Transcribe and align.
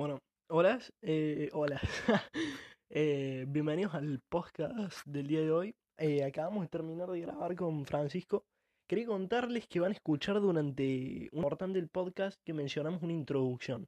Bueno, 0.00 0.18
hola, 0.48 0.78
eh, 1.02 1.50
hola. 1.52 1.78
Eh, 2.92 3.44
bienvenidos 3.46 3.94
al 3.94 4.18
podcast 4.30 5.06
del 5.06 5.26
día 5.26 5.42
de 5.42 5.52
hoy. 5.52 5.74
Eh, 5.98 6.24
acabamos 6.24 6.62
de 6.62 6.68
terminar 6.68 7.10
de 7.10 7.20
grabar 7.20 7.54
con 7.54 7.84
Francisco. 7.84 8.44
Quería 8.88 9.06
contarles 9.06 9.68
que 9.68 9.78
van 9.78 9.90
a 9.90 9.94
escuchar 9.94 10.40
durante 10.40 11.28
un 11.32 11.36
importante 11.36 11.78
del 11.78 11.90
podcast 11.90 12.40
que 12.46 12.54
mencionamos 12.54 13.02
una 13.02 13.12
introducción. 13.12 13.86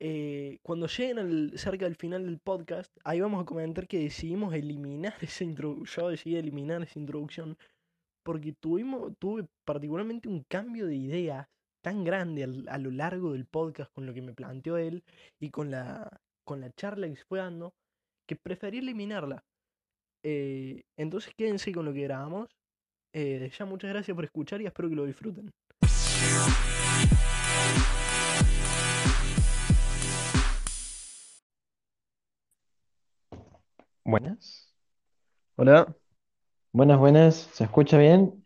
Eh, 0.00 0.60
cuando 0.62 0.86
lleguen 0.86 1.18
al- 1.18 1.58
cerca 1.58 1.86
del 1.86 1.96
final 1.96 2.24
del 2.24 2.38
podcast, 2.38 2.96
ahí 3.04 3.20
vamos 3.20 3.42
a 3.42 3.44
comentar 3.44 3.88
que 3.88 3.98
decidimos 3.98 4.54
eliminar 4.54 5.14
esa 5.22 5.42
introducción. 5.42 6.04
Yo 6.04 6.10
decidí 6.10 6.36
eliminar 6.36 6.82
esa 6.82 7.00
introducción 7.00 7.58
porque 8.24 8.52
tuvimos, 8.52 9.12
tuve 9.18 9.46
particularmente 9.66 10.28
un 10.28 10.44
cambio 10.48 10.86
de 10.86 10.94
ideas 10.94 11.48
tan 11.82 12.04
grande 12.04 12.44
al- 12.44 12.68
a 12.68 12.78
lo 12.78 12.90
largo 12.90 13.32
del 13.32 13.44
podcast 13.46 13.92
con 13.92 14.06
lo 14.06 14.14
que 14.14 14.22
me 14.22 14.32
planteó 14.34 14.76
él 14.78 15.02
y 15.40 15.50
con 15.50 15.70
la, 15.70 16.20
con 16.44 16.60
la 16.60 16.70
charla 16.72 17.08
que 17.08 17.16
se 17.16 17.24
fue 17.24 17.40
dando, 17.40 17.74
que 18.26 18.36
preferí 18.36 18.78
eliminarla. 18.78 19.42
Eh, 20.24 20.82
entonces 20.96 21.34
quédense 21.36 21.72
con 21.72 21.84
lo 21.84 21.92
que 21.92 22.02
grabamos. 22.02 22.48
Eh, 23.12 23.50
ya 23.58 23.64
muchas 23.66 23.90
gracias 23.90 24.14
por 24.14 24.24
escuchar 24.24 24.62
y 24.62 24.66
espero 24.66 24.88
que 24.88 24.94
lo 24.96 25.04
disfruten. 25.04 25.50
Buenas. 34.04 34.72
Hola. 35.56 35.94
Buenas, 36.72 36.98
buenas. 36.98 37.34
¿Se 37.52 37.64
escucha 37.64 37.98
bien? 37.98 38.44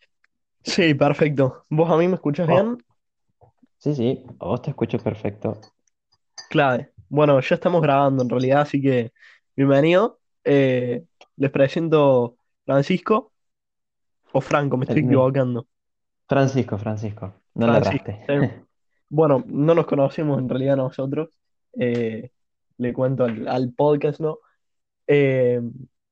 Sí, 0.63 0.95
perfecto. 0.95 1.65
¿Vos 1.71 1.91
a 1.91 1.97
mí 1.97 2.09
me 2.09 2.15
escuchas 2.15 2.49
Oh, 2.49 2.53
bien? 2.53 2.85
Sí, 3.87 3.95
sí. 3.95 4.25
A 4.41 4.47
vos 4.47 4.61
te 4.63 4.71
escucho 4.71 4.99
perfecto. 4.99 5.61
Clave. 6.49 6.93
Bueno, 7.09 7.41
ya 7.41 7.55
estamos 7.55 7.83
grabando 7.83 8.23
en 8.23 8.29
realidad, 8.31 8.61
así 8.63 8.81
que 8.81 9.13
bienvenido. 9.57 10.21
Eh, 10.45 11.05
les 11.37 11.51
presento 11.51 12.37
Francisco 12.65 13.33
o 14.33 14.41
Franco, 14.41 14.77
me 14.77 14.85
estoy 14.87 15.03
El 15.03 15.05
equivocando. 15.05 15.67
Francisco, 16.29 16.79
Francisco. 16.79 17.35
No 17.55 17.67
le 17.69 17.79
Francisco. 17.79 17.79
erraste. 17.79 18.21
eh, 18.29 18.51
Bueno, 19.09 19.45
no 19.49 19.75
nos 19.75 19.87
conocemos 19.87 20.39
en 20.41 20.49
realidad 20.49 20.77
nosotros. 20.77 21.31
Eh, 21.79 22.31
le 22.79 22.93
cuento 22.93 23.25
al, 23.25 23.47
al 23.49 23.73
podcast, 23.73 24.21
¿no? 24.21 24.39
Eh, 25.09 25.61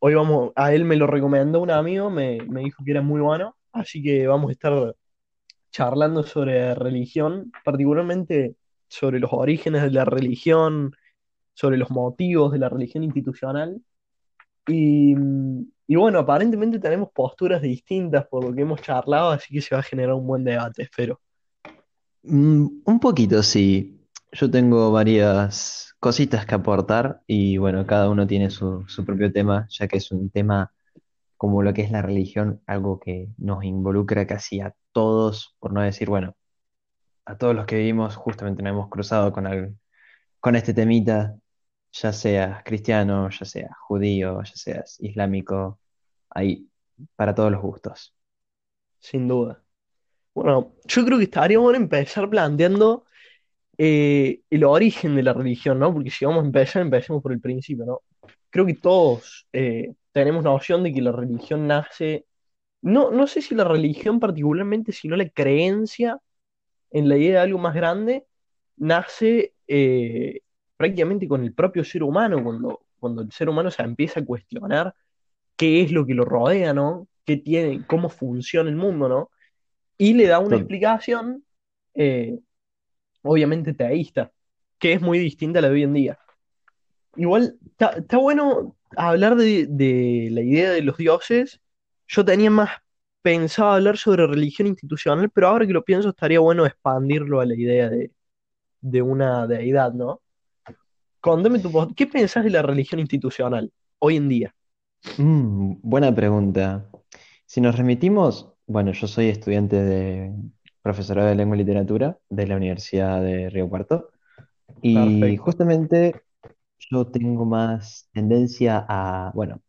hoy 0.01 0.15
vamos, 0.15 0.53
a 0.57 0.75
él 0.75 0.85
me 0.85 0.97
lo 0.97 1.07
recomendó 1.09 1.61
un 1.63 1.71
amigo, 1.73 2.11
me, 2.11 2.41
me 2.49 2.63
dijo 2.63 2.85
que 2.85 2.93
era 2.93 3.03
muy 3.03 3.21
bueno, 3.23 3.57
así 3.73 4.03
que 4.03 4.27
vamos 4.29 4.51
a 4.51 4.53
estar 4.53 4.97
charlando 5.75 6.23
sobre 6.23 6.73
religión, 6.77 7.51
particularmente 7.65 8.55
sobre 8.87 9.19
los 9.19 9.33
orígenes 9.33 9.83
de 9.83 9.91
la 9.91 10.05
religión, 10.05 10.95
sobre 11.53 11.77
los 11.77 11.91
motivos 11.91 12.53
de 12.53 12.61
la 12.61 12.69
religión 12.69 13.03
institucional. 13.03 13.83
Y, 14.69 15.17
y 15.89 15.97
bueno, 15.97 16.21
aparentemente 16.21 16.79
tenemos 16.79 17.09
posturas 17.13 17.61
distintas 17.61 18.25
por 18.29 18.45
lo 18.45 18.55
que 18.55 18.63
hemos 18.63 18.83
charlado, 18.83 19.31
así 19.31 19.53
que 19.53 19.61
se 19.61 19.75
va 19.75 19.81
a 19.81 19.85
generar 19.85 20.15
un 20.15 20.29
buen 20.29 20.45
debate, 20.45 20.85
espero. 20.85 21.21
Mm, 22.23 22.67
un 22.85 23.01
poquito, 23.01 23.43
sí. 23.43 24.01
Yo 24.31 24.49
tengo 24.49 24.93
varias 24.93 25.97
cositas 25.99 26.47
que 26.47 26.55
aportar 26.55 27.21
y 27.27 27.57
bueno, 27.57 27.85
cada 27.85 28.09
uno 28.09 28.29
tiene 28.29 28.49
su, 28.51 28.85
su 28.87 29.05
propio 29.05 29.33
tema, 29.33 29.67
ya 29.71 29.89
que 29.89 29.97
es 29.97 30.13
un 30.13 30.31
tema 30.31 30.73
como 31.37 31.65
lo 31.65 31.75
que 31.75 31.83
es 31.83 31.91
la 31.91 32.01
religión, 32.01 32.61
algo 32.65 33.01
que 33.01 33.29
nos 33.39 33.65
involucra 33.65 34.25
casi 34.25 34.61
a 34.61 34.73
todos, 34.95 35.57
por 35.61 35.75
no 35.75 35.83
decir, 35.83 36.11
bueno, 36.11 36.37
a 37.27 37.39
todos 37.39 37.55
los 37.55 37.67
que 37.67 37.77
vivimos, 37.79 38.17
justamente 38.17 38.63
nos 38.63 38.73
hemos 38.73 38.89
cruzado 38.91 39.33
con, 39.33 39.47
al- 39.47 39.77
con 40.41 40.57
este 40.57 40.75
temita, 40.75 41.37
ya 41.93 42.13
seas 42.13 42.63
cristiano, 42.65 43.31
ya 43.31 43.45
seas 43.47 43.73
judío, 43.89 44.43
ya 44.45 44.53
seas 44.57 44.97
islámico, 45.01 45.81
hay 46.31 46.69
para 47.17 47.35
todos 47.35 47.53
los 47.53 47.63
gustos. 47.63 48.15
Sin 49.01 49.29
duda. 49.29 49.63
Bueno, 50.35 50.75
yo 50.87 51.05
creo 51.05 51.19
que 51.19 51.25
estaría 51.25 51.59
bueno 51.59 51.79
empezar 51.79 52.29
planteando 52.31 53.07
eh, 53.79 54.43
el 54.51 54.65
origen 54.65 55.17
de 55.17 55.23
la 55.23 55.33
religión, 55.33 55.79
¿no? 55.79 55.93
Porque 55.93 56.11
si 56.11 56.25
vamos 56.25 56.43
a 56.45 56.47
empezar, 56.47 56.83
empecemos 56.83 57.23
por 57.23 57.33
el 57.33 57.41
principio, 57.41 57.87
¿no? 57.87 58.03
Creo 58.51 58.67
que 58.67 58.75
todos 58.75 59.49
eh, 59.53 59.95
tenemos 60.13 60.45
noción 60.45 60.83
de 60.85 60.93
que 60.93 61.03
la 61.03 61.13
religión 61.13 61.67
nace, 61.67 62.27
no, 62.85 63.11
no 63.11 63.27
sé 63.27 63.41
si 63.41 63.55
la 63.55 63.65
religión 63.65 64.21
particularmente, 64.21 64.93
sino 64.93 65.17
la 65.17 65.27
creencia 65.31 66.21
en 66.91 67.09
la 67.09 67.17
idea 67.17 67.33
de 67.33 67.39
algo 67.39 67.59
más 67.59 67.75
grande, 67.75 68.27
nace 68.77 69.55
eh, 69.67 70.43
prácticamente 70.77 71.27
con 71.27 71.43
el 71.43 71.55
propio 71.55 71.83
ser 71.83 72.03
humano, 72.03 72.45
cuando, 72.45 72.85
cuando 73.01 73.23
el 73.23 73.33
ser 73.33 73.49
humano 73.49 73.71
se 73.71 73.83
empieza 73.83 74.21
a 74.21 74.25
cuestionar 74.25 74.95
qué 75.57 75.81
es 75.81 75.93
lo 75.93 76.05
que 76.05 76.13
lo 76.13 76.27
rodea, 76.27 76.75
¿no? 76.75 77.09
¿Qué 77.25 77.39
tiene, 77.39 77.87
cómo 77.87 78.11
funciona 78.11 78.69
el 78.69 78.77
mundo, 78.77 79.09
¿no? 79.09 79.31
Y 79.97 80.13
le 80.13 80.27
da 80.27 80.39
una 80.39 80.57
explicación, 80.57 81.43
eh, 81.95 82.39
obviamente 83.23 83.73
teísta, 83.73 84.31
que 84.79 84.93
es 84.93 85.01
muy 85.01 85.19
distinta 85.19 85.61
a 85.61 85.63
la 85.63 85.69
de 85.69 85.75
hoy 85.75 85.83
en 85.85 85.95
día. 85.95 86.19
Igual, 87.17 87.57
está 87.65 87.93
está 87.93 88.19
bueno 88.19 88.77
hablar 88.95 89.37
de, 89.37 89.69
de 89.71 90.29
la 90.31 90.43
idea 90.43 90.71
de 90.71 90.83
los 90.83 90.99
dioses. 90.99 91.63
Yo 92.15 92.25
tenía 92.25 92.51
más 92.51 92.71
pensado 93.23 93.73
hablar 93.73 93.97
sobre 93.99 94.27
religión 94.27 94.69
institucional, 94.69 95.31
pero 95.31 95.49
ahora 95.49 95.67
que 95.67 95.73
lo 95.73 95.85
pienso 95.85 96.11
estaría 96.11 96.41
bueno 96.41 96.67
expandirlo 96.67 97.41
a 97.41 97.47
la 97.47 97.55
idea 97.55 97.89
de, 97.91 98.13
de 98.81 99.03
una 99.03 99.47
deidad, 99.49 99.93
¿no? 99.95 100.23
Contame 101.21 101.59
tu 101.61 101.73
post- 101.73 101.93
¿qué 101.97 102.07
pensás 102.07 102.45
de 102.45 102.51
la 102.51 102.63
religión 102.63 103.01
institucional 103.01 103.73
hoy 103.99 104.17
en 104.17 104.29
día? 104.29 104.55
Mm, 105.17 105.77
buena 105.83 106.15
pregunta. 106.15 106.89
Si 107.47 107.61
nos 107.61 107.77
remitimos, 107.77 108.53
bueno, 108.67 108.93
yo 108.93 109.07
soy 109.07 109.29
estudiante 109.29 109.77
de 109.77 110.33
profesorado 110.83 111.29
de 111.29 111.35
lengua 111.35 111.57
y 111.57 111.61
literatura 111.61 112.19
de 112.29 112.47
la 112.47 112.57
Universidad 112.57 113.23
de 113.23 113.51
Río 113.51 113.69
Cuarto 113.69 114.11
y 114.83 115.37
Perfecto. 115.37 115.39
justamente 115.39 116.23
yo 116.91 117.09
tengo 117.09 117.47
más 117.47 118.11
tendencia 118.15 118.87
a, 118.89 119.33
bueno, 119.35 119.63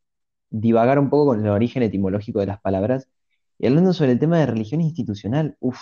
divagar 0.50 1.00
un 1.00 1.09
poco 1.09 1.28
con 1.28 1.41
el 1.45 1.51
origen 1.51 1.83
etimológico 1.83 2.39
de 2.39 2.47
las 2.47 2.61
palabras. 2.61 3.09
Y 3.59 3.67
hablando 3.67 3.94
sobre 3.94 4.13
el 4.13 4.19
tema 4.19 4.39
de 4.39 4.47
religión 4.47 4.81
institucional, 4.81 5.57
uff, 5.59 5.79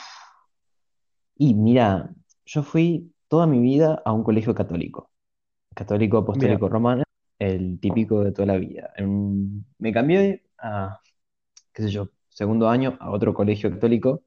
y 1.38 1.54
mira, 1.56 2.14
yo 2.46 2.64
fui 2.64 3.14
toda 3.28 3.48
mi 3.48 3.60
vida 3.60 4.02
a 4.06 4.12
un 4.14 4.24
colegio 4.24 4.54
católico, 4.56 5.12
católico 5.76 6.20
apostólico 6.20 6.70
romano, 6.70 7.04
el 7.40 7.80
típico 7.80 8.24
de 8.24 8.32
toda 8.32 8.48
la 8.48 8.58
vida. 8.58 8.92
En- 8.98 9.66
me 9.80 9.94
cambié 9.94 10.44
a, 10.60 11.02
qué 11.74 11.84
sé 11.84 11.90
yo, 11.92 12.10
segundo 12.30 12.70
año 12.70 12.98
a 13.02 13.12
otro 13.12 13.34
colegio 13.34 13.72
católico, 13.72 14.24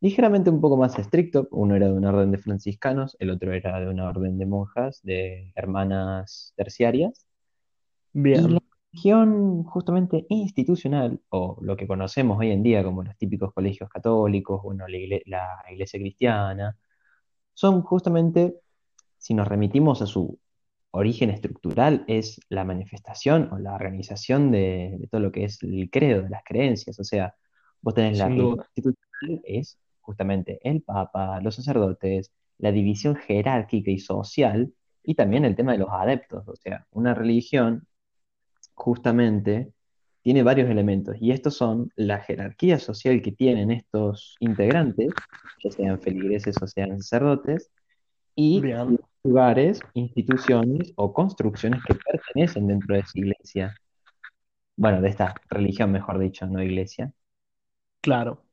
ligeramente 0.00 0.50
un 0.50 0.60
poco 0.60 0.76
más 0.76 0.98
estricto, 0.98 1.48
uno 1.52 1.76
era 1.76 1.88
de 1.88 1.94
una 1.94 2.10
orden 2.10 2.32
de 2.32 2.38
franciscanos, 2.38 3.16
el 3.20 3.30
otro 3.30 3.52
era 3.52 3.80
de 3.80 3.88
una 3.88 4.08
orden 4.08 4.38
de 4.38 4.46
monjas, 4.46 5.00
de 5.04 5.52
hermanas 5.56 6.54
terciarias. 6.56 7.26
Y 8.32 8.38
la 8.40 8.48
bien, 8.48 8.58
religión 8.92 9.64
justamente 9.64 10.26
institucional, 10.28 11.20
o 11.30 11.58
lo 11.62 11.76
que 11.76 11.86
conocemos 11.86 12.38
hoy 12.38 12.50
en 12.50 12.62
día 12.62 12.82
como 12.84 13.02
los 13.02 13.16
típicos 13.16 13.52
colegios 13.52 13.88
católicos, 13.90 14.62
bueno, 14.62 14.86
la 14.88 14.96
igle- 14.96 15.22
la 15.26 15.46
iglesia 15.70 16.00
cristiana, 16.00 16.76
son 17.54 17.82
justamente, 17.82 18.56
si 19.18 19.34
nos 19.34 19.48
remitimos 19.48 20.02
a 20.02 20.06
su 20.06 20.38
origen 20.92 21.30
estructural, 21.30 22.04
es 22.08 22.40
la 22.50 22.64
manifestación 22.64 23.50
o 23.52 23.58
la 23.58 23.74
organización 23.74 24.50
de, 24.52 24.96
de 25.00 25.08
todo 25.08 25.20
lo 25.22 25.32
que 25.32 25.44
es 25.44 25.62
el 25.62 25.90
credo, 25.90 26.22
de 26.22 26.30
las 26.30 26.44
creencias. 26.44 26.98
O 27.00 27.04
sea, 27.04 27.34
vos 27.82 27.94
tenés 27.94 28.16
la 28.18 28.28
religión 28.28 28.36
duda. 28.36 28.68
institucional, 28.76 29.42
es 29.44 29.78
justamente 30.00 30.60
el 30.62 30.82
papa, 30.82 31.40
los 31.42 31.54
sacerdotes, 31.56 32.32
la 32.58 32.72
división 32.72 33.16
jerárquica 33.16 33.90
y 33.90 33.98
social, 33.98 34.72
y 35.02 35.14
también 35.14 35.44
el 35.44 35.56
tema 35.56 35.72
de 35.72 35.78
los 35.78 35.90
adeptos. 35.92 36.46
O 36.48 36.56
sea, 36.56 36.86
una 36.92 37.14
religión 37.14 37.86
justamente 38.78 39.72
tiene 40.22 40.42
varios 40.42 40.70
elementos 40.70 41.16
y 41.20 41.32
estos 41.32 41.54
son 41.56 41.90
la 41.96 42.18
jerarquía 42.20 42.78
social 42.78 43.22
que 43.22 43.32
tienen 43.32 43.70
estos 43.70 44.36
integrantes, 44.40 45.08
ya 45.62 45.70
sean 45.70 46.00
feligreses 46.00 46.56
o 46.62 46.66
sean 46.66 47.00
sacerdotes, 47.00 47.70
y 48.34 48.60
Bien, 48.60 48.92
los 48.92 49.00
lugares, 49.24 49.80
instituciones 49.94 50.92
o 50.96 51.12
construcciones 51.12 51.82
que 51.84 51.94
pertenecen 51.94 52.68
dentro 52.68 52.94
de 52.94 53.00
esa 53.00 53.18
iglesia. 53.18 53.74
Bueno, 54.76 55.00
de 55.02 55.08
esta 55.08 55.34
religión, 55.50 55.90
mejor 55.92 56.18
dicho, 56.18 56.46
no 56.46 56.62
iglesia. 56.62 57.12
claro. 58.00 58.44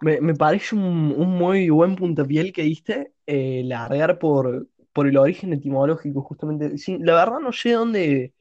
Me, 0.00 0.20
me 0.20 0.34
parece 0.34 0.76
un, 0.76 1.12
un 1.16 1.30
muy 1.38 1.70
buen 1.70 1.96
puntapié 1.96 2.40
el 2.40 2.52
que 2.52 2.62
diste, 2.62 3.12
eh, 3.26 3.62
largar 3.64 4.18
por, 4.18 4.68
por 4.98 5.06
el 5.06 5.16
origen 5.16 5.52
etimológico, 5.52 6.22
justamente. 6.22 6.74
La 6.98 7.14
verdad 7.14 7.38
no 7.38 7.52
sé 7.52 7.70
dónde, 7.70 8.34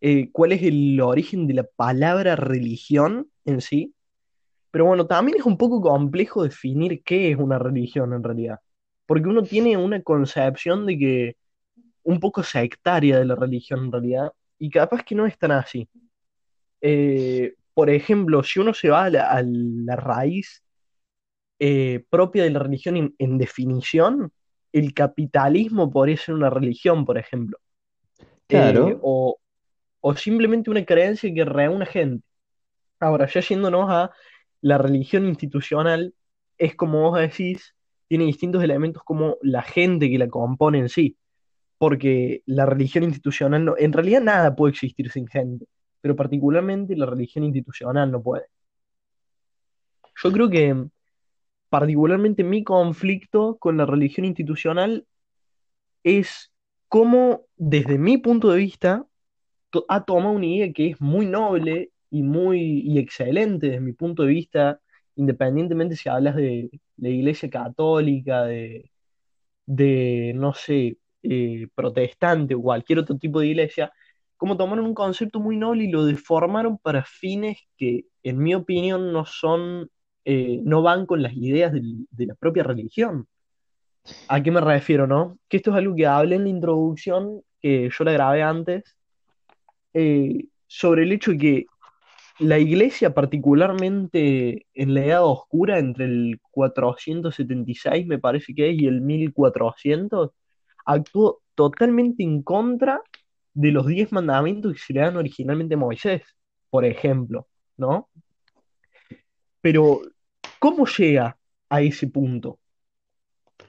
eh, 0.00 0.30
cuál 0.32 0.52
es 0.52 0.62
el 0.62 0.98
origen 1.02 1.46
de 1.46 1.52
la 1.52 1.64
palabra 1.64 2.34
religión 2.34 3.30
en 3.44 3.60
sí, 3.60 3.94
pero 4.70 4.86
bueno, 4.86 5.06
también 5.06 5.36
es 5.38 5.44
un 5.44 5.58
poco 5.58 5.82
complejo 5.82 6.44
definir 6.44 7.02
qué 7.04 7.30
es 7.30 7.36
una 7.36 7.58
religión 7.58 8.14
en 8.14 8.22
realidad. 8.22 8.58
porque 9.04 9.28
uno 9.28 9.42
tiene 9.42 9.76
una 9.76 10.02
concepción 10.02 10.86
de 10.86 10.98
que 10.98 11.36
un 12.04 12.20
poco 12.20 12.42
sectaria 12.42 13.18
de 13.18 13.26
la 13.26 13.34
religión 13.34 13.80
en 13.84 13.92
realidad, 13.92 14.32
y 14.58 14.70
capaz 14.70 15.02
que 15.04 15.14
no 15.14 15.26
es 15.26 15.36
tan 15.38 15.52
así. 15.52 15.90
Eh, 16.80 17.54
por 17.74 17.90
ejemplo, 17.90 18.42
si 18.42 18.60
uno 18.60 18.72
se 18.72 18.88
va 18.88 19.04
a 19.04 19.10
la, 19.10 19.96
raíz 19.96 20.64
eh, 21.58 22.02
propia 22.08 22.44
de 22.44 22.50
la 22.50 22.60
religión 22.60 23.14
en 23.18 23.38
definición, 23.38 24.32
el 24.72 24.94
capitalismo 24.94 25.90
podría 25.90 26.16
ser 26.16 26.34
una 26.34 26.50
religión, 26.50 27.04
por 27.04 27.18
ejemplo, 27.18 27.58
Eh, 28.48 28.48
Claro, 28.48 28.98
o, 29.02 29.38
o 30.00 30.16
simplemente 30.16 30.70
una 30.70 30.84
creencia 30.84 31.32
que 31.34 31.44
reúne 31.44 31.86
gente. 31.86 32.24
Ahora, 33.00 33.26
ya 33.26 33.40
yéndonos 33.40 33.90
a 33.90 34.10
la 34.62 34.78
religión 34.78 35.26
institucional, 35.26 36.14
es 36.58 36.74
como 36.76 37.02
vos 37.02 37.18
decís, 37.20 37.74
tiene 38.08 38.24
distintos 38.26 38.62
elementos 38.62 39.02
como 39.04 39.36
la 39.42 39.62
gente 39.62 40.10
que 40.10 40.18
la 40.18 40.28
compone 40.28 40.78
en 40.80 40.88
sí, 40.88 41.18
porque 41.78 42.42
la 42.46 42.66
religión 42.66 43.04
institucional, 43.04 43.64
no, 43.64 43.74
en 43.78 43.92
realidad 43.92 44.22
nada 44.22 44.56
puede 44.56 44.72
existir 44.72 45.10
sin 45.10 45.28
gente, 45.28 45.66
pero 46.00 46.16
particularmente 46.16 46.96
la 46.96 47.06
religión 47.06 47.44
institucional 47.44 48.10
no 48.10 48.22
puede. 48.22 48.46
Yo 50.22 50.32
creo 50.32 50.50
que 50.50 50.88
particularmente 51.68 52.44
mi 52.44 52.64
conflicto 52.64 53.56
con 53.58 53.76
la 53.76 53.86
religión 53.86 54.26
institucional 54.26 55.06
es 56.02 56.52
cómo, 56.88 57.42
desde 57.56 57.98
mi 57.98 58.18
punto 58.18 58.50
de 58.50 58.58
vista, 58.58 59.06
ha 59.88 60.04
tomado 60.04 60.32
una 60.32 60.46
idea 60.46 60.72
que 60.72 60.88
es 60.90 61.00
muy 61.00 61.26
noble 61.26 61.90
y 62.10 62.22
muy 62.22 62.80
y 62.80 62.98
excelente 62.98 63.68
desde 63.68 63.80
mi 63.80 63.92
punto 63.92 64.22
de 64.24 64.30
vista, 64.30 64.80
independientemente 65.16 65.96
si 65.96 66.08
hablas 66.08 66.36
de 66.36 66.70
la 66.96 67.08
Iglesia 67.10 67.50
Católica, 67.50 68.44
de, 68.44 68.90
de 69.66 70.32
no 70.36 70.54
sé, 70.54 70.98
eh, 71.22 71.68
protestante 71.74 72.54
o 72.54 72.62
cualquier 72.62 73.00
otro 73.00 73.18
tipo 73.18 73.40
de 73.40 73.48
iglesia, 73.48 73.92
como 74.36 74.56
tomaron 74.56 74.86
un 74.86 74.94
concepto 74.94 75.40
muy 75.40 75.56
noble 75.56 75.84
y 75.84 75.90
lo 75.90 76.04
deformaron 76.04 76.78
para 76.78 77.04
fines 77.04 77.58
que, 77.76 78.06
en 78.22 78.38
mi 78.38 78.54
opinión, 78.54 79.12
no 79.12 79.26
son, 79.26 79.90
eh, 80.30 80.60
no 80.62 80.82
van 80.82 81.06
con 81.06 81.22
las 81.22 81.32
ideas 81.32 81.72
de 81.72 82.26
la 82.26 82.34
propia 82.34 82.62
religión. 82.62 83.26
¿A 84.28 84.42
qué 84.42 84.50
me 84.50 84.60
refiero, 84.60 85.06
no? 85.06 85.38
Que 85.48 85.56
esto 85.56 85.70
es 85.70 85.78
algo 85.78 85.96
que 85.96 86.06
hablé 86.06 86.36
en 86.36 86.44
la 86.44 86.50
introducción, 86.50 87.40
que 87.62 87.88
yo 87.88 88.04
la 88.04 88.12
grabé 88.12 88.42
antes, 88.42 88.94
eh, 89.94 90.48
sobre 90.66 91.04
el 91.04 91.12
hecho 91.12 91.30
de 91.30 91.38
que 91.38 91.66
la 92.40 92.58
iglesia, 92.58 93.14
particularmente 93.14 94.66
en 94.74 94.92
la 94.92 95.06
Edad 95.06 95.24
Oscura, 95.24 95.78
entre 95.78 96.04
el 96.04 96.38
476, 96.50 98.06
me 98.06 98.18
parece 98.18 98.54
que 98.54 98.68
es, 98.68 98.78
y 98.78 98.86
el 98.86 99.00
1400, 99.00 100.30
actuó 100.84 101.40
totalmente 101.54 102.22
en 102.22 102.42
contra 102.42 103.00
de 103.54 103.72
los 103.72 103.86
diez 103.86 104.12
mandamientos 104.12 104.74
que 104.74 104.78
se 104.78 104.92
le 104.92 105.00
dan 105.00 105.16
originalmente 105.16 105.74
a 105.74 105.78
Moisés, 105.78 106.22
por 106.68 106.84
ejemplo, 106.84 107.48
¿no? 107.78 108.10
Pero, 109.62 110.02
¿cómo 110.60 110.86
llega 110.86 111.38
a 111.68 111.82
ese 111.82 112.08
punto? 112.08 112.58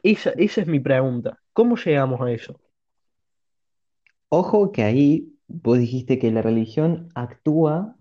Esa, 0.04 0.32
esa 0.32 0.60
es 0.62 0.68
mi 0.68 0.80
pregunta. 0.82 1.40
¿Cómo 1.54 1.78
llegamos 1.78 2.20
a 2.22 2.32
eso? 2.32 2.60
ojo 4.30 4.72
que 4.72 4.84
ahí 4.84 5.34
vos 5.48 5.78
dijiste 5.80 6.20
que 6.20 6.32
la 6.32 6.42
religión 6.42 7.10
actúa 7.16 7.96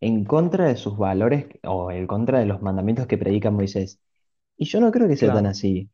en 0.00 0.24
contra 0.24 0.66
de 0.68 0.76
sus 0.76 0.98
valores 0.98 1.46
o 1.64 1.90
en 1.92 2.06
contra 2.06 2.40
de 2.40 2.46
los 2.46 2.62
mandamientos 2.62 3.06
que 3.06 3.18
predica 3.18 3.50
Moisés. 3.50 4.00
Y 4.56 4.66
yo 4.66 4.80
no 4.80 4.92
creo 4.92 5.08
que 5.08 5.16
sea 5.18 5.32
tan 5.32 5.46
así. 5.46 5.90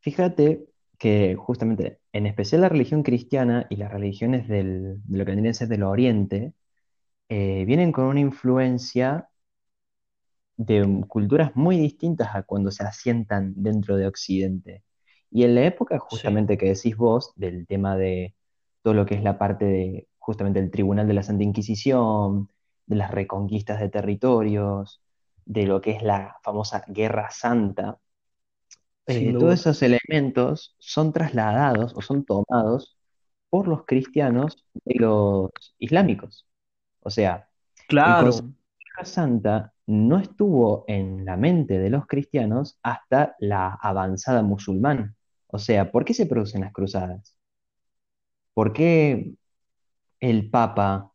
Fíjate 0.00 0.66
que 0.98 1.36
justamente, 1.36 2.00
en 2.12 2.26
especial 2.26 2.62
la 2.62 2.70
religión 2.70 3.02
cristiana 3.04 3.66
y 3.70 3.76
las 3.76 3.92
religiones 3.92 4.48
del- 4.48 5.02
de 5.04 5.18
lo 5.18 5.24
que 5.24 5.32
vendría 5.32 5.52
a 5.52 5.54
ser 5.54 5.68
del 5.68 5.82
Oriente, 5.84 6.54
eh, 7.28 7.64
vienen 7.66 7.92
con 7.92 8.06
una 8.06 8.20
influencia 8.20 9.28
de 10.56 11.04
culturas 11.08 11.52
muy 11.54 11.78
distintas 11.78 12.34
a 12.34 12.42
cuando 12.42 12.70
se 12.70 12.84
asientan 12.84 13.54
dentro 13.56 13.96
de 13.96 14.06
Occidente. 14.06 14.84
Y 15.30 15.44
en 15.44 15.54
la 15.54 15.64
época 15.66 15.98
sí, 16.08 16.16
justamente 16.16 16.56
que 16.58 16.66
decís 16.66 16.96
vos, 16.96 17.32
del 17.36 17.66
tema 17.66 17.96
de 17.96 18.34
todo 18.82 18.94
lo 18.94 19.06
que 19.06 19.14
es 19.16 19.22
la 19.22 19.38
parte 19.38 19.64
de 19.64 20.08
justamente 20.18 20.60
el 20.60 20.70
Tribunal 20.70 21.06
de 21.08 21.14
la 21.14 21.22
Santa 21.22 21.44
Inquisición, 21.44 22.48
de 22.86 22.96
las 22.96 23.10
reconquistas 23.10 23.80
de 23.80 23.88
territorios, 23.88 25.02
de 25.44 25.66
lo 25.66 25.80
que 25.80 25.92
es 25.92 26.02
la 26.02 26.36
famosa 26.42 26.84
Guerra 26.88 27.30
Santa, 27.30 27.98
eh, 29.06 29.32
todos 29.38 29.60
esos 29.60 29.82
elementos 29.82 30.74
son 30.78 31.12
trasladados 31.12 31.92
o 31.94 32.02
son 32.02 32.24
tomados 32.24 32.98
por 33.50 33.68
los 33.68 33.84
cristianos 33.86 34.64
y 34.84 34.98
los 34.98 35.50
islámicos. 35.78 36.46
O 37.00 37.10
sea, 37.10 37.48
Claro, 37.86 38.32
de 38.32 38.42
Santa 39.04 39.72
no 39.86 40.18
estuvo 40.18 40.84
en 40.88 41.24
la 41.24 41.36
mente 41.36 41.78
de 41.78 41.90
los 41.90 42.06
cristianos 42.06 42.78
hasta 42.82 43.36
la 43.38 43.78
avanzada 43.80 44.42
musulmana. 44.42 45.14
O 45.48 45.58
sea, 45.58 45.90
¿por 45.92 46.04
qué 46.04 46.14
se 46.14 46.26
producen 46.26 46.62
las 46.62 46.72
cruzadas? 46.72 47.36
¿Por 48.54 48.72
qué 48.72 49.34
el 50.20 50.50
Papa 50.50 51.12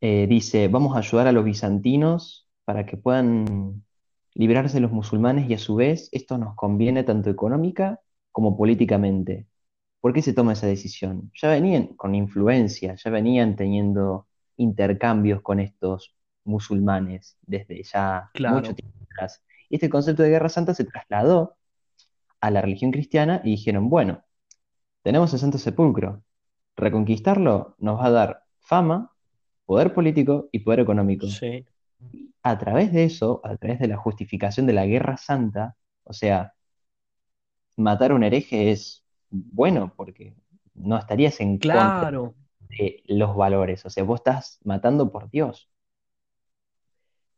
eh, 0.00 0.26
dice, 0.28 0.68
vamos 0.68 0.96
a 0.96 1.00
ayudar 1.00 1.26
a 1.28 1.32
los 1.32 1.44
bizantinos 1.44 2.48
para 2.64 2.86
que 2.86 2.96
puedan 2.96 3.84
librarse 4.34 4.74
de 4.74 4.80
los 4.80 4.92
musulmanes 4.92 5.48
y 5.48 5.54
a 5.54 5.58
su 5.58 5.76
vez 5.76 6.08
esto 6.12 6.38
nos 6.38 6.56
conviene 6.56 7.04
tanto 7.04 7.30
económica 7.30 8.00
como 8.32 8.56
políticamente. 8.56 9.46
¿Por 10.00 10.12
qué 10.12 10.22
se 10.22 10.32
toma 10.32 10.54
esa 10.54 10.66
decisión? 10.66 11.30
Ya 11.40 11.50
venían 11.50 11.88
con 11.96 12.14
influencia, 12.14 12.96
ya 12.96 13.10
venían 13.10 13.56
teniendo 13.56 14.26
intercambios 14.56 15.42
con 15.42 15.60
estos 15.60 16.16
musulmanes 16.44 17.36
desde 17.42 17.82
ya 17.82 18.30
mucho 18.34 18.74
tiempo 18.74 18.98
atrás. 19.04 19.44
Y 19.68 19.76
este 19.76 19.88
concepto 19.88 20.22
de 20.22 20.30
guerra 20.30 20.48
santa 20.48 20.74
se 20.74 20.84
trasladó 20.84 21.56
a 22.40 22.50
la 22.50 22.60
religión 22.60 22.90
cristiana 22.90 23.40
y 23.44 23.50
dijeron, 23.50 23.88
bueno, 23.88 24.24
tenemos 25.02 25.32
el 25.32 25.38
Santo 25.40 25.58
Sepulcro, 25.58 26.22
reconquistarlo 26.76 27.76
nos 27.78 28.00
va 28.00 28.06
a 28.06 28.10
dar 28.10 28.44
fama, 28.60 29.12
poder 29.66 29.94
político 29.94 30.48
y 30.52 30.60
poder 30.60 30.80
económico. 30.80 31.26
sí. 31.26 31.66
A 32.42 32.58
través 32.58 32.92
de 32.92 33.04
eso, 33.04 33.40
a 33.44 33.56
través 33.56 33.78
de 33.78 33.86
la 33.86 33.96
justificación 33.96 34.66
de 34.66 34.72
la 34.72 34.84
guerra 34.86 35.16
santa, 35.16 35.76
o 36.02 36.12
sea, 36.12 36.54
matar 37.76 38.10
a 38.10 38.14
un 38.14 38.24
hereje 38.24 38.72
es 38.72 39.04
bueno 39.30 39.92
porque 39.96 40.34
no 40.74 40.98
estarías 40.98 41.40
en 41.40 41.58
contra 41.58 42.08
Claro, 42.08 42.34
de 42.78 43.02
los 43.06 43.36
valores, 43.36 43.84
o 43.86 43.90
sea, 43.90 44.04
vos 44.04 44.20
estás 44.20 44.58
matando 44.64 45.12
por 45.12 45.30
Dios. 45.30 45.68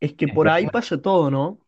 Es 0.01 0.15
que 0.15 0.29
por 0.29 0.49
ahí 0.49 0.69
pasa 0.69 1.01
todo, 1.01 1.31
¿no? 1.31 1.61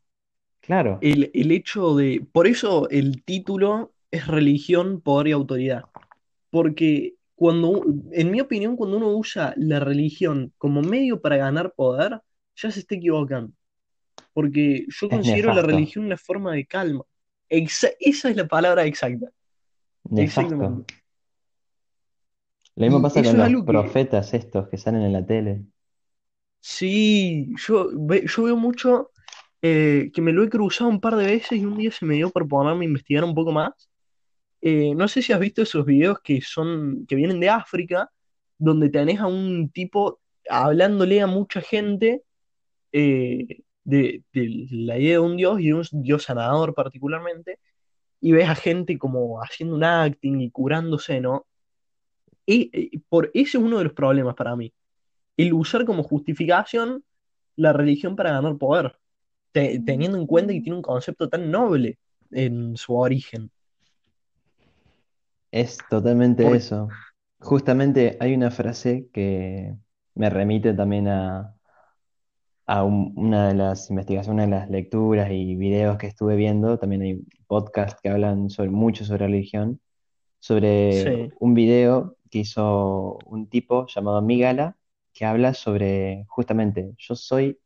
claro, 0.61 1.01
El, 1.01 1.31
el 1.35 1.53
hecho 1.53 1.95
de, 1.95 2.27
por 2.33 2.47
eso 2.47 2.89
el 2.91 3.23
título 3.25 3.93
es 4.11 4.27
religión, 4.27 5.01
poder 5.01 5.29
y 5.29 5.33
autoridad. 5.33 5.85
Porque 6.51 7.17
cuando, 7.35 7.85
en 8.13 8.31
mi 8.31 8.41
opinión, 8.41 8.77
cuando 8.77 8.97
uno 8.99 9.11
usa 9.11 9.55
la 9.57 9.81
religión 9.81 10.53
como 10.59 10.83
medio 10.83 11.21
para 11.21 11.37
ganar 11.39 11.75
poder, 11.75 12.21
ya 12.57 12.71
se 12.71 12.81
está 12.81 12.95
equivocando. 12.97 13.53
Porque 14.35 14.87
yo 14.89 15.11
es 15.11 15.19
considero 15.19 15.53
la 15.53 15.63
religión 15.63 16.07
una 16.07 16.19
forma 16.19 16.55
de 16.55 16.67
calma. 16.67 17.05
Exa- 17.51 17.95
esa 18.01 18.31
es 18.31 18.37
la 18.37 18.49
palabra 18.49 18.85
exacta. 18.87 19.29
nefasto. 20.11 20.55
Exactamente. 20.57 20.95
Lo 22.75 22.85
mismo 22.87 23.03
pasa 23.03 23.23
con 23.25 23.37
los 23.39 23.53
que, 23.67 23.67
profetas 23.67 24.33
estos 24.33 24.69
que 24.69 24.79
salen 24.79 25.03
en 25.03 25.13
la 25.13 25.27
tele. 25.27 25.67
Sí, 26.67 27.55
yo, 27.67 27.91
yo 27.93 28.43
veo 28.43 28.57
mucho 28.57 29.13
eh, 29.63 30.11
que 30.15 30.23
me 30.23 30.33
lo 30.33 30.45
he 30.45 30.51
cruzado 30.51 30.91
un 30.91 31.01
par 31.01 31.17
de 31.17 31.27
veces 31.27 31.59
y 31.61 31.65
un 31.65 31.77
día 31.79 31.93
se 31.93 32.05
me 32.07 32.17
dio 32.17 32.31
por 32.31 32.49
ponerme 32.49 32.85
a 32.85 32.89
investigar 32.89 33.25
un 33.25 33.35
poco 33.35 33.53
más 33.53 33.73
Eh, 34.63 34.95
no 34.97 35.09
sé 35.09 35.23
si 35.23 35.33
has 35.33 35.41
visto 35.41 35.63
esos 35.63 35.85
videos 35.87 36.21
que 36.23 36.41
son, 36.43 37.07
que 37.09 37.17
vienen 37.17 37.41
de 37.41 37.51
África, 37.51 38.11
donde 38.59 38.91
tenés 38.91 39.21
a 39.21 39.27
un 39.29 39.71
tipo 39.71 40.21
hablándole 40.51 41.21
a 41.23 41.27
mucha 41.29 41.61
gente 41.63 42.23
eh, 42.93 43.63
de, 43.85 44.25
la 44.35 44.99
idea 44.99 45.15
de 45.15 45.19
un 45.21 45.37
dios 45.37 45.61
y 45.61 45.69
de 45.69 45.75
un 45.75 45.85
dios 46.03 46.25
sanador 46.25 46.75
particularmente, 46.75 47.61
y 48.21 48.33
ves 48.33 48.49
a 48.49 48.55
gente 48.57 48.99
como 48.99 49.43
haciendo 49.43 49.77
un 49.77 49.85
acting 49.85 50.41
y 50.41 50.51
curándose, 50.51 51.21
¿no? 51.21 51.47
Y, 52.47 52.99
por 53.09 53.31
ese 53.35 53.59
es 53.59 53.65
uno 53.65 53.79
de 53.79 53.85
los 53.85 53.93
problemas 53.93 54.35
para 54.35 54.57
mí, 54.57 54.73
el 55.37 55.53
usar 55.53 55.85
como 55.85 56.03
justificación 56.03 57.05
la 57.57 57.73
religión 57.73 58.17
para 58.17 58.33
ganar 58.33 58.57
poder, 58.59 58.97
te- 59.53 59.81
teniendo 59.81 60.19
en 60.19 60.27
cuenta 60.27 60.53
que 60.53 60.61
tiene 60.61 60.77
un 60.77 60.83
concepto 60.83 61.29
tan 61.29 61.51
noble 61.51 61.99
en 62.31 62.77
su 62.77 62.95
origen. 62.97 63.51
Es 65.51 65.79
totalmente 65.89 66.43
Por, 66.45 66.57
eso. 66.57 66.89
Justamente 67.41 68.17
hay 68.21 68.35
una 68.35 68.51
frase 68.51 69.09
que 69.13 69.75
me 70.15 70.31
remite 70.31 70.75
también 70.75 71.09
a, 71.09 71.55
a 72.67 72.83
un- 72.85 73.13
una 73.17 73.49
de 73.49 73.55
las 73.55 73.91
investigaciones, 73.91 74.35
una 74.35 74.45
de 74.45 74.51
las 74.63 74.71
lecturas 74.71 75.31
y 75.31 75.55
videos 75.57 75.99
que 75.99 76.09
estuve 76.09 76.37
viendo, 76.37 76.79
también 76.79 77.03
hay 77.03 77.23
podcasts 77.47 78.01
que 78.03 78.09
hablan 78.09 78.51
sobre, 78.51 78.71
mucho 78.71 79.05
sobre 79.05 79.27
religión, 79.27 79.81
sobre 80.41 80.93
Sí. 81.05 81.33
un 81.41 81.55
video 81.55 82.17
que 82.31 82.41
hizo 82.41 83.19
un 83.27 83.49
tipo 83.49 83.87
llamado 83.87 84.21
Migala, 84.23 84.77
que 85.17 85.27
habla 85.27 85.55
sobre 85.55 86.27
justamente, 86.29 86.95
yo 86.99 87.17
soy 87.17 87.59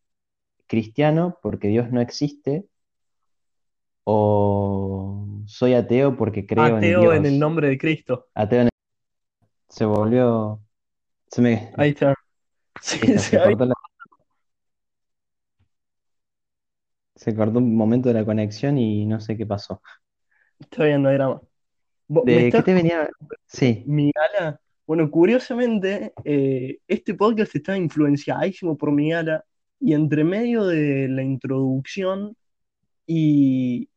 cristiano 0.69 1.39
porque 1.43 1.69
Dios 1.69 1.91
no 1.93 2.01
existe, 2.03 2.67
o 4.05 5.27
soy 5.47 5.75
ateo 5.75 6.17
porque 6.17 6.47
creo 6.47 6.79
en 6.79 6.85
Ateo 6.85 7.13
en 7.15 7.27
el 7.27 7.33
Dios. 7.33 7.41
nombre 7.41 7.69
de 7.69 7.79
Cristo. 7.79 8.29
Ateo 8.35 8.61
en 8.63 8.67
el- 8.67 8.71
Se 9.69 9.85
volvió... 9.85 10.61
Se 11.31 11.43
me... 11.43 11.73
Ahí 11.77 11.91
está. 11.91 12.15
Sí, 12.83 12.99
se 13.19 13.39
ahí 13.39 13.55
cortó 13.55 13.67
la- 13.67 13.75
se 17.15 17.35
cortó 17.37 17.59
un 17.59 17.77
momento 17.77 18.09
de 18.09 18.15
la 18.15 18.25
conexión 18.25 18.77
y 18.79 19.07
no 19.07 19.21
sé 19.21 19.37
qué 19.37 19.47
pasó. 19.47 19.81
está 20.59 20.85
bien, 20.85 21.03
no 21.03 21.09
hay 21.09 21.17
drama. 21.17 21.41
Vo- 22.09 22.25
¿Me 22.27 22.45
¿De 22.45 22.51
qué 22.53 22.63
te 22.63 22.75
venía? 22.75 23.09
Sí, 23.47 23.85
Migala? 23.87 24.61
Bueno, 24.91 25.09
curiosamente, 25.09 26.13
eh, 26.25 26.81
este 26.89 27.15
podcast 27.15 27.55
está 27.55 27.77
influenciadísimo 27.77 28.77
por 28.77 28.91
Migala 28.91 29.45
y 29.79 29.93
entre 29.95 30.25
medio 30.25 30.67
de 30.67 31.07
la 31.07 31.23
introducción 31.23 32.37
y, 33.07 33.89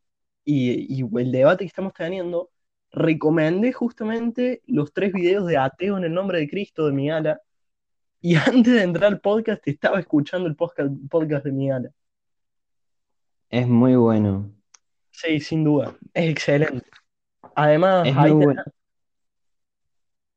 y, 0.45 1.01
y 1.01 1.01
el 1.01 1.31
debate 1.31 1.63
que 1.63 1.69
estamos 1.69 1.93
teniendo, 1.93 2.51
recomendé 2.91 3.73
justamente 3.73 4.61
los 4.67 4.93
tres 4.93 5.13
videos 5.13 5.47
de 5.47 5.57
Ateo 5.57 5.97
en 5.97 6.03
el 6.03 6.13
nombre 6.13 6.37
de 6.37 6.47
Cristo 6.47 6.85
de 6.85 6.93
Migala 6.93 7.41
y 8.21 8.35
antes 8.45 8.73
de 8.73 8.83
entrar 8.83 9.11
al 9.11 9.19
podcast 9.19 9.67
estaba 9.67 9.99
escuchando 9.99 10.47
el 10.47 10.55
podcast, 10.55 10.91
podcast 11.09 11.43
de 11.43 11.51
Migala. 11.53 11.89
es 13.49 13.67
muy 13.67 13.95
bueno. 13.95 14.47
Sí, 15.09 15.39
sin 15.39 15.63
duda, 15.63 15.95
es 16.13 16.29
excelente. 16.29 16.85
Además, 17.55 18.07
Es 18.07 18.15
ahí 18.15 18.29
tenés, 18.29 18.45
bueno. 18.45 18.63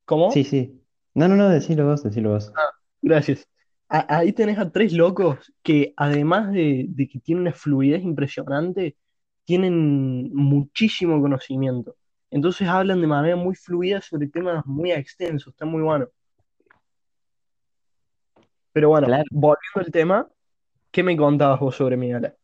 ¿Cómo? 0.06 0.30
Sí, 0.32 0.44
sí. 0.44 0.82
No, 1.14 1.28
no, 1.28 1.36
no, 1.36 1.48
decilo 1.48 1.86
vos, 1.86 2.02
decilo 2.02 2.30
vos. 2.30 2.52
Gracias. 3.02 3.48
A- 3.88 4.18
ahí 4.18 4.32
tenés 4.32 4.58
a 4.58 4.70
tres 4.70 4.92
locos 4.92 5.52
que 5.62 5.94
además 5.96 6.52
de, 6.52 6.86
de 6.88 7.08
que 7.08 7.20
tienen 7.20 7.42
una 7.42 7.52
fluidez 7.52 8.02
impresionante, 8.02 8.96
tienen 9.44 10.34
muchísimo 10.34 11.20
conocimiento. 11.20 11.96
Entonces 12.30 12.68
hablan 12.68 13.00
de 13.00 13.06
manera 13.06 13.36
muy 13.36 13.54
fluida 13.54 14.00
sobre 14.00 14.26
temas 14.28 14.66
muy 14.66 14.90
extensos, 14.92 15.52
está 15.52 15.64
muy 15.64 15.82
bueno. 15.82 16.08
Pero 18.72 18.88
bueno, 18.90 19.06
Claro. 19.06 19.24
volviendo 19.30 19.80
al 19.80 19.90
tema, 19.90 20.28
¿qué 20.92 21.02
me 21.02 21.16
contabas 21.16 21.60
vos 21.60 21.76
sobre 21.76 21.96
Migala? 21.96 22.34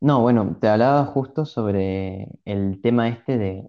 No, 0.00 0.20
bueno, 0.20 0.56
te 0.60 0.68
hablaba 0.68 1.04
justo 1.06 1.44
sobre 1.46 2.28
el 2.44 2.80
tema 2.82 3.08
este 3.08 3.38
de, 3.38 3.64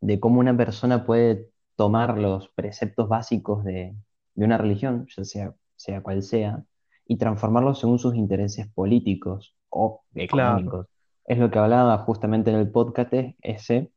de 0.00 0.20
cómo 0.20 0.40
una 0.40 0.56
persona 0.56 1.04
puede 1.06 1.50
tomar 1.76 2.18
los 2.18 2.48
preceptos 2.50 3.08
básicos 3.08 3.64
de, 3.64 3.96
de 4.34 4.44
una 4.44 4.58
religión, 4.58 5.06
ya 5.16 5.24
sea, 5.24 5.54
sea 5.76 6.02
cual 6.02 6.22
sea, 6.22 6.64
y 7.06 7.16
transformarlos 7.18 7.80
según 7.80 7.98
sus 7.98 8.14
intereses 8.14 8.68
políticos 8.68 9.54
o 9.70 10.02
Claro, 10.28 10.68
económicos. 10.68 10.86
Es 11.26 11.38
lo 11.38 11.50
que 11.50 11.58
hablaba 11.58 11.98
justamente 11.98 12.50
en 12.50 12.56
el 12.56 12.70
podcast 12.70 13.12
ese 13.42 13.92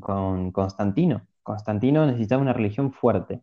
con 0.00 0.52
Constantino. 0.52 1.26
Constantino 1.42 2.06
necesitaba 2.06 2.42
una 2.42 2.52
religión 2.52 2.92
fuerte. 2.92 3.42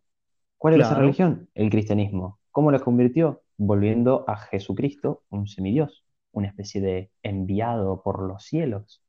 ¿Cuál 0.57 0.75
era 0.75 0.85
esa 0.85 0.95
religión? 0.95 1.50
El 1.55 1.69
cristianismo. 1.69 2.39
¿Cómo 2.51 2.71
la 2.71 2.79
convirtió? 2.79 3.43
Volviendo 3.57 4.25
a 4.27 4.38
Jesucristo, 4.38 5.23
un 5.29 5.47
semidios, 5.47 6.05
una 6.31 6.47
especie 6.47 6.81
de 6.81 7.11
enviado 7.23 8.01
por 8.03 8.21
los 8.21 8.43
cielos, 8.43 9.03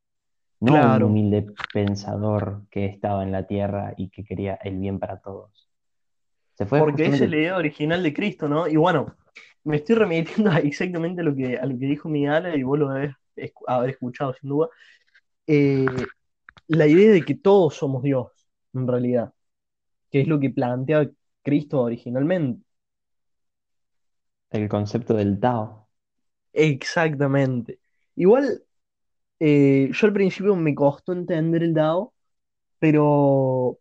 no 0.63 0.81
un 0.81 1.03
claro. 1.03 1.05
humilde 1.05 1.47
pensador 1.75 2.67
que 2.71 2.87
estaba 2.87 3.23
en 3.25 3.33
la 3.33 3.47
tierra 3.47 3.95
y 3.99 4.11
que 4.11 4.25
quería 4.25 4.57
el 4.57 4.79
bien 4.79 4.99
para 5.01 5.21
todos. 5.21 5.71
Se 6.55 6.67
fue 6.67 6.83
Porque 6.83 7.07
esa 7.07 7.25
es 7.25 7.31
la 7.31 7.37
justamente, 7.37 7.37
idea 7.37 7.57
original 7.57 8.03
de 8.03 8.15
Cristo, 8.15 8.49
¿no? 8.49 8.67
Y 8.69 8.77
bueno, 8.77 9.15
me 9.65 9.77
estoy 9.77 9.97
remitiendo 9.97 10.51
a 10.51 10.59
exactamente 10.59 11.23
lo 11.23 11.35
que, 11.35 11.57
a 11.59 11.67
lo 11.67 11.79
que 11.79 11.87
dijo 11.87 12.09
Migala 12.09 12.57
y 12.57 12.63
vos 12.63 12.79
lo 12.79 12.89
debes 12.91 13.15
haber 13.67 13.91
escuchado 13.91 14.35
sin 14.35 14.49
duda. 14.51 14.69
Eh, 15.47 15.87
la 16.69 16.87
idea 16.87 17.13
de 17.13 17.23
que 17.25 17.37
todos 17.37 17.77
somos 17.77 18.03
Dios, 18.05 18.29
en 18.75 18.89
realidad, 18.89 19.35
que 20.11 20.23
es 20.23 20.29
lo 20.29 20.41
que 20.41 20.51
plantea 20.51 21.11
Cristo 21.45 21.83
originalmente. 21.83 22.65
el 24.51 24.69
concepto 24.69 25.15
del 25.15 25.41
Tao. 25.41 25.89
Exactamente. 26.53 27.81
Igual, 28.17 28.63
eh, 29.43 29.91
yo 29.93 30.07
al 30.07 30.13
principio 30.13 30.57
me 30.57 30.75
costó 30.75 31.13
entender 31.13 31.63
el 31.65 31.75
Dao, 31.75 32.15
pero 32.81 33.79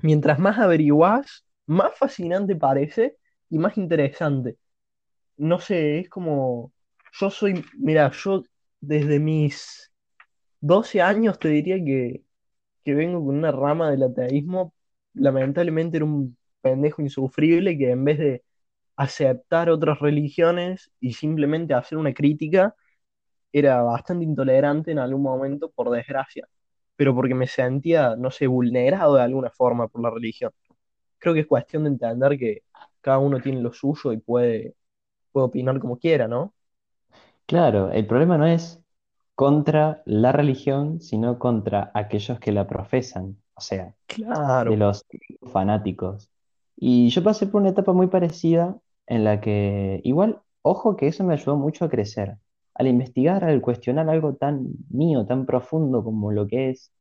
mientras 0.00 0.38
más 0.40 0.58
averiguás, 0.58 1.44
más 1.66 1.96
fascinante 1.98 2.56
parece 2.56 3.16
y 3.50 3.58
más 3.58 3.78
interesante. 3.78 4.58
No 5.36 5.60
sé, 5.60 6.00
es 6.00 6.08
como, 6.08 6.72
yo 7.12 7.30
soy, 7.30 7.64
mira, 7.78 8.10
yo 8.12 8.42
desde 8.80 9.18
mis 9.20 9.92
12 10.60 11.02
años 11.02 11.38
te 11.38 11.48
diría 11.48 11.76
que, 11.84 12.22
que 12.84 12.94
vengo 12.94 13.24
con 13.24 13.36
una 13.38 13.52
rama 13.52 13.90
del 13.90 14.04
ateísmo, 14.04 14.74
lamentablemente 15.14 15.98
era 15.98 16.06
un 16.06 16.36
pendejo 16.62 17.02
insufrible 17.02 17.78
que 17.78 17.90
en 17.92 18.04
vez 18.04 18.18
de 18.18 18.44
aceptar 18.96 19.70
otras 19.70 20.00
religiones 20.00 20.90
y 21.00 21.14
simplemente 21.14 21.74
hacer 21.74 21.98
una 21.98 22.14
crítica, 22.14 22.74
era 23.52 23.82
bastante 23.82 24.24
intolerante 24.24 24.92
en 24.92 24.98
algún 24.98 25.22
momento, 25.22 25.70
por 25.70 25.90
desgracia, 25.90 26.46
pero 26.96 27.14
porque 27.14 27.34
me 27.34 27.46
sentía, 27.46 28.16
no 28.16 28.30
sé, 28.30 28.46
vulnerado 28.46 29.16
de 29.16 29.22
alguna 29.22 29.50
forma 29.50 29.88
por 29.88 30.02
la 30.02 30.10
religión. 30.10 30.52
Creo 31.18 31.34
que 31.34 31.40
es 31.40 31.46
cuestión 31.46 31.84
de 31.84 31.90
entender 31.90 32.38
que 32.38 32.64
cada 33.00 33.18
uno 33.18 33.40
tiene 33.40 33.60
lo 33.62 33.72
suyo 33.72 34.12
y 34.12 34.18
puede, 34.18 34.74
puede 35.32 35.46
opinar 35.48 35.80
como 35.80 35.98
quiera, 35.98 36.28
¿no? 36.28 36.54
Claro, 37.46 37.90
el 37.92 38.06
problema 38.06 38.36
no 38.38 38.46
es 38.46 38.82
contra 39.34 40.02
la 40.06 40.32
religión, 40.32 41.00
sino 41.00 41.38
contra 41.38 41.90
aquellos 41.94 42.38
que 42.40 42.52
la 42.52 42.66
profesan, 42.66 43.38
o 43.54 43.60
sea, 43.60 43.94
de 44.62 44.76
Claro, 44.76 44.78
los 44.78 45.06
fanáticos. 45.52 46.30
Y 46.76 47.10
yo 47.10 47.22
pasé 47.24 47.46
por 47.46 47.60
una 47.62 47.70
etapa 47.70 47.92
muy 47.92 48.08
parecida 48.08 48.78
en 49.06 49.24
la 49.24 49.40
que, 49.40 50.00
igual, 50.04 50.42
ojo 50.62 50.96
que 50.96 51.08
eso 51.08 51.24
me 51.24 51.34
ayudó 51.34 51.56
mucho 51.56 51.84
a 51.86 51.90
crecer. 51.90 52.38
Al 52.78 52.88
investigar, 52.88 53.44
al 53.44 53.62
cuestionar 53.62 54.10
algo 54.10 54.36
tan 54.36 54.68
mío, 54.90 55.26
tan 55.26 55.46
profundo 55.46 56.04
como 56.04 56.32
lo 56.32 56.48
que 56.48 56.70
es 56.70 56.92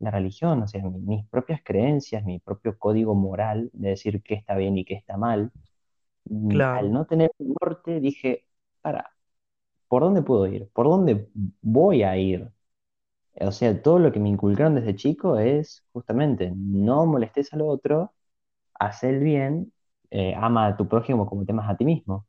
la 0.00 0.12
religión, 0.12 0.62
o 0.62 0.68
sea, 0.68 0.82
mi- 0.84 1.00
mis 1.00 1.26
propias 1.28 1.62
creencias, 1.64 2.24
mi 2.24 2.40
propio 2.40 2.78
código 2.78 3.14
moral 3.16 3.70
de 3.74 3.90
decir 3.90 4.22
qué 4.24 4.34
está 4.36 4.56
bien 4.56 4.78
y 4.78 4.86
qué 4.86 4.94
está 4.96 5.18
mal, 5.18 5.52
mm, 6.26 6.62
al 6.72 6.92
no 6.92 7.06
tener 7.06 7.30
un 7.38 7.54
norte, 7.62 8.00
dije, 8.00 8.46
para, 8.82 9.10
¿por 9.88 10.02
dónde 10.02 10.22
puedo 10.22 10.46
ir? 10.48 10.68
¿Por 10.74 10.86
dónde 10.88 11.28
voy 11.62 12.02
a 12.04 12.16
ir? 12.18 12.50
O 13.40 13.52
sea, 13.52 13.80
todo 13.82 13.98
lo 13.98 14.12
que 14.12 14.20
me 14.20 14.28
inculcaron 14.30 14.74
desde 14.76 14.96
chico 14.96 15.38
es 15.38 15.84
justamente 15.92 16.52
no 16.56 17.06
molestes 17.06 17.52
al 17.52 17.62
otro, 17.62 18.14
haz 18.74 19.04
el 19.04 19.20
bien, 19.20 19.72
eh, 20.10 20.34
ama 20.36 20.66
a 20.68 20.76
tu 20.78 20.88
prójimo 20.88 21.26
como 21.26 21.44
te 21.46 21.52
amas 21.52 21.70
a 21.70 21.76
ti 21.76 21.84
mismo. 21.86 22.26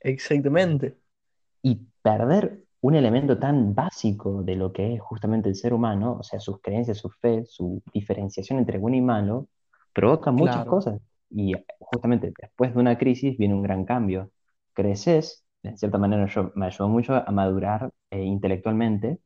exactamente, 0.00 0.98
Y 1.62 1.86
perder 2.02 2.64
un 2.80 2.94
elemento 2.94 3.38
tan 3.38 3.74
básico 3.74 4.42
de 4.42 4.56
lo 4.56 4.72
que 4.72 4.94
es 4.94 5.00
justamente 5.00 5.48
el 5.48 5.56
ser 5.56 5.74
humano, 5.74 6.18
o 6.20 6.22
sea, 6.22 6.38
sus 6.38 6.60
creencias, 6.60 6.98
su 6.98 7.10
fe, 7.10 7.44
su 7.44 7.82
diferenciación 7.92 8.58
entre 8.58 8.78
bueno 8.78 8.96
y 8.96 9.00
malo, 9.00 9.48
provoca 9.92 10.30
muchas 10.30 10.56
claro, 10.56 10.70
cosas. 10.70 11.00
Y 11.30 11.54
justamente 11.80 12.32
después 12.40 12.74
de 12.74 12.80
una 12.80 12.96
crisis 12.96 13.36
viene 13.36 13.54
un 13.54 13.62
gran 13.62 13.84
cambio. 13.84 14.30
Creces, 14.72 15.44
de 15.62 15.76
cierta 15.76 15.98
manera 15.98 16.26
yo, 16.26 16.52
me 16.54 16.66
ayudó 16.66 16.88
mucho 16.88 17.14
a 17.14 17.30
madurar 17.32 17.90
eh, 18.10 18.22
intelectualmente, 18.22 19.18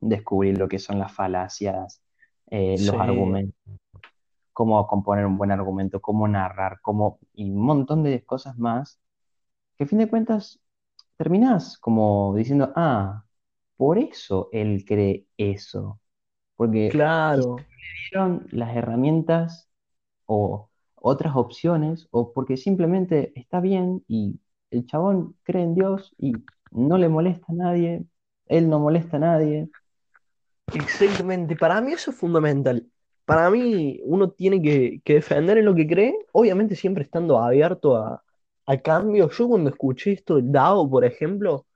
descubrir 0.00 0.56
lo 0.56 0.68
que 0.68 0.78
son 0.78 0.98
las 0.98 1.12
falacias, 1.12 2.00
eh, 2.46 2.76
los 2.78 2.90
sí, 2.90 2.96
argumentos 2.96 3.58
cómo 4.58 4.84
componer 4.88 5.24
un 5.24 5.38
buen 5.38 5.52
argumento, 5.52 6.00
cómo 6.00 6.26
narrar, 6.26 6.80
cómo, 6.82 7.20
y 7.32 7.48
un 7.48 7.64
montón 7.64 8.02
de 8.02 8.24
cosas 8.24 8.58
más, 8.58 8.98
que 9.76 9.84
a 9.84 9.86
fin 9.86 9.98
de 9.98 10.08
cuentas 10.08 10.58
terminás 11.18 11.76
como 11.78 12.34
diciendo, 12.36 12.72
ah, 12.76 13.24
por 13.76 13.98
eso 13.98 14.48
él 14.52 14.84
cree 14.86 15.26
eso, 15.36 16.00
porque 16.56 16.88
claro, 16.88 17.56
le 17.58 17.64
dieron 18.10 18.46
las 18.52 18.74
herramientas 18.76 19.68
o 20.26 20.70
otras 20.94 21.36
opciones, 21.36 22.08
o 22.10 22.32
porque 22.32 22.56
simplemente 22.56 23.32
está 23.34 23.60
bien 23.60 24.04
y 24.08 24.40
el 24.70 24.86
chabón 24.86 25.36
cree 25.42 25.62
en 25.62 25.74
Dios 25.74 26.14
y 26.18 26.32
no 26.70 26.98
le 26.98 27.08
molesta 27.08 27.46
a 27.50 27.54
nadie, 27.54 28.04
él 28.46 28.68
no 28.70 28.78
molesta 28.78 29.16
a 29.16 29.20
nadie. 29.20 29.68
exactamente. 30.74 31.56
Para 31.56 31.80
mí 31.80 31.92
eso 31.92 32.10
es 32.10 32.16
fundamental. 32.16 32.86
Para 33.24 33.50
mí 33.50 34.00
uno 34.04 34.30
tiene 34.30 34.62
que, 34.62 35.02
que 35.04 35.14
defender 35.14 35.58
en 35.58 35.66
lo 35.66 35.74
que 35.74 35.86
cree, 35.86 36.14
obviamente 36.32 36.76
siempre 36.76 37.04
estando 37.04 37.38
abierto 37.38 37.96
a, 37.96 38.22
A 38.68 38.76
cambio, 38.78 39.30
yo 39.30 39.48
cuando 39.48 39.70
escuché 39.70 40.12
esto 40.12 40.36
del 40.36 40.52
Dao, 40.52 40.88
por 40.90 41.04
ejemplo, 41.04 41.66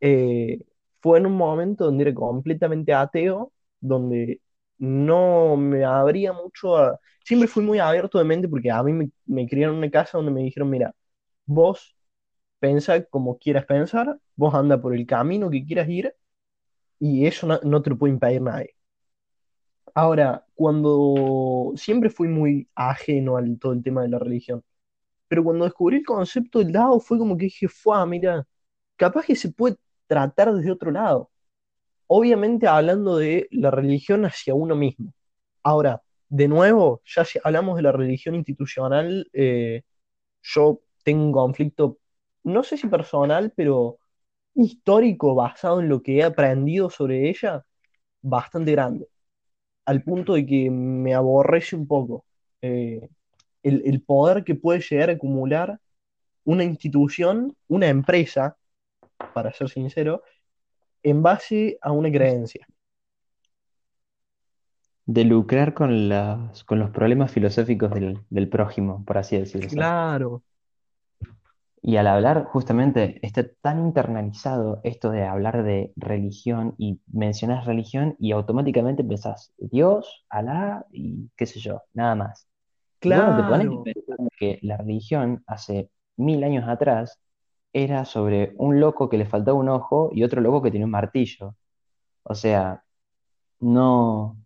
eh, 0.00 0.60
fue 1.00 1.18
en 1.18 1.26
un 1.26 1.34
momento 1.36 1.84
donde 1.86 2.04
era 2.04 2.14
completamente 2.14 2.94
ateo, 2.94 3.52
donde 3.80 4.40
no 4.78 5.56
me 5.58 5.84
abría 5.84 6.32
mucho 6.34 6.76
a... 6.78 7.00
Siempre 7.24 7.48
fui 7.48 7.64
muy 7.64 7.80
abierto 7.80 8.18
de 8.18 8.24
mente 8.24 8.48
porque 8.48 8.70
a 8.70 8.82
mí 8.84 8.92
me, 8.94 9.10
me 9.26 9.48
criaron 9.48 9.76
en 9.76 9.80
una 9.80 9.90
casa 9.90 10.18
donde 10.18 10.32
me 10.32 10.42
dijeron, 10.42 10.70
mira, 10.70 10.94
vos 11.46 11.96
pensa 12.60 13.04
como 13.06 13.38
quieras 13.38 13.66
pensar, 13.66 14.18
vos 14.36 14.54
anda 14.54 14.80
por 14.82 14.94
el 14.96 15.06
camino 15.06 15.50
que 15.50 15.64
quieras 15.66 15.88
ir 15.90 16.14
y 17.00 17.26
eso 17.26 17.46
no, 17.48 17.60
no 17.64 17.82
te 17.82 17.90
lo 17.90 17.98
puede 17.98 18.14
impedir 18.14 18.42
nadie. 18.42 18.74
Ahora, 19.94 20.44
cuando 20.54 21.72
siempre 21.76 22.10
fui 22.10 22.28
muy 22.28 22.68
ajeno 22.74 23.36
al 23.36 23.58
todo 23.58 23.72
el 23.72 23.82
tema 23.82 24.02
de 24.02 24.08
la 24.08 24.18
religión, 24.18 24.62
pero 25.28 25.44
cuando 25.44 25.64
descubrí 25.64 25.98
el 25.98 26.06
concepto 26.06 26.58
del 26.60 26.72
Dao 26.72 27.00
fue 27.00 27.18
como 27.18 27.36
que 27.36 27.44
dije, 27.46 27.68
fue, 27.68 28.06
mira, 28.06 28.46
capaz 28.96 29.26
que 29.26 29.36
se 29.36 29.52
puede 29.52 29.76
tratar 30.06 30.54
desde 30.54 30.72
otro 30.72 30.90
lado. 30.90 31.30
Obviamente 32.06 32.66
hablando 32.68 33.18
de 33.18 33.48
la 33.52 33.70
religión 33.70 34.24
hacia 34.26 34.54
uno 34.54 34.76
mismo. 34.76 35.12
Ahora, 35.62 36.02
de 36.28 36.48
nuevo, 36.48 37.02
ya 37.06 37.24
hablamos 37.44 37.76
de 37.76 37.82
la 37.82 37.92
religión 37.92 38.34
institucional, 38.34 39.28
eh, 39.32 39.82
yo 40.42 40.80
tengo 41.04 41.24
un 41.26 41.32
conflicto, 41.32 41.98
no 42.44 42.62
sé 42.62 42.76
si 42.76 42.88
personal, 42.88 43.52
pero 43.56 43.98
histórico 44.54 45.34
basado 45.34 45.80
en 45.80 45.88
lo 45.88 46.02
que 46.02 46.18
he 46.18 46.24
aprendido 46.24 46.90
sobre 46.90 47.28
ella, 47.30 47.64
bastante 48.22 48.72
grande, 48.72 49.08
al 49.86 50.02
punto 50.02 50.34
de 50.34 50.46
que 50.46 50.70
me 50.70 51.14
aborrece 51.14 51.76
un 51.76 51.86
poco 51.86 52.24
eh, 52.62 53.08
el, 53.68 53.82
el 53.86 54.02
poder 54.02 54.44
que 54.44 54.54
puede 54.54 54.80
llegar 54.80 55.10
a 55.10 55.14
acumular 55.14 55.80
una 56.44 56.64
institución, 56.64 57.56
una 57.68 57.88
empresa, 57.88 58.56
para 59.34 59.52
ser 59.52 59.68
sincero, 59.70 60.22
en 61.02 61.22
base 61.22 61.78
a 61.82 61.92
una 61.92 62.10
creencia. 62.10 62.66
De 65.06 65.24
lucrar 65.24 65.74
con 65.74 66.08
las, 66.08 66.62
con 66.62 66.78
los 66.78 66.90
problemas 66.90 67.32
filosóficos 67.32 67.92
del, 67.92 68.20
del 68.30 68.48
prójimo, 68.48 69.04
por 69.04 69.18
así 69.18 69.36
decirlo. 69.36 69.72
Claro, 69.72 70.42
Y 71.82 71.96
al 71.96 72.06
hablar, 72.08 72.44
justamente, 72.46 73.18
está 73.26 73.48
tan 73.60 73.78
internalizado 73.80 74.80
esto 74.84 75.10
de 75.10 75.24
hablar 75.24 75.62
de 75.64 75.92
religión 75.96 76.74
y 76.78 77.00
mencionas 77.06 77.66
religión 77.66 78.16
y 78.18 78.32
automáticamente 78.32 79.04
pensás 79.04 79.52
Dios, 79.58 80.24
Alá 80.28 80.86
y 80.92 81.30
qué 81.36 81.46
sé 81.46 81.60
yo, 81.60 81.82
nada 81.94 82.14
más. 82.16 82.47
Y 83.02 83.08
bueno, 83.08 83.36
te 83.36 83.42
pones 83.42 83.66
a 83.66 83.70
claro, 83.70 83.82
pensar 83.84 84.16
que 84.38 84.58
la 84.62 84.76
religión 84.76 85.42
hace 85.46 85.90
mil 86.16 86.42
años 86.44 86.68
atrás 86.68 87.20
era 87.72 88.04
sobre 88.04 88.54
un 88.56 88.80
loco 88.80 89.08
que 89.08 89.18
le 89.18 89.26
faltaba 89.26 89.58
un 89.58 89.68
ojo 89.68 90.10
y 90.12 90.24
otro 90.24 90.40
loco 90.40 90.62
que 90.62 90.70
tenía 90.70 90.86
un 90.86 90.90
martillo. 90.90 91.54
O 92.22 92.34
sea, 92.34 92.82
no, 93.60 94.36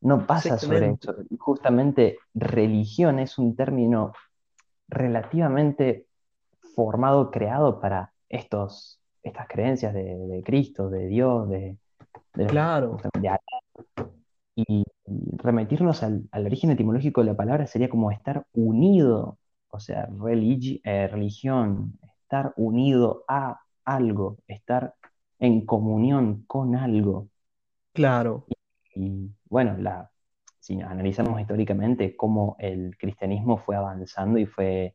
no 0.00 0.26
pasa 0.26 0.58
sobre 0.58 0.90
eso. 0.90 1.14
Justamente 1.38 2.18
religión 2.34 3.18
es 3.18 3.38
un 3.38 3.56
término 3.56 4.12
relativamente 4.88 6.06
formado, 6.74 7.30
creado 7.30 7.80
para 7.80 8.12
estos, 8.28 9.00
estas 9.22 9.48
creencias 9.48 9.94
de, 9.94 10.16
de 10.16 10.42
Cristo, 10.42 10.90
de 10.90 11.06
Dios, 11.06 11.48
de, 11.48 11.78
Claro, 12.48 12.98
de. 13.20 13.38
Y, 14.56 14.84
remitirnos 15.38 16.02
al, 16.02 16.28
al 16.32 16.46
origen 16.46 16.70
etimológico 16.70 17.20
de 17.22 17.28
la 17.28 17.36
palabra 17.36 17.66
sería 17.66 17.88
como 17.88 18.10
estar 18.10 18.46
unido, 18.52 19.38
o 19.68 19.80
sea, 19.80 20.08
religi- 20.08 20.80
eh, 20.84 21.08
religión, 21.08 21.98
estar 22.22 22.52
unido 22.56 23.24
a 23.28 23.60
algo, 23.84 24.38
estar 24.48 24.94
en 25.40 25.66
comunión 25.66 26.44
con 26.46 26.76
algo. 26.76 27.28
claro. 27.92 28.46
Y 28.94 29.30
bueno, 29.46 29.76
la, 29.78 30.10
si 30.60 30.80
analizamos 30.80 31.40
históricamente 31.40 32.16
cómo 32.16 32.56
el 32.58 32.96
cristianismo 32.98 33.58
fue 33.58 33.76
avanzando 33.76 34.38
y 34.38 34.46
fue 34.46 34.94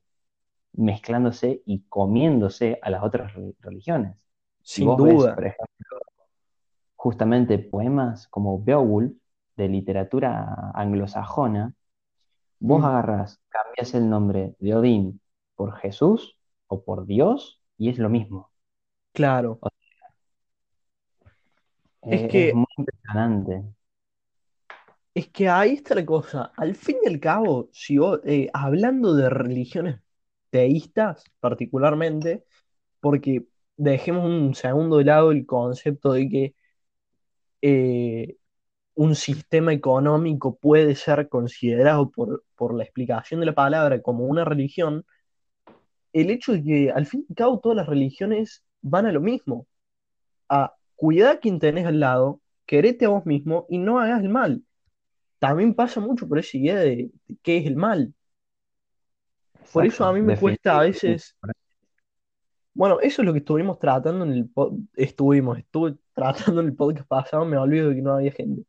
mezclándose 0.74 1.64
y 1.66 1.84
comiéndose 1.90 2.80
a 2.82 2.90
las 2.92 3.04
otras 3.04 3.34
re- 3.36 3.54
religiones. 3.62 4.18
Si 4.64 4.84
Sin 4.84 4.86
vos 4.86 5.02
ves, 5.02 5.28
duda. 5.28 5.36
por 5.36 5.46
ejemplo, 5.46 5.68
justamente 6.96 7.58
poemas 7.60 8.28
como 8.28 8.62
Beowulf, 8.64 9.14
de 9.64 9.70
literatura 9.70 10.72
anglosajona, 10.76 11.74
vos 12.60 12.84
Mm, 12.84 12.86
agarrás, 12.86 13.40
cambias 13.50 13.94
el 13.96 14.10
nombre 14.10 14.56
de 14.60 14.76
Odín 14.76 15.22
por 15.56 15.76
Jesús 15.78 16.38
o 16.68 16.84
por 16.84 17.06
Dios 17.08 17.62
y 17.78 17.90
es 17.90 18.00
lo 18.00 18.10
mismo. 18.10 18.52
claro. 19.14 19.62
O- 19.62 19.70
Es 22.10 22.26
eh, 22.26 22.32
es 22.36 22.46
que, 22.46 22.54
muy 22.54 22.68
impresionante. 22.78 23.64
es 25.14 25.28
que 25.30 25.50
ahí 25.50 25.74
está 25.74 25.96
la 25.96 26.06
cosa. 26.06 26.52
Al 26.58 26.76
fin 26.76 26.98
y 27.04 27.08
al 27.10 27.20
cabo, 27.20 27.70
si 27.72 27.98
vos, 27.98 28.20
eh, 28.26 28.50
hablando 28.54 29.14
de 29.16 29.30
religiones 29.30 30.02
teístas 30.50 31.24
particularmente, 31.40 32.44
porque 33.00 33.46
dejemos 33.78 34.26
un 34.26 34.56
segundo 34.56 34.98
de 35.00 35.06
lado 35.06 35.32
el 35.32 35.46
concepto 35.46 36.14
de 36.14 36.30
que 36.30 36.56
eh, 37.62 38.38
un 39.00 39.16
sistema 39.16 39.72
económico 39.72 40.58
puede 40.58 40.94
ser 40.94 41.30
considerado 41.30 42.12
por, 42.12 42.44
por 42.58 42.74
la 42.74 42.84
explicación 42.84 43.40
de 43.40 43.46
la 43.46 43.56
palabra 43.56 44.02
como 44.02 44.26
una 44.26 44.44
religión, 44.44 45.06
el 46.12 46.30
hecho 46.30 46.52
de 46.52 46.62
que 46.62 46.92
al 46.92 47.06
fin 47.06 47.22
y 47.22 47.32
al 47.32 47.36
cabo 47.38 47.60
todas 47.62 47.78
las 47.78 47.88
religiones 47.88 48.66
van 48.82 49.06
a 49.06 49.14
lo 49.14 49.22
mismo, 49.22 49.68
a 50.50 50.74
cuidar 50.98 51.38
a 51.38 51.40
quien 51.40 51.60
tenés 51.60 51.86
al 51.86 52.02
lado, 52.02 52.42
querete 52.66 53.06
a 53.06 53.10
vos 53.10 53.26
mismo 53.26 53.66
y 53.70 53.78
no 53.78 54.02
hagas 54.02 54.22
el 54.22 54.28
mal. 54.28 54.64
También 55.40 55.76
pasa 55.76 56.02
mucho 56.02 56.28
por 56.28 56.38
esa 56.38 56.58
idea 56.58 56.80
de, 56.80 57.10
de 57.26 57.38
qué 57.42 57.60
es 57.60 57.68
el 57.68 57.78
mal. 57.78 58.14
Por 59.72 59.86
eso 59.86 60.04
a 60.04 60.12
mí 60.12 60.22
me 60.22 60.38
cuesta 60.38 60.78
a 60.78 60.82
veces, 60.82 61.38
bueno, 62.74 63.00
eso 63.00 63.22
es 63.22 63.26
lo 63.26 63.32
que 63.32 63.40
estuvimos 63.40 63.80
tratando 63.80 64.26
en 64.26 64.32
el, 64.34 64.50
estuvimos, 64.98 65.58
estuve 65.58 65.96
tratando 66.20 66.62
en 66.62 66.68
el 66.68 66.76
podcast 66.76 67.08
pasado, 67.08 67.46
me 67.46 67.58
olvido 67.58 67.90
de 67.90 67.96
que 67.96 68.02
no 68.02 68.14
había 68.14 68.32
gente. 68.32 68.64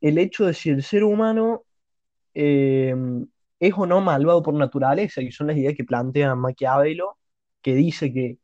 El 0.00 0.18
hecho 0.18 0.46
de 0.46 0.54
si 0.54 0.70
el 0.70 0.82
ser 0.82 1.04
humano 1.04 1.64
eh, 2.34 2.94
es 3.60 3.74
o 3.76 3.86
no 3.86 4.00
malvado 4.00 4.42
por 4.42 4.54
naturaleza, 4.54 5.20
que 5.22 5.32
son 5.32 5.48
las 5.48 5.56
ideas 5.56 5.74
que 5.76 5.84
plantea 5.84 6.34
Maquiavelo, 6.34 7.18
que 7.62 7.74
dice 7.74 8.12
que 8.12 8.38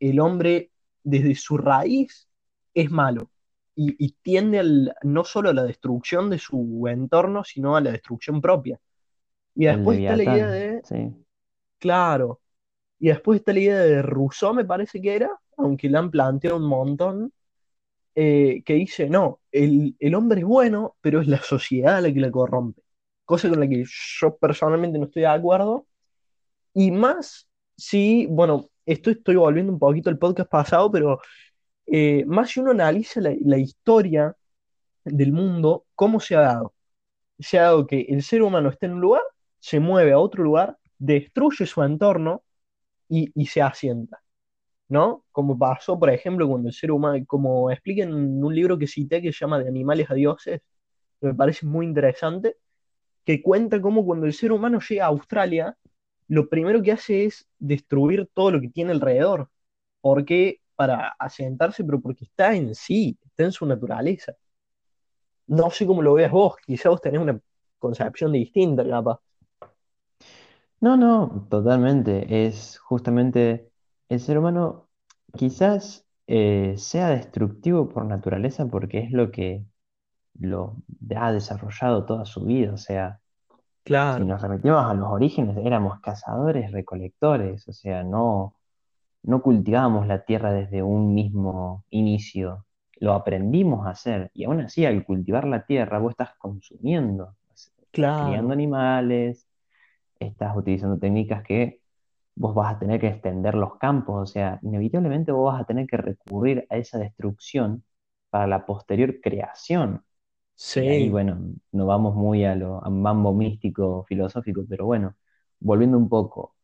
el 0.00 0.20
hombre 0.20 0.70
desde 1.04 1.34
su 1.34 1.58
raíz 1.58 2.28
es 2.74 2.90
malo 2.90 3.30
y, 3.76 3.96
y 4.04 4.12
tiende 4.22 4.60
al- 4.60 4.94
no 5.02 5.24
solo 5.24 5.50
a 5.50 5.54
la 5.54 5.64
destrucción 5.64 6.30
de 6.30 6.38
su 6.38 6.86
entorno, 6.88 7.44
sino 7.44 7.76
a 7.76 7.80
la 7.80 7.92
destrucción 7.92 8.40
propia. 8.40 8.80
Y 9.54 9.66
después 9.66 10.00
está 10.00 10.16
la 10.16 10.24
idea 10.24 10.48
de, 10.50 10.84
sí. 10.84 11.14
claro, 11.78 12.40
y 12.98 13.08
después 13.08 13.40
está 13.40 13.52
la 13.52 13.60
idea 13.60 13.78
de 13.80 14.02
Rousseau, 14.02 14.54
me 14.54 14.64
parece 14.64 15.00
que 15.02 15.16
era, 15.16 15.30
aunque 15.58 15.88
la 15.90 16.00
han 16.00 16.10
planteado 16.12 16.56
un 16.58 16.66
montón, 16.68 17.32
eh, 18.14 18.62
que 18.64 18.74
dice, 18.74 19.08
no, 19.10 19.40
el, 19.52 19.96
el 19.98 20.14
hombre 20.14 20.40
es 20.40 20.46
bueno, 20.46 20.96
pero 21.00 21.20
es 21.20 21.28
la 21.28 21.38
sociedad 21.42 22.02
la 22.02 22.12
que 22.12 22.20
la 22.20 22.30
corrompe. 22.30 22.82
Cosa 23.24 23.48
con 23.48 23.60
la 23.60 23.68
que 23.68 23.84
yo 24.20 24.36
personalmente 24.36 24.98
no 24.98 25.06
estoy 25.06 25.22
de 25.22 25.28
acuerdo. 25.28 25.86
Y 26.74 26.90
más 26.90 27.48
si, 27.76 28.26
bueno, 28.26 28.70
esto 28.86 29.10
estoy 29.10 29.36
volviendo 29.36 29.72
un 29.72 29.78
poquito 29.78 30.10
al 30.10 30.18
podcast 30.18 30.50
pasado, 30.50 30.90
pero 30.90 31.20
eh, 31.86 32.24
más 32.26 32.50
si 32.50 32.60
uno 32.60 32.72
analiza 32.72 33.20
la, 33.20 33.34
la 33.44 33.58
historia 33.58 34.36
del 35.04 35.32
mundo, 35.32 35.86
cómo 35.94 36.20
se 36.20 36.36
ha 36.36 36.40
dado. 36.42 36.74
Se 37.40 37.58
ha 37.60 37.64
dado 37.64 37.86
que 37.88 38.02
el 38.10 38.22
ser 38.24 38.42
humano 38.42 38.70
está 38.70 38.86
en 38.86 38.94
un 38.94 39.02
lugar, 39.02 39.22
se 39.60 39.80
mueve 39.80 40.12
a 40.12 40.20
otro 40.20 40.44
lugar, 40.44 40.78
destruye 40.98 41.66
su 41.66 41.82
entorno 41.84 42.44
y, 43.10 43.32
y 43.36 43.46
se 43.48 43.62
asienta. 43.62 44.23
¿No? 44.88 45.24
Como 45.32 45.58
pasó, 45.58 45.98
por 45.98 46.10
ejemplo, 46.10 46.48
cuando 46.48 46.68
el 46.68 46.74
ser 46.74 46.90
humano, 46.92 47.24
como 47.26 47.70
explica 47.70 48.02
en 48.04 48.14
un 48.44 48.54
libro 48.54 48.78
que 48.78 48.86
cité 48.86 49.22
que 49.22 49.32
se 49.32 49.40
llama 49.40 49.58
De 49.60 49.68
animales 49.68 50.10
a 50.10 50.14
dioses, 50.14 50.60
que 51.20 51.26
me 51.28 51.34
parece 51.34 51.66
muy 51.66 51.86
interesante, 51.86 52.56
que 53.24 53.42
cuenta 53.42 53.80
cómo 53.80 54.04
cuando 54.06 54.26
el 54.26 54.34
ser 54.34 54.52
humano 54.52 54.80
llega 54.80 55.04
a 55.06 55.08
Australia, 55.08 55.76
lo 56.28 56.48
primero 56.48 56.82
que 56.82 56.92
hace 56.92 57.24
es 57.26 57.48
destruir 57.58 58.28
todo 58.34 58.52
lo 58.52 58.60
que 58.60 58.68
tiene 58.70 58.92
alrededor. 58.92 59.50
porque 60.00 60.60
Para 60.76 61.10
asentarse, 61.18 61.84
pero 61.84 62.00
porque 62.00 62.24
está 62.26 62.54
en 62.56 62.74
sí, 62.74 63.18
está 63.24 63.44
en 63.44 63.52
su 63.52 63.66
naturaleza. 63.66 64.34
No 65.46 65.70
sé 65.70 65.86
cómo 65.86 66.02
lo 66.02 66.14
veas 66.14 66.30
vos, 66.32 66.56
quizás 66.66 66.90
vos 66.90 67.00
tenés 67.00 67.20
una 67.20 67.40
concepción 67.78 68.32
distinta, 68.32 68.86
capaz. 68.86 69.20
No, 70.80 70.96
no, 70.96 71.46
totalmente. 71.50 72.46
Es 72.46 72.78
justamente 72.78 73.70
el 74.08 74.20
ser 74.20 74.38
humano 74.38 74.88
quizás 75.36 76.06
eh, 76.26 76.74
sea 76.78 77.08
destructivo 77.10 77.88
por 77.88 78.04
naturaleza 78.06 78.66
porque 78.66 79.00
es 79.00 79.10
lo 79.12 79.30
que 79.30 79.64
lo 80.40 80.76
ha 81.16 81.32
desarrollado 81.32 82.06
toda 82.06 82.24
su 82.26 82.44
vida. 82.44 82.72
O 82.74 82.78
sea, 82.78 83.20
Si 84.06 84.22
claro, 84.22 84.24
nos 84.24 84.42
remitimos 84.42 84.84
a 84.84 84.94
los 84.94 85.08
orígenes, 85.10 85.56
éramos 85.58 86.00
cazadores, 86.00 86.72
recolectores, 86.72 87.68
o 87.68 87.72
sea, 87.72 88.04
no, 88.04 88.56
no 89.22 89.42
cultivábamos 89.42 90.06
la 90.06 90.24
tierra 90.24 90.52
desde 90.52 90.82
un 90.82 91.14
mismo 91.14 91.84
inicio, 91.90 92.66
lo 93.00 93.14
aprendimos 93.14 93.86
a 93.86 93.90
hacer. 93.90 94.30
Y 94.34 94.44
aún 94.44 94.60
así, 94.62 94.86
al 94.86 95.04
cultivar 95.04 95.46
la 95.46 95.66
tierra, 95.66 95.98
vos 96.00 96.12
estás 96.12 96.34
consumiendo, 96.38 97.36
estás 97.54 97.72
criando 98.16 98.52
claro, 98.52 98.54
animales, 98.54 99.48
estás 100.20 100.56
utilizando 100.56 100.98
técnicas 100.98 101.42
que 101.44 101.80
vos 102.36 102.54
vas 102.54 102.74
a 102.76 102.78
tener 102.78 103.00
que 103.00 103.08
extender 103.08 103.54
los 103.54 103.76
campos, 103.78 104.22
o 104.22 104.26
sea, 104.32 104.58
inevitablemente 104.62 105.32
vos 105.32 105.52
vas 105.52 105.62
a 105.62 105.66
tener 105.66 105.86
que 105.86 105.96
recurrir 105.96 106.66
a 106.70 106.76
esa 106.76 106.98
destrucción 106.98 107.84
para 108.30 108.46
la 108.46 108.66
posterior 108.66 109.20
creación. 109.20 110.04
Y 110.76 110.88
ahí, 110.88 111.08
sí, 111.08 111.10
bueno, 111.10 111.38
nos 111.72 111.86
vamos 111.86 112.14
muy 112.16 112.44
a 112.44 112.54
lo 112.56 112.84
a 112.84 112.90
mambo 112.90 113.32
místico, 113.34 114.04
filosófico, 114.08 114.64
pero 114.68 114.86
bueno, 114.86 115.16
volviendo 115.60 115.98
un 115.98 116.08
poco, 116.08 116.54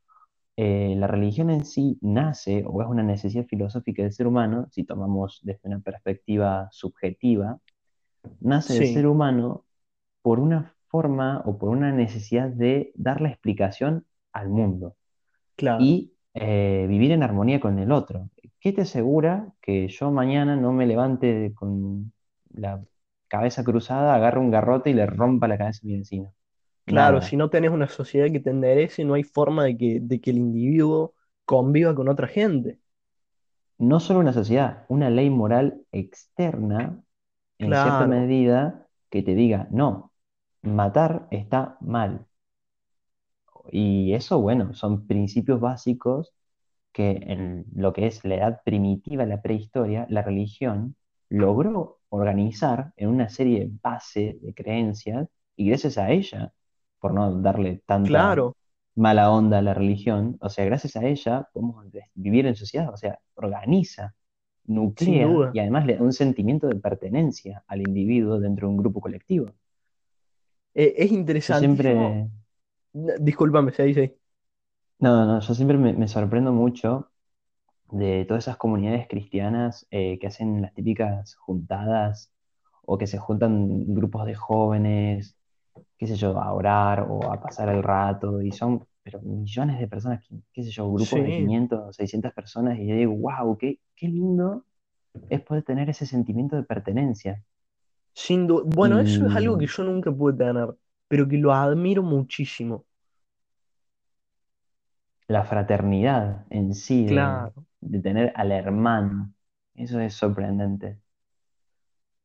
eh, 0.56 0.94
la 0.98 1.06
religión 1.06 1.50
en 1.50 1.64
sí 1.64 1.98
nace 2.02 2.64
o 2.66 2.82
es 2.82 2.88
una 2.88 3.02
necesidad 3.02 3.46
filosófica 3.46 4.02
del 4.02 4.12
ser 4.12 4.26
humano, 4.26 4.68
si 4.72 4.84
tomamos 4.84 5.40
desde 5.44 5.68
una 5.68 5.80
perspectiva 5.80 6.68
subjetiva, 6.72 7.60
nace 8.40 8.74
del 8.74 8.86
ser 8.86 9.06
humano 9.06 9.64
por 10.22 10.40
una 10.40 10.74
forma 10.88 11.42
o 11.46 11.58
por 11.58 11.70
una 11.70 11.92
necesidad 11.92 12.48
de 12.50 12.92
darle 12.96 13.30
explicación 13.30 14.06
al 14.32 14.48
mundo 14.50 14.96
claro, 15.60 15.86
y 15.86 16.12
eh, 16.34 16.86
vivir 16.88 17.12
en 17.12 17.22
armonía 17.22 17.60
con 17.60 17.78
el 17.78 17.92
otro. 17.92 18.30
¿Qué 18.60 18.72
te 18.72 18.82
asegura 18.82 19.52
que 19.62 19.88
yo 19.88 20.10
mañana 20.10 20.56
no 20.56 20.72
me 20.72 20.86
levante 20.86 21.52
con 21.54 22.12
la 22.50 22.84
cabeza 23.28 23.64
cruzada, 23.64 24.14
agarre 24.14 24.40
un 24.40 24.50
garrote 24.50 24.90
y 24.90 24.94
le 24.94 25.06
rompa 25.06 25.48
la 25.48 25.58
cabeza 25.58 25.80
a 25.84 25.86
mi 25.86 25.98
vecino? 25.98 26.34
claro, 26.84 27.20
Nada. 27.20 27.22
si 27.22 27.36
no 27.36 27.50
tenés 27.50 27.70
una 27.70 27.88
sociedad 27.88 28.30
que 28.32 28.40
te 28.40 28.50
enderece, 28.50 29.04
no 29.04 29.14
hay 29.14 29.22
forma 29.24 29.64
de 29.64 29.76
que, 29.78 30.00
de 30.02 30.20
que 30.20 30.30
el 30.30 30.38
individuo 30.38 31.14
conviva 31.44 31.94
con 31.94 32.08
otra 32.08 32.26
gente. 32.28 32.78
No 33.78 33.98
solo 34.00 34.20
una 34.20 34.32
sociedad, 34.32 34.84
una 34.88 35.10
ley 35.10 35.28
moral 35.30 35.84
externa, 35.92 37.02
en 37.58 37.76
cierta 37.76 38.06
medida, 38.06 38.88
que 39.10 39.22
te 39.22 39.34
diga, 39.34 39.68
no, 39.72 40.12
matar 40.62 41.28
está 41.32 41.78
mal. 41.80 42.26
Y 43.70 44.14
eso, 44.14 44.40
bueno, 44.40 44.74
son 44.74 45.06
principios 45.06 45.60
básicos 45.60 46.32
que 46.92 47.10
en 47.22 47.66
lo 47.74 47.92
que 47.92 48.06
es 48.06 48.24
la 48.24 48.36
edad 48.36 48.60
primitiva, 48.64 49.24
la 49.26 49.42
prehistoria, 49.42 50.06
la 50.08 50.22
religión 50.22 50.96
logró 51.28 52.00
organizar 52.08 52.92
en 52.96 53.08
una 53.08 53.28
serie 53.28 53.60
de 53.60 53.70
base 53.82 54.38
de 54.42 54.54
creencias 54.54 55.28
y 55.56 55.68
gracias 55.68 55.98
a 55.98 56.10
ella, 56.10 56.52
por 56.98 57.14
no 57.14 57.40
darle 57.40 57.82
tanta 57.86 58.08
claro, 58.08 58.56
mala 58.96 59.30
onda 59.30 59.58
a 59.58 59.62
la 59.62 59.74
religión, 59.74 60.36
o 60.40 60.48
sea, 60.48 60.64
gracias 60.64 60.96
a 60.96 61.04
ella 61.04 61.48
podemos 61.52 61.86
vivir 62.14 62.46
en 62.46 62.56
sociedad, 62.56 62.92
o 62.92 62.96
sea, 62.96 63.18
organiza, 63.34 64.14
nuclea 64.64 65.50
y 65.52 65.58
además 65.58 65.86
le 65.86 65.96
da 65.96 66.02
un 66.02 66.12
sentimiento 66.12 66.66
de 66.68 66.76
pertenencia 66.76 67.64
al 67.66 67.80
individuo 67.80 68.38
dentro 68.38 68.66
de 68.66 68.72
un 68.72 68.78
grupo 68.78 69.00
colectivo. 69.00 69.46
Eh, 70.74 70.94
es 70.96 71.10
Yo 71.10 71.16
interesantísimo. 71.16 71.82
siempre, 71.82 72.30
Discúlpame, 72.92 73.72
se 73.72 73.82
dice. 73.84 74.18
no, 74.98 75.24
no, 75.26 75.40
yo 75.40 75.54
siempre 75.54 75.78
me, 75.78 75.92
me 75.94 76.08
sorprendo 76.08 76.52
mucho 76.52 77.10
de 77.90 78.24
todas 78.26 78.44
esas 78.44 78.56
comunidades 78.58 79.08
cristianas 79.08 79.86
eh, 79.90 80.18
que 80.20 80.28
hacen 80.28 80.62
las 80.62 80.74
típicas 80.74 81.36
juntadas 81.36 82.32
o 82.84 82.98
que 82.98 83.06
se 83.06 83.18
juntan 83.18 83.94
grupos 83.94 84.26
de 84.26 84.34
jóvenes, 84.34 85.36
qué 85.98 86.06
sé 86.06 86.16
yo, 86.16 86.38
a 86.40 86.52
orar 86.54 87.06
o 87.08 87.32
a 87.32 87.40
pasar 87.42 87.68
el 87.70 87.82
rato 87.82 88.42
y 88.42 88.52
son, 88.52 88.86
pero 89.02 89.20
millones 89.22 89.80
de 89.80 89.88
personas, 89.88 90.24
qué, 90.28 90.36
qué 90.52 90.64
sé 90.64 90.70
yo, 90.72 90.90
grupos 90.92 91.24
de 91.24 91.32
Sí, 91.32 91.34
500 91.34 91.80
o 91.88 91.92
600 91.92 92.32
personas 92.34 92.78
y 92.78 92.88
yo 92.88 92.96
digo, 92.96 93.14
wow, 93.16 93.56
qué, 93.58 93.80
qué 93.96 94.08
lindo 94.08 94.66
es 95.30 95.42
poder 95.42 95.64
tener 95.64 95.90
ese 95.90 96.06
sentimiento 96.06 96.56
de 96.56 96.64
pertenencia. 96.64 97.44
sin 98.14 98.46
duda. 98.46 98.62
Bueno, 98.66 99.00
eso 99.00 99.26
es 99.26 99.34
algo 99.34 99.58
que 99.58 99.66
yo 99.66 99.82
nunca 99.84 100.12
pude 100.12 100.34
tener, 100.36 100.68
pero 101.10 101.28
que 101.28 101.38
lo 101.38 101.52
admiro 101.54 102.02
muchísimo. 102.04 102.86
la 105.28 105.44
fraternidad 105.44 106.46
en 106.50 106.74
sí, 106.74 107.04
Claro, 107.04 107.66
de 107.80 108.00
tener 108.00 108.32
al 108.36 108.52
hermano, 108.52 109.32
eso 109.74 109.98
es 110.00 110.12
sorprendente. 110.14 111.00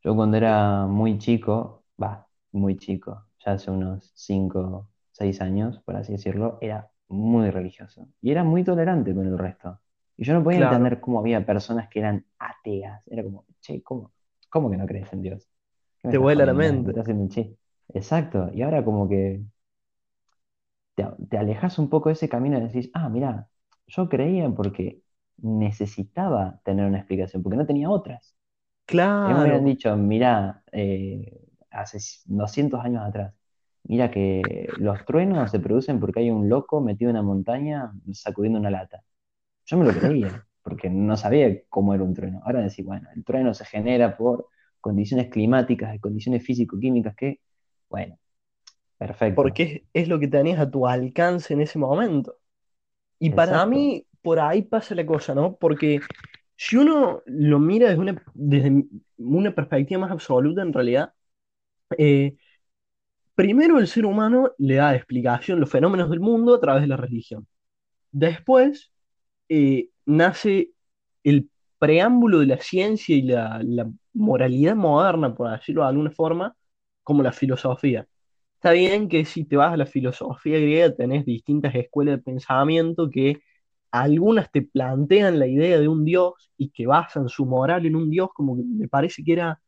Yo 0.04 0.16
cuando 0.16 0.38
era 0.38 0.86
muy 0.86 1.18
chico, 1.18 1.84
va, 2.02 2.28
muy 2.52 2.78
chico, 2.78 3.26
ya 3.46 3.54
hace 3.54 3.72
unos 3.72 4.12
5 4.16 4.90
6 5.12 5.42
años, 5.42 5.80
por 5.86 5.96
así 5.96 6.12
decirlo, 6.14 6.58
era 6.62 6.92
muy 7.08 7.50
religioso 7.50 8.08
y 8.22 8.32
era 8.32 8.44
muy 8.44 8.64
tolerante 8.64 9.14
con 9.16 9.26
el 9.28 9.38
resto. 9.38 9.80
Y 10.18 10.26
yo 10.26 10.34
no 10.34 10.44
podía 10.44 10.60
claro. 10.60 10.60
entender 10.60 11.00
cómo 11.02 11.20
había 11.20 11.46
personas 11.46 11.88
que 11.90 12.00
eran 12.00 12.26
ateas. 12.40 13.02
Era 13.08 13.24
como, 13.24 13.46
che, 13.62 13.82
¿cómo, 13.84 14.12
cómo 14.50 14.70
que 14.70 14.78
no 14.78 14.86
crees 14.86 15.12
en 15.14 15.22
Dios? 15.22 15.50
¿Qué 16.00 16.08
me 16.10 16.14
Te 16.14 16.18
vuela 16.18 16.46
la 16.48 16.54
mente. 16.56 16.92
estás 16.92 17.08
un 17.10 17.30
chiste. 17.30 17.58
Exacto. 17.94 18.50
Y 18.54 18.62
ahora 18.62 18.84
como 18.86 19.08
que 19.10 19.42
te, 20.96 21.06
te 21.30 21.38
alejas 21.38 21.80
un 21.80 21.90
poco 21.90 22.10
de 22.10 22.14
ese 22.14 22.30
camino 22.30 22.58
y 22.58 22.62
decís, 22.62 22.90
ah, 22.94 23.10
mira, 23.10 23.50
yo 23.88 24.10
creía 24.10 24.50
porque 24.50 25.02
necesitaba 25.38 26.60
tener 26.64 26.86
una 26.88 26.98
explicación, 27.00 27.44
porque 27.44 27.58
no 27.58 27.66
tenía 27.66 27.90
otras. 27.90 28.36
Mí 29.24 29.34
me 29.34 29.42
hubieran 29.42 29.66
Claro. 29.66 29.66
dicho, 29.66 29.96
mira, 29.98 30.64
eh, 30.72 31.40
hace 31.72 32.00
200 32.26 32.84
años 32.86 33.04
atrás, 33.06 33.34
mira 33.84 34.12
que 34.12 34.74
los 34.78 35.06
truenos 35.06 35.52
se 35.52 35.60
producen 35.60 36.00
porque 36.00 36.22
hay 36.22 36.32
un 36.32 36.50
loco 36.50 36.82
metido 36.82 37.12
en 37.12 37.18
una 37.18 37.24
montaña 37.26 37.94
sacudiendo 38.14 38.60
una 38.60 38.72
lata. 38.72 39.04
Yo 39.66 39.78
me 39.78 39.86
lo 39.86 39.94
creía, 39.94 40.46
porque 40.64 40.90
no 40.90 41.18
sabía 41.18 41.64
cómo 41.70 41.94
era 41.94 42.04
un 42.04 42.14
trueno. 42.14 42.42
Ahora 42.46 42.62
decís, 42.62 42.86
bueno, 42.86 43.08
el 43.16 43.24
trueno 43.24 43.54
se 43.54 43.66
genera 43.66 44.18
por 44.18 44.48
condiciones 44.82 45.30
climáticas 45.30 45.96
y 45.96 46.00
condiciones 46.00 46.44
físico-químicas 46.46 47.16
que, 47.16 47.40
bueno, 47.90 48.18
perfecto, 48.98 49.34
Porque 49.34 49.64
es, 49.94 50.04
es 50.04 50.08
lo 50.08 50.20
que 50.20 50.28
tenías 50.28 50.60
a 50.60 50.70
tu 50.72 50.88
alcance 50.88 51.54
en 51.54 51.62
ese 51.62 51.80
momento. 51.80 52.38
Y 53.20 53.32
para 53.32 53.66
mí, 53.66 54.08
por 54.22 54.40
ahí 54.40 54.64
pasa 54.64 54.96
la 54.96 55.06
cosa, 55.06 55.36
¿no? 55.36 55.58
Porque 55.58 56.06
si 56.58 56.78
uno 56.78 57.24
lo 57.28 57.60
mira 57.60 57.90
desde 57.90 58.02
una, 58.02 58.24
desde 58.36 58.86
una 59.18 59.56
perspectiva 59.56 60.02
más 60.02 60.12
absoluta, 60.12 60.62
en 60.62 60.74
realidad, 60.74 61.14
eh, 61.98 62.38
primero 63.36 63.80
el 63.80 63.88
ser 63.88 64.06
humano 64.06 64.52
le 64.58 64.76
da 64.76 64.96
explicación 64.96 65.60
los 65.60 65.70
fenómenos 65.70 66.10
del 66.10 66.20
mundo 66.20 66.56
a 66.56 66.60
través 66.62 66.82
de 66.84 66.88
la 66.88 66.98
religión. 66.98 67.48
Después 68.12 68.92
eh, 69.50 69.90
nace 70.06 70.72
el 71.24 71.50
preámbulo 71.80 72.40
de 72.40 72.48
la 72.48 72.60
ciencia 72.60 73.16
y 73.16 73.24
la, 73.24 73.62
la 73.64 73.92
moralidad 74.14 74.76
moderna, 74.76 75.36
por 75.36 75.52
decirlo 75.52 75.84
de 75.84 75.90
alguna 75.90 76.12
forma, 76.12 76.56
como 77.06 77.24
la 77.24 77.34
filosofía. 77.34 78.08
Está 78.58 78.74
bien 78.74 79.10
que 79.10 79.26
si 79.26 79.46
te 79.46 79.58
vas 79.58 79.74
a 79.74 79.78
la 79.78 79.88
filosofía 79.88 80.60
griega 80.60 80.96
tenés 80.96 81.26
distintas 81.26 81.76
escuelas 81.76 82.18
de 82.18 82.24
pensamiento 82.24 83.10
que 83.12 83.40
algunas 83.92 84.52
te 84.52 84.64
plantean 84.64 85.40
la 85.40 85.48
idea 85.48 85.80
de 85.80 85.88
un 85.90 86.06
dios 86.06 86.34
y 86.58 86.72
que 86.72 86.88
basan 86.88 87.30
su 87.30 87.46
moral 87.48 87.88
en 87.88 87.96
un 87.98 88.10
dios, 88.12 88.30
como 88.36 88.58
que 88.58 88.64
me 88.66 88.88
parece 88.90 89.24
que 89.24 89.34
era 89.34 89.62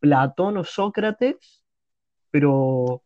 Platón 0.00 0.56
o 0.58 0.64
Sócrates, 0.64 1.64
pero, 2.30 3.02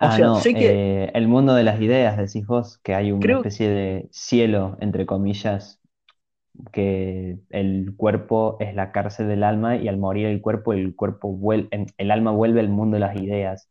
o 0.00 0.10
Ah, 0.10 0.18
sea, 0.18 0.28
no, 0.28 0.44
sé 0.44 0.56
que 0.56 0.82
eh, 1.06 1.10
el 1.14 1.28
mundo 1.28 1.54
de 1.54 1.62
las 1.62 1.80
ideas, 1.80 2.16
decís 2.18 2.46
vos, 2.46 2.78
que 2.78 2.94
hay 2.94 3.12
una 3.12 3.30
creo, 3.30 3.34
especie 3.34 3.68
de 3.68 4.08
cielo, 4.12 4.76
entre 4.80 5.06
comillas, 5.06 5.80
que 6.72 7.38
el 7.50 7.94
cuerpo 7.96 8.56
es 8.60 8.74
la 8.74 8.92
cárcel 8.92 9.28
del 9.28 9.42
alma 9.44 9.76
y 9.76 9.88
al 9.88 9.98
morir 9.98 10.26
el 10.26 10.40
cuerpo, 10.40 10.72
el 10.72 10.94
cuerpo 10.96 11.36
vuel- 11.36 11.68
em, 11.72 11.86
el 11.98 12.10
alma 12.10 12.30
vuelve 12.32 12.60
al 12.60 12.68
mundo 12.68 12.94
de 12.96 13.00
las 13.00 13.16
ideas. 13.16 13.68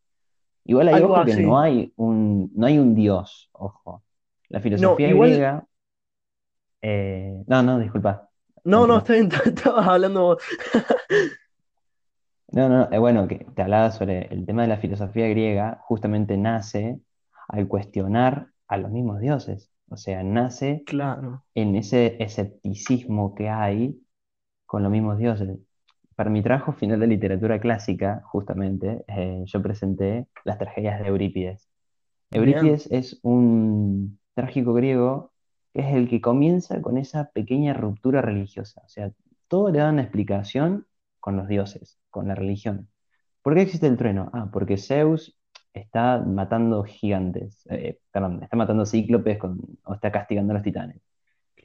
Igual 0.66 0.90
hay 0.90 1.00
algo 1.00 1.16
ojo 1.16 1.24
que 1.26 1.36
no 1.36 1.60
hay 1.60 1.94
un, 1.98 2.52
no 2.56 2.68
hay 2.68 2.80
un 2.80 2.96
dios, 2.96 3.50
ojo. 3.54 4.04
La 4.50 4.62
No, 4.76 5.00
filosofía 5.00 5.06
igual, 5.06 5.30
griega, 5.32 5.68
eh, 6.82 7.44
no, 7.48 7.62
no, 7.64 7.80
disculpa, 7.80 8.30
no, 8.66 8.88
no, 8.88 8.98
estabas 9.46 9.88
hablando 9.88 10.22
vos. 10.24 10.44
No, 12.52 12.70
no, 12.70 12.90
eh, 12.92 13.00
bueno, 13.00 13.28
que 13.28 13.40
te 13.56 13.62
hablaba 13.64 13.92
sobre 13.92 14.28
el 14.34 14.46
tema 14.46 14.62
de 14.64 14.68
la 14.70 14.78
filosofía 14.78 15.28
griega, 15.28 15.80
justamente 15.84 16.38
nace 16.38 17.00
al 17.48 17.68
cuestionar 17.68 18.50
a 18.68 18.78
los 18.78 18.92
mismos 18.92 19.20
dioses. 19.20 19.72
O 19.90 19.98
sea, 19.98 20.24
nace 20.24 20.88
Claro, 20.90 21.44
en 21.56 21.76
ese 21.76 22.18
escepticismo 22.24 23.36
que 23.36 23.50
hay 23.50 24.02
con 24.66 24.84
los 24.84 24.92
mismos 24.92 25.18
dioses. 25.20 25.50
Para 26.16 26.30
mi 26.30 26.44
trabajo 26.44 26.74
final 26.74 27.00
de 27.00 27.08
literatura 27.08 27.60
clásica, 27.60 28.22
justamente, 28.26 29.04
eh, 29.08 29.44
yo 29.46 29.62
presenté 29.62 30.28
las 30.46 30.58
tragedias 30.60 31.02
de 31.02 31.08
Eurípides. 31.10 31.70
bien, 32.32 32.44
Eurípides 32.44 32.88
es 32.92 33.20
un 33.24 34.20
trágico 34.36 34.74
griego 34.74 35.32
que 35.74 35.82
es 35.82 35.96
el 35.96 36.10
que 36.10 36.22
comienza 36.22 36.82
con 36.82 36.98
esa 36.98 37.32
pequeña 37.32 37.74
ruptura 37.74 38.22
religiosa. 38.22 38.82
O 38.86 38.90
sea, 38.90 39.12
todo 39.48 39.70
le 39.72 39.80
da 39.80 39.90
una 39.90 40.04
explicación 40.04 40.88
con 41.20 41.38
los 41.38 41.48
dioses, 41.48 42.00
con 42.10 42.28
la 42.28 42.36
religión. 42.36 42.90
¿Por 43.42 43.56
qué 43.56 43.62
existe 43.62 43.88
el 43.88 43.98
trueno? 43.98 44.30
Ah, 44.34 44.50
porque 44.52 44.78
Zeus 44.78 45.38
está 45.74 46.20
matando 46.20 46.84
gigantes, 46.84 47.66
eh, 47.70 48.00
perdón, 48.12 48.44
está 48.44 48.58
matando 48.58 48.86
cíclopes 48.86 49.38
con- 49.40 49.60
o 49.86 49.94
está 49.94 50.12
castigando 50.12 50.52
a 50.54 50.56
los 50.56 50.64
titanes. 50.64 51.02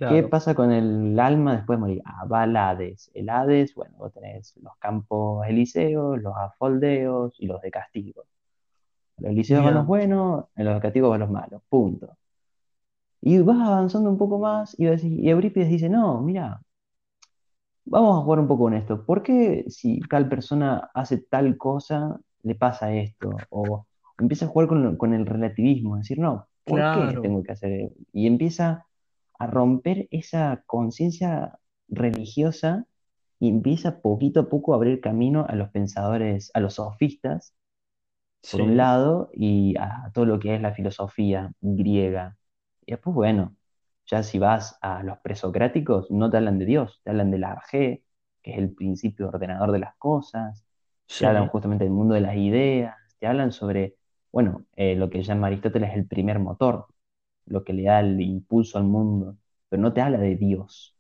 ¿Qué 0.07 0.23
pasa 0.25 0.55
con 0.55 0.73
el 0.73 1.19
alma 1.21 1.57
después 1.57 1.79
de 1.79 1.81
morir? 1.81 2.03
Ah, 2.07 2.27
va 2.27 2.43
al 2.45 2.57
Hades. 2.57 3.11
El 3.15 3.31
Hades, 3.31 3.75
bueno, 3.75 3.97
vos 3.99 4.13
tenés 4.15 4.57
los 4.59 4.77
campos 4.79 5.47
elíseos, 5.49 6.21
los 6.23 6.35
afoldeos 6.37 7.35
y 7.41 7.47
los 7.47 7.61
de 7.63 7.71
castigo. 7.71 8.25
Los 9.19 9.33
elíseos 9.33 9.65
van 9.65 9.75
los 9.75 9.87
buenos, 9.87 10.47
en 10.57 10.65
los 10.67 10.75
de 10.75 10.81
castigo 10.81 11.11
van 11.11 11.21
los 11.21 11.31
malos, 11.31 11.63
punto. 11.69 12.17
Y 13.21 13.39
vas 13.43 13.59
avanzando 13.61 14.11
un 14.11 14.19
poco 14.19 14.39
más 14.41 14.75
y, 14.79 14.87
y 14.87 15.31
Eurípides 15.31 15.69
dice, 15.69 15.89
no, 15.89 16.21
mira, 16.21 16.61
vamos 17.85 18.19
a 18.19 18.23
jugar 18.23 18.41
un 18.41 18.49
poco 18.49 18.65
con 18.65 18.75
esto. 18.75 19.05
¿Por 19.05 19.23
qué 19.23 19.65
si 19.69 20.01
tal 20.09 20.29
persona 20.29 20.91
hace 20.95 21.19
tal 21.19 21.57
cosa, 21.57 22.19
le 22.43 22.55
pasa 22.55 22.93
esto? 22.95 23.47
O 23.51 23.87
empieza 24.19 24.47
a 24.47 24.49
jugar 24.49 24.69
con, 24.69 24.97
con 24.97 25.15
el 25.15 25.27
relativismo, 25.27 25.97
decir, 25.97 26.19
no, 26.19 26.49
¿por 26.65 26.91
qué 26.91 27.01
claro, 27.05 27.23
tengo 27.23 27.43
que 27.43 27.53
hacer? 27.53 27.93
Y 28.13 28.27
empieza 28.27 28.87
a 29.39 29.47
romper 29.47 30.09
esa 30.11 30.63
conciencia 30.67 31.59
religiosa 31.89 32.87
y 33.41 33.49
empieza 33.49 34.01
poquito 34.01 34.41
a 34.41 34.49
poco 34.49 34.73
a 34.73 34.77
abrir 34.77 35.01
camino 35.01 35.47
a 35.49 35.55
los 35.57 35.71
pensadores, 35.71 36.51
a 36.55 36.61
los 36.61 36.75
sofistas, 36.75 37.55
por 38.51 38.63
un 38.63 38.77
lado, 38.77 39.31
y 39.35 39.77
a 39.79 40.11
todo 40.15 40.27
lo 40.27 40.39
que 40.39 40.55
es 40.55 40.63
la 40.63 40.73
filosofía 40.75 41.53
griega. 41.61 42.39
Y 42.87 42.93
después, 42.93 43.15
bueno, 43.15 43.57
ya 44.07 44.23
si 44.23 44.39
vas 44.39 44.79
a 44.83 45.03
los 45.03 45.19
presocráticos, 45.21 46.11
no 46.11 46.31
te 46.31 46.39
hablan 46.39 46.59
de 46.59 46.67
Dios, 46.67 47.01
te 47.05 47.11
hablan 47.11 47.31
del 47.31 47.45
arjé, 47.45 48.05
que 48.43 48.53
es 48.53 48.59
el 48.59 48.75
principio 48.75 49.29
ordenador 49.29 49.73
de 49.73 49.81
las 49.81 49.97
cosas, 49.97 50.65
te 51.19 51.27
hablan 51.27 51.49
justamente 51.49 51.85
del 51.85 51.93
mundo 51.93 52.15
de 52.15 52.23
las 52.23 52.37
ideas, 52.37 52.97
te 53.21 53.27
hablan 53.27 53.53
sobre, 53.53 53.97
bueno, 54.39 54.67
eh, 54.77 54.95
lo 54.97 55.11
que 55.11 55.23
llama 55.23 55.49
Aristóteles 55.49 55.93
el 55.95 56.07
primer 56.07 56.39
motor, 56.39 56.87
lo 57.47 57.65
que 57.65 57.73
le 57.75 57.85
da 57.85 58.01
el 58.01 58.21
impulso 58.21 58.79
al 58.79 58.85
mundo, 58.85 59.39
pero 59.69 59.83
no 59.83 59.93
te 59.93 60.01
habla 60.03 60.19
de 60.19 60.37
Dios 60.37 60.97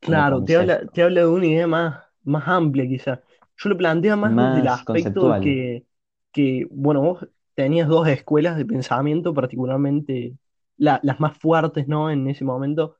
Claro, 0.00 0.44
te 0.44 0.56
habla, 0.56 0.86
te 0.90 1.02
habla 1.02 1.22
de 1.22 1.26
una 1.28 1.46
idea 1.46 1.66
más, 1.66 2.04
más 2.24 2.46
amplia 2.46 2.86
quizás. 2.86 3.20
Yo 3.56 3.70
lo 3.70 3.76
plantea 3.78 4.16
más 4.16 4.36
desde 4.36 4.60
el 4.60 4.66
más 4.66 4.82
aspecto 4.82 4.84
conceptual. 4.84 5.40
que, 5.40 5.86
que, 6.32 6.66
bueno, 6.70 7.00
vos 7.00 7.26
tenías 7.54 7.88
dos 7.88 8.06
escuelas 8.08 8.56
de 8.58 8.66
pensamiento, 8.66 9.32
particularmente 9.32 10.36
la- 10.76 11.00
las 11.02 11.20
más 11.20 11.38
fuertes, 11.38 11.88
¿no? 11.88 12.10
En 12.10 12.28
ese 12.28 12.44
momento, 12.44 12.98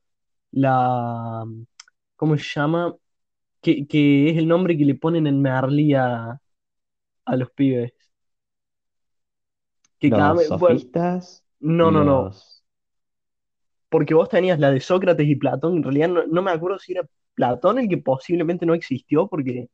la, 0.52 1.44
¿cómo 2.16 2.36
se 2.38 2.44
llama? 2.44 2.96
Que, 3.62 3.86
que 3.86 4.30
es 4.30 4.38
el 4.38 4.48
nombre 4.48 4.76
que 4.78 4.84
le 4.86 4.94
ponen 4.96 5.26
en 5.26 5.42
Merlí 5.42 5.94
a, 5.94 6.40
a 7.26 7.36
los 7.36 7.50
pibes. 7.52 7.92
Que 10.04 10.12
cada 10.14 10.32
Los 10.32 10.34
vez, 10.34 10.48
sofistas 10.48 11.44
no, 11.60 11.90
no, 11.90 12.04
no, 12.04 12.32
los... 12.32 12.64
porque 13.88 14.14
vos 14.14 14.28
tenías 14.28 14.58
la 14.58 14.70
de 14.70 14.80
Sócrates 14.80 15.26
y 15.28 15.36
Platón, 15.36 15.76
en 15.78 15.82
realidad 15.82 16.08
no, 16.08 16.26
no 16.26 16.42
me 16.42 16.50
acuerdo 16.50 16.78
si 16.78 16.92
era 16.92 17.06
Platón 17.34 17.78
el 17.78 17.88
que 17.88 17.98
posiblemente 17.98 18.66
no 18.66 18.74
existió, 18.74 19.28
porque, 19.28 19.68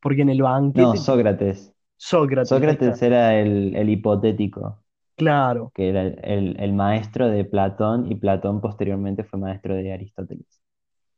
porque 0.00 0.22
en 0.22 0.30
el 0.30 0.42
No, 0.74 0.94
banquete 0.94 0.96
Sócrates. 0.96 1.72
Sócrates, 1.96 2.66
está. 2.66 2.92
Sócrates 2.92 3.02
era 3.02 3.34
el, 3.40 3.76
el 3.76 3.90
hipotético, 3.90 4.84
Claro. 5.16 5.72
que 5.74 5.88
era 5.90 6.02
el, 6.04 6.20
el- 6.24 6.60
el 6.60 6.72
maestro 6.74 7.28
de 7.30 7.44
Platón 7.46 8.10
y 8.12 8.16
Platón 8.16 8.60
posteriormente 8.62 9.24
fue 9.24 9.40
maestro 9.40 9.74
de 9.76 9.92
Aristóteles. 9.92 10.62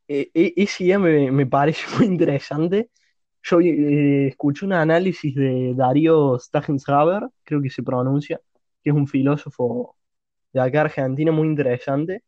E- 0.08 0.30
e- 0.34 0.54
idea 0.80 0.98
me, 0.98 1.30
me 1.32 1.46
parece 1.46 1.84
muy 1.96 2.06
interesante. 2.06 2.90
Yo 3.48 3.60
eh, 3.60 4.28
escuché 4.28 4.66
un 4.66 4.72
análisis 4.72 5.34
de 5.34 5.74
Darío 5.76 6.38
Stagenshaber, 6.38 7.28
creo 7.44 7.62
que 7.62 7.70
se 7.70 7.82
pronuncia, 7.82 8.40
que 8.82 8.90
es 8.90 8.96
un 8.96 9.06
filósofo 9.06 9.96
de 10.52 10.60
acá 10.60 10.82
Argentina 10.82 11.32
muy 11.32 11.48
interesante, 11.48 12.24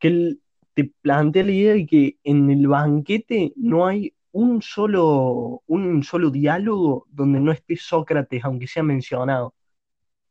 que 0.00 0.08
él 0.08 0.42
te 0.74 0.84
plantea 1.02 1.44
la 1.44 1.52
idea 1.52 1.74
de 1.74 1.86
que 1.86 2.18
en 2.24 2.50
el 2.50 2.68
banquete 2.68 3.52
no 3.56 3.86
hay 3.86 4.14
un 4.32 4.62
solo, 4.62 5.62
un 5.66 6.02
solo 6.04 6.30
diálogo 6.30 7.06
donde 7.10 7.40
no 7.40 7.52
esté 7.52 7.76
Sócrates, 7.76 8.44
aunque 8.44 8.66
sea 8.68 8.82
mencionado. 8.84 9.54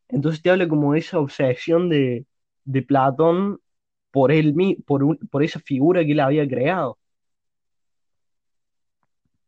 Entonces 0.09 0.41
te 0.41 0.49
habla 0.51 0.67
como 0.69 0.93
de 0.93 0.99
esa 0.99 1.19
obsesión 1.19 1.89
de, 1.89 2.25
de 2.65 2.81
Platón 2.83 3.59
por 4.11 4.31
él, 4.31 4.55
por, 4.87 5.19
por 5.29 5.43
esa 5.43 5.59
figura 5.61 6.05
que 6.05 6.13
él 6.13 6.19
había 6.21 6.47
creado. 6.47 6.99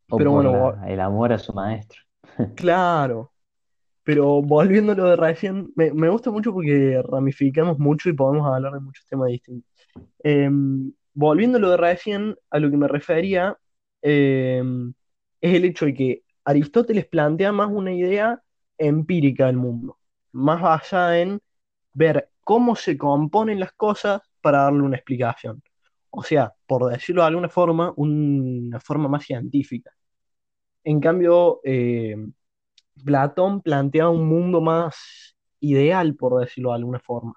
O 0.09 0.17
Pero 0.17 0.31
por 0.31 0.43
bueno, 0.43 0.71
la, 0.71 0.89
el 0.89 0.99
amor 0.99 1.33
a 1.33 1.39
su 1.39 1.53
maestro. 1.53 2.01
claro. 2.55 3.31
Pero 4.03 4.41
volviendo 4.41 4.93
a 4.93 4.95
lo 4.95 5.05
de 5.05 5.15
recién, 5.17 5.71
me, 5.75 5.91
me 5.93 6.09
gusta 6.09 6.31
mucho 6.31 6.53
porque 6.53 7.01
ramificamos 7.03 7.77
mucho 7.79 8.09
y 8.09 8.13
podemos 8.13 8.47
hablar 8.47 8.73
de 8.73 8.79
muchos 8.79 9.05
temas 9.07 9.29
distintos. 9.29 9.69
Em, 10.23 10.93
volviendo 11.13 11.57
a 11.57 11.61
lo 11.61 11.71
de 11.71 11.77
recién, 11.77 12.35
a 12.49 12.59
lo 12.59 12.71
que 12.71 12.77
me 12.77 12.87
refería, 12.87 13.57
em, 14.01 14.93
es 15.41 15.53
el 15.55 15.65
hecho 15.65 15.85
de 15.85 15.93
que 15.93 16.23
Aristóteles 16.45 17.05
plantea 17.07 17.51
más 17.51 17.69
una 17.71 17.93
idea 17.93 18.41
empírica 18.77 19.47
del 19.47 19.57
mundo, 19.57 19.99
más 20.31 20.61
basada 20.61 21.19
en 21.19 21.41
ver 21.93 22.29
cómo 22.43 22.75
se 22.75 22.97
componen 22.97 23.59
las 23.59 23.73
cosas 23.73 24.21
para 24.41 24.59
darle 24.63 24.83
una 24.83 24.97
explicación. 24.97 25.61
O 26.19 26.23
sea, 26.23 26.51
por 26.65 26.89
decirlo 26.91 27.21
de 27.21 27.27
alguna 27.27 27.47
forma, 27.49 27.93
una 27.95 28.79
forma 28.79 29.07
más 29.07 29.23
científica. 29.25 29.91
En 30.83 30.99
cambio, 31.01 31.61
em, 31.63 32.33
Platón 33.05 33.61
plantea 33.61 34.09
un 34.09 34.27
mundo 34.27 34.61
más 34.61 35.35
ideal, 35.61 36.15
por 36.15 36.39
decirlo 36.41 36.71
de 36.71 36.75
alguna 36.77 36.99
forma. 36.99 37.35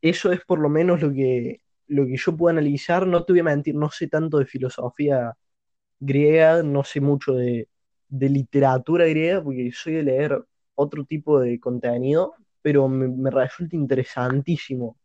Eso 0.00 0.32
es 0.32 0.40
por 0.44 0.58
lo 0.60 0.68
menos 0.68 1.02
lo 1.02 1.12
que, 1.12 1.60
lo 1.88 2.06
que 2.06 2.16
yo 2.16 2.36
puedo 2.36 2.50
analizar. 2.52 3.06
No 3.06 3.24
te 3.24 3.32
voy 3.32 3.40
a 3.40 3.44
mentir, 3.44 3.74
no 3.74 3.90
sé 3.90 4.08
tanto 4.08 4.38
de 4.38 4.46
filosofía 4.46 5.36
griega, 6.00 6.62
no 6.62 6.84
sé 6.84 7.00
mucho 7.00 7.34
de, 7.34 7.68
literatura 8.10 9.06
griega, 9.06 9.42
porque 9.42 9.72
soy 9.72 9.94
de 9.94 10.04
leer 10.04 10.44
otro 10.74 11.04
tipo 11.04 11.40
de 11.40 11.60
contenido, 11.60 12.34
pero 12.62 12.88
me 12.88 13.30
resulta 13.30 13.76
interesantísimo 13.76 14.96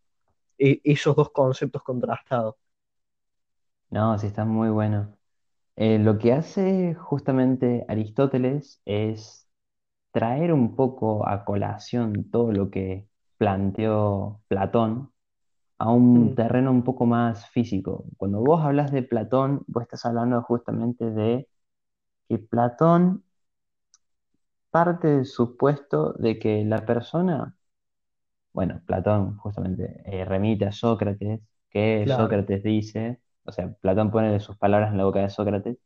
eh, 0.60 0.80
esos 0.84 1.16
dos 1.16 1.30
conceptos 1.32 1.82
contrastados. 1.84 2.56
No, 3.90 4.16
sí 4.18 4.26
está 4.28 4.44
muy 4.44 4.68
bueno. 4.70 5.16
Eh, 5.76 5.98
lo 5.98 6.18
que 6.18 6.32
hace 6.32 6.94
justamente 6.94 7.84
Aristóteles 7.88 8.82
es 8.86 9.48
traer 10.12 10.52
un 10.52 10.76
poco 10.76 11.28
a 11.28 11.44
colación 11.44 12.30
todo 12.30 12.52
lo 12.52 12.70
que 12.70 13.08
planteó 13.38 14.42
Platón 14.48 15.12
a 15.78 15.92
un 15.92 16.34
Mm, 16.34 16.36
terreno 16.36 16.70
un 16.72 16.84
poco 16.84 17.06
más 17.06 17.48
físico. 17.50 18.04
Cuando 18.18 18.40
vos 18.42 18.62
hablas 18.64 18.92
de 18.92 19.02
Platón, 19.02 19.64
vos 19.68 19.82
estás 19.84 20.06
hablando 20.06 20.42
justamente 20.42 21.10
de 21.10 21.48
que 22.28 22.38
Platón 22.38 23.24
parte 24.70 25.06
del 25.08 25.26
supuesto 25.26 26.12
de 26.14 26.38
que 26.38 26.64
la 26.64 26.84
persona, 26.84 27.56
bueno, 28.52 28.82
Platón 28.86 29.36
justamente 29.38 30.02
eh, 30.06 30.24
remite 30.24 30.66
a 30.66 30.72
Sócrates, 30.72 31.40
que 31.70 32.04
claro, 32.04 32.40
Sócrates 32.46 32.62
dice, 32.62 33.20
o 33.44 33.52
sea, 33.52 33.72
Platón 33.74 34.10
pone 34.10 34.40
sus 34.40 34.56
palabras 34.56 34.90
en 34.92 34.98
la 34.98 35.04
boca 35.04 35.20
de 35.20 35.30
Sócrates, 35.30 35.78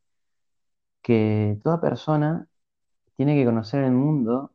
que 1.02 1.58
toda 1.62 1.80
persona 1.80 2.48
tiene 3.16 3.36
que 3.36 3.44
conocer 3.44 3.84
el 3.84 3.92
mundo 3.92 4.52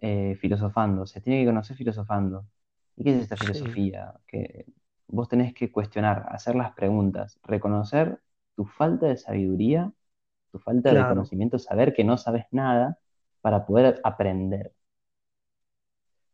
eh, 0.00 0.36
filosofando, 0.40 1.06
se 1.06 1.22
tiene 1.22 1.40
que 1.42 1.46
conocer 1.48 1.76
filosofando. 1.76 2.46
¿Y 2.96 3.04
qué 3.04 3.16
es 3.16 3.22
esta 3.22 3.36
sí, 3.36 3.38
filosofía? 3.38 4.14
Que 4.28 4.66
vos 5.08 5.28
tenés 5.28 5.54
que 5.54 5.72
cuestionar, 5.72 6.26
hacer 6.30 6.56
las 6.56 6.74
preguntas, 6.74 7.40
reconocer 7.44 8.22
tu 8.56 8.66
falta 8.66 9.06
de 9.08 9.18
sabiduría, 9.18 9.92
tu 10.52 10.60
falta 10.60 10.94
de 10.94 11.06
conocimiento, 11.06 11.58
saber 11.60 11.94
que 11.94 12.04
no 12.04 12.18
sabes 12.18 12.46
nada 12.52 12.98
para 13.42 13.66
poder 13.66 14.00
aprender. 14.04 14.74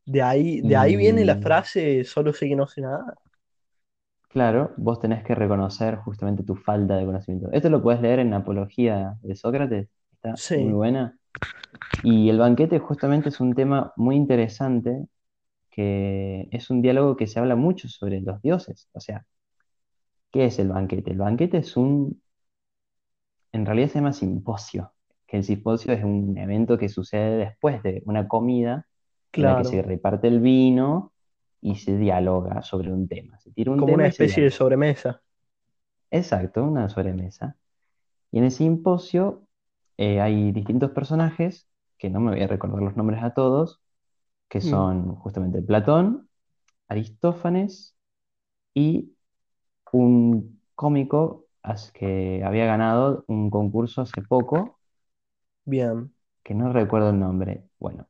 De 0.05 0.23
ahí, 0.23 0.61
de 0.63 0.77
ahí 0.77 0.97
viene 0.97 1.25
la 1.25 1.37
Y 1.37 1.37
frase, 1.37 2.05
solo 2.05 2.33
sé 2.33 2.49
que 2.49 2.57
no 2.57 2.67
sé 2.69 2.81
nada. 2.83 3.15
claro, 4.29 4.73
vos 4.77 5.01
tenés 5.01 5.23
que 5.25 5.35
reconocer 5.35 5.97
justamente 5.97 6.43
tu 6.45 6.55
falta 6.57 6.97
de 6.97 7.05
conocimiento. 7.07 7.51
Esto 7.53 7.71
lo 7.71 7.83
puedes 7.83 8.01
leer 8.01 8.19
en 8.21 8.35
Apología 8.35 9.17
de 9.23 9.37
Sócrates, 9.37 9.89
está 10.13 10.41
muy 10.55 10.73
Sí, 10.73 10.75
buena. 10.75 11.19
Y 12.03 12.31
el 12.31 12.39
banquete 12.39 12.79
justamente 12.81 13.31
es 13.31 13.41
un 13.41 13.55
tema 13.55 13.93
muy 13.97 14.17
interesante 14.17 15.07
que 15.71 16.49
es 16.53 16.71
un 16.71 16.83
diálogo 16.83 17.17
que 17.17 17.27
se 17.29 17.41
habla 17.41 17.57
mucho 17.57 17.89
sobre 17.89 18.21
los 18.23 18.43
dioses. 18.43 18.89
O 18.95 19.01
sea, 19.01 19.27
¿qué 20.33 20.47
es 20.47 20.59
el 20.59 20.69
banquete? 20.69 21.13
El 21.13 21.19
banquete 21.19 21.59
es 21.59 21.77
un, 21.77 22.21
en 23.53 23.67
realidad 23.67 23.89
se 23.89 23.95
llama 23.97 24.13
simposio, 24.13 24.93
que 25.27 25.37
el 25.39 25.45
simposio 25.45 25.93
es 25.93 26.05
un 26.05 26.37
evento 26.39 26.79
que 26.79 26.89
sucede 26.89 27.37
después 27.39 27.83
de 27.83 28.03
una 28.07 28.29
comida 28.29 28.87
en 29.37 29.47
la 29.47 29.57
que 29.57 29.65
se 29.65 29.83
claro. 29.83 29.83
reparte 29.83 30.29
el 30.29 30.41
vino 30.41 31.13
y 31.61 31.77
se 31.77 31.97
dialoga 31.99 32.63
sobre 32.63 32.93
un 32.93 33.09
tema. 33.09 33.39
Se 33.41 33.53
tira 33.53 33.71
un 33.73 33.85
Como 33.85 33.93
una 33.93 34.07
tema 34.07 34.07
especie 34.07 34.45
de 34.45 34.51
sobremesa. 34.51 35.23
Exacto, 36.11 36.65
una 36.65 36.89
sobremesa. 36.89 37.57
Y 38.33 38.39
en 38.39 38.45
el 38.47 38.51
simposio 38.53 39.47
eh, 39.99 40.21
hay 40.21 40.53
distintos 40.53 40.93
personajes 40.93 41.69
que 41.99 42.11
no 42.11 42.21
me 42.21 42.33
voy 42.33 42.43
a 42.43 42.47
recordar 42.49 42.83
los 42.83 42.97
nombres 42.97 43.23
a 43.23 43.35
todos, 43.35 43.81
que 44.49 44.61
Mm, 44.63 44.83
son 44.83 45.17
justamente 45.17 45.63
Platón, 45.63 46.29
Aristófanes 46.89 47.97
y 48.75 49.15
un 49.93 50.61
cómico 50.77 51.47
que 51.95 52.43
había 52.45 52.67
ganado 52.67 53.25
un 53.29 53.51
concurso 53.51 54.03
hace 54.03 54.23
poco, 54.23 54.81
bien, 55.65 56.15
que 56.45 56.55
no 56.55 56.73
recuerdo 56.73 57.11
el 57.11 57.19
nombre. 57.21 57.65
Bueno, 57.79 58.09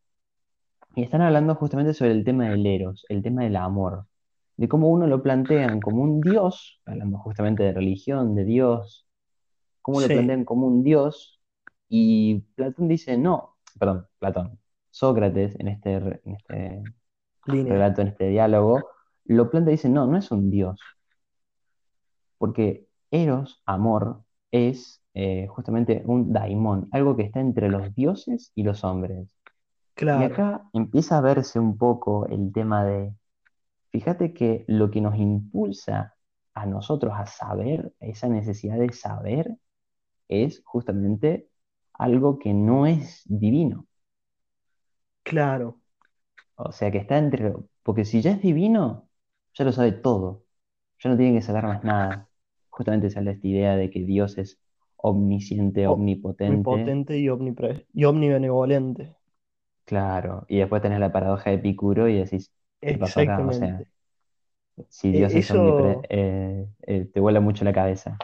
y 0.94 1.02
están 1.02 1.22
hablando 1.22 1.55
justamente 1.55 1.94
sobre 1.94 2.12
el 2.12 2.24
tema 2.24 2.48
del 2.48 2.66
eros, 2.66 3.07
el 3.09 3.22
tema 3.22 3.42
del 3.44 3.57
amor, 3.57 4.07
de 4.57 4.68
cómo 4.68 4.88
uno 4.88 5.07
lo 5.07 5.22
plantean 5.22 5.81
como 5.81 6.02
un 6.02 6.20
dios, 6.20 6.81
hablando 6.87 7.18
justamente 7.18 7.62
de 7.62 7.72
religión, 7.72 8.35
de 8.35 8.44
Dios, 8.44 9.07
cómo 9.81 10.00
lo 10.00 10.07
sí, 10.07 10.14
plantean 10.14 10.44
como 10.44 10.66
un 10.66 10.83
dios, 10.83 11.40
y 11.88 12.40
Platón 12.55 12.88
dice, 12.88 13.16
no, 13.18 13.57
perdón, 13.78 14.07
Platón, 14.18 14.59
Sócrates 14.90 15.59
en 15.59 15.68
este, 15.68 15.94
en 15.94 16.35
este 16.35 16.83
relato, 17.46 18.02
en 18.02 18.09
este 18.09 18.28
diálogo, 18.28 18.81
lo 19.24 19.50
plantea 19.50 19.72
y 19.72 19.76
dice, 19.76 19.88
no, 19.88 20.07
no 20.07 20.16
es 20.18 20.31
un 20.31 20.50
dios, 20.50 20.81
porque 22.38 22.87
Eros, 23.11 23.62
amor, 23.66 24.22
es 24.50 25.02
eh, 25.14 25.46
justamente 25.48 26.02
un 26.07 26.33
daimón, 26.33 26.88
algo 26.92 27.16
que 27.16 27.22
está 27.24 27.40
entre 27.40 27.68
los 27.68 27.94
dioses 27.94 28.52
y 28.55 28.62
los 28.62 28.85
hombres. 28.85 29.28
Y 30.11 30.24
acá 30.24 30.68
empieza 30.72 31.18
a 31.18 31.20
verse 31.20 31.59
un 31.59 31.78
poco 31.78 32.26
el 32.28 32.52
tema 32.52 32.85
de, 32.85 33.14
fíjate 33.92 34.35
que 34.35 34.64
lo 34.68 34.90
que 34.90 35.00
nos 35.02 35.16
impulsa 35.18 36.14
a 36.55 36.66
nosotros 36.66 37.14
a 37.16 37.26
saber, 37.26 37.94
esa 38.00 38.28
necesidad 38.28 38.78
de 38.78 38.92
saber, 38.92 39.57
es 40.28 40.62
justamente 40.64 41.48
algo 41.94 42.38
que 42.40 42.55
no 42.55 42.87
es 42.87 43.22
divino. 43.26 43.87
claro. 45.22 45.81
O 46.57 46.72
sea, 46.72 46.90
que 46.90 46.98
está 46.98 47.18
entre... 47.18 47.55
Porque 47.83 48.05
si 48.05 48.22
ya 48.22 48.33
es 48.33 48.42
divino, 48.42 49.09
ya 49.55 49.64
lo 49.64 49.72
sabe 49.72 49.92
todo. 49.92 50.44
Ya 51.00 51.11
no 51.11 51.16
tiene 51.16 51.38
que 51.38 51.42
saber 51.46 51.64
más 51.64 51.85
nada. 51.85 52.28
Justamente 52.70 53.11
sale 53.11 53.33
esta 53.33 53.46
idea 53.48 53.76
de 53.76 53.90
que 53.90 54.00
Dios 54.05 54.38
es 54.38 54.61
omnisciente, 54.96 55.87
O- 55.87 55.94
omnipotente. 55.94 56.20
omnipotente 56.40 57.18
y, 57.18 57.28
omnipre- 57.28 57.87
y 57.94 58.05
omnibenevolente. 58.05 59.14
Claro. 59.85 60.45
Y 60.49 60.59
después 60.59 60.83
tenés 60.83 60.99
la 61.01 61.12
paradoja 61.12 61.51
de 61.51 61.57
Epicuro 61.57 62.09
y 62.09 62.18
decís, 62.18 62.53
¿qué 62.85 62.99
pasó 62.99 63.21
acá? 63.21 63.47
O 63.47 63.53
sea, 63.53 63.81
Exactamente. 63.81 63.87
si 64.88 65.12
Dios 65.12 65.35
E- 65.35 65.38
es 65.38 65.51
omnipre... 65.51 66.01
Eso, 66.01 66.09
eh, 66.09 66.66
eh, 66.87 67.07
te 67.12 67.21
vuela 67.21 67.40
mucho 67.40 67.64
la 67.64 67.73
cabeza. 67.73 68.23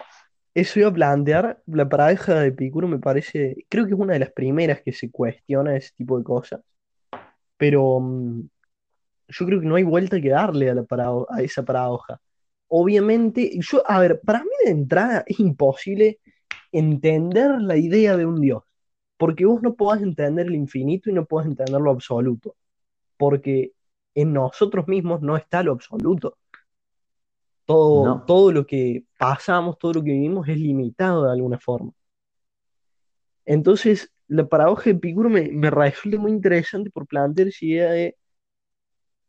eso 0.55 0.81
iba 0.81 0.89
a 0.89 0.93
plantear, 0.95 1.63
la 1.67 1.89
paradoja 1.89 2.35
de 2.41 2.49
Epicuro 2.49 2.89
me 2.89 2.99
parece, 2.99 3.67
creo 3.69 3.87
que 3.87 3.93
es 3.95 3.99
una 3.99 4.15
de 4.15 4.19
las 4.21 4.33
primeras 4.33 4.83
que 4.83 4.93
se 4.93 5.11
cuestiona 5.11 5.77
ese 5.77 5.93
tipo 5.97 6.19
de 6.19 6.25
cosas, 6.25 6.61
pero 7.57 8.01
mm, 8.01 8.43
yo 9.29 9.47
creo 9.47 9.61
que 9.61 9.67
no 9.67 9.77
hay 9.77 9.85
vuelta 9.85 10.21
que 10.21 10.31
darle 10.31 10.71
a, 10.71 10.75
la 10.75 10.83
parado- 10.85 11.27
a 11.31 11.43
esa 11.43 11.65
paradoja. 11.65 12.21
Obviamente, 12.69 13.53
yo, 13.61 13.83
a 13.91 14.01
ver, 14.01 14.21
para 14.23 14.41
mí 14.45 14.51
de 14.65 14.71
entrada 14.73 15.25
es 15.27 15.41
imposible 15.41 16.21
entender 16.73 17.61
la 17.63 17.77
idea 17.77 18.17
de 18.17 18.27
un 18.27 18.41
Dios, 18.41 18.65
porque 19.19 19.45
vos 19.45 19.61
no 19.63 19.75
podés 19.75 20.03
entender 20.03 20.47
el 20.47 20.55
infinito 20.55 21.11
y 21.11 21.13
no 21.13 21.27
podés 21.27 21.49
entender 21.49 21.81
lo 21.81 21.91
absoluto, 21.91 22.57
porque 23.19 23.73
en 24.15 24.33
nosotros 24.33 24.89
mismos 24.89 25.21
no 25.21 25.37
está 25.37 25.63
lo 25.63 25.73
absoluto. 25.73 26.39
Todo, 27.67 28.05
No. 28.05 28.25
todo 28.25 28.53
lo 28.53 28.67
que 28.67 29.05
pasamos, 29.19 29.79
todo 29.79 29.95
lo 29.95 30.03
que 30.03 30.13
vivimos 30.13 30.49
es 30.49 30.57
limitado 30.57 31.25
de 31.25 31.33
alguna 31.33 31.59
forma. 31.59 31.93
Entonces, 33.45 34.11
la 34.29 34.47
paradoja 34.47 34.85
de 34.85 34.91
Epicuro 34.93 35.29
me, 35.29 35.49
me 35.51 35.71
resulta 35.71 36.19
muy 36.19 36.33
interesante 36.33 36.91
por 36.91 37.07
plantear 37.07 37.49
esa 37.49 37.65
idea 37.65 37.91
de, 37.91 38.17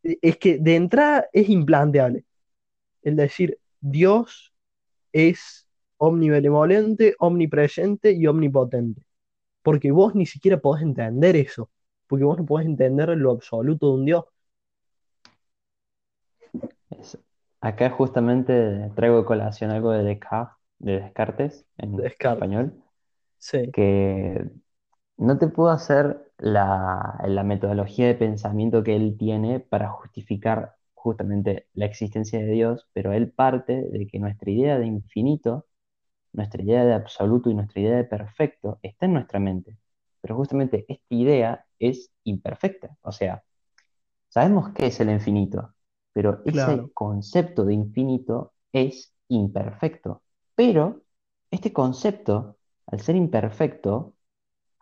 es 0.02 0.36
que 0.38 0.58
de 0.58 0.76
entrada 0.76 1.26
es 1.32 1.48
implanteable, 1.48 2.24
el 3.02 3.16
decir 3.16 3.58
Dios 3.80 4.54
es 5.12 5.68
omnibenevolente, 5.98 7.14
omnipresente 7.18 8.12
y 8.12 8.26
omnipotente. 8.26 9.02
Porque 9.62 9.92
vos 9.92 10.14
ni 10.14 10.26
siquiera 10.26 10.58
podés 10.60 10.82
entender 10.84 11.36
eso, 11.36 11.70
porque 12.06 12.24
vos 12.24 12.38
no 12.38 12.46
podés 12.46 12.66
entender 12.66 13.08
lo 13.16 13.30
absoluto 13.32 13.88
de 13.88 13.92
un 13.94 14.04
Dios. 14.06 14.24
Acá 17.60 17.90
justamente 17.90 18.90
traigo 18.96 19.18
de 19.18 19.24
colación 19.24 19.70
algo 19.70 19.90
de 19.92 20.02
Descartes, 20.04 20.56
de 20.78 21.00
Descartes 21.00 21.66
en 21.78 22.02
Descartes. 22.02 22.48
español, 22.48 22.82
Sí, 23.38 23.74
que 23.74 24.50
no 25.18 25.38
te 25.38 25.48
puedo 25.48 25.70
hacer 25.70 26.32
la, 26.38 27.20
la 27.26 27.44
metodología 27.44 28.06
de 28.08 28.16
pensamiento 28.16 28.84
que 28.84 28.96
él 28.96 29.16
tiene 29.18 29.60
para 29.60 29.90
justificar 29.90 30.76
justamente 30.94 31.68
la 31.74 31.86
existencia 31.86 32.40
de 32.40 32.48
Dios, 32.52 32.88
pero 32.94 33.12
él 33.14 33.32
parte 33.32 33.82
de 33.90 34.06
que 34.08 34.20
nuestra 34.20 34.50
idea 34.50 34.78
de 34.78 34.86
infinito, 34.86 35.66
nuestra 36.32 36.62
idea 36.62 36.84
de 36.84 36.94
absoluto 36.94 37.50
y 37.50 37.54
nuestra 37.54 37.80
idea 37.80 37.96
de 37.96 38.04
perfecto 38.04 38.78
está 38.82 39.06
en 39.06 39.14
nuestra 39.14 39.40
mente. 39.40 39.76
Pero 40.20 40.36
justamente 40.36 40.84
esta 40.88 41.14
idea 41.14 41.66
es 41.78 42.10
imperfecta. 42.24 42.96
O 43.02 43.12
sea, 43.12 43.42
sabemos 44.28 44.70
qué 44.70 44.86
es 44.86 45.00
el 45.00 45.10
infinito, 45.10 45.74
pero 46.12 46.42
ese 46.44 46.90
concepto 46.94 47.64
de 47.64 47.74
infinito 47.74 48.52
es 48.72 49.12
imperfecto. 49.28 50.22
Pero 50.54 51.02
este 51.50 51.72
concepto, 51.72 52.58
al 52.86 53.00
ser 53.00 53.16
imperfecto, 53.16 54.14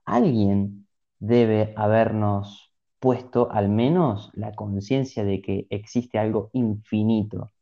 alguien 0.04 0.86
debe 1.18 1.72
habernos 1.76 2.72
puesto 2.98 3.50
al 3.50 3.68
menos 3.68 4.30
la 4.34 4.52
conciencia 4.52 5.24
de 5.24 5.40
que 5.40 5.66
existe 5.70 6.18
algo 6.18 6.50
infinito. 6.52 7.52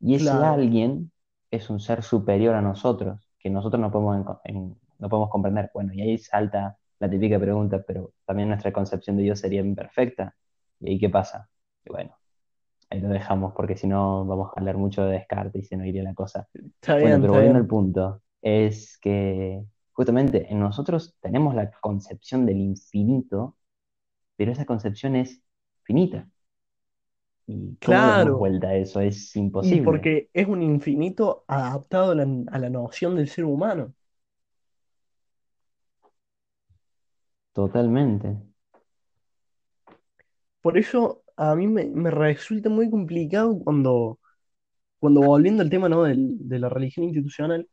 Y 0.00 0.14
ese 0.14 0.24
claro. 0.24 0.54
alguien 0.54 1.12
es 1.50 1.70
un 1.70 1.80
ser 1.80 2.02
superior 2.02 2.54
a 2.54 2.62
nosotros, 2.62 3.25
que 3.46 3.50
nosotros 3.50 3.80
no 3.80 3.90
podemos, 3.90 4.38
en- 4.44 4.76
no 4.98 5.08
podemos 5.08 5.30
comprender. 5.30 5.70
Bueno, 5.74 5.92
y 5.94 6.02
ahí 6.02 6.18
salta 6.18 6.78
la 6.98 7.10
típica 7.10 7.38
pregunta, 7.38 7.82
pero 7.86 8.12
también 8.24 8.48
nuestra 8.48 8.72
concepción 8.72 9.16
de 9.16 9.24
Dios 9.24 9.40
sería 9.40 9.60
imperfecta. 9.60 10.34
¿Y 10.80 10.90
ahí 10.90 10.98
qué 11.00 11.08
pasa? 11.10 11.48
Y 11.84 11.90
bueno, 11.90 12.16
ahí 12.90 13.00
lo 13.00 13.08
dejamos 13.08 13.52
porque 13.54 13.76
si 13.76 13.86
no 13.86 14.24
vamos 14.26 14.50
a 14.56 14.60
hablar 14.60 14.76
mucho 14.76 15.04
de 15.04 15.12
Descartes 15.14 15.62
y 15.64 15.66
se 15.66 15.76
nos 15.76 15.86
iría 15.86 16.02
la 16.02 16.14
cosa. 16.14 16.48
Está 16.80 16.96
Bueno, 17.00 17.20
bien, 17.20 17.20
pero 17.20 17.32
volviendo 17.34 17.58
al 17.58 17.66
punto, 17.66 18.22
es 18.42 18.98
que 19.00 19.64
justamente 19.92 20.52
en 20.52 20.60
nosotros 20.60 21.16
tenemos 21.20 21.54
la 21.54 21.70
concepción 21.80 22.46
del 22.46 22.58
infinito, 22.58 23.56
pero 24.36 24.52
esa 24.52 24.66
concepción 24.66 25.16
es 25.16 25.42
finita. 25.84 26.28
¿Y 27.46 27.76
cómo 27.82 28.02
le 28.04 28.10
damos 28.12 28.30
Claro. 28.30 28.38
vuelta 28.38 28.68
a 28.68 28.76
eso? 28.76 29.00
Es 29.00 29.34
Y 29.60 29.76
imposible. 29.76 29.80
porque 29.80 30.30
es 30.32 30.46
un 30.48 30.62
infinito 30.62 31.44
adaptado 31.48 32.12
a 32.12 32.14
la, 32.14 32.26
a 32.52 32.58
la 32.58 32.70
noción 32.70 33.16
del 33.16 33.28
ser 33.28 33.44
humano. 33.44 33.94
Totalmente. 37.52 38.28
Por 40.60 40.78
eso 40.78 41.22
a 41.36 41.54
mí 41.54 41.66
me, 41.66 41.84
me 41.86 42.10
resulta 42.10 42.68
muy 42.68 42.90
complicado 42.90 43.58
cuando, 43.60 44.18
cuando 45.00 45.22
volviendo 45.22 45.62
al 45.62 45.70
tema, 45.70 45.88
¿no? 45.88 46.04
del- 46.04 46.36
de 46.48 46.58
la 46.58 46.68
religión 46.68 47.06
institucional, 47.06 47.68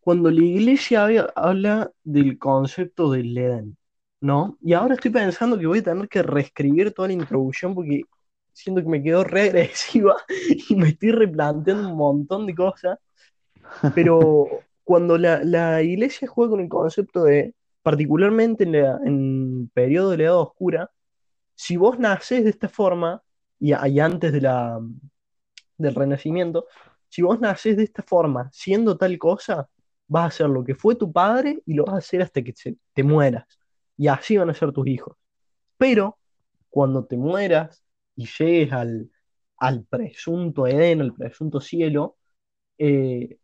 cuando 0.00 0.30
la 0.30 0.44
iglesia 0.44 1.04
habla, 1.04 1.32
habla 1.36 1.92
del 2.04 2.38
concepto 2.38 3.10
del 3.12 3.36
Edén, 3.38 3.78
¿no? 4.20 4.58
Y 4.62 4.74
ahora 4.74 4.94
estoy 4.94 5.10
pensando 5.12 5.58
que 5.58 5.66
voy 5.66 5.80
a 5.80 5.82
tener 5.84 6.08
que 6.08 6.22
reescribir 6.22 6.92
toda 6.94 7.08
la 7.08 7.14
introducción 7.14 7.74
porque 7.74 8.06
siento 8.58 8.82
que 8.82 8.88
me 8.88 9.02
quedó 9.02 9.24
regresiva 9.24 10.16
y 10.70 10.76
me 10.76 10.88
estoy 10.90 11.12
replanteando 11.12 11.88
un 11.90 11.96
montón 11.96 12.46
de 12.46 12.54
cosas, 12.54 12.98
pero 13.92 14.66
cuando 14.84 15.18
la, 15.18 15.42
la 15.44 15.82
iglesia 15.82 16.28
juega 16.28 16.50
con 16.52 16.60
el 16.60 16.68
concepto 16.68 17.24
de, 17.24 17.54
particularmente 17.82 18.64
en, 18.64 18.72
la- 18.72 19.00
en 19.04 19.70
periodo 19.74 20.10
de 20.10 20.18
la 20.18 20.24
Edad 20.24 20.40
Oscura, 20.40 20.90
si 21.54 21.76
vos 21.76 21.98
nacés 22.00 22.44
de 22.44 22.50
esta 22.50 22.68
forma, 22.68 23.22
y, 23.60 23.72
y 23.88 24.00
antes 24.00 24.32
de 24.32 24.40
la, 24.42 24.80
del 25.76 25.94
Renacimiento, 25.94 26.66
si 27.08 27.22
vos 27.22 27.40
nacés 27.40 27.76
de 27.76 27.84
esta 27.84 28.02
forma, 28.02 28.50
siendo 28.52 28.96
tal 28.96 29.18
cosa, 29.18 29.68
vas 30.06 30.24
a 30.24 30.26
hacer 30.28 30.48
lo 30.48 30.64
que 30.64 30.74
fue 30.74 30.94
tu 30.96 31.12
padre 31.12 31.62
y 31.66 31.74
lo 31.74 31.84
vas 31.84 31.94
a 31.96 31.98
hacer 31.98 32.22
hasta 32.22 32.42
que 32.42 32.52
te 32.94 33.02
mueras. 33.02 33.46
Y 33.96 34.08
así 34.08 34.36
van 34.36 34.50
a 34.50 34.54
ser 34.54 34.72
tus 34.72 34.86
hijos. 34.86 35.16
Pero 35.78 36.18
cuando 36.70 37.06
te 37.06 37.16
mueras 37.16 37.84
y 38.18 38.26
llegues 38.26 38.72
al, 38.74 39.10
al 39.58 39.84
presunto 39.86 40.66
Edén, 40.68 41.02
al 41.02 41.14
presunto 41.14 41.60
cielo, 41.60 42.18
eh, 42.78 43.38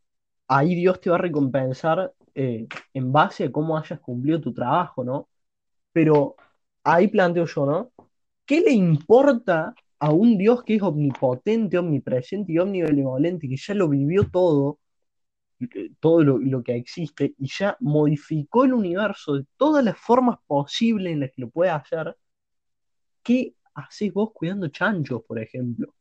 ahí 0.49 0.75
Dios 0.77 1.01
te 1.01 1.11
va 1.11 1.16
a 1.16 1.20
recompensar 1.20 2.14
eh, 2.35 2.66
en 2.95 3.12
base 3.12 3.45
a 3.45 3.53
cómo 3.53 3.79
hayas 3.79 4.01
cumplido 4.01 4.41
tu 4.41 4.55
trabajo, 4.55 5.05
¿no? 5.05 5.29
Pero 5.93 6.37
ahí 6.85 7.09
planteo 7.09 7.47
yo, 7.47 7.66
¿no? 7.66 7.93
¿Qué 8.47 8.61
le 8.62 8.72
importa 8.72 9.75
a 10.01 10.12
un 10.12 10.39
Dios 10.39 10.64
que 10.64 10.77
es 10.77 10.83
omnipotente, 10.83 11.79
omnipresente 11.79 12.53
y 12.53 12.59
omnibenevolente, 12.59 13.49
que 13.49 13.57
ya 13.57 13.75
lo 13.75 13.89
vivió 13.89 14.29
todo? 14.31 14.81
eh, 15.61 15.91
todo 16.01 16.22
lo, 16.22 16.39
lo 16.39 16.62
que 16.62 16.77
existe 16.77 17.35
y 17.39 17.49
ya 17.49 17.77
modificó 17.81 18.64
el 18.64 18.75
universo 18.75 19.35
de 19.37 19.47
todas 19.57 19.85
las 19.85 19.99
formas 19.99 20.39
posibles 20.47 21.12
en 21.12 21.20
las 21.20 21.31
que 21.33 21.43
lo 21.43 21.51
puede 21.51 21.70
hacer, 21.70 22.16
¿qué 23.22 23.55
haces 23.75 24.12
vos 24.12 24.31
cuidando 24.33 24.68
chanchos, 24.68 25.22
por 25.25 25.39
ejemplo? 25.39 25.95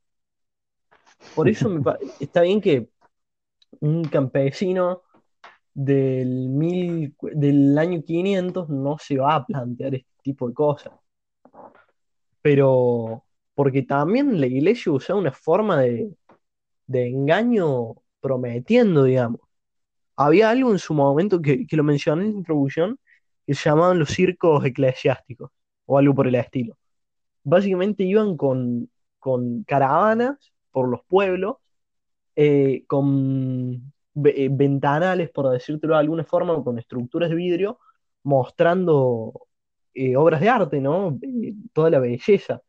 Por 1.36 1.50
eso 1.50 1.70
me 1.70 1.82
está 2.20 2.42
bien 2.42 2.62
que 2.62 2.90
un 3.80 4.04
campesino 4.06 5.04
del, 5.74 6.50
mil, 6.50 7.16
del 7.22 7.78
año 7.78 8.04
500 8.04 8.70
no 8.70 8.98
se 9.00 9.18
va 9.18 9.36
a 9.36 9.46
plantear 9.46 9.96
este 9.96 10.12
tipo 10.22 10.48
de 10.48 10.54
cosas. 10.54 10.94
Pero 12.42 13.24
porque 13.56 13.84
también 13.84 14.40
la 14.40 14.48
iglesia 14.48 14.92
usa 14.92 15.16
una 15.16 15.32
forma 15.32 15.80
de, 15.82 16.16
de 16.88 17.08
engaño 17.08 17.96
prometiendo, 18.22 19.04
digamos. 19.06 19.42
Había 20.16 20.50
algo 20.52 20.72
en 20.72 20.80
su 20.80 20.94
momento 20.94 21.42
que, 21.42 21.68
que 21.68 21.78
lo 21.78 21.84
mencioné 21.84 22.26
en 22.26 22.32
la 22.34 22.38
introducción 22.40 23.00
que 23.46 23.56
se 23.56 23.70
llamaban 23.70 24.00
los 24.00 24.10
circos 24.10 24.66
eclesiásticos 24.66 25.52
o 25.86 25.98
algo 25.98 26.16
por 26.16 26.28
el 26.28 26.36
estilo. 26.36 26.78
Básicamente 27.44 28.04
iban 28.04 28.38
con, 28.38 28.89
con 29.20 29.64
caravanas 29.64 30.54
por 30.72 30.89
los 30.89 31.02
pueblos, 31.06 31.58
eh, 32.36 32.86
con 32.88 33.94
eh, 34.26 34.50
ventanales, 34.52 35.30
por 35.32 35.50
decírtelo 35.52 35.94
de 35.96 36.00
alguna 36.02 36.24
forma, 36.26 36.64
con 36.64 36.80
estructuras 36.80 37.30
de 37.30 37.36
vidrio, 37.36 37.80
mostrando 38.24 39.48
eh, 39.94 40.16
obras 40.18 40.41
de 40.41 40.50
arte, 40.50 40.82
¿no? 40.82 41.20
Toda 41.74 41.89
la 41.89 42.00
belleza. 42.00 42.62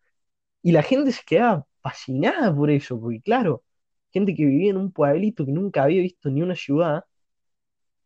Y 0.62 0.72
la 0.72 0.83
gente 0.83 1.12
se 1.12 1.22
quedaba 1.27 1.66
fascinada 1.83 2.55
por 2.55 2.70
eso, 2.70 3.01
porque 3.01 3.20
claro, 3.22 3.64
gente 4.12 4.35
que 4.35 4.45
vivía 4.47 4.70
en 4.70 4.79
un 4.79 4.93
pueblito 4.93 5.47
que 5.47 5.53
nunca 5.53 5.85
había 5.85 6.03
visto 6.03 6.31
ni 6.31 6.43
una 6.43 6.57
ciudad, 6.57 7.05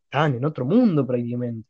estaban 0.05 0.35
en 0.35 0.45
otro 0.45 0.65
mundo 0.65 1.07
prácticamente. 1.07 1.69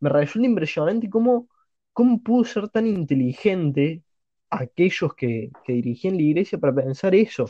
Me 0.00 0.10
resulta 0.10 0.46
impresionante 0.48 1.10
cómo, 1.10 1.48
cómo 1.92 2.22
pudo 2.22 2.44
ser 2.44 2.68
tan 2.68 2.86
inteligente 2.86 4.02
aquellos 4.50 5.14
que, 5.14 5.50
que 5.64 5.72
dirigían 5.74 6.16
la 6.16 6.22
iglesia 6.22 6.58
para 6.58 6.74
pensar 6.74 7.14
eso. 7.14 7.46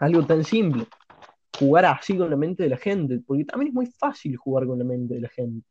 Algo 0.00 0.26
tan 0.26 0.42
simple. 0.42 0.84
Jugar 1.58 1.86
así 1.86 2.16
con 2.18 2.30
la 2.30 2.36
mente 2.36 2.64
de 2.64 2.70
la 2.70 2.76
gente, 2.78 3.20
porque 3.26 3.44
también 3.44 3.68
es 3.70 3.74
muy 3.74 3.86
fácil 3.86 4.36
jugar 4.36 4.66
con 4.66 4.78
la 4.78 4.84
mente 4.84 5.14
de 5.14 5.20
la 5.22 5.28
gente. 5.30 5.66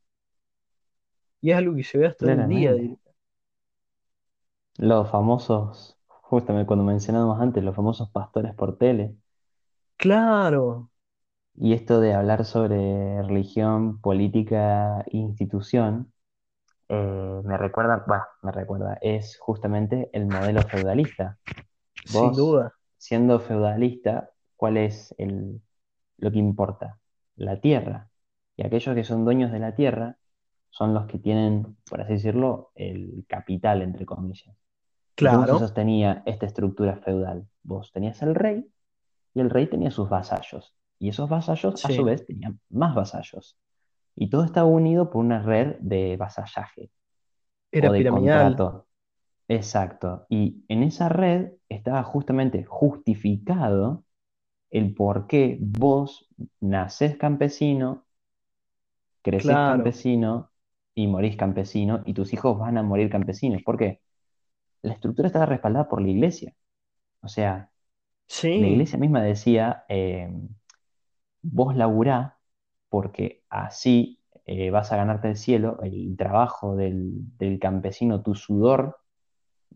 Y 1.41 1.51
es 1.51 1.57
algo 1.57 1.75
que 1.75 1.83
se 1.83 1.97
ve 1.97 2.07
hasta 2.07 2.31
en 2.31 2.47
día. 2.47 2.75
Los 4.77 5.07
famosos, 5.11 5.99
justamente 6.07 6.65
cuando 6.65 6.83
mencionábamos 6.83 7.39
antes, 7.39 7.63
los 7.63 7.75
famosos 7.75 8.09
pastores 8.09 8.55
por 8.55 8.79
tele. 8.79 9.15
Claro, 9.97 10.89
Y 11.55 11.73
esto 11.73 11.99
de 11.99 12.13
hablar 12.13 12.45
sobre 12.45 13.21
religión, 13.23 13.99
política 14.01 15.01
e 15.01 15.17
institución, 15.17 16.11
eh, 16.89 17.41
me 17.45 17.57
recuerda, 17.57 18.03
bueno, 18.07 18.23
me 18.41 18.51
recuerda, 18.51 18.97
es 19.01 19.37
justamente 19.39 20.09
el 20.13 20.27
modelo 20.27 20.63
feudalista. 20.63 21.39
sin 22.03 22.35
duda. 22.35 22.73
siendo 22.97 23.39
feudalista, 23.39 24.31
¿cuál 24.55 24.77
es 24.77 25.13
el, 25.17 25.61
lo 26.17 26.31
que 26.31 26.39
importa? 26.39 26.99
La 27.35 27.59
tierra. 27.61 28.09
Y 28.57 28.65
aquellos 28.65 28.95
que 28.95 29.03
son 29.03 29.25
dueños 29.25 29.51
de 29.51 29.59
la 29.59 29.75
tierra 29.75 30.17
son 30.69 30.93
los 30.93 31.07
que 31.07 31.19
tienen, 31.19 31.77
por 31.89 32.01
así 32.01 32.13
decirlo, 32.13 32.71
el 32.75 33.25
capital, 33.27 33.81
entre 33.81 34.05
comillas. 34.05 34.55
¿Y 35.19 35.29
cómo 35.29 35.47
se 35.47 35.57
Claro, 35.57 35.59
sostenía 35.59 36.23
esta 36.25 36.45
estructura 36.47 36.97
feudal? 36.97 37.47
Vos 37.63 37.91
tenías 37.93 38.21
el 38.23 38.35
rey 38.35 38.71
y 39.33 39.41
el 39.41 39.49
rey 39.49 39.67
tenía 39.69 39.91
sus 39.91 40.09
vasallos. 40.09 40.75
Y 40.99 41.09
esos 41.09 41.29
vasallos, 41.29 41.79
a 41.83 41.91
su 41.91 42.03
vez, 42.03 42.25
tenían 42.25 42.59
más 42.69 42.95
vasallos. 42.95 43.57
Y 44.19 44.29
todo 44.29 44.45
estaba 44.45 44.67
unido 44.67 45.09
por 45.09 45.25
una 45.25 45.41
red 45.41 45.77
de 45.79 46.17
vasallaje 46.17 46.91
era 47.71 47.89
o 47.89 47.93
de 47.93 47.99
piramidal. 48.03 48.53
contrato. 48.53 48.87
Exacto. 49.49 50.25
Y 50.29 50.65
en 50.69 50.83
esa 50.83 51.09
red 51.09 51.53
estaba 51.69 52.03
justamente 52.03 52.65
justificado 52.65 54.05
el 54.71 54.95
por 54.95 55.27
qué 55.27 55.57
vos 55.61 56.29
nacés 56.61 57.17
campesino, 57.17 58.05
creces 59.21 59.45
Claro, 59.45 59.65
campesino 59.65 60.51
y 60.95 61.07
morís 61.07 61.37
campesino 61.37 62.01
y 62.05 62.13
tus 62.13 62.33
hijos 62.33 62.57
van 62.59 62.77
a 62.77 62.83
morir 62.83 63.09
campesinos. 63.09 63.61
¿Por 63.63 63.77
qué? 63.77 64.01
La 64.83 64.93
estructura 64.93 65.27
estaba 65.27 65.47
respaldada 65.47 65.89
por 65.89 66.01
la 66.01 66.09
iglesia. 66.09 66.55
O 67.21 67.29
sea, 67.29 67.71
la 68.55 68.67
iglesia 68.67 68.99
misma 68.99 69.23
decía, 69.23 69.85
eh, 69.89 70.29
vos 71.41 71.75
laburá 71.75 72.38
porque 72.89 73.43
así 73.49 74.19
eh, 74.45 74.71
vas 74.71 74.91
a 74.91 74.97
ganarte 74.97 75.29
el 75.29 75.37
cielo, 75.37 75.79
el 75.83 76.15
trabajo 76.17 76.75
del, 76.75 77.11
del 77.37 77.59
campesino, 77.59 78.21
tu 78.23 78.35
sudor 78.35 78.97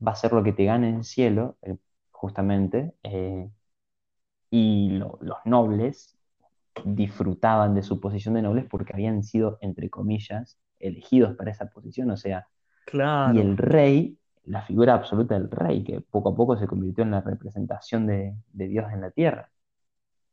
va 0.05 0.14
a 0.14 0.16
ser 0.16 0.34
lo 0.34 0.43
que 0.43 0.53
te 0.53 0.66
gane 0.66 0.95
el 0.95 1.03
cielo, 1.05 1.57
eh, 1.64 1.78
justamente, 2.11 2.95
eh, 3.03 3.49
y 4.49 4.89
lo- 4.91 5.18
los 5.22 5.38
nobles 5.45 6.18
disfrutaban 6.86 7.76
de 7.76 7.84
su 7.84 7.99
posición 8.01 8.36
de 8.36 8.41
nobles 8.43 8.66
porque 8.70 8.93
habían 8.93 9.24
sido, 9.24 9.57
entre 9.61 9.89
comillas, 9.89 10.59
elegidos 10.80 11.36
para 11.38 11.51
esa 11.51 11.68
posición, 11.70 12.11
o 12.11 12.18
sea, 12.18 12.47
y 13.24 13.39
el 13.41 13.57
rey, 13.57 14.20
la 14.45 14.64
figura 14.64 14.95
absoluta 14.95 15.36
del 15.36 15.51
rey, 15.51 15.84
que 15.84 16.01
poco 16.01 16.30
a 16.32 16.36
poco 16.36 16.57
se 16.57 16.68
convirtió 16.68 17.03
en 17.05 17.11
la 17.11 17.22
representación 17.22 18.07
de, 18.07 18.36
de 18.53 18.68
Dios 18.68 18.91
en 18.93 19.01
la 19.01 19.11
tierra. 19.11 19.51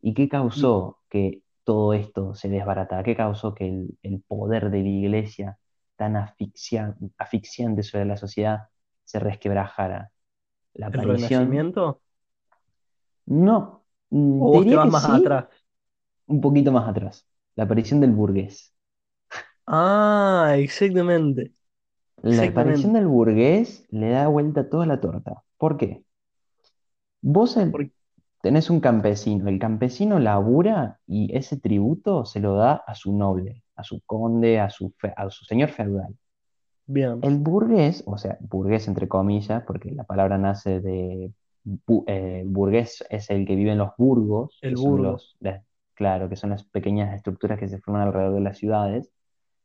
¿Y 0.03 0.15
qué 0.15 0.29
causó 0.29 0.99
que 1.11 1.43
todo 1.71 1.95
esto 1.95 2.35
se 2.35 2.49
desbaratara? 2.49 3.03
¿Qué 3.05 3.17
causó 3.17 3.55
que 3.55 3.69
el, 3.69 3.99
el 4.03 4.23
poder 4.23 4.71
de 4.71 4.83
la 4.83 4.89
iglesia 4.89 5.59
tan 5.97 6.17
asfixia- 6.17 6.97
asfixiante 7.19 7.83
sobre 7.83 8.05
la 8.07 8.17
sociedad 8.17 8.69
se 9.05 9.19
resquebrajara? 9.21 10.13
La 10.75 10.89
el 10.93 11.01
aparición, 11.01 11.03
Renacimiento, 11.03 12.01
no, 13.27 13.85
mm, 14.11 14.51
o 14.51 14.51
vos 14.51 14.67
te 14.69 14.77
vas 14.77 14.89
más 14.89 15.05
sí, 15.05 15.19
atrás. 15.21 15.47
un 16.27 16.41
poquito 16.41 16.73
más 16.73 16.89
atrás, 16.89 17.27
la 17.57 17.65
aparición 17.65 18.01
del 18.01 18.13
burgués. 18.13 18.75
Ah, 19.67 20.57
exactamente, 20.59 21.53
La 22.23 22.47
aparición 22.47 22.95
del 22.95 23.07
burgués 23.07 23.85
le 23.91 24.09
da 24.09 24.27
vuelta 24.29 24.71
toda 24.71 24.87
la 24.87 25.03
torta. 25.03 25.45
¿Por 25.59 25.77
qué? 25.77 26.03
Vos 27.23 27.57
el- 27.57 27.71
Porque, 27.71 27.93
tenés 28.43 28.71
un 28.71 28.81
campesino, 28.81 29.49
el 29.49 29.59
campesino 29.59 30.19
labura 30.19 30.99
y 31.07 31.35
ese 31.37 31.59
tributo 31.59 32.25
se 32.25 32.41
lo 32.41 32.55
da 32.57 32.75
a 32.87 32.95
su 32.95 33.17
noble, 33.17 33.63
a 33.77 33.85
su 33.85 34.01
conde, 34.07 34.61
a 34.61 34.71
su, 34.71 34.93
fe- 34.99 35.15
a 35.17 35.31
su 35.31 35.45
señor 35.45 35.71
feudal. 35.71 36.17
bien, 36.87 37.23
El 37.23 37.39
burgués, 37.39 38.03
o 38.07 38.17
sea, 38.19 38.39
burgués 38.41 38.89
entre 38.89 39.09
comillas, 39.09 39.63
porque 39.67 39.91
la 39.93 40.05
palabra 40.05 40.39
nace 40.39 40.81
de 40.81 41.33
bu- 41.87 42.05
eh, 42.07 42.43
burgués 42.47 43.05
es 43.11 43.29
el 43.31 43.47
que 43.47 43.57
vive 43.57 43.73
en 43.73 43.79
los 43.79 43.91
burgos, 43.99 44.63
el 44.63 44.77
burgo, 44.77 44.99
los, 44.99 45.37
las- 45.41 45.63
claro, 45.95 46.29
que 46.31 46.37
son 46.37 46.51
las 46.51 46.65
pequeñas 46.65 47.15
estructuras 47.15 47.59
que 47.59 47.69
se 47.69 47.79
forman 47.81 48.03
alrededor 48.09 48.35
de 48.35 48.41
las 48.41 48.59
ciudades. 48.59 49.11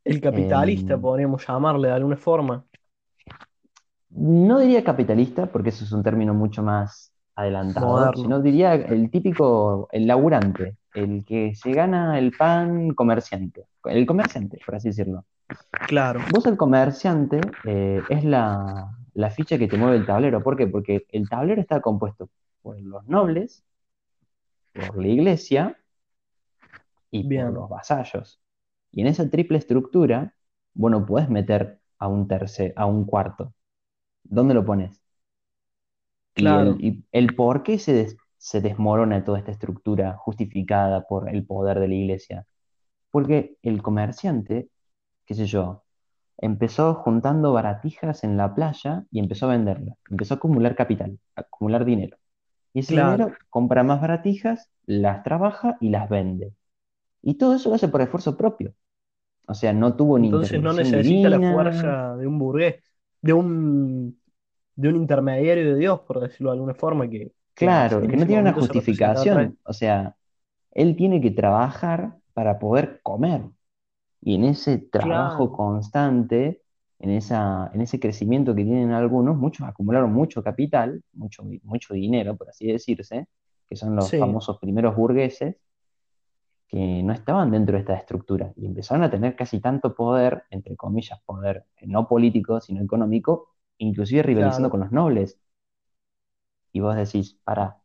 el 0.04 0.20
capitalista, 0.22 0.98
Em, 0.98 1.00
podríamos 1.00 1.46
llamarle 1.48 1.90
de 1.90 1.94
alguna 1.94 2.18
forma, 2.18 2.66
no 4.10 4.60
diría 4.60 4.84
capitalista, 4.84 5.48
porque 5.52 5.70
eso 5.70 5.84
es 5.84 5.92
un 5.92 6.04
término 6.04 6.34
mucho 6.34 6.64
más 6.64 7.12
adelantado, 7.36 8.14
sino 8.14 8.42
diría 8.42 8.74
el 8.74 9.10
típico, 9.12 9.90
el 9.92 10.08
laburante, 10.08 10.78
el 10.94 11.26
que 11.26 11.54
se 11.56 11.72
gana 11.74 12.18
el 12.18 12.32
pan 12.32 12.94
comerciante, 12.94 13.68
el 13.86 14.06
comerciante, 14.06 14.60
por 14.66 14.76
así 14.76 14.90
decirlo. 14.90 15.26
Claro, 15.88 16.22
Vos 16.32 16.46
el 16.46 16.58
comerciante 16.58 17.42
eh, 17.66 18.02
es 18.10 18.24
la, 18.24 18.98
la 19.14 19.30
ficha 19.30 19.58
que 19.58 19.68
te 19.68 19.78
mueve 19.78 19.98
el 19.98 20.06
tablero. 20.06 20.42
¿Por 20.42 20.58
qué? 20.58 20.68
Porque 20.68 21.06
el 21.12 21.30
tablero 21.30 21.62
está 21.62 21.82
compuesto 21.82 22.30
por 22.62 22.80
los 22.82 23.06
nobles, 23.08 23.64
por 24.74 24.98
la 24.98 25.08
iglesia 25.08 25.78
y 27.12 27.24
por 27.24 27.54
los 27.54 27.70
vasallos. 27.70 28.42
Y 28.92 29.02
en 29.02 29.08
esa 29.08 29.30
triple 29.30 29.58
estructura, 29.58 30.34
vos 30.74 30.90
no 30.90 31.06
podés 31.06 31.30
meter 31.30 31.80
a 32.00 32.08
un 32.08 32.28
tercer, 32.28 32.74
a 32.76 32.86
un 32.86 33.06
cuarto. 33.06 33.54
¿Dónde 34.24 34.54
lo 34.54 34.66
pones? 34.66 35.05
Y 36.36 36.54
el, 36.54 36.68
claro, 36.68 36.82
y 36.82 37.06
el 37.12 37.36
por 37.36 37.64
qué 37.64 37.80
se, 37.80 37.94
des- 37.94 38.18
se 38.38 38.62
desmorona 38.62 39.24
toda 39.24 39.40
esta 39.40 39.52
estructura 39.52 40.18
justificada 40.18 41.06
por 41.08 41.30
el 41.30 41.46
poder 41.46 41.80
de 41.80 41.88
la 41.88 41.96
iglesia. 41.96 42.46
Porque 43.12 43.58
el 43.64 43.82
comerciante, 43.82 44.70
qué 45.26 45.36
sé 45.36 45.46
yo, 45.48 45.84
empezó 46.38 46.96
juntando 46.96 47.54
baratijas 47.54 48.24
en 48.24 48.38
la 48.38 48.56
playa 48.56 49.06
y 49.12 49.20
empezó 49.20 49.48
a 49.48 49.52
venderlas. 49.52 49.98
Empezó 50.10 50.36
a 50.36 50.38
acumular 50.38 50.76
capital, 50.76 51.20
a 51.36 51.42
acumular 51.42 51.86
dinero. 51.86 52.18
Y 52.74 52.82
ese 52.82 52.96
claro. 52.96 52.96
dinero 52.96 53.34
compra 53.50 53.84
más 53.84 54.02
baratijas, 54.02 54.72
las 54.86 55.24
trabaja 55.24 55.78
y 55.82 55.90
las 55.90 56.10
vende. 56.10 56.54
Y 57.24 57.36
todo 57.36 57.56
eso 57.56 57.70
lo 57.70 57.76
hace 57.76 57.90
por 57.90 58.02
esfuerzo 58.02 58.38
propio. 58.38 58.74
O 59.48 59.54
sea, 59.56 59.74
no 59.74 59.96
tuvo 59.96 60.20
ni 60.20 60.32
Entonces 60.32 60.62
no 60.62 60.74
necesita 60.74 61.30
la 61.30 61.42
fuerza 61.42 62.16
de 62.18 62.28
un 62.28 62.40
burgués, 62.40 62.84
de 63.22 63.34
un, 63.34 64.20
de 64.76 64.90
un 64.90 64.96
intermediario 64.98 65.74
de 65.74 65.80
Dios, 65.80 66.02
por 66.02 66.20
decirlo 66.22 66.52
de 66.52 66.56
alguna 66.58 66.76
forma, 66.76 67.10
que, 67.10 67.34
Claro, 67.54 68.02
que 68.08 68.18
no 68.18 68.26
tiene 68.28 68.42
una 68.42 68.54
se 68.60 68.74
justificación. 68.74 69.58
O 69.64 69.72
sea, 69.74 70.18
él 70.72 70.96
tiene 70.98 71.22
que 71.22 71.32
trabajar 71.32 72.18
para 72.34 72.60
poder 72.60 73.02
comer. 73.04 73.44
Y 74.22 74.36
en 74.36 74.46
ese 74.46 74.78
trabajo 74.80 75.52
Claro, 75.52 75.54
constante, 75.54 76.64
en 77.00 77.12
esa, 77.12 77.72
en 77.74 77.82
ese 77.82 78.00
crecimiento 78.00 78.56
que 78.56 78.64
tienen 78.66 78.92
algunos, 78.92 79.38
muchos 79.38 79.68
acumularon 79.68 80.14
mucho 80.14 80.44
capital, 80.44 81.04
mucho, 81.14 81.44
mucho 81.64 81.94
dinero, 81.96 82.38
por 82.38 82.50
así 82.50 82.68
decirse, 82.68 83.28
que 83.70 83.76
son 83.78 83.96
los 83.96 84.12
sí, 84.12 84.18
famosos 84.18 84.60
primeros 84.60 84.96
burgueses, 84.96 85.58
que 86.68 87.04
no 87.04 87.14
estaban 87.14 87.52
dentro 87.52 87.74
de 87.76 87.82
esta 87.82 87.96
estructura 87.96 88.52
y 88.56 88.66
empezaron 88.66 89.04
a 89.04 89.10
tener 89.12 89.36
casi 89.36 89.60
tanto 89.62 89.96
poder, 89.96 90.44
entre 90.50 90.76
comillas, 90.76 91.20
poder 91.26 91.66
no 91.82 92.08
político, 92.08 92.60
sino 92.62 92.82
económico, 92.84 93.55
inclusive 93.80 94.24
rivalizando 94.24 94.70
claro, 94.70 94.72
con 94.72 94.82
los 94.82 94.92
nobles. 94.92 95.40
Y 96.74 96.80
vos 96.80 96.96
decís, 96.96 97.40
para, 97.44 97.82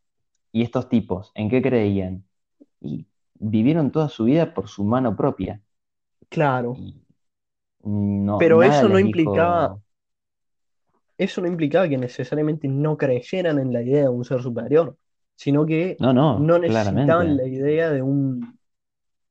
¿y 0.53 0.63
estos 0.63 0.89
tipos 0.89 1.33
en 1.35 1.51
qué 1.51 1.63
creían? 1.63 2.27
Y 2.81 3.07
vivieron 3.37 3.93
toda 3.93 4.09
su 4.11 4.25
vida 4.27 4.55
por 4.55 4.69
su 4.69 4.85
mano 4.85 5.17
propia 5.17 5.63
claro. 6.29 6.83
no, 7.85 8.37
Pero 8.37 8.63
eso 8.65 8.89
no 8.89 8.99
implicaba, 8.99 9.79
dijo, 9.79 9.83
eso 11.19 11.41
no 11.41 11.47
implicaba 11.49 11.89
que 11.89 11.99
necesariamente 11.99 12.69
no 12.69 12.97
creyeran 12.97 13.59
en 13.59 13.73
la 13.73 13.83
idea 13.83 14.03
de 14.05 14.09
un 14.09 14.25
ser 14.25 14.43
superior, 14.43 14.97
sino 15.37 15.67
que 15.67 16.01
no, 16.01 16.13
no, 16.13 16.31
no 16.35 16.59
necesitaban 16.59 17.37
claramente. 17.37 17.37
la 17.37 17.47
idea 17.47 17.91
de 17.91 18.03
un, 18.03 18.59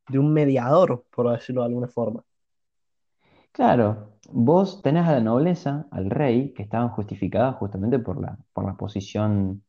de 0.09 0.19
un 0.19 0.33
mediador, 0.33 1.05
por 1.11 1.31
decirlo 1.31 1.61
de 1.63 1.67
alguna 1.69 1.87
forma. 1.89 2.23
Claro, 3.51 4.18
vos 4.33 4.81
tenés 4.81 5.07
a 5.07 5.13
la 5.13 5.19
nobleza, 5.21 5.87
al 5.91 6.09
rey, 6.09 6.53
que 6.53 6.63
estaban 6.63 6.89
justificadas 6.89 7.55
justamente 7.57 7.99
por 7.99 8.21
la, 8.21 8.37
por 8.53 8.65
la 8.65 8.75
posición, 8.77 9.63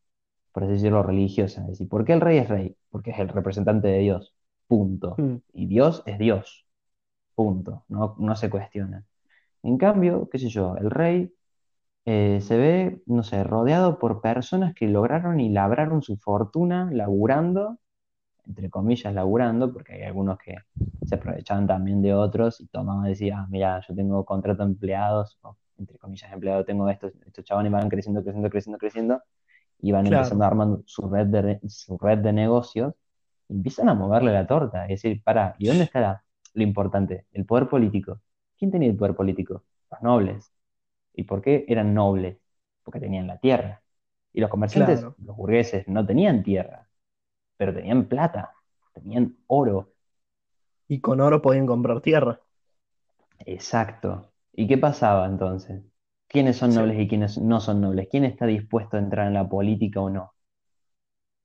por 0.53 0.65
así 0.65 0.75
decirlo, 0.75 1.03
religiosa. 1.03 1.63
Es 1.63 1.69
decir, 1.71 1.89
¿por 1.89 2.05
qué 2.05 2.15
el 2.15 2.21
rey 2.23 2.39
es 2.39 2.49
rey? 2.49 2.77
Porque 2.91 3.11
es 3.13 3.19
el 3.21 3.29
representante 3.29 3.89
de 3.89 3.99
Dios. 4.01 4.35
Punto. 4.69 5.19
Mm, 5.19 5.41
Y 5.53 5.67
Dios 5.67 6.03
es 6.07 6.19
Dios. 6.19 6.67
Punto. 7.35 7.85
No, 7.89 8.17
no 8.19 8.37
se 8.37 8.51
cuestiona. 8.51 9.05
En 9.63 9.79
cambio, 9.79 10.29
qué 10.31 10.39
sé 10.39 10.49
yo, 10.51 10.77
el 10.79 10.91
rey 10.91 11.35
eh, 12.05 12.41
se 12.43 12.57
ve, 12.59 13.03
no 13.07 13.23
sé, 13.23 13.45
rodeado 13.45 13.99
por 13.99 14.21
personas 14.21 14.75
que 14.75 14.89
lograron 14.89 15.41
y 15.41 15.51
labraron 15.51 16.03
su 16.03 16.17
fortuna 16.19 16.91
laburando 16.93 17.79
entre 18.51 18.69
comillas, 18.69 19.15
laburando, 19.15 19.73
porque 19.73 19.95
hay 19.95 20.03
algunos 20.03 20.37
que 20.39 20.57
se 21.07 21.15
aprovechaban 21.15 21.69
también 21.69 22.03
de 22.03 22.13
otros 22.15 22.61
y 22.61 22.67
tomaban 22.67 23.07
y 23.07 23.11
decían, 23.11 23.39
ah, 23.39 23.47
mira, 23.49 23.81
yo 23.87 23.95
tengo 23.95 24.25
contrato 24.25 24.65
de 24.65 24.71
empleados, 24.71 25.39
o, 25.43 25.57
entre 25.79 25.97
comillas, 25.99 26.33
empleado, 26.33 26.65
tengo 26.65 26.89
estos, 26.89 27.13
estos 27.25 27.45
chavales 27.45 27.71
van 27.71 27.89
creciendo, 27.89 28.23
creciendo, 28.23 28.51
creciendo, 28.51 28.79
creciendo, 28.79 29.23
y 29.81 29.93
van 29.93 30.07
empezando 30.07 30.45
a 30.45 30.49
armar 30.49 30.69
su 30.85 31.09
red 31.09 31.27
de, 31.29 31.61
su 31.69 31.97
red 31.97 32.19
de 32.19 32.33
negocios, 32.33 32.95
y 33.49 33.55
empiezan 33.55 33.89
a 33.89 33.95
moverle 33.95 34.33
la 34.33 34.47
torta, 34.47 34.85
es 34.85 35.03
decir, 35.03 35.23
para, 35.23 35.55
¿y 35.59 35.69
dónde 35.69 35.85
está 35.85 36.25
lo 36.55 36.63
importante? 36.65 37.27
El 37.33 37.47
poder 37.47 37.69
político. 37.69 38.21
¿Quién 38.59 38.73
tenía 38.73 38.91
el 38.91 38.97
poder 38.97 39.15
político? 39.15 39.63
Los 39.93 40.03
nobles. 40.03 40.53
¿Y 41.15 41.23
por 41.23 41.41
qué 41.41 41.65
eran 41.69 41.95
nobles? 41.95 42.37
Porque 42.83 42.99
tenían 42.99 43.29
la 43.29 43.39
tierra. 43.39 43.81
Y 44.33 44.41
los 44.41 44.51
comerciantes, 44.51 45.01
claro. 45.01 45.15
los 45.25 45.37
burgueses, 45.37 45.87
no 45.89 46.05
tenían 46.05 46.43
tierra 46.43 46.90
pero 47.61 47.75
tenían 47.75 48.09
plata, 48.09 48.55
tenían 48.95 49.37
oro. 49.49 49.93
Y 50.89 51.01
con 51.01 51.23
oro 51.23 51.41
podían 51.41 51.65
comprar 51.67 52.03
tierra. 52.03 52.43
Exacto. 53.45 54.33
¿Y 54.53 54.67
qué 54.67 54.79
pasaba 54.79 55.27
entonces? 55.27 55.83
¿Quiénes 56.29 56.57
son 56.57 56.75
Sí, 56.75 56.75
nobles 56.75 56.99
y 57.01 57.07
quiénes 57.09 57.37
no 57.39 57.61
son 57.61 57.81
nobles? 57.83 58.09
¿Quién 58.11 58.25
está 58.25 58.47
dispuesto 58.47 58.97
a 58.97 59.01
entrar 59.01 59.27
en 59.27 59.35
la 59.35 59.49
política 59.49 60.01
o 60.01 60.09
no? 60.11 60.33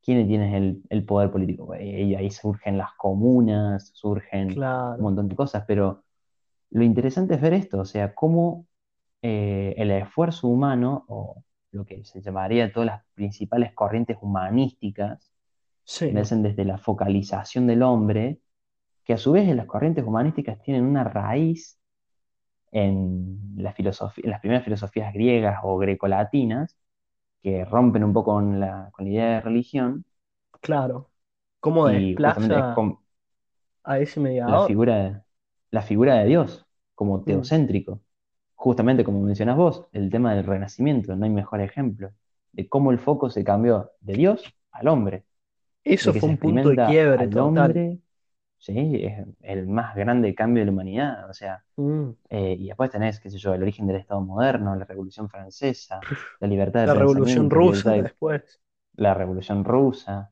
¿Quién 0.04 0.28
tiene 0.28 0.56
el, 0.58 0.84
el 0.90 1.06
poder 1.06 1.32
político? 1.32 1.76
Y 1.76 2.14
ahí 2.16 2.30
surgen 2.32 2.78
las 2.78 2.92
comunas, 2.98 3.90
surgen 3.96 4.62
un 4.98 5.04
montón 5.04 5.28
de 5.28 5.36
cosas, 5.36 5.64
pero 5.68 6.04
lo 6.72 6.84
interesante 6.84 7.36
es 7.36 7.42
ver 7.42 7.54
esto, 7.54 7.80
o 7.82 7.86
sea, 7.86 8.16
cómo 8.16 8.68
eh, 9.24 9.76
el 9.78 9.92
esfuerzo 9.92 10.48
humano, 10.50 11.06
o 11.10 11.44
lo 11.72 11.86
que 11.86 12.06
se 12.06 12.22
llamaría 12.22 12.72
todas 12.74 12.88
las 12.88 13.04
principales 13.16 13.74
corrientes 13.74 14.18
humanísticas, 14.22 15.32
sí, 15.86 16.08
nacen 16.10 16.44
desde 16.44 16.66
la 16.66 16.78
focalización 16.78 17.68
del 17.68 17.84
hombre 17.84 18.40
que 19.06 19.14
a 19.14 19.18
su 19.18 19.34
vez 19.34 19.48
en 19.50 19.58
las 19.58 19.68
corrientes 19.68 20.06
humanísticas 20.06 20.62
tienen 20.64 20.86
una 20.86 21.04
raíz 21.06 21.80
en, 22.72 23.40
la 23.58 23.74
en 23.78 24.30
las 24.32 24.40
primeras 24.42 24.64
filosofías 24.64 25.14
griegas 25.14 25.60
o 25.64 25.78
grecolatinas, 25.78 26.78
que 27.44 27.66
rompen 27.66 28.04
un 28.06 28.14
poco 28.14 28.34
con 28.36 28.60
la, 28.60 28.90
con 28.94 29.06
la 29.06 29.12
idea 29.12 29.28
de 29.36 29.42
religión, 29.42 30.06
claro. 30.62 31.12
¿Cómo 31.60 31.90
justamente 32.14 32.60
es 32.60 32.66
desplaza 32.70 32.72
con 32.72 33.00
a 33.84 34.00
ese 34.00 34.20
la 34.46 34.60
mediador? 34.60 34.62
figura 34.62 34.96
de, 35.04 35.22
la 35.72 35.82
figura 35.82 36.16
de 36.16 36.26
Dios 36.26 36.66
como 36.96 37.24
Mm. 37.26 37.26
teocéntrico. 37.26 38.02
Justamente 38.56 39.04
como 39.04 39.22
mencionas 39.22 39.58
vos, 39.58 39.88
el 39.94 40.10
tema 40.12 40.34
del 40.36 40.46
renacimiento, 40.46 41.16
no 41.16 41.26
hay 41.26 41.32
mejor 41.32 41.62
ejemplo, 41.62 42.12
de 42.54 42.70
cómo 42.70 42.92
el 42.92 43.00
foco 43.00 43.30
se 43.30 43.44
cambió 43.44 43.92
de 44.02 44.14
Dios 44.16 44.44
al 44.72 44.88
hombre, 44.88 45.26
Eso 45.86 46.14
fue 46.14 46.30
un 46.30 46.38
punto 46.38 46.70
de 46.70 46.82
quiebre 46.82 47.18
al 47.18 47.30
total. 47.30 47.72
hombre, 47.72 48.00
¿sí? 48.60 48.74
Es 49.06 49.26
el 49.42 49.68
más 49.68 49.96
grande 49.96 50.36
cambio 50.36 50.62
de 50.62 50.68
la 50.68 50.72
humanidad, 50.74 51.30
o 51.30 51.34
sea, 51.34 51.64
Mm. 51.78 52.16
Eh, 52.30 52.58
y 52.60 52.68
después 52.68 52.92
tenés, 52.92 53.20
qué 53.22 53.30
sé 53.30 53.38
yo, 53.40 53.54
el 53.54 53.62
origen 53.64 53.88
del 53.88 53.98
Estado 53.98 54.22
moderno, 54.22 54.76
la 54.76 54.86
Revolución 54.86 55.30
Francesa, 55.30 56.08
la 56.40 56.48
libertad 56.48 56.82
de 56.82 56.88
La 56.88 56.94
Revolución 56.94 57.50
Rusa 57.50 57.92
libertad 57.92 57.98
de, 57.98 58.04
después. 58.04 58.62
la 58.98 59.14
Revolución 59.16 59.64
Rusa, 59.66 60.32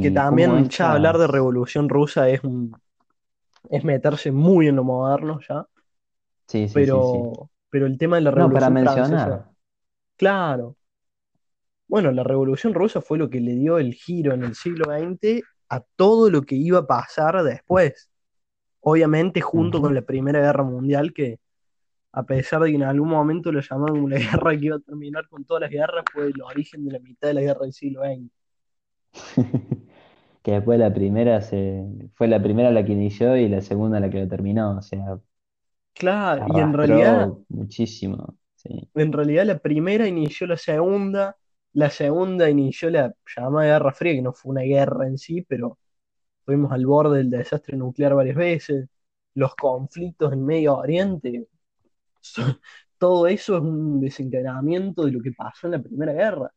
Que 0.00 0.10
y 0.10 0.12
también 0.12 0.68
ya 0.68 0.92
hablar 0.92 1.18
de. 1.18 1.26
Revolución 1.26 1.88
Rusa 1.88 2.28
es 2.28 2.44
un, 2.44 2.76
es 3.70 3.84
meterse 3.84 4.32
muy 4.32 4.68
en 4.68 4.76
lo 4.76 4.84
moderno 4.84 5.40
ya. 5.48 5.66
Sí, 6.48 6.68
sí, 6.68 6.84
sí, 6.86 7.02
sí. 7.04 7.18
Pero, 7.22 7.50
pero 7.70 7.86
el 7.86 7.98
tema 7.98 8.16
de 8.16 8.22
la 8.22 8.30
No, 8.34 8.52
para 8.52 8.68
Revolución 8.68 8.76
Francesa, 8.78 9.40
mencionar, 9.40 9.50
claro. 10.16 10.76
Bueno, 11.86 12.10
la 12.12 12.24
Revolución 12.24 12.74
Rusa 12.74 13.00
fue 13.00 13.18
lo 13.18 13.28
que 13.28 13.40
le 13.40 13.54
dio 13.54 13.78
el 13.78 13.94
giro 13.94 14.32
en 14.32 14.44
el 14.44 14.54
siglo 14.54 14.86
XX 14.86 15.42
a 15.68 15.80
todo 15.96 16.30
lo 16.30 16.42
que 16.42 16.54
iba 16.54 16.80
a 16.80 16.86
pasar 16.86 17.42
después. 17.42 18.10
Obviamente 18.80 19.40
junto 19.40 19.80
con 19.80 19.94
la 19.94 20.02
Primera 20.02 20.40
Guerra 20.40 20.64
Mundial, 20.64 21.12
que 21.12 21.38
a 22.12 22.22
pesar 22.22 22.62
de 22.62 22.70
que 22.70 22.76
en 22.76 22.82
algún 22.82 23.08
momento 23.08 23.50
lo 23.50 23.60
llamaron 23.60 23.96
como 23.96 24.08
la 24.08 24.16
guerra 24.18 24.56
que 24.56 24.66
iba 24.66 24.76
a 24.76 24.80
terminar 24.80 25.28
con 25.28 25.44
todas 25.44 25.62
las 25.62 25.70
guerras, 25.70 26.04
fue 26.12 26.26
el 26.26 26.42
origen 26.42 26.84
de 26.84 26.92
la 26.92 26.98
mitad 27.00 27.28
de 27.28 27.34
la 27.34 27.40
guerra 27.40 27.60
del 27.62 27.72
siglo 27.72 28.02
XX. 28.02 28.30
que 30.42 30.52
después 30.52 30.78
la 30.78 30.92
primera 30.92 31.40
se, 31.40 31.84
fue 32.14 32.28
la 32.28 32.42
primera 32.42 32.70
la 32.70 32.84
que 32.84 32.92
inició 32.92 33.36
y 33.36 33.48
la 33.48 33.62
segunda 33.62 34.00
la 34.00 34.10
que 34.10 34.20
lo 34.20 34.28
terminó, 34.28 34.76
o 34.76 34.82
sea, 34.82 35.18
Claro, 35.94 36.46
y 36.52 36.58
en 36.58 36.72
realidad, 36.72 37.32
muchísimo, 37.48 38.36
sí, 38.56 38.90
en 38.94 39.12
realidad 39.12 39.46
la 39.46 39.58
primera 39.58 40.08
inició 40.08 40.48
la 40.48 40.56
segunda, 40.56 41.36
la 41.74 41.90
segunda 41.90 42.48
inició 42.50 42.90
la 42.90 43.14
llamada 43.36 43.66
Guerra 43.78 43.92
Fría, 43.92 44.14
que 44.14 44.22
no 44.22 44.32
fue 44.32 44.52
una 44.52 44.62
guerra 44.62 45.06
en 45.06 45.18
sí, 45.18 45.42
pero 45.42 45.78
Estuvimos 46.40 46.72
al 46.72 46.86
borde 46.86 47.18
del 47.18 47.30
desastre 47.30 47.76
nuclear 47.76 48.14
varias 48.14 48.36
veces, 48.36 48.88
los 49.34 49.54
conflictos 49.56 50.32
en 50.32 50.44
Medio 50.46 50.76
Oriente, 50.76 51.48
todo 52.98 53.26
eso 53.26 53.56
es 53.56 53.62
un 53.62 54.00
desencadenamiento 54.00 55.04
de 55.04 55.12
lo 55.12 55.20
que 55.20 55.32
pasó 55.32 55.66
en 55.66 55.72
la 55.72 55.82
Primera 55.82 56.12
Guerra. 56.12 56.50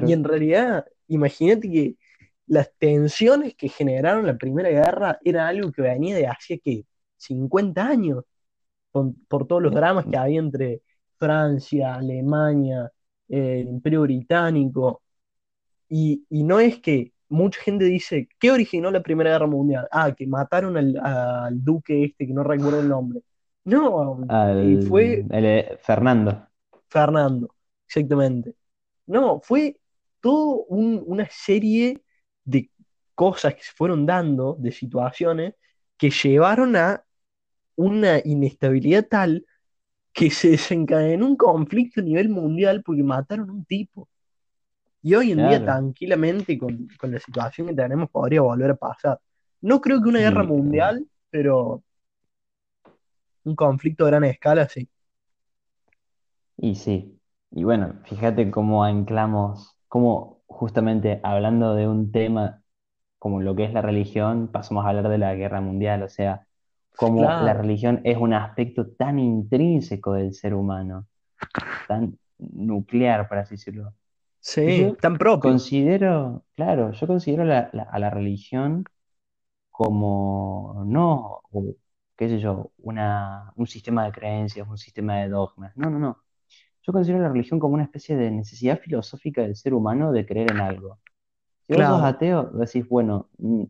Y 0.00 0.12
en 0.12 0.24
realidad, 0.24 0.86
imagínate 1.08 1.70
que 1.70 1.96
las 2.46 2.72
tensiones 2.78 3.54
que 3.54 3.68
generaron 3.68 4.26
la 4.26 4.36
Primera 4.36 4.68
Guerra 4.70 5.18
era 5.24 5.48
algo 5.48 5.72
que 5.72 5.82
venía 5.82 6.16
de 6.16 6.26
hace 6.26 6.58
que 6.60 6.86
50 7.16 7.86
años, 7.88 8.24
con- 8.92 9.14
por 9.28 9.46
todos 9.48 9.62
los 9.62 9.74
dramas 9.74 10.06
que 10.06 10.16
había 10.18 10.40
entre 10.40 10.82
Francia, 11.18 11.94
Alemania, 11.96 12.92
eh, 13.32 13.62
el 13.62 13.68
Imperio 13.70 14.02
Británico, 14.02 15.02
Y, 15.88 16.26
y 16.30 16.42
no 16.44 16.60
es 16.60 16.80
que 16.80 17.12
mucha 17.28 17.60
gente 17.62 17.84
dice, 17.86 18.28
¿qué 18.38 18.50
originó 18.50 18.90
la 18.90 19.02
Primera 19.02 19.30
Guerra 19.32 19.46
Mundial? 19.46 19.88
Ah, 19.92 20.14
que 20.14 20.26
mataron 20.26 20.76
al, 20.76 20.96
al 20.98 21.62
duque 21.64 22.04
este, 22.04 22.26
que 22.26 22.32
no 22.34 22.44
recuerdo 22.44 22.80
el 22.80 22.88
nombre. 22.88 23.20
No, 23.64 24.18
eh, 24.60 24.78
al 24.78 24.78
fue 24.78 25.26
el, 25.30 25.44
eh, 25.44 25.78
Fernando, 25.82 26.48
Fernando, 26.88 27.54
exactamente. 27.86 28.54
No, 29.06 29.40
fue 29.42 29.80
todo 30.20 30.64
un- 30.68 31.02
una 31.06 31.28
serie 31.30 32.02
de 32.44 32.70
cosas 33.14 33.54
que 33.54 33.62
se 33.62 33.72
fueron 33.72 34.06
dando, 34.06 34.56
de 34.58 34.72
situaciones, 34.72 35.54
que 35.96 36.10
llevaron 36.10 36.76
a 36.76 37.04
una 37.76 38.20
inestabilidad 38.24 39.06
tal 39.08 39.46
que 40.12 40.30
se 40.30 40.50
desencadenó 40.50 41.26
un 41.26 41.36
conflicto 41.36 42.00
a 42.00 42.04
nivel 42.04 42.28
mundial 42.28 42.82
porque 42.84 43.02
mataron 43.02 43.50
a 43.50 43.52
un 43.52 43.64
tipo. 43.64 44.08
Y 45.02 45.14
hoy 45.14 45.32
en 45.32 45.38
día, 45.48 45.64
tranquilamente, 45.64 46.58
con, 46.58 46.88
con 46.98 47.12
la 47.12 47.18
situación 47.18 47.68
que 47.68 47.74
tenemos, 47.74 48.10
podría 48.10 48.42
volver 48.42 48.70
a 48.72 48.76
pasar. 48.76 49.20
No 49.60 49.80
creo 49.80 50.02
que 50.02 50.08
una 50.08 50.20
guerra 50.20 50.44
mundial, 50.44 51.06
pero 51.30 51.82
un 53.44 53.54
conflicto 53.56 54.04
a 54.04 54.08
gran 54.08 54.24
escala, 54.24 54.68
sí. 54.68 54.88
Y 56.56 56.74
sí, 56.76 57.20
y 57.50 57.64
bueno, 57.64 58.00
fíjate 58.04 58.50
cómo 58.50 58.84
anclamos, 58.84 59.76
cómo 59.88 60.42
justamente 60.46 61.20
hablando 61.24 61.74
de 61.74 61.88
un 61.88 62.12
tema 62.12 62.62
como 63.18 63.40
lo 63.40 63.56
que 63.56 63.64
es 63.64 63.72
la 63.72 63.82
religión, 63.82 64.48
pasamos 64.48 64.84
a 64.84 64.90
hablar 64.90 65.08
de 65.08 65.18
la 65.18 65.34
guerra 65.34 65.60
mundial, 65.60 66.02
o 66.02 66.08
sea, 66.08 66.46
como 66.96 67.36
la 67.38 67.54
Claro, 67.54 67.54
religión 67.54 68.00
es 68.04 68.16
un 68.18 68.34
aspecto 68.34 68.88
tan 68.92 69.18
intrínseco 69.18 70.14
del 70.14 70.34
ser 70.34 70.54
humano, 70.54 71.06
tan 71.86 72.18
nuclear, 72.38 73.28
por 73.28 73.38
así 73.38 73.56
decirlo. 73.56 73.94
Sí, 74.40 74.66
yo 74.66 74.98
tan 75.00 75.16
propio. 75.18 75.58
considero, 75.58 76.44
claro, 76.56 76.92
yo 76.92 77.06
considero 77.06 77.44
la- 77.44 77.70
la- 77.72 77.84
a 77.84 77.98
la 78.00 78.10
religión 78.10 78.88
como 79.70 80.84
no, 80.86 81.42
o, 81.52 81.74
qué 82.16 82.28
sé 82.28 82.38
yo, 82.40 82.72
una, 82.78 83.52
un 83.56 83.66
sistema 83.66 84.04
de 84.04 84.12
creencias, 84.12 84.68
un 84.68 84.78
sistema 84.78 85.20
de 85.20 85.28
dogmas. 85.28 85.76
No, 85.76 85.90
no, 85.90 85.98
no. 85.98 86.18
Yo 86.82 86.92
considero 86.94 87.22
la 87.22 87.30
religión 87.30 87.60
como 87.60 87.74
una 87.74 87.84
especie 87.84 88.16
de 88.16 88.30
necesidad 88.30 88.80
filosófica 88.80 89.42
del 89.42 89.56
ser 89.56 89.74
humano 89.74 90.12
de 90.12 90.26
creer 90.26 90.48
en 90.50 90.60
algo. 90.60 91.00
Si 91.62 91.72
vos 91.74 91.86
sos 91.86 92.02
Claro, 92.02 92.04
ateo, 92.04 92.44
decís, 92.52 92.88
bueno, 92.88 93.30
mm, 93.38 93.64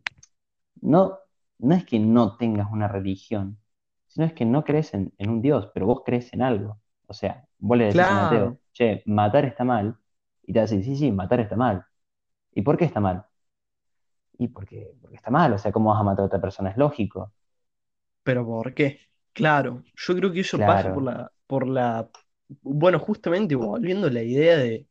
no, 0.81 1.19
no 1.59 1.75
es 1.75 1.85
que 1.85 1.99
no 1.99 2.37
tengas 2.37 2.71
una 2.71 2.87
religión, 2.87 3.59
sino 4.07 4.25
es 4.25 4.33
que 4.33 4.45
no 4.45 4.63
crees 4.63 4.93
en, 4.93 5.13
en 5.17 5.29
un 5.29 5.41
Dios, 5.41 5.69
pero 5.73 5.85
vos 5.87 6.01
crees 6.05 6.33
en 6.33 6.41
algo. 6.41 6.79
O 7.07 7.13
sea, 7.13 7.47
vos 7.59 7.77
le 7.77 7.85
decís 7.85 8.09
a 8.09 8.13
un 8.13 8.19
ateo, 8.19 8.57
claro. 8.57 8.59
che, 8.73 9.03
matar 9.05 9.45
está 9.45 9.63
mal, 9.63 9.97
y 10.43 10.53
te 10.53 10.59
va 10.59 10.65
a 10.65 10.67
decir, 10.67 10.83
sí, 10.83 10.95
sí, 10.95 11.11
matar 11.11 11.39
está 11.39 11.55
mal. 11.55 11.85
¿Y 12.53 12.61
por 12.63 12.77
qué 12.77 12.85
está 12.85 12.99
mal? 12.99 13.25
Y 14.37 14.47
porque, 14.47 14.93
porque 15.01 15.15
está 15.15 15.31
mal, 15.31 15.53
o 15.53 15.57
sea, 15.57 15.71
¿cómo 15.71 15.91
vas 15.91 15.99
a 16.01 16.03
matar 16.03 16.23
a 16.23 16.25
otra 16.27 16.41
persona? 16.41 16.71
Es 16.71 16.77
lógico. 16.77 17.33
Pero 18.23 18.45
¿por 18.45 18.73
qué? 18.73 18.99
Claro, 19.33 19.83
yo 19.95 20.15
creo 20.15 20.31
que 20.31 20.41
eso 20.41 20.57
pasa 20.57 20.93
por 20.93 21.03
la, 21.03 21.31
por 21.47 21.67
la, 21.67 22.09
bueno, 22.61 22.99
justamente 22.99 23.55
volviendo 23.55 24.07
a 24.07 24.11
la 24.11 24.21
idea 24.23 24.57
de, 24.57 24.87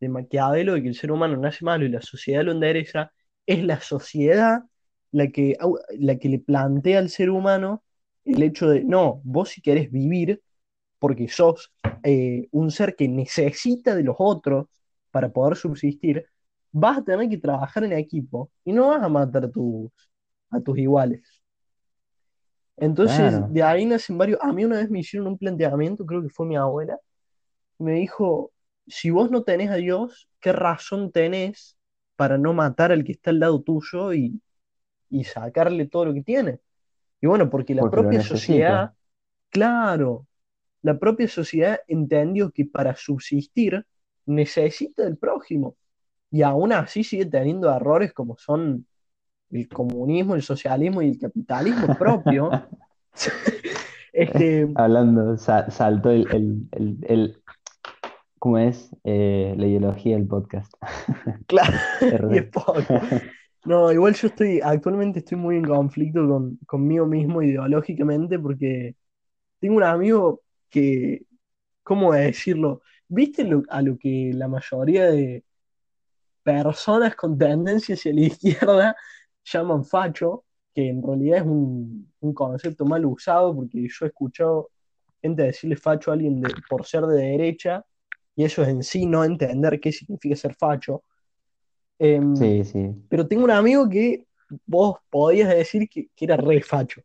de 0.00 0.08
Maquiavelo 0.08 0.74
de 0.74 0.82
que 0.82 0.88
el 0.88 0.94
ser 0.94 1.12
humano 1.12 1.36
nace 1.36 1.64
malo 1.64 1.84
y 1.84 1.88
la 1.88 2.02
sociedad 2.02 2.44
lo 2.44 2.52
endereza, 2.52 3.12
es 3.46 3.64
la 3.64 3.80
sociedad 3.80 4.62
la 5.14 5.28
que, 5.28 5.56
la 5.96 6.18
que 6.18 6.28
le 6.28 6.40
plantea 6.40 6.98
al 6.98 7.08
ser 7.08 7.30
humano 7.30 7.84
el 8.24 8.42
hecho 8.42 8.68
de, 8.68 8.82
no, 8.82 9.20
vos 9.22 9.50
si 9.50 9.62
querés 9.62 9.90
vivir, 9.92 10.42
porque 10.98 11.28
sos 11.28 11.72
eh, 12.02 12.48
un 12.50 12.72
ser 12.72 12.96
que 12.96 13.06
necesita 13.06 13.94
de 13.94 14.02
los 14.02 14.16
otros 14.18 14.66
para 15.12 15.32
poder 15.32 15.56
subsistir, 15.56 16.26
vas 16.72 16.98
a 16.98 17.04
tener 17.04 17.28
que 17.28 17.38
trabajar 17.38 17.84
en 17.84 17.92
equipo 17.92 18.50
y 18.64 18.72
no 18.72 18.88
vas 18.88 19.04
a 19.04 19.08
matar 19.08 19.44
a 19.44 19.50
tus, 19.50 19.92
a 20.50 20.60
tus 20.60 20.78
iguales. 20.78 21.44
Entonces, 22.76 23.30
claro. 23.30 23.48
de 23.50 23.62
ahí 23.62 23.86
nacen 23.86 24.18
varios. 24.18 24.40
A 24.42 24.52
mí 24.52 24.64
una 24.64 24.78
vez 24.78 24.90
me 24.90 24.98
hicieron 24.98 25.28
un 25.28 25.38
planteamiento, 25.38 26.04
creo 26.04 26.22
que 26.22 26.28
fue 26.28 26.44
mi 26.44 26.56
abuela, 26.56 26.98
me 27.78 27.92
dijo, 27.92 28.50
si 28.88 29.10
vos 29.10 29.30
no 29.30 29.44
tenés 29.44 29.70
a 29.70 29.76
Dios, 29.76 30.28
¿qué 30.40 30.52
razón 30.52 31.12
tenés 31.12 31.76
para 32.16 32.36
no 32.36 32.52
matar 32.52 32.90
al 32.90 33.04
que 33.04 33.12
está 33.12 33.30
al 33.30 33.38
lado 33.38 33.62
tuyo 33.62 34.12
y, 34.12 34.40
y 35.14 35.24
sacarle 35.24 35.86
todo 35.86 36.06
lo 36.06 36.14
que 36.14 36.22
tiene? 36.22 36.60
Y 37.20 37.26
bueno, 37.26 37.48
porque 37.48 37.74
la 37.74 37.82
Porque 37.82 37.96
propia 37.96 38.20
sociedad, 38.22 38.92
claro, 39.50 40.26
la 40.82 40.98
propia 40.98 41.28
sociedad 41.28 41.80
entendió 41.88 42.50
que 42.50 42.64
para 42.66 42.94
subsistir 42.96 43.86
necesita 44.26 45.04
del 45.04 45.16
prójimo. 45.16 45.76
Y 46.30 46.42
aún 46.42 46.72
así 46.72 47.04
sigue 47.04 47.26
teniendo 47.26 47.74
errores 47.74 48.12
como 48.12 48.36
son 48.36 48.86
el 49.50 49.68
comunismo, 49.68 50.34
el 50.34 50.42
socialismo 50.42 51.00
y 51.02 51.10
el 51.10 51.18
capitalismo 51.18 51.96
propio. 51.96 52.50
Este, 54.12 54.68
Hablando, 54.76 55.36
sa- 55.36 55.68
saltó 55.70 56.10
el, 56.10 56.26
el, 56.32 56.68
el, 56.72 56.98
el- 57.08 57.42
¿cómo 58.38 58.58
es? 58.58 58.94
Eh, 59.02 59.54
la 59.56 59.66
ideología 59.66 60.16
del 60.16 60.26
podcast. 60.28 60.72
claro, 61.46 61.72
y 62.00 62.04
es 62.06 62.12
RD. 62.12 62.50
poco. 62.50 62.82
No, 63.64 63.90
igual 63.92 64.14
yo 64.14 64.28
estoy, 64.28 64.60
actualmente 64.62 65.20
estoy 65.20 65.38
muy 65.38 65.56
en 65.56 65.64
conflicto 65.64 66.26
con, 66.28 66.58
conmigo 66.66 67.06
mismo 67.06 67.42
ideológicamente 67.42 68.38
porque 68.38 68.94
tengo 69.60 69.76
un 69.76 69.84
amigo 69.84 70.42
que, 70.70 71.26
¿cómo 71.82 72.12
decirlo? 72.14 72.82
¿Viste 73.08 73.44
lo- 73.44 73.62
a 73.70 73.82
lo 73.82 73.98
que 73.98 74.32
la 74.34 74.48
mayoría 74.48 75.06
de 75.10 75.44
personas 76.42 77.14
con 77.16 77.38
tendencia 77.38 77.94
hacia 77.94 78.12
la 78.14 78.20
izquierda 78.22 78.96
llaman 79.44 79.84
facho? 79.84 80.44
Que 80.74 80.88
en 80.88 81.02
realidad 81.02 81.38
es 81.40 81.44
un, 81.46 82.12
un 82.20 82.34
concepto 82.34 82.84
mal 82.84 83.04
usado 83.06 83.54
porque 83.54 83.86
yo 83.88 84.04
he 84.06 84.08
escuchado 84.08 84.70
gente 85.22 85.42
decirle 85.44 85.76
facho 85.76 86.10
a 86.10 86.14
alguien 86.14 86.40
de- 86.40 86.54
por 86.68 86.86
ser 86.86 87.02
de 87.06 87.22
derecha 87.22 87.84
y 88.36 88.44
eso 88.44 88.62
es 88.62 88.68
en 88.68 88.82
sí 88.82 89.06
no 89.06 89.24
entender 89.24 89.80
qué 89.80 89.92
significa 89.92 90.36
ser 90.36 90.54
facho. 90.56 91.04
Em, 92.04 92.36
Sí, 92.36 92.64
sí. 92.64 92.94
pero 93.08 93.26
tengo 93.26 93.44
un 93.44 93.50
amigo 93.50 93.88
que 93.88 94.26
vos 94.66 94.98
podías 95.10 95.48
decir 95.48 95.88
que, 95.88 96.08
que 96.14 96.24
era 96.24 96.36
re 96.36 96.60
facho. 96.62 97.02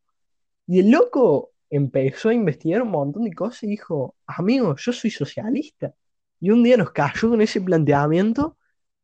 Y 0.67 0.79
el 0.79 0.91
loco 0.91 1.51
empezó 1.69 2.29
a 2.29 2.33
investigar 2.33 2.81
un 2.81 2.91
montón 2.91 3.23
de 3.23 3.33
cosas 3.33 3.63
y 3.63 3.67
dijo, 3.67 4.15
amigo, 4.25 4.75
yo 4.77 4.91
soy 4.91 5.11
socialista. 5.11 5.93
Y 6.39 6.51
un 6.51 6.63
día 6.63 6.77
nos 6.77 6.91
cayó 6.91 7.29
con 7.29 7.41
ese 7.41 7.61
planteamiento 7.61 8.57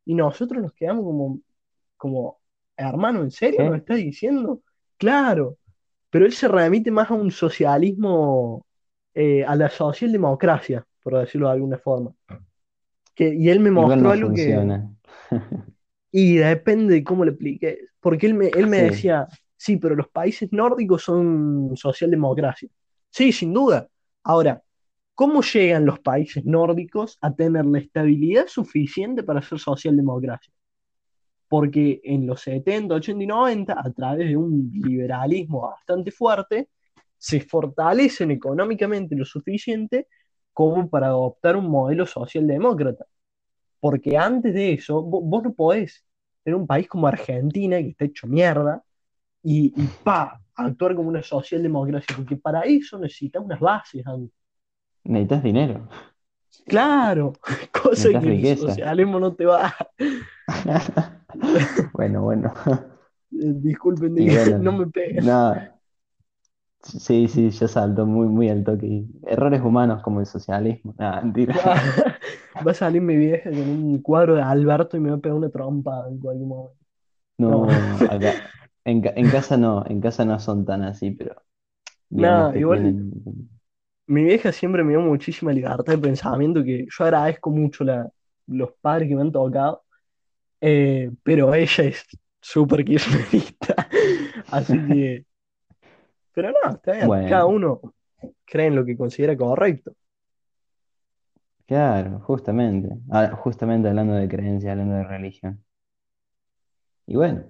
y 0.05 0.15
nosotros 0.15 0.61
nos 0.61 0.73
quedamos 0.73 1.03
como, 1.03 1.39
como, 1.97 2.39
hermano, 2.77 3.21
¿en 3.21 3.31
serio 3.31 3.63
nos 3.63 3.71
¿Qué? 3.73 3.77
estás 3.77 3.97
diciendo? 3.97 4.61
Claro, 4.97 5.57
pero 6.09 6.25
él 6.25 6.33
se 6.33 6.47
remite 6.47 6.91
más 6.91 7.09
a 7.11 7.13
un 7.13 7.31
socialismo, 7.31 8.65
eh, 9.13 9.43
a 9.43 9.55
la 9.55 9.69
socialdemocracia, 9.69 10.85
por 11.01 11.17
decirlo 11.19 11.47
de 11.47 11.53
alguna 11.53 11.77
forma. 11.77 12.13
Que, 13.13 13.33
y 13.33 13.49
él 13.49 13.59
me 13.59 13.71
mostró 13.71 14.01
no 14.01 14.11
algo 14.11 14.33
que, 14.33 14.43
funciona. 14.43 14.91
y 16.17 16.37
depende 16.37 16.95
de 16.95 17.03
cómo 17.03 17.25
le 17.25 17.31
explique, 17.31 17.79
porque 17.99 18.27
él 18.27 18.35
me, 18.35 18.47
él 18.49 18.67
me 18.67 18.77
Sí, 18.77 18.83
decía, 18.83 19.27
sí, 19.57 19.77
pero 19.77 19.95
los 19.95 20.07
países 20.09 20.49
nórdicos 20.53 21.03
son 21.03 21.71
socialdemocracia. 21.75 22.69
Sí, 23.09 23.31
sin 23.33 23.53
duda. 23.53 23.89
Ahora, 24.23 24.63
¿cómo 25.13 25.41
llegan 25.41 25.85
los 25.85 25.99
países 25.99 26.45
nórdicos 26.45 27.17
a 27.21 27.33
tener 27.35 27.65
la 27.65 27.79
estabilidad 27.79 28.47
suficiente 28.47 29.23
para 29.23 29.41
ser 29.41 29.59
socialdemocracia? 29.59 30.53
Porque 31.47 32.01
en 32.03 32.25
los 32.27 32.41
70, 32.41 32.95
80 32.95 33.23
y 33.23 33.27
90, 33.27 33.73
a 33.79 33.91
través 33.93 34.29
de 34.29 34.37
un 34.37 34.71
liberalismo 34.73 35.61
bastante 35.61 36.11
fuerte, 36.11 36.69
se 37.17 37.39
fortalecen 37.41 38.31
económicamente 38.31 39.15
lo 39.15 39.25
suficiente 39.25 40.07
como 40.53 40.89
para 40.89 41.07
adoptar 41.07 41.55
un 41.55 41.69
modelo 41.69 42.05
socialdemócrata. 42.05 43.05
Porque 43.81 44.17
antes 44.17 44.53
de 44.55 44.73
eso, 44.73 45.03
vo- 45.03 45.21
vos, 45.23 45.43
no 45.43 45.53
podés 45.55 46.04
tener 46.45 46.57
un 46.57 46.67
país 46.67 46.89
como 46.89 47.07
Argentina, 47.07 47.79
que 47.79 47.89
está 47.91 48.05
hecho 48.05 48.27
mierda, 48.27 48.83
y, 49.43 49.73
y 49.77 49.87
pa, 50.03 50.41
actuar 50.55 50.95
como 50.95 51.09
una 51.09 51.23
socialdemocracia, 51.23 52.15
porque 52.17 52.37
para 52.37 52.61
eso 52.63 52.99
necesitas 52.99 53.43
unas 53.43 53.59
bases 53.61 54.05
antes. 54.07 54.33
necesitas 55.03 55.41
dinero, 55.43 55.87
Claro, 56.67 57.33
cosa 57.71 58.09
necesitas 58.09 58.23
que 58.23 58.31
el 58.31 58.45
socialismo 58.45 59.19
no 59.19 59.33
te 59.35 59.45
va. 59.45 59.73
Bueno, 61.93 62.21
bueno. 62.23 62.53
Disculpen, 63.65 64.17
Y 64.17 64.27
no 64.59 64.71
me 64.71 64.87
peguen. 64.87 65.25
nada. 65.25 65.71
Sí, 66.83 67.27
sí, 67.27 67.49
ya 67.49 67.67
saltó 67.67 68.05
muy, 68.05 68.27
muy 68.27 68.49
al 68.49 68.63
toque. 68.63 69.05
Errores 69.23 69.61
humanos 69.61 70.03
como 70.03 70.19
el 70.19 70.25
socialismo. 70.27 70.93
Nada, 70.97 71.21
mentira. 71.21 71.55
Va 72.65 72.71
a 72.71 72.73
salir 72.73 73.01
mi 73.01 73.15
vieja 73.17 73.49
con 73.49 73.59
un 73.69 74.01
cuadro 74.01 74.35
de 74.35 74.41
Alberto 74.41 74.97
y 74.97 74.99
me 74.99 75.09
va 75.11 75.17
a 75.17 75.19
pegar 75.19 75.37
una 75.37 75.49
trompa 75.49 76.05
en 76.09 76.19
cualquier 76.19 76.47
momento. 76.47 76.77
No, 77.47 77.65
No, 77.67 78.03
acá, 78.07 78.41
en, 78.85 79.01
en 79.15 79.29
casa 79.29 79.57
no, 79.57 79.83
en 79.87 80.01
casa 80.01 80.25
no 80.25 80.39
son 80.39 80.65
tan 80.65 80.83
así, 80.83 81.11
pero 81.11 81.43
nada, 82.11 82.57
igual 82.57 82.81
tienen. 82.83 83.49
mi 84.07 84.23
vieja 84.23 84.51
siempre 84.51 84.83
me 84.83 84.91
dio 84.91 85.01
muchísima 85.01 85.51
libertad 85.53 85.83
de 85.93 85.97
pensamiento 85.97 86.63
que 86.63 86.85
yo 86.89 87.03
agradezco 87.05 87.49
mucho 87.49 87.83
la, 87.83 88.09
los 88.47 88.71
padres 88.81 89.09
que 89.09 89.15
me 89.15 89.21
han 89.21 89.31
tocado, 89.31 89.83
eh, 90.61 91.11
pero 91.23 91.53
ella 91.55 91.85
es 91.85 92.05
súper 92.41 92.85
kirchnerista, 92.85 93.75
así 94.51 94.85
que, 94.85 95.25
pero 96.33 96.51
no, 96.51 96.75
está 96.75 96.93
bien, 96.93 97.21
cada 97.25 97.45
uno 97.45 97.81
cree 98.45 98.67
en 98.67 98.75
lo 98.75 98.85
que 98.85 98.97
considera 98.97 99.37
correcto. 99.37 99.93
Claro, 101.67 102.19
justamente. 102.21 102.89
Ah, 103.11 103.35
justamente 103.37 103.87
hablando 103.89 104.13
de 104.15 104.27
creencia, 104.27 104.71
hablando 104.71 104.95
de 104.95 105.03
religión. 105.03 105.63
Y 107.07 107.15
bueno, 107.15 107.45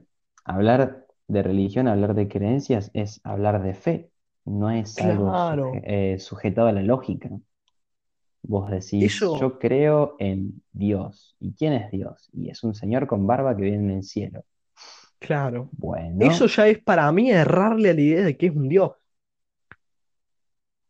hablar 0.46 1.08
de 1.28 1.44
religión, 1.44 1.88
hablar 1.88 2.16
de 2.16 2.28
creencias 2.30 2.92
es 2.94 3.20
hablar 3.24 3.62
de 3.64 3.74
fe, 3.74 4.12
no 4.46 4.70
es 4.72 4.98
algo 5.00 5.34
suje- 5.36 5.82
eh, 5.86 6.20
sujetado 6.20 6.68
a 6.68 6.72
la 6.74 6.82
lógica. 6.84 7.30
Vos 8.44 8.70
decís, 8.72 9.26
eso, 9.26 9.34
yo 9.34 9.60
creo 9.60 10.16
en 10.20 10.64
Dios. 10.72 11.36
¿Y 11.40 11.54
quién 11.54 11.74
es 11.74 11.92
Dios? 11.92 12.30
Y 12.34 12.50
es 12.50 12.64
un 12.64 12.74
señor 12.76 13.08
con 13.08 13.28
barba 13.28 13.56
que 13.56 13.64
vive 13.64 13.76
en 13.78 13.90
el 13.90 14.04
cielo. 14.04 14.46
claro, 15.20 15.74
eso 16.18 16.48
Bueno, 16.48 16.48
ya 16.48 16.68
es 16.68 16.80
para 16.82 17.12
mí 17.12 17.32
errarle 17.32 17.90
a 17.92 17.94
la 17.94 18.02
idea 18.02 18.22
de 18.26 18.38
que 18.38 18.48
es 18.48 18.56
un 18.56 18.70
Dios, 18.70 18.92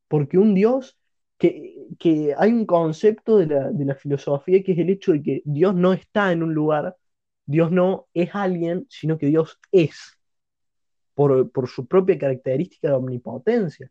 porque 0.07 0.37
un 0.37 0.53
Dios, 0.55 0.97
que, 1.37 1.74
que 1.99 2.33
hay 2.37 2.51
un 2.51 2.65
concepto 2.65 3.37
de 3.37 3.47
la, 3.47 3.71
de 3.71 3.85
la 3.85 3.95
filosofía 3.95 4.63
que 4.63 4.73
es 4.73 4.79
el 4.79 4.89
hecho 4.89 5.13
de 5.13 5.21
que 5.23 5.41
Dios 5.45 5.75
no 5.75 5.93
está 5.93 6.31
en 6.31 6.43
un 6.43 6.53
lugar, 6.53 6.95
Dios 7.45 7.71
no 7.71 8.07
es 8.13 8.33
alguien, 8.33 8.85
sino 8.89 9.17
que 9.17 9.27
Dios 9.27 9.59
es, 9.71 10.17
por, 11.13 11.51
por 11.51 11.67
su 11.69 11.85
propia 11.87 12.17
característica 12.17 12.89
de 12.89 12.93
omnipotencia. 12.95 13.89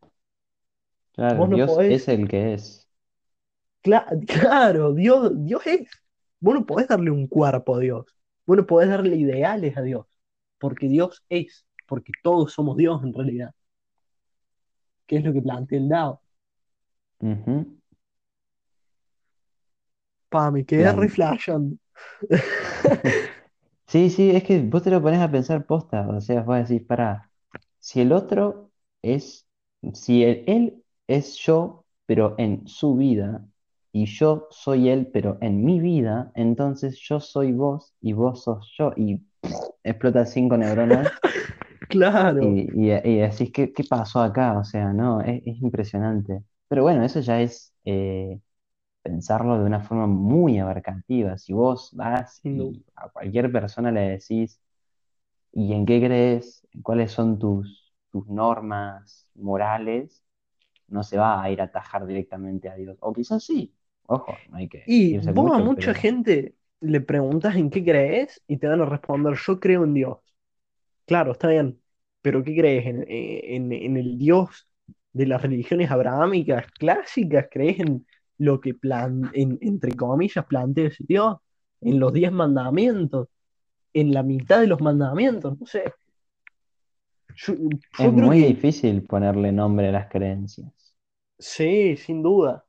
Claro, 1.13 1.47
no 1.47 1.55
Dios 1.55 1.69
podés- 1.71 1.93
es 1.93 2.07
el 2.09 2.27
que 2.27 2.53
es. 2.53 2.87
Cla- 3.83 4.07
claro, 4.27 4.93
Dios, 4.93 5.31
Dios 5.45 5.65
es. 5.67 5.87
Vos 6.39 6.55
no 6.55 6.65
podés 6.65 6.87
darle 6.87 7.11
un 7.11 7.27
cuerpo 7.27 7.75
a 7.75 7.79
Dios. 7.79 8.05
Vos 8.45 8.57
no 8.57 8.65
podés 8.65 8.89
darle 8.89 9.15
ideales 9.15 9.77
a 9.77 9.81
Dios. 9.81 10.05
Porque 10.59 10.87
Dios 10.87 11.23
es. 11.29 11.65
Porque 11.87 12.11
todos 12.23 12.53
somos 12.53 12.77
Dios 12.77 13.03
en 13.03 13.13
realidad. 13.13 13.53
¿Qué 15.07 15.17
es 15.17 15.23
lo 15.23 15.33
que 15.33 15.41
plantea 15.41 15.79
el 15.79 15.89
Dao? 15.89 16.21
Pa, 20.35 20.43
me 20.51 20.63
quedé 20.65 20.91
re 20.99 21.09
flasheando. 21.09 21.77
Sí, 23.87 24.09
sí, 24.09 24.31
es 24.31 24.43
que 24.43 24.61
vos 24.61 24.83
te 24.83 24.89
lo 24.91 25.01
pones 25.01 25.21
a 25.21 25.31
pensar 25.31 25.65
posta, 25.65 26.07
o 26.09 26.19
sea, 26.21 26.41
vos 26.43 26.57
decís, 26.67 26.85
para, 26.87 27.31
si 27.79 28.01
el 28.01 28.11
otro 28.13 28.71
es, 29.01 29.47
si 29.93 30.23
el- 30.23 30.43
él 30.47 30.83
es 31.07 31.37
yo, 31.37 31.85
pero 32.05 32.35
en 32.39 32.67
su 32.67 32.95
vida, 32.95 33.47
y 33.91 34.05
yo 34.07 34.47
soy 34.51 34.89
él, 34.89 35.07
pero 35.13 35.37
en 35.41 35.63
mi 35.63 35.79
vida, 35.79 36.31
entonces 36.35 36.99
yo 36.99 37.19
soy 37.19 37.53
vos 37.53 37.93
y 38.01 38.13
vos 38.13 38.43
sos 38.43 38.73
yo, 38.77 38.91
y 38.97 39.21
explota 39.83 40.25
cinco 40.25 40.57
neuronas 40.57 41.13
Claro. 41.89 42.63
y, 42.73 42.87
y, 42.87 42.91
y 42.91 43.17
decís, 43.19 43.51
¿qué, 43.53 43.71
qué 43.73 43.83
pasó 43.83 44.21
acá? 44.21 44.57
O 44.59 44.63
sea, 44.63 44.93
no, 44.93 45.21
es, 45.21 45.41
es 45.45 45.61
impresionante. 45.61 46.43
Pero 46.67 46.83
bueno, 46.83 47.03
eso 47.03 47.19
ya 47.21 47.41
es 47.41 47.73
eh, 47.85 48.39
pensarlo 49.05 49.59
de 49.59 49.65
una 49.65 49.81
forma 49.81 50.07
muy 50.07 50.59
abarcativa. 50.59 51.37
Si 51.37 51.53
vos 51.53 51.91
vas 51.95 52.43
y 52.49 52.83
a 52.95 53.09
cualquier 53.09 53.51
persona 53.51 53.91
le 53.91 54.01
decís, 54.17 54.59
¿y 55.53 55.73
en 55.73 55.85
qué 55.85 55.99
crees? 56.05 56.67
¿Cuáles 56.83 57.11
son 57.11 57.39
tus, 57.39 57.93
tus 58.11 58.27
normas 58.29 59.29
morales? 59.35 60.23
No 60.87 61.03
se 61.03 61.17
va 61.17 61.41
a 61.43 61.51
ir 61.51 61.61
a 61.61 61.65
atajar 61.65 62.05
directamente 62.07 62.69
a 62.69 62.75
Dios. 62.75 62.97
O 63.01 63.13
quizás 63.13 63.43
sí. 63.45 63.73
Ojo, 64.07 64.37
no 64.49 64.57
hay 64.57 64.69
que 64.69 64.83
Y 64.87 65.17
vos 65.19 65.53
a 65.55 65.59
mucha 65.59 65.93
pero- 65.93 66.01
gente 66.01 66.55
le 66.81 67.01
preguntas 67.01 67.55
en 67.57 67.69
qué 67.71 67.83
crees 67.83 68.41
y 68.47 68.57
te 68.57 68.67
van 68.67 68.81
a 68.81 68.85
responder, 68.85 69.35
yo 69.47 69.59
creo 69.59 69.83
en 69.85 69.93
Dios. 69.95 70.19
Claro, 71.05 71.33
está 71.33 71.47
bien, 71.49 71.79
pero 72.21 72.43
¿qué 72.43 72.55
crees? 72.55 72.85
¿En, 72.87 73.05
en- 73.07 73.71
en 73.73 73.97
el 73.97 74.17
Dios 74.17 74.67
de 75.13 75.27
las 75.27 75.41
religiones 75.41 75.91
abrahámicas 75.91 76.67
clásicas? 76.73 77.47
¿Crees 77.51 77.79
en 77.79 78.05
lo 78.37 78.59
que, 78.61 78.73
plan, 78.73 79.29
en, 79.33 79.57
entre 79.61 79.95
comillas, 79.95 80.45
plantea 80.45 80.87
ese 80.87 81.03
Dios? 81.07 81.37
¿En 81.81 81.99
los 81.99 82.13
diez 82.13 82.31
mandamientos? 82.31 83.29
¿En 83.93 84.13
la 84.13 84.23
mitad 84.23 84.61
de 84.61 84.67
los 84.67 84.81
mandamientos? 84.81 85.59
No 85.59 85.65
sé. 85.65 85.83
Yo, 87.35 87.53
yo 87.55 87.69
Es 87.97 88.11
muy 88.11 88.39
que 88.39 88.45
difícil 88.45 89.03
ponerle 89.03 89.51
nombre 89.51 89.89
a 89.89 89.91
las 89.91 90.09
creencias. 90.09 90.71
Sí, 91.37 91.97
sin 91.97 92.23
duda. 92.23 92.65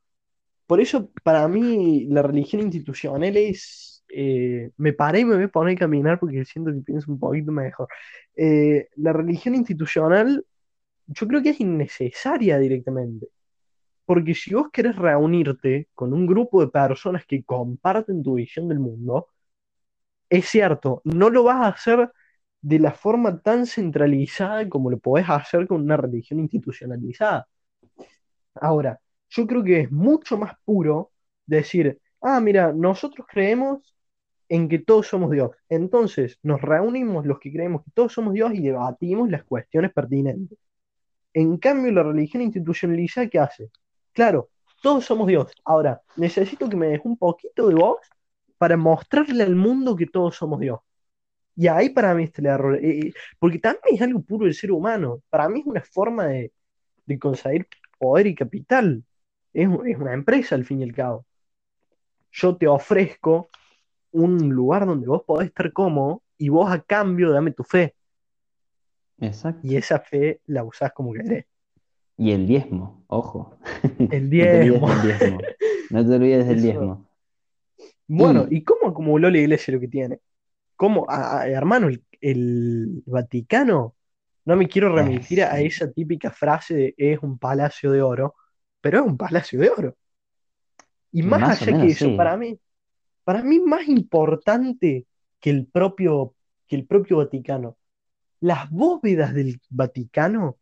Por 0.67 0.81
eso, 0.81 1.11
para 1.25 1.49
mí, 1.49 2.07
la 2.07 2.23
religión 2.23 2.63
institucional 2.63 3.37
es. 3.37 4.05
eh, 4.11 4.71
me 4.79 4.93
paré 4.95 5.21
y 5.21 5.25
me 5.27 5.37
voy 5.37 5.45
a 5.45 5.49
poner 5.49 5.77
a 5.77 5.81
caminar 5.81 6.21
porque 6.21 6.45
siento 6.45 6.73
que 6.73 6.81
pienso 6.81 7.13
un 7.13 7.19
poquito 7.21 7.53
mejor. 7.53 7.89
Eh, 8.37 8.89
la 8.97 9.13
religión 9.13 9.55
institucional, 9.55 10.47
yo 11.09 11.29
creo 11.29 11.43
que 11.43 11.51
es 11.51 11.61
innecesaria 11.61 12.59
directamente. 12.59 13.29
Porque 14.07 14.35
si 14.35 14.55
vos 14.55 14.69
querés 14.73 14.97
reunirte 14.97 15.89
con 15.95 16.13
un 16.15 16.27
grupo 16.27 16.61
de 16.63 16.69
personas 16.69 17.27
que 17.27 17.45
comparten 17.45 18.23
tu 18.23 18.35
visión 18.37 18.69
del 18.69 18.79
mundo, 18.81 19.29
es 20.29 20.47
cierto, 20.49 21.01
no 21.05 21.31
lo 21.31 21.45
vas 21.45 21.57
a 21.65 21.69
hacer 21.69 22.11
de 22.61 22.79
la 22.79 22.93
forma 22.93 23.41
tan 23.41 23.67
centralizada 23.67 24.69
como 24.69 24.91
lo 24.91 24.99
podés 24.99 25.29
hacer 25.29 25.67
con 25.67 25.83
una 25.83 25.97
religión 25.97 26.41
institucionalizada. 26.41 27.49
Ahora, 28.55 29.01
yo 29.31 29.47
creo 29.47 29.63
que 29.65 29.81
es 29.83 29.91
mucho 29.93 30.37
más 30.39 30.55
puro 30.65 31.13
decir, 31.47 32.01
ah, 32.21 32.41
mira, 32.41 32.73
nosotros 32.73 33.27
creemos 33.31 33.97
en 34.49 34.69
que 34.69 34.79
todos 34.81 35.09
somos 35.09 35.31
Dios. 35.31 35.51
Entonces 35.69 36.39
nos 36.43 36.61
reunimos 36.63 37.27
los 37.27 37.39
que 37.41 37.53
creemos 37.53 37.85
que 37.85 37.91
todos 37.93 38.13
somos 38.13 38.35
Dios 38.35 38.55
y 38.55 38.63
debatimos 38.63 39.31
las 39.31 39.45
cuestiones 39.45 39.93
pertinentes. 39.93 40.59
En 41.35 41.59
cambio, 41.59 41.93
la 41.93 42.03
religión 42.05 42.43
institucionalizada, 42.43 43.29
¿qué 43.29 43.39
hace? 43.41 43.71
Claro, 44.17 44.49
todos 44.83 45.05
somos 45.05 45.27
Dios. 45.29 45.53
Ahora, 45.63 46.01
necesito 46.17 46.69
que 46.71 46.77
me 46.77 46.89
des 46.89 47.01
un 47.05 47.19
poquito 47.19 47.69
de 47.69 47.75
voz 47.75 47.99
para 48.57 48.79
mostrarle 48.79 49.43
al 49.45 49.55
mundo 49.55 49.95
que 49.95 50.07
todos 50.07 50.37
somos 50.37 50.59
Dios. 50.59 50.81
Y 51.55 51.69
ahí 51.69 51.91
para 51.91 52.15
mí 52.15 52.25
está 52.25 52.41
el 52.43 52.47
error. 52.47 52.77
Eh, 52.77 53.09
eh, 53.09 53.15
porque 53.39 53.59
también 53.59 53.95
es 53.95 54.03
algo 54.03 54.23
puro 54.23 54.47
del 54.47 54.55
ser 54.55 54.73
humano. 54.73 55.23
Para 55.31 55.51
mí 55.51 55.61
es 55.61 55.67
una 55.67 55.83
forma 55.83 56.27
de, 56.29 56.53
de 57.07 57.19
conseguir 57.19 57.67
poder 57.99 58.27
y 58.27 58.35
capital. 58.35 59.05
Es, 59.53 59.69
es 59.87 59.99
una 59.99 60.15
empresa 60.15 60.55
al 60.55 60.65
fin 60.65 60.81
y 60.81 60.85
al 60.85 60.95
cabo. 60.95 61.27
Yo 62.33 62.57
te 62.57 62.67
ofrezco 62.69 63.51
un 64.13 64.49
lugar 64.51 64.87
donde 64.87 65.09
vos 65.09 65.25
podés 65.27 65.49
estar 65.49 65.73
cómodo 65.75 66.23
y 66.39 66.49
vos 66.49 66.71
a 66.73 66.81
cambio 66.81 67.33
dame 67.33 67.53
tu 67.53 67.65
fe. 67.65 67.95
Exacto. 69.21 69.61
Y 69.67 69.77
esa 69.77 70.01
fe 70.01 70.41
la 70.47 70.65
usás 70.65 70.93
como 70.93 71.13
querés. 71.13 71.47
Y 72.19 72.33
el 72.33 72.47
diezmo, 72.47 73.05
ojo. 73.09 73.57
El 74.09 74.31
No 74.39 74.49
te 74.49 74.57
olvides 74.57 74.83
diezmo. 74.83 74.89
del 74.89 75.03
diezmo. 75.03 75.39
No 75.91 76.07
te 76.07 76.15
olvides 76.15 76.47
del 76.49 76.63
diezmo. 76.63 77.09
Bueno, 78.07 78.47
Y- 78.51 78.59
¿y 78.59 78.65
cómo 78.65 78.89
acumuló 78.89 79.31
la 79.31 79.39
iglesia 79.39 79.75
lo 79.75 79.81
que 79.81 79.89
tiene? 79.89 80.21
¿Cómo? 80.77 81.07
A- 81.09 81.43
a- 81.43 81.49
hermano, 81.49 81.89
el, 81.89 82.05
el 82.21 83.03
Vaticano, 83.07 83.97
no 84.45 84.57
me 84.57 84.69
quiero 84.69 84.95
remitir 84.95 85.43
a 85.43 85.61
esa 85.61 85.91
típica 85.93 86.31
frase 86.31 86.75
de 86.75 86.95
es 86.97 87.21
un 87.23 87.39
palacio 87.39 87.91
de 87.93 88.03
oro, 88.03 88.35
pero 88.81 89.01
es 89.01 89.07
un 89.07 89.17
palacio 89.17 89.61
de 89.61 89.71
oro. 89.71 89.97
Y 91.13 91.23
más, 91.23 91.63
allá 91.63 91.81
que 91.81 91.87
eso, 91.89 92.07
sí. 92.07 92.17
para 92.17 92.37
mí, 92.37 92.59
para 93.25 93.43
mí 93.43 93.61
más 93.61 93.89
importante 93.89 95.07
que 95.41 95.51
el 95.51 95.67
propio, 95.67 96.35
que 96.67 96.77
el 96.77 96.87
propio 96.87 97.19
Vaticano, 97.19 97.77
las 98.41 98.71
bóvedas 98.71 99.35
del 99.35 99.61
Vaticano 99.71 100.59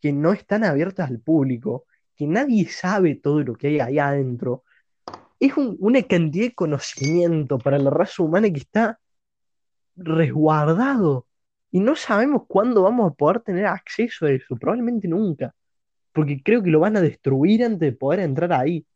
que 0.00 0.12
no 0.12 0.32
están 0.32 0.64
abiertas 0.64 1.10
al 1.10 1.20
público, 1.20 1.84
que 2.16 2.26
nadie 2.26 2.68
sabe 2.68 3.16
todo 3.16 3.42
lo 3.42 3.54
que 3.56 3.68
hay 3.68 3.80
ahí 3.80 3.98
adentro, 3.98 4.64
es 5.40 5.56
un- 5.56 5.76
una 5.80 6.02
cantidad 6.02 6.46
de 6.46 6.54
conocimiento 6.54 7.58
para 7.58 7.78
la 7.78 7.90
raza 7.90 8.22
humana 8.22 8.50
que 8.50 8.60
está 8.60 9.00
resguardado. 9.96 11.26
Y 11.70 11.80
no 11.80 11.96
sabemos 11.96 12.44
cuándo 12.48 12.82
vamos 12.82 13.10
a 13.12 13.14
poder 13.14 13.40
tener 13.40 13.66
acceso 13.66 14.26
a 14.26 14.30
eso, 14.32 14.56
probablemente 14.56 15.08
nunca, 15.08 15.54
porque 16.12 16.42
creo 16.42 16.62
que 16.62 16.70
lo 16.70 16.80
van 16.80 16.96
a 16.96 17.00
destruir 17.02 17.64
antes 17.64 17.80
de 17.80 17.92
poder 17.92 18.20
entrar 18.20 18.52
ahí. 18.52 18.86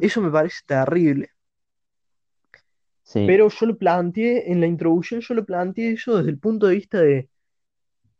Eso 0.00 0.20
me 0.20 0.30
parece 0.30 0.62
terrible. 0.66 1.30
sí. 3.02 3.20
Pero 3.26 3.48
yo 3.48 3.66
lo 3.66 3.78
planteé 3.78 4.50
en 4.50 4.60
la 4.60 4.66
introducción, 4.66 5.20
yo 5.20 5.34
lo 5.34 5.44
planteé 5.44 5.92
eso 5.92 6.16
desde 6.18 6.30
el 6.30 6.38
punto 6.38 6.66
de 6.66 6.74
vista 6.76 7.00
de, 7.00 7.28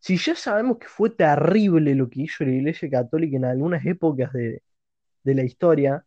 si 0.01 0.17
ya 0.19 0.35
sabemos 0.35 0.79
que 0.79 0.87
fue 0.89 1.11
terrible 1.11 1.95
lo 1.95 2.09
que 2.11 2.23
hizo 2.23 2.45
la 2.45 2.53
Iglesia 2.53 2.91
Católica 2.91 3.37
en 3.37 3.45
algunas 3.45 3.85
épocas 3.87 4.33
de, 4.33 4.63
de 5.25 5.35
la 5.35 5.45
historia, 5.45 6.05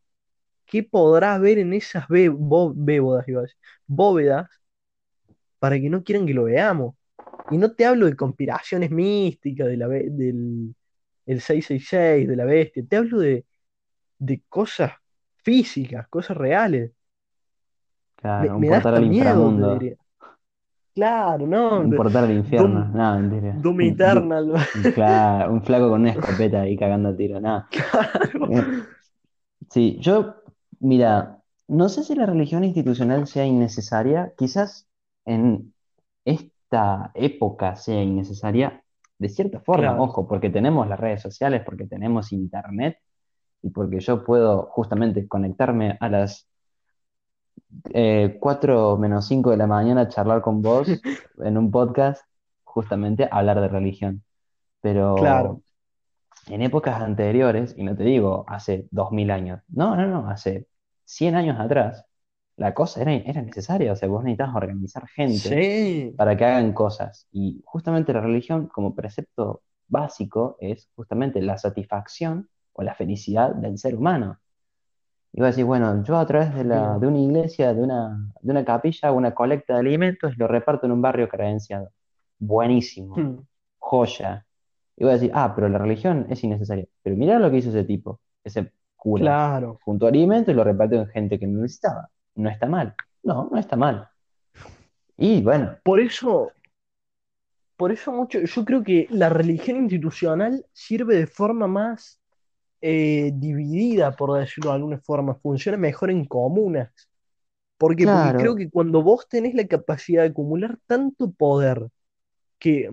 ¿qué 0.66 0.84
podrá 0.84 1.36
haber 1.36 1.60
en 1.60 1.74
esas 1.74 2.08
bé- 2.10 2.30
bó- 2.30 2.74
bóvedas, 2.76 3.28
iba 3.30 3.39
a 3.42 3.44
decir, 3.44 3.58
bóvedas 3.88 4.50
para 5.60 5.80
que 5.80 5.89
no 5.89 6.04
quieran 6.04 6.26
que 6.28 6.34
lo 6.34 6.46
veamos? 6.46 6.96
Y 7.52 7.58
no 7.58 7.74
te 7.74 7.86
hablo 7.86 8.08
de 8.08 8.16
conspiraciones 8.16 8.92
místicas 8.92 9.68
de 9.68 9.78
la, 9.78 9.88
be- 9.88 10.10
del 10.12 10.76
el 11.28 11.42
666, 11.42 12.28
de 12.28 12.36
la 12.36 12.46
bestia, 12.46 12.84
te 12.88 12.98
hablo 12.98 13.20
de, 13.20 13.46
de 14.20 14.44
cosas 14.50 14.94
físicas, 15.44 16.08
cosas 16.10 16.38
reales. 16.38 16.92
Me, 18.38 18.50
Claro, 18.50 18.58
un 18.58 18.64
me 18.64 18.70
da 18.70 18.78
hasta 18.80 19.00
miedo, 19.02 19.54
te 19.54 19.62
inframundo. 19.62 19.74
diría. 19.74 19.96
Claro, 20.94 21.48
no, 21.48 21.80
Un 21.80 21.96
portal 21.96 22.26
al 22.26 22.32
infierno. 22.34 22.82
Doom, 22.82 22.94
No, 22.94 23.20
mentira. 23.20 23.54
Doom 23.62 23.82
Eternal. 23.82 24.54
Claro, 24.94 25.54
un 25.54 25.62
flaco 25.64 25.89
con 25.89 26.02
una 26.02 26.12
escopeta 26.12 26.62
ahí 26.62 26.78
cagando 26.78 27.10
a 27.10 27.16
tiro. 27.16 27.39
Nada. 27.39 27.68
Claro. 27.72 28.52
Eh, 28.52 28.84
Sí, 29.70 29.98
yo, 30.02 30.36
mira, 30.82 31.39
no 31.70 31.88
sé 31.88 32.04
si 32.04 32.14
la 32.14 32.26
religión 32.26 32.66
institucional 32.66 33.26
sea 33.26 33.46
innecesaria, 33.46 34.34
quizás 34.38 34.86
en 35.24 35.74
esta 36.26 37.12
época 37.14 37.78
sea 37.78 38.04
innecesaria, 38.04 38.84
de 39.18 39.30
cierta 39.30 39.62
forma, 39.62 39.89
Claro. 39.89 40.04
ojo, 40.04 40.28
porque 40.28 40.50
tenemos 40.50 40.89
las 40.89 41.00
redes 41.00 41.22
sociales, 41.22 41.62
porque 41.64 41.88
tenemos 41.88 42.34
internet 42.34 42.98
y 43.62 43.70
porque 43.70 44.02
yo 44.02 44.26
puedo 44.26 44.64
justamente 44.72 45.26
conectarme 45.28 45.96
a 46.02 46.10
las 46.10 46.50
eh, 47.93 48.38
4 48.39 48.97
menos 48.97 49.28
5 49.28 49.52
de 49.52 49.58
la 49.58 49.68
mañana 49.68 50.02
a 50.02 50.08
charlar 50.10 50.41
con 50.41 50.62
vos 50.62 50.88
en 51.39 51.58
un 51.58 51.72
podcast, 51.72 52.24
justamente 52.64 53.28
hablar 53.32 53.62
de 53.62 53.68
religión. 53.70 54.24
Pero 54.82 55.16
Claro. 55.16 55.62
en 56.47 56.62
épocas 56.62 57.02
anteriores, 57.02 57.76
y 57.78 57.84
no 57.84 57.95
te 57.95 58.04
digo 58.04 58.45
hace 58.47 58.88
2000 58.91 59.32
años, 59.32 59.62
no, 59.70 59.95
no, 59.95 60.08
no, 60.08 60.30
hace 60.30 60.68
100 61.06 61.36
años 61.36 61.60
atrás, 61.60 62.06
la 62.58 62.74
cosa 62.74 63.02
era, 63.02 63.14
era 63.14 63.41
necesaria, 63.41 63.93
o 63.93 63.95
sea, 63.95 64.10
vos 64.10 64.24
necesitabas 64.24 64.56
organizar 64.56 65.08
gente 65.08 65.62
Sí, 65.62 66.16
para 66.16 66.38
que 66.38 66.45
hagan 66.45 66.74
cosas. 66.74 67.28
Y 67.32 67.62
justamente 67.66 68.14
la 68.14 68.22
religión 68.22 68.68
como 68.68 68.95
precepto 68.95 69.64
básico 69.88 70.58
es 70.60 70.89
justamente 70.95 71.41
la 71.41 71.58
satisfacción 71.58 72.49
o 72.74 72.84
la 72.84 72.95
felicidad 72.95 73.56
del 73.56 73.78
ser 73.78 73.95
humano. 73.95 74.39
Y 75.34 75.40
vos 75.40 75.52
decís, 75.52 75.66
bueno, 75.66 76.04
yo 76.04 76.18
a 76.18 76.26
través 76.26 76.54
de, 76.54 76.64
la, 76.66 77.00
de 77.00 77.08
una 77.08 77.20
iglesia, 77.20 77.74
de 77.74 77.82
una, 77.82 78.32
de 78.42 78.52
una 78.52 78.66
capilla, 78.66 79.12
una 79.12 79.34
colecta 79.34 79.74
de 79.74 79.80
alimentos 79.80 80.38
lo 80.38 80.48
reparto 80.48 80.86
en 80.86 80.92
un 80.92 81.02
barrio 81.02 81.30
carenciado. 81.30 81.90
Buenísimo, 82.38 83.16
Hmm, 83.16 83.40
joya. 83.78 84.46
Y 84.98 85.04
voy 85.04 85.12
a 85.12 85.14
decir, 85.14 85.32
ah, 85.34 85.54
pero 85.56 85.70
la 85.70 85.78
religión 85.78 86.28
es 86.30 86.44
innecesaria. 86.44 86.86
Pero 87.02 87.16
mirá 87.16 87.40
lo 87.40 87.50
que 87.50 87.58
hizo 87.58 87.70
ese 87.70 87.86
tipo, 87.86 88.20
ese 88.44 88.72
cura. 88.96 89.22
Claro. 89.22 89.80
Juntó 89.84 90.08
alimentos 90.08 90.54
y 90.54 90.56
lo 90.56 90.64
repartió 90.64 91.02
en 91.02 91.08
gente 91.08 91.40
que 91.40 91.48
no 91.48 91.62
necesitaba. 91.62 92.10
No 92.36 92.50
está 92.50 92.68
mal. 92.68 92.94
No, 93.24 93.50
no 93.52 93.58
está 93.58 93.76
mal. 93.76 94.08
Y 95.18 95.42
bueno, 95.42 95.78
Por 95.84 96.00
eso, 96.00 96.52
por 97.78 97.92
eso 97.92 98.12
mucho, 98.12 98.40
yo 98.40 98.66
creo 98.66 98.84
que 98.84 99.08
la 99.10 99.30
religión 99.30 99.78
institucional 99.78 100.66
sirve 100.72 101.16
de 101.16 101.28
forma 101.28 101.68
más 101.68 102.21
eh, 102.82 103.32
dividida, 103.36 104.16
por 104.16 104.40
decirlo 104.40 104.72
de 104.72 104.76
alguna 104.78 105.00
forma, 105.00 105.36
funciona 105.36 105.78
mejor 105.78 106.12
en 106.12 106.26
comunas. 106.26 106.92
Porque 107.78 108.08
creo 108.36 108.56
que 108.56 108.70
cuando 108.70 109.02
vos 109.04 109.28
tenés 109.30 109.56
la 109.56 109.68
capacidad 109.68 110.24
de 110.24 110.30
acumular 110.30 110.78
tanto 110.88 111.32
poder 111.32 111.88
que, 112.60 112.90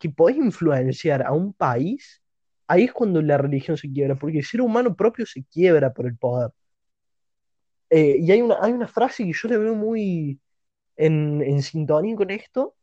que 0.00 0.10
podés 0.10 0.36
influenciar 0.38 1.22
a 1.26 1.32
un 1.32 1.52
país, 1.54 2.22
ahí 2.68 2.84
es 2.84 2.92
cuando 2.92 3.22
la 3.22 3.38
religión 3.38 3.76
se 3.78 3.90
quiebra, 3.92 4.16
porque 4.16 4.38
el 4.38 4.44
ser 4.46 4.60
humano 4.62 4.96
propio 4.96 5.26
se 5.26 5.44
quiebra 5.44 5.92
por 5.94 6.06
el 6.06 6.16
poder. 6.18 6.50
Eh, 7.90 8.16
y 8.20 8.30
hay 8.32 8.42
una, 8.42 8.56
hay 8.60 8.72
una 8.72 8.88
frase 8.88 9.24
que 9.24 9.32
yo 9.32 9.48
le 9.48 9.58
veo 9.58 9.74
muy 9.74 10.40
en, 10.96 11.42
en 11.42 11.62
sintonía 11.62 12.16
con 12.16 12.30
esto, 12.30 12.76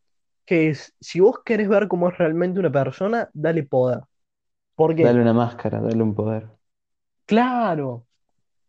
que 0.46 0.70
es, 0.72 0.96
si 1.02 1.20
vos 1.22 1.42
querés 1.46 1.70
ver 1.70 1.88
cómo 1.90 2.10
es 2.10 2.18
realmente 2.20 2.60
una 2.60 2.72
persona, 2.72 3.30
dale 3.34 3.64
poder. 3.64 4.02
¿Por 4.76 4.96
qué? 4.96 5.08
dale 5.08 5.22
una 5.22 5.32
máscara, 5.34 5.80
dale 5.82 6.04
un 6.04 6.14
poder. 6.16 6.50
Claro, 7.26 8.06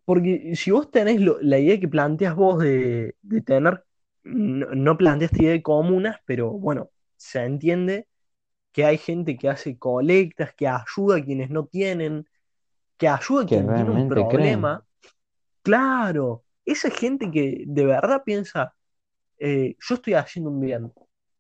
porque 0.05 0.55
si 0.57 0.71
vos 0.73 0.91
tenés 0.91 1.21
lo- 1.21 1.41
la 1.43 1.59
idea 1.59 1.81
que 1.81 1.89
planteas 1.89 2.35
vos 2.37 2.61
de, 2.63 3.17
de 3.23 3.43
tener, 3.43 3.85
no, 4.25 4.69
no 4.75 4.99
planteaste 4.99 5.43
idea 5.43 5.53
de 5.53 5.63
comunas, 5.63 6.19
pero 6.27 6.53
bueno, 6.53 6.91
se 7.17 7.45
entiende 7.45 8.09
que 8.73 8.85
hay 8.87 8.99
gente 8.99 9.37
que 9.39 9.49
hace 9.51 9.79
colectas, 9.79 10.55
que 10.55 10.69
ayuda 10.69 11.19
a 11.19 11.25
quienes 11.25 11.51
no 11.51 11.67
tienen, 11.67 12.27
que 12.99 13.09
ayuda 13.09 13.45
a 13.45 13.49
Que 13.49 13.57
quien 13.57 13.73
tiene 13.73 13.91
un 13.91 14.05
realmente 14.05 14.29
creen. 14.29 14.63
problema. 14.63 14.85
Claro, 15.63 16.45
esa 16.65 16.91
gente 16.91 17.31
que 17.31 17.65
de 17.67 17.87
verdad 17.87 18.23
piensa, 18.25 18.75
eh, 19.39 19.77
yo 19.81 19.97
estoy 19.97 20.15
haciendo 20.15 20.51
un 20.51 20.61
bien. 20.61 20.93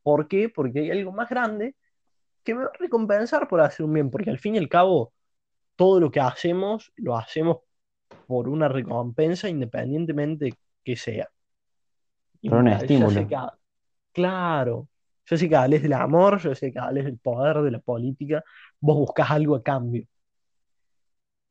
¿Por 0.02 0.28
qué? 0.28 0.48
Porque 0.50 0.80
hay 0.80 0.90
algo 0.92 1.12
más 1.12 1.28
grande 1.30 1.76
que 2.47 2.55
me 2.55 2.62
va 2.64 2.70
a 2.72 2.78
recompensar 2.78 3.47
por 3.49 3.61
hacer 3.61 3.84
un 3.84 3.92
bien, 3.92 4.11
porque 4.11 4.30
al 4.30 4.38
fin 4.38 4.55
y 4.55 4.59
al 4.59 4.68
cabo, 4.68 5.12
todo 5.74 6.01
lo 6.01 6.11
que 6.11 6.20
hacemos, 6.20 6.92
lo 6.97 7.16
hacemos 7.16 7.59
por 8.26 8.49
una 8.49 8.68
recompensa 8.68 9.49
independientemente 9.49 10.55
que 10.82 10.97
sea. 10.97 11.28
Y 12.40 12.49
Pero 12.49 12.61
un 12.61 12.68
estímulo. 12.68 13.28
que, 13.28 13.36
claro, 14.12 14.88
yo 15.26 15.36
sé 15.36 15.49
que 15.49 15.57
hables 15.57 15.82
del 15.82 15.92
amor, 15.92 16.38
yo 16.38 16.55
sé 16.55 16.72
que 16.72 16.78
hables 16.78 17.05
del 17.05 17.18
poder, 17.18 17.62
de 17.62 17.72
la 17.72 17.80
política, 17.80 18.44
vos 18.80 18.97
buscas 18.97 19.30
algo 19.30 19.57
a 19.57 19.62
cambio. 19.62 20.07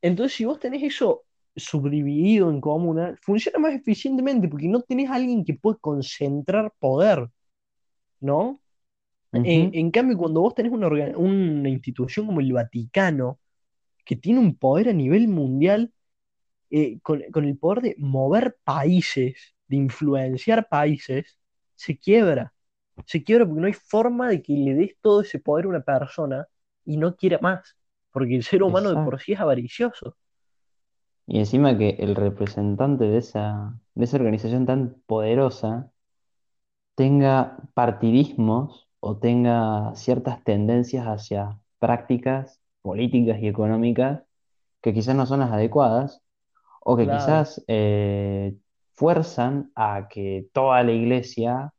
Entonces, 0.01 0.37
si 0.37 0.45
vos 0.45 0.59
tenés 0.59 0.83
eso 0.83 1.23
subdividido 1.55 2.49
en 2.49 2.61
comuna, 2.61 3.15
funciona 3.21 3.59
más 3.59 3.73
eficientemente 3.73 4.47
porque 4.47 4.67
no 4.67 4.81
tenés 4.81 5.09
a 5.09 5.15
alguien 5.15 5.43
que 5.43 5.53
puede 5.55 5.77
concentrar 5.79 6.71
poder, 6.79 7.29
¿no? 8.19 8.61
En, 9.43 9.65
Ujú, 9.65 9.71
en 9.73 9.91
cambio, 9.91 10.17
cuando 10.17 10.41
vos 10.41 10.55
tenés 10.55 10.71
una, 10.71 11.69
institución 11.69 12.25
como 12.25 12.39
el 12.39 12.53
Vaticano, 12.53 13.39
que 14.05 14.15
tiene 14.15 14.39
un 14.39 14.55
poder 14.55 14.89
a 14.89 14.93
nivel 14.93 15.27
mundial, 15.27 15.91
eh, 16.69 16.99
con, 17.01 17.23
con 17.31 17.45
el 17.45 17.57
poder 17.57 17.81
de 17.81 17.95
mover 17.97 18.57
países, 18.63 19.55
de 19.67 19.77
influenciar 19.77 20.67
países, 20.69 21.37
se 21.75 21.97
quiebra. 21.97 22.53
Se 23.05 23.23
quiebra 23.23 23.45
porque 23.45 23.61
no 23.61 23.67
hay 23.67 23.73
forma 23.73 24.29
de 24.29 24.41
que 24.41 24.53
le 24.53 24.73
des 24.73 24.97
todo 25.01 25.21
ese 25.21 25.39
poder 25.39 25.65
a 25.65 25.69
una 25.69 25.81
persona 25.81 26.47
y 26.85 26.97
no 26.97 27.15
quiera 27.15 27.39
más, 27.41 27.75
porque 28.11 28.35
el 28.35 28.43
ser 28.43 28.63
humano 28.63 28.89
de 28.89 29.03
por 29.03 29.19
sí 29.21 29.33
es 29.33 29.39
avaricioso. 29.39 30.15
Y 31.27 31.39
encima 31.39 31.77
que 31.77 31.89
el 31.99 32.15
representante 32.15 33.05
de 33.05 33.17
esa, 33.17 33.79
de 33.95 34.05
esa 34.05 34.17
organización 34.17 34.65
tan 34.65 35.01
poderosa 35.07 35.91
tenga 36.95 37.57
partidismos 37.73 38.84
o 39.07 39.17
tenga 39.17 39.93
ciertas 39.95 40.43
tendencias 40.43 41.05
hacia 41.07 41.59
prácticas 41.79 42.61
políticas 42.81 43.39
y 43.41 43.47
económicas 43.47 44.23
que 44.81 44.93
quizás 44.93 45.15
no 45.15 45.25
son 45.27 45.41
las 45.41 45.51
adecuadas 45.51 46.21
o 46.81 46.97
que 46.97 47.07
Claro, 47.07 47.09
quizás 47.09 47.63
eh, 47.67 48.55
fuerzan 48.95 49.71
a 49.75 50.07
que 50.09 50.47
toda 50.53 50.83
la 50.83 50.91
iglesia, 50.93 51.73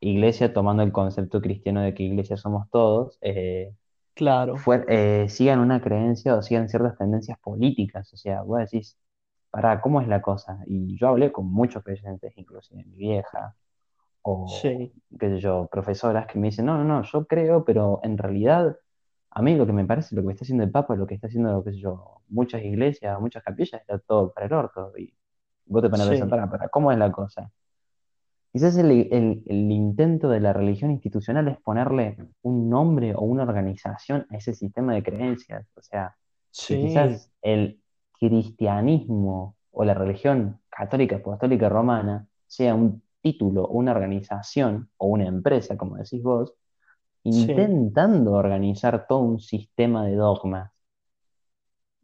iglesia 0.00 0.52
tomando 0.54 0.82
el 0.82 0.92
concepto 0.92 1.40
cristiano 1.42 1.82
de 1.82 1.94
que 1.94 2.04
iglesia 2.04 2.36
somos 2.36 2.68
todos, 2.70 3.18
eh, 3.22 3.74
claro, 4.14 4.68
eh, 4.88 5.26
sigan 5.28 5.60
una 5.60 5.80
creencia 5.80 6.36
o 6.36 6.42
sigan 6.42 6.68
ciertas 6.68 6.98
tendencias 6.98 7.38
políticas. 7.40 8.12
O 8.12 8.16
sea, 8.16 8.42
vos 8.42 8.60
decís, 8.60 8.96
pará, 9.50 9.80
¿cómo 9.80 10.00
es 10.00 10.08
la 10.08 10.22
cosa? 10.22 10.58
Y 10.66 10.96
yo 10.98 11.08
hablé 11.08 11.32
con 11.32 11.46
muchos 11.52 11.82
creyentes, 11.84 12.32
inclusive 12.36 12.84
mi 12.84 12.96
vieja, 12.96 13.56
o 14.22 14.70
sí, 14.78 14.92
qué 15.18 15.28
sé 15.30 15.40
yo, 15.40 15.68
profesoras 15.70 16.26
que 16.26 16.38
me 16.38 16.48
dicen, 16.48 16.66
no, 16.66 16.76
no, 16.78 16.84
no, 16.84 17.02
yo 17.02 17.26
creo, 17.26 17.64
pero 17.64 18.00
en 18.02 18.18
realidad 18.18 18.76
a 19.30 19.42
mí 19.42 19.54
lo 19.56 19.66
que 19.66 19.72
me 19.72 19.84
parece, 19.86 20.16
lo 20.16 20.22
que 20.24 20.30
está 20.32 20.44
haciendo 20.44 20.64
el 20.64 20.70
Papa, 20.70 20.96
lo 20.96 21.06
que 21.06 21.14
está 21.14 21.28
haciendo, 21.28 21.62
qué 21.64 21.72
sé 21.72 21.78
yo, 21.80 22.22
muchas 22.28 22.62
iglesias, 22.64 23.20
muchas 23.20 23.42
capillas, 23.44 23.80
está 23.80 23.98
todo 24.00 24.32
para 24.32 24.46
el 24.46 24.52
orto. 24.52 24.92
Y 24.98 25.14
vos 25.66 25.82
te 25.82 25.90
pones 25.90 26.06
a 26.06 26.08
pensar, 26.10 26.28
sí, 26.28 26.30
pará, 26.50 26.68
¿cómo 26.70 26.92
es 26.92 26.98
la 26.98 27.12
cosa? 27.12 27.50
Quizás 28.52 28.76
el, 28.76 28.90
el- 29.12 29.44
el 29.46 29.70
intento 29.70 30.28
de 30.28 30.40
la 30.40 30.52
religión 30.52 30.90
institucional 30.90 31.46
es 31.48 31.58
ponerle 31.60 32.16
un 32.42 32.68
nombre 32.68 33.14
o 33.14 33.20
una 33.22 33.44
organización 33.44 34.26
a 34.30 34.36
ese 34.36 34.54
sistema 34.54 34.94
de 34.94 35.02
creencias. 35.04 35.66
O 35.76 35.82
sea, 35.82 36.16
sí, 36.52 36.76
quizás 36.80 37.30
el 37.42 37.80
cristianismo 38.18 39.56
o 39.70 39.84
la 39.84 39.94
religión 39.94 40.60
católica 40.68 41.16
apostólica 41.16 41.68
romana 41.68 42.26
sea 42.46 42.74
un 42.74 43.02
título, 43.20 43.66
una 43.68 43.92
organización 43.92 44.90
o 44.96 45.06
una 45.06 45.26
empresa, 45.26 45.76
como 45.76 45.96
decís 45.96 46.22
vos, 46.22 46.54
sí, 47.24 47.30
intentando 47.30 48.32
organizar 48.32 49.06
todo 49.06 49.20
un 49.20 49.40
sistema 49.40 50.04
de 50.06 50.14
dogmas. 50.14 50.70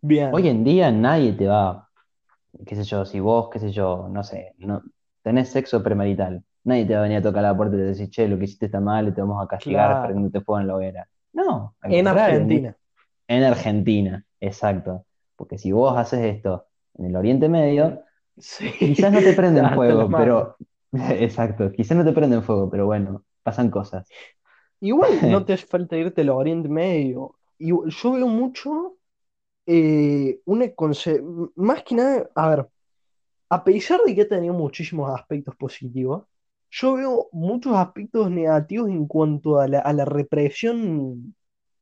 Hoy 0.02 0.42
bien, 0.42 0.56
en 0.56 0.64
día 0.64 0.90
nadie 0.90 1.32
te 1.32 1.46
va, 1.46 1.88
qué 2.64 2.76
sé 2.76 2.84
yo, 2.84 3.04
si 3.04 3.20
vos, 3.20 3.48
qué 3.50 3.58
sé 3.58 3.70
yo, 3.72 4.08
no 4.10 4.22
sé, 4.22 4.54
no, 4.58 4.82
tenés 5.22 5.48
sexo 5.48 5.82
premarital, 5.82 6.44
nadie 6.64 6.84
te 6.84 6.94
va 6.94 7.00
a 7.00 7.02
venir 7.02 7.18
a 7.18 7.22
tocar 7.22 7.42
la 7.42 7.56
puerta 7.56 7.76
y 7.76 7.78
te 7.78 7.84
decir, 7.84 8.10
che, 8.10 8.28
lo 8.28 8.38
que 8.38 8.44
hiciste 8.44 8.66
está 8.66 8.80
mal 8.80 9.08
y 9.08 9.12
te 9.12 9.20
vamos 9.20 9.42
a 9.42 9.48
castigar 9.48 9.90
claro. 9.90 10.02
prendiéndote 10.04 10.44
fuego 10.44 10.60
en 10.60 10.66
la 10.66 10.76
hoguera. 10.76 11.08
No, 11.32 11.74
al 11.80 11.92
En 11.92 12.06
Argentina, 12.06 12.76
en 13.28 13.42
Argentina, 13.42 14.24
exacto. 14.40 15.04
Porque 15.36 15.58
si 15.58 15.72
vos 15.72 15.96
haces 15.96 16.20
esto 16.20 16.66
en 16.94 17.06
el 17.06 17.16
Oriente 17.16 17.48
Medio, 17.48 18.02
sí, 18.38 18.70
quizás 18.78 19.12
no 19.12 19.20
te 19.20 19.32
prenden 19.34 19.68
fuego, 19.74 20.08
pero, 20.08 20.56
exacto, 21.18 21.70
quizás 21.72 21.96
no 21.96 22.04
te 22.04 22.12
prenden 22.12 22.42
fuego, 22.42 22.70
pero 22.70 22.86
bueno, 22.86 23.24
pasan 23.42 23.70
cosas. 23.70 24.08
Igual 24.80 25.10
no 25.30 25.44
te 25.44 25.54
hace 25.54 25.66
falta 25.66 25.96
irte 25.96 26.20
al 26.22 26.30
Oriente 26.30 26.68
Medio. 26.68 27.36
Y 27.58 27.68
yo 27.68 28.12
veo 28.12 28.26
mucho 28.26 28.96
eh, 29.66 30.40
una 30.44 30.66
más 31.56 31.82
que 31.82 31.94
nada, 31.94 32.30
a 32.34 32.48
ver, 32.50 32.68
a 33.48 33.64
pesar 33.64 34.00
de 34.04 34.14
que 34.14 34.22
ha 34.22 34.28
tenido 34.28 34.54
muchísimos 34.54 35.12
aspectos 35.18 35.54
positivos, 35.56 36.24
yo 36.70 36.94
veo 36.94 37.28
muchos 37.32 37.74
aspectos 37.76 38.30
negativos 38.30 38.90
en 38.90 39.06
cuanto 39.06 39.60
a 39.60 39.68
la, 39.68 39.78
a 39.80 39.92
la 39.92 40.04
represión 40.04 41.34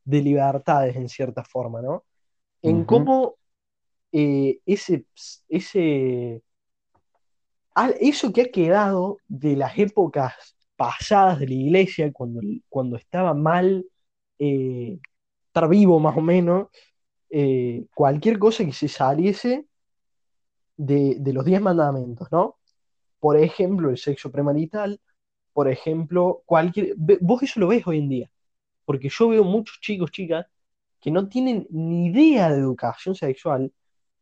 de 0.05 0.23
libertades, 0.23 0.97
en 0.97 1.09
cierta 1.09 1.43
forma, 1.43 1.81
¿no? 1.83 2.05
En 2.63 2.85
cómo 2.85 3.37
eh, 4.13 4.61
ese, 4.65 5.07
ese, 5.49 6.43
eso 8.01 8.33
que 8.33 8.43
ha 8.43 8.51
quedado 8.51 9.19
de 9.29 9.57
las 9.57 9.79
épocas 9.79 10.57
pasadas 10.77 11.39
de 11.39 11.49
la 11.49 11.55
iglesia, 11.55 12.13
cuando, 12.13 12.41
cuando 12.69 12.97
estaba 12.97 13.35
mal 13.35 13.85
eh, 14.39 14.99
estar 15.47 15.69
vivo 15.69 15.99
más 16.01 16.17
o 16.17 16.21
menos, 16.21 16.69
eh, 17.31 17.87
cualquier 17.95 18.39
cosa 18.39 18.65
que 18.65 18.73
se 18.73 18.89
saliese 18.89 19.67
de, 20.77 21.17
de 21.19 21.33
los 21.33 21.45
diez 21.45 21.61
mandamientos, 21.61 22.29
¿no? 22.31 22.59
Por 23.21 23.37
ejemplo, 23.39 23.91
el 23.91 23.99
sexo 23.99 24.31
premarital, 24.31 25.01
por 25.53 25.69
ejemplo, 25.69 26.43
cualquier... 26.47 26.95
Vos 27.21 27.43
eso 27.43 27.61
lo 27.61 27.69
ves 27.69 27.87
hoy 27.87 27.99
en 27.99 28.09
día, 28.09 28.31
porque 28.85 29.09
yo 29.09 29.29
veo 29.29 29.45
muchos 29.45 29.81
chicos, 29.81 30.11
chicas, 30.11 30.47
que 31.01 31.11
no 31.11 31.29
tienen 31.29 31.67
ni 31.71 32.07
idea 32.07 32.51
de 32.51 32.59
educación 32.59 33.15
sexual 33.15 33.73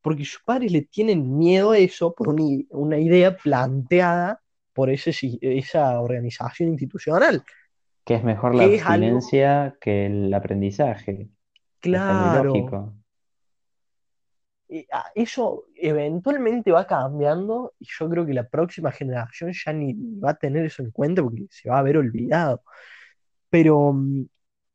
porque 0.03 0.25
sus 0.25 0.43
padres 0.43 0.73
le 0.73 0.83
tienen 0.83 1.39
miedo 1.39 1.71
a 1.71 1.79
eso 1.79 2.13
por 2.13 2.29
una, 2.29 2.99
idea 2.99 3.37
planteada 3.37 4.41
por 4.73 4.91
ese, 4.91 5.13
esa 5.41 6.01
organización 6.01 6.71
institucional, 6.71 7.45
Que 8.05 8.15
es 8.15 8.25
mejor 8.25 8.55
la 8.55 8.65
algo, 8.65 8.77
abstinencia 8.77 9.77
que 9.81 10.07
el 10.07 10.35
aprendizaje. 10.35 11.29
Claro, 11.79 12.93
ah, 14.93 15.11
eso 15.15 15.67
eventualmente 15.77 16.73
va 16.73 16.87
cambiando 16.87 17.75
y 17.79 17.87
yo 17.87 18.09
creo 18.09 18.27
que 18.27 18.35
la 18.35 18.49
próxima 18.49 18.91
generación 18.91 19.53
ya 19.53 19.73
ni 19.73 19.95
va 20.19 20.31
a 20.31 20.35
tener 20.35 20.65
eso 20.65 20.83
en 20.83 20.91
cuenta 20.91 21.23
porque 21.23 21.47
se 21.51 21.69
va 21.69 21.77
a 21.77 21.81
haber 21.81 21.99
olvidado. 21.99 22.63
Pero 23.51 23.93
mm, 23.93 24.25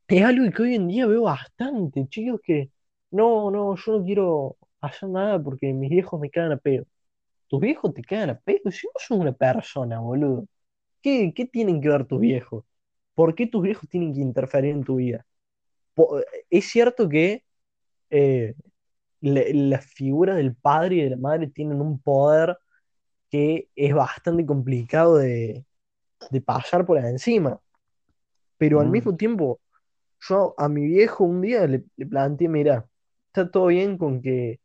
es 0.08 0.24
algo 0.24 0.50
que 0.52 0.62
hoy 0.62 0.76
en 0.76 0.88
día 0.88 1.06
veo 1.08 1.24
bastante, 1.24 2.08
chicos, 2.08 2.40
que 2.44 2.72
no, 3.12 3.52
no, 3.52 3.76
yo 3.76 4.00
no 4.00 4.06
quiero 4.06 4.58
nada 5.04 5.42
porque 5.42 5.74
mis 5.74 5.90
viejos 5.90 6.20
me 6.20 6.30
cagan 6.30 6.54
a 6.54 6.58
pedo. 6.58 6.86
Tus 7.48 7.62
viejos 7.62 7.94
te 7.94 8.02
cagan 8.04 8.32
a 8.32 8.40
pedo 8.40 8.72
si 8.72 8.88
vos 8.88 9.04
sos 9.08 9.20
una 9.20 9.34
persona, 9.34 10.00
boludo. 10.00 10.48
¿Qué, 11.02 11.34
qué 11.36 11.46
tienen 11.46 11.82
que 11.82 11.90
ver 11.90 12.06
tus 12.06 12.20
viejos? 12.22 12.66
¿Por 13.16 13.36
qué 13.36 13.48
tus 13.48 13.64
viejos 13.64 13.90
tienen 13.90 14.14
que 14.14 14.22
interferir 14.22 14.72
en 14.74 14.84
tu 14.86 14.98
vida? 14.98 15.26
Po- 15.96 16.22
Es 16.50 16.68
cierto 16.70 17.10
que 17.10 17.44
eh, 18.12 18.56
la, 19.22 19.44
la 19.54 19.82
figura 19.82 20.36
del 20.36 20.56
padre 20.56 20.98
y 20.98 21.02
de 21.04 21.12
la 21.12 21.18
madre 21.18 21.48
tienen 21.50 21.82
un 21.82 22.00
poder 22.02 22.58
que 23.32 23.70
es 23.76 23.94
bastante 23.96 24.46
complicado 24.46 25.18
de, 25.18 25.66
de 26.32 26.42
pasar 26.42 26.86
por 26.86 26.98
encima, 27.00 27.60
pero 28.58 28.80
al 28.82 28.90
Mm. 28.90 28.90
mismo 28.90 29.16
tiempo, 29.16 29.60
yo 30.22 30.56
a 30.58 30.70
mi 30.70 30.88
viejo 30.88 31.24
un 31.26 31.42
día 31.42 31.68
le, 31.68 31.86
le 31.98 32.06
planteé, 32.08 32.50
mira, 32.50 32.88
está 33.28 33.50
todo 33.52 33.68
bien 33.68 33.98
con 33.98 34.22
que 34.22 34.60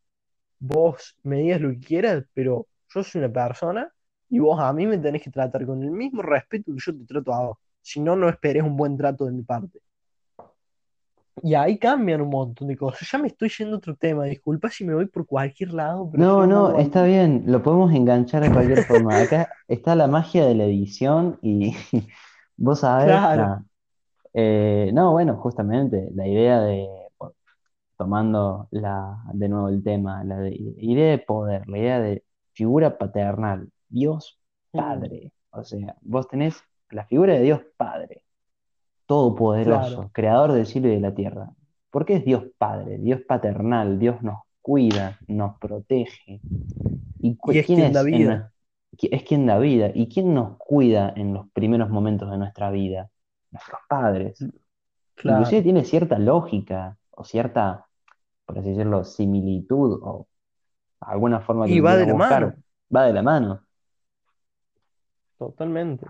vos 0.62 1.16
me 1.24 1.38
digas 1.38 1.60
lo 1.60 1.70
que 1.70 1.80
quieras, 1.80 2.24
pero 2.32 2.68
yo 2.88 3.02
soy 3.02 3.18
una 3.20 3.32
persona 3.32 3.92
y 4.28 4.38
vos 4.38 4.60
a 4.60 4.72
mí 4.72 4.86
me 4.86 4.96
tenés 4.98 5.22
que 5.22 5.30
tratar 5.30 5.66
con 5.66 5.82
el 5.82 5.90
mismo 5.90 6.22
respeto 6.22 6.72
que 6.72 6.78
yo 6.78 6.96
te 6.96 7.04
trato 7.04 7.34
a 7.34 7.46
vos. 7.46 7.58
Si 7.82 8.00
no, 8.00 8.14
no 8.14 8.28
esperes 8.28 8.62
un 8.62 8.76
buen 8.76 8.96
trato 8.96 9.26
de 9.26 9.32
mi 9.32 9.42
parte. 9.42 9.80
Y 11.42 11.54
ahí 11.54 11.78
cambian 11.78 12.20
un 12.20 12.30
montón 12.30 12.68
de 12.68 12.76
cosas. 12.76 13.08
Ya 13.10 13.18
me 13.18 13.26
estoy 13.26 13.48
yendo 13.48 13.74
a 13.74 13.78
otro 13.78 13.96
tema. 13.96 14.24
Disculpa 14.24 14.70
si 14.70 14.84
me 14.84 14.94
voy 14.94 15.06
por 15.06 15.26
cualquier 15.26 15.72
lado, 15.72 16.08
pero 16.10 16.22
No, 16.22 16.46
no, 16.46 16.78
está 16.78 17.02
bien, 17.02 17.42
lo 17.46 17.62
podemos 17.62 17.92
enganchar 17.92 18.42
de 18.42 18.52
cualquier 18.52 18.84
forma. 18.86 19.20
Acá 19.20 19.48
está 19.66 19.96
la 19.96 20.06
magia 20.06 20.46
de 20.46 20.54
la 20.54 20.64
edición 20.64 21.40
y 21.42 21.74
vos 22.56 22.80
sabés, 22.80 23.06
Claro. 23.06 23.64
Eh, 24.34 24.90
no, 24.94 25.12
bueno, 25.12 25.36
justamente 25.36 26.08
la 26.14 26.26
idea 26.26 26.60
de, 26.60 26.88
tomando 27.96 28.68
la, 28.70 29.18
de 29.34 29.48
nuevo 29.48 29.68
el 29.68 29.82
tema, 29.82 30.24
la 30.24 30.38
de- 30.38 30.54
idea 30.78 31.10
de 31.12 31.18
poder, 31.18 31.68
la 31.68 31.78
idea 31.78 32.00
de 32.00 32.24
figura 32.52 32.98
paternal, 32.98 33.70
Dios 33.88 34.40
mm, 34.74 34.82
Padre. 34.82 35.32
O 35.50 35.64
sea, 35.64 35.96
vos 36.02 36.28
tenés 36.28 36.62
la 36.90 37.06
figura 37.06 37.34
de 37.34 37.42
Dios 37.42 37.60
Padre, 37.76 38.24
claro, 39.60 40.06
todopoderoso, 40.06 40.10
creador 40.12 40.52
del 40.52 40.66
cielo 40.66 40.88
y 40.88 40.92
de 40.92 41.00
la 41.00 41.14
tierra. 41.14 41.50
¿Por 41.90 42.04
qué 42.06 42.16
es 42.16 42.24
Dios 42.24 42.44
Padre, 42.58 42.98
Dios 42.98 43.20
paternal? 43.28 43.98
Dios 43.98 44.22
nos 44.22 44.40
cuida, 44.62 45.18
nos 45.28 45.58
protege. 45.58 46.42
¿Y 47.18 47.38
y 47.44 47.58
es 47.60 47.66
quién 47.66 47.80
quien 47.80 47.92
da 47.92 48.02
es 48.02 48.04
vida. 48.04 48.52
es 49.02 49.22
quien 49.24 49.46
da 49.46 49.58
vida? 49.58 49.90
¿Y 49.94 50.08
quién 50.08 50.34
nos 50.34 50.56
cuida 50.58 51.12
en 51.16 51.34
los 51.34 51.48
primeros 51.52 51.90
momentos 51.90 52.30
de 52.30 52.38
nuestra 52.38 52.70
vida? 52.70 53.10
Nuestros 53.50 53.80
padres. 53.88 54.50
Inclusive 55.24 55.62
Claro. 55.62 55.62
tiene 55.62 55.84
cierta 55.84 56.18
lógica 56.18 56.98
o 57.12 57.24
cierta, 57.24 57.86
por 58.46 58.58
así 58.58 58.70
decirlo, 58.70 59.04
similitud 59.04 60.00
o 60.02 60.28
alguna 61.00 61.40
forma 61.42 61.68
que 61.68 61.74
Y 61.74 61.80
va 61.80 61.96
de 61.96 62.06
la 62.06 62.14
buscar. 62.14 62.44
mano, 62.44 62.56
Va 62.94 63.04
de 63.06 63.12
la 63.14 63.22
mano. 63.22 63.66
totalmente. 65.38 66.06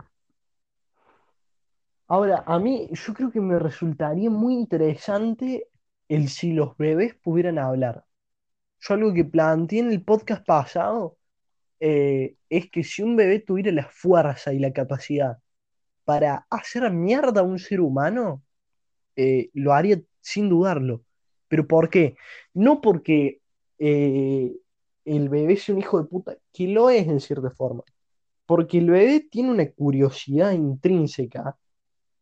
Ahora, 2.08 2.44
a 2.46 2.58
mí 2.58 2.88
yo 2.92 3.14
creo 3.14 3.30
que 3.30 3.40
me 3.40 3.58
resultaría 3.58 4.28
muy 4.30 4.54
interesante 4.54 5.68
el 6.08 6.28
si 6.28 6.52
los 6.52 6.76
bebés 6.76 7.14
pudieran 7.14 7.58
hablar. 7.58 8.04
Yo 8.80 8.94
algo 8.94 9.14
que 9.14 9.24
planteé 9.24 9.80
en 9.80 9.92
el 9.92 10.04
podcast 10.04 10.44
pasado 10.46 11.18
eh, 11.80 12.36
es 12.50 12.70
que 12.70 12.84
si 12.84 13.02
un 13.02 13.16
bebé 13.16 13.40
tuviera 13.40 13.72
la 13.72 13.86
fuerza 13.88 14.52
y 14.54 14.58
la 14.60 14.72
capacidad 14.72 15.38
para 16.04 16.46
hacer 16.50 16.90
mierda 16.92 17.42
a 17.42 17.44
un 17.44 17.58
ser 17.58 17.80
humano, 17.80 18.42
eh, 19.16 19.50
lo 19.54 19.72
haría 19.74 20.00
sin 20.22 20.48
dudarlo. 20.48 21.04
¿Pero 21.48 21.66
por 21.66 21.90
qué? 21.90 22.16
No 22.54 22.80
porque 22.80 23.40
eh, 23.78 24.52
el 25.04 25.28
bebé 25.28 25.56
sea 25.56 25.74
un 25.74 25.80
hijo 25.82 26.00
de 26.00 26.08
puta, 26.08 26.36
que 26.52 26.68
lo 26.68 26.88
es 26.90 27.06
en 27.06 27.20
cierta 27.20 27.50
forma, 27.50 27.82
porque 28.46 28.78
el 28.78 28.90
bebé 28.90 29.28
tiene 29.30 29.50
una 29.50 29.70
curiosidad 29.70 30.52
intrínseca 30.52 31.58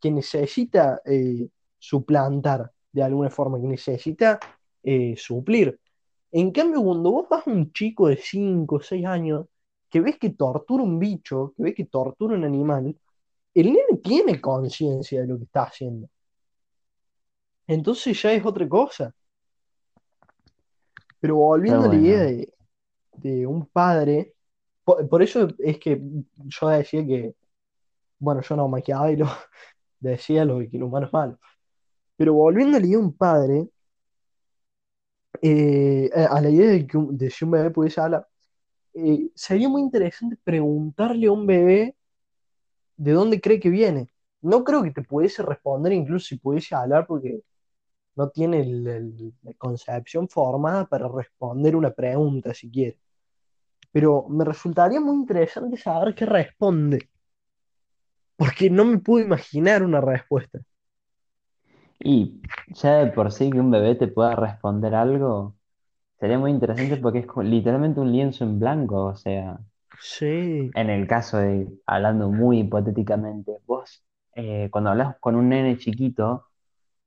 que 0.00 0.10
necesita 0.10 1.00
eh, 1.04 1.48
suplantar 1.78 2.72
de 2.92 3.02
alguna 3.02 3.30
forma, 3.30 3.60
que 3.60 3.68
necesita 3.68 4.40
eh, 4.82 5.14
suplir. 5.16 5.78
En 6.32 6.50
cambio, 6.52 6.82
cuando 6.82 7.12
vos 7.12 7.28
vas 7.28 7.46
a 7.46 7.50
un 7.50 7.72
chico 7.72 8.08
de 8.08 8.16
5 8.16 8.76
o 8.76 8.80
6 8.80 9.04
años 9.06 9.46
que 9.88 10.00
ves 10.00 10.18
que 10.18 10.30
tortura 10.30 10.82
un 10.82 10.98
bicho, 10.98 11.52
que 11.56 11.64
ves 11.64 11.74
que 11.74 11.86
tortura 11.86 12.34
un 12.36 12.44
animal, 12.44 12.96
el 13.54 13.66
nene 13.66 13.98
tiene 14.02 14.40
conciencia 14.40 15.20
de 15.22 15.26
lo 15.26 15.38
que 15.38 15.44
está 15.44 15.64
haciendo. 15.64 16.08
Entonces 17.70 18.20
ya 18.22 18.32
es 18.34 18.44
otra 18.44 18.68
cosa. 18.68 19.14
Pero 21.20 21.36
volviendo 21.36 21.84
a 21.84 21.88
la 21.88 21.96
idea 21.96 22.20
de, 22.22 22.52
de 23.14 23.46
un 23.46 23.66
padre, 23.68 24.34
por, 24.84 25.08
por 25.08 25.22
eso 25.22 25.48
es 25.58 25.78
que 25.78 26.00
yo 26.46 26.68
decía 26.68 27.06
que, 27.06 27.34
bueno, 28.18 28.42
yo 28.42 28.56
no, 28.56 28.68
Maquiavelo 28.68 29.26
decía 30.00 30.44
lo 30.44 30.58
de 30.60 30.70
que 30.70 30.78
el 30.78 30.84
humano 30.84 31.06
es 31.08 31.14
malo. 31.14 31.38
Pero 32.16 32.34
volviendo 32.34 32.76
a 32.78 32.80
la 32.80 32.86
idea 32.86 32.98
de 32.98 33.04
un 33.04 33.16
padre, 33.16 33.68
eh, 35.42 36.10
a 36.14 36.40
la 36.40 36.50
idea 36.50 36.70
de, 36.70 36.86
que 36.86 36.96
un- 36.98 37.16
de 37.16 37.30
si 37.30 37.44
un 37.44 37.52
bebé 37.52 37.70
pudiese 37.70 38.00
hablar, 38.00 38.26
eh, 38.94 39.30
sería 39.34 39.68
muy 39.68 39.82
interesante 39.82 40.38
preguntarle 40.44 41.28
a 41.28 41.32
un 41.32 41.46
bebé 41.46 41.96
de 42.96 43.12
dónde 43.12 43.40
cree 43.40 43.60
que 43.60 43.70
viene. 43.70 44.10
No 44.42 44.64
creo 44.64 44.82
que 44.82 44.90
te 44.92 45.02
pudiese 45.02 45.42
responder 45.42 45.92
incluso 45.92 46.26
si 46.28 46.36
pudiese 46.38 46.74
hablar 46.74 47.06
porque 47.06 47.40
no 48.16 48.30
tiene 48.30 48.60
el- 48.62 48.86
el- 48.88 49.34
la 49.42 49.52
concepción 49.54 50.28
formada 50.28 50.86
para 50.86 51.08
responder 51.08 51.76
una 51.76 51.90
pregunta 51.92 52.54
siquiera. 52.54 52.96
Pero 53.92 54.26
me 54.28 54.44
resultaría 54.44 55.00
muy 55.00 55.16
interesante 55.16 55.76
saber 55.76 56.14
qué 56.14 56.26
responde, 56.26 57.08
porque 58.36 58.70
no 58.70 58.84
me 58.84 58.98
puedo 58.98 59.24
imaginar 59.24 59.82
una 59.84 60.00
respuesta. 60.00 60.60
Y 62.00 62.40
ya 62.68 62.96
de 62.98 63.12
por 63.12 63.30
sí 63.32 63.50
que 63.50 63.60
un 63.60 63.70
bebé 63.70 63.94
te 63.94 64.08
pueda 64.08 64.34
responder 64.36 64.94
algo, 64.94 65.56
sería 66.20 66.38
muy 66.38 66.50
interesante 66.52 66.96
porque 66.98 67.20
es 67.20 67.26
literalmente 67.44 68.00
un 68.00 68.12
lienzo 68.12 68.44
en 68.44 68.58
blanco. 68.60 69.06
O 69.06 69.16
sea, 69.16 69.60
Sí, 70.08 70.74
en 70.74 70.90
el 70.90 71.06
caso 71.06 71.38
de, 71.38 71.68
hablando 71.86 72.30
muy 72.30 72.60
hipotéticamente, 72.60 73.58
vos, 73.66 74.04
eh, 74.34 74.68
cuando 74.70 74.90
hablas 74.90 75.16
con 75.20 75.34
un 75.36 75.48
nene 75.48 75.78
chiquito, 75.78 76.46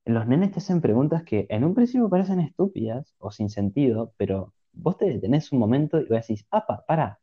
los 0.05 0.27
nenes 0.27 0.51
te 0.51 0.59
hacen 0.59 0.81
preguntas 0.81 1.23
que 1.23 1.45
en 1.49 1.63
un 1.63 1.73
principio 1.73 2.09
parecen 2.09 2.39
estúpidas 2.39 3.15
o 3.19 3.31
sin 3.31 3.49
sentido, 3.49 4.13
pero 4.17 4.53
vos 4.73 4.97
te 4.97 5.05
detenés 5.05 5.51
un 5.51 5.59
momento 5.59 5.99
y 5.99 6.05
vos 6.05 6.27
decís, 6.27 6.45
apa, 6.51 6.83
para, 6.85 7.19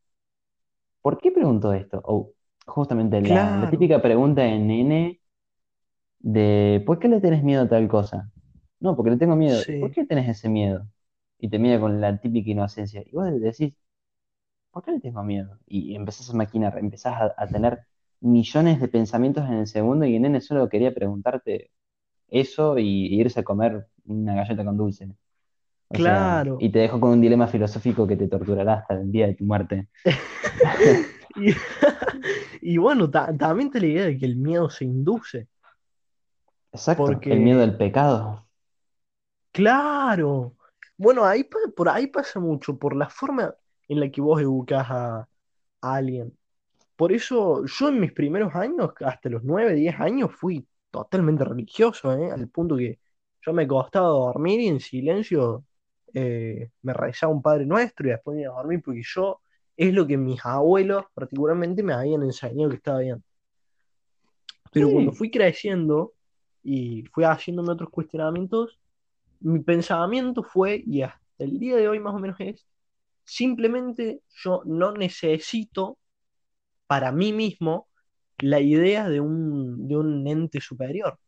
¿por 1.02 1.18
qué 1.18 1.30
pregunto 1.30 1.72
esto? 1.72 2.00
O 2.04 2.32
justamente 2.66 3.20
la, 3.20 3.68
típica 3.70 4.00
pregunta 4.00 4.42
de 4.42 4.58
nene 4.58 5.20
de 6.20 6.82
¿por 6.86 6.98
qué 6.98 7.08
le 7.08 7.20
tenés 7.20 7.42
miedo 7.42 7.62
a 7.62 7.68
tal 7.68 7.88
cosa? 7.88 8.30
No, 8.78 8.96
porque 8.96 9.10
le 9.10 9.16
tengo 9.16 9.36
miedo. 9.36 9.60
¿Y 9.68 9.80
por 9.80 9.90
qué 9.90 10.06
tenés 10.06 10.28
ese 10.28 10.48
miedo? 10.48 10.86
Y 11.38 11.48
te 11.48 11.58
mira 11.58 11.80
con 11.80 12.00
la 12.00 12.18
típica 12.18 12.50
inocencia. 12.50 13.02
Y 13.04 13.12
vos 13.12 13.28
decís, 13.40 13.74
¿por 14.70 14.82
qué 14.84 14.92
le 14.92 15.00
tengo 15.00 15.22
miedo? 15.22 15.58
Y 15.66 15.94
empezás 15.96 16.30
a 16.30 16.34
maquinar, 16.34 16.78
empezás 16.78 17.14
a, 17.20 17.34
a 17.36 17.46
tener 17.46 17.80
millones 18.20 18.80
de 18.80 18.88
pensamientos 18.88 19.44
en 19.46 19.54
el 19.54 19.66
segundo 19.66 20.06
y 20.06 20.16
el 20.16 20.22
nene 20.22 20.40
solo 20.40 20.68
quería 20.68 20.94
preguntarte 20.94 21.70
eso 22.30 22.78
y, 22.78 22.84
y 23.08 23.20
irse 23.20 23.40
a 23.40 23.44
comer 23.44 23.86
una 24.06 24.34
galleta 24.36 24.64
con 24.64 24.76
dulce. 24.76 25.08
O 25.88 25.98
sea, 25.98 26.28
claro. 26.32 26.58
y 26.58 26.70
te 26.72 26.80
dejo 26.80 27.00
con 27.00 27.12
un 27.12 27.20
dilema 27.22 27.48
filosófico 27.48 28.06
que 28.06 28.16
te 28.16 28.28
torturará 28.28 28.74
hasta 28.76 28.94
el 28.94 29.12
día 29.12 29.26
de 29.28 29.34
tu 29.36 29.44
muerte. 29.44 29.88
Y, 31.36 31.54
y 32.62 32.76
bueno, 32.78 33.10
ta- 33.10 33.36
también 33.36 33.68
está 33.68 33.78
la 33.80 33.86
idea 33.86 34.04
de 34.06 34.18
que 34.18 34.26
el 34.26 34.36
miedo 34.36 34.68
se 34.70 34.84
induce, 34.84 35.48
Exacto, 36.72 37.12
el 37.28 37.38
miedo 37.40 37.62
al 37.62 37.76
pecado. 37.76 38.48
claro, 39.52 40.56
bueno, 40.96 41.24
ahí, 41.24 41.44
por 41.76 41.88
ahí 41.88 42.06
pasa 42.06 42.40
mucho, 42.40 42.78
por 42.78 42.94
la 42.96 43.08
forma 43.08 43.54
en 43.88 44.00
la 44.00 44.10
que 44.10 44.20
vos 44.20 44.40
educás 44.40 44.86
a, 44.90 45.20
a 45.82 45.94
alguien. 45.94 46.36
Por 46.96 47.12
eso 47.12 47.64
yo 47.66 47.88
en 47.88 48.00
mis 48.00 48.12
primeros 48.12 48.54
años, 48.54 48.92
hasta 49.04 49.28
los 49.30 49.44
9 49.44 49.74
10 49.74 49.98
años, 50.00 50.32
fui 50.34 50.66
totalmente 50.90 51.44
religioso, 51.44 52.12
¿eh? 52.12 52.30
Al 52.30 52.48
punto 52.48 52.76
que 52.76 52.98
yo 53.42 53.52
me 53.52 53.66
costaba 53.66 54.08
dormir 54.08 54.60
y 54.60 54.68
en 54.68 54.80
silencio 54.80 55.64
eh, 56.12 56.70
me 56.82 56.92
rezaba 56.92 57.32
un 57.32 57.42
Padre 57.42 57.66
Nuestro 57.66 58.06
y 58.06 58.10
después 58.10 58.36
me 58.36 58.42
iba 58.42 58.52
a 58.52 58.56
dormir 58.56 58.82
porque 58.84 59.02
yo 59.04 59.40
es 59.76 59.94
lo 59.94 60.06
que 60.06 60.16
mis 60.16 60.44
abuelos 60.44 61.04
particularmente 61.14 61.82
me 61.82 61.94
habían 61.94 62.22
enseñado 62.22 62.70
que 62.70 62.76
estaba 62.76 62.98
bien. 63.00 63.22
Pero 64.72 64.90
cuando 64.90 65.12
fui 65.12 65.30
creciendo 65.30 66.12
y 66.62 67.04
fui 67.12 67.24
haciéndome 67.24 67.72
otros 67.72 67.90
cuestionamientos, 67.90 68.78
mi 69.40 69.60
pensamiento 69.60 70.42
fue, 70.42 70.82
y 70.86 71.02
hasta 71.02 71.18
el 71.38 71.58
día 71.58 71.76
de 71.76 71.88
hoy 71.88 71.98
más 71.98 72.14
o 72.14 72.18
menos 72.18 72.36
es, 72.40 72.66
simplemente 73.24 74.22
yo 74.34 74.62
no 74.66 74.92
necesito 74.92 75.98
para 76.86 77.10
mí 77.10 77.32
mismo 77.32 77.88
la 78.40 78.60
idea 78.60 79.08
de 79.08 79.20
un, 79.20 79.88
de 79.88 79.96
un 79.96 80.26
ente 80.26 80.60
superior. 80.60 81.18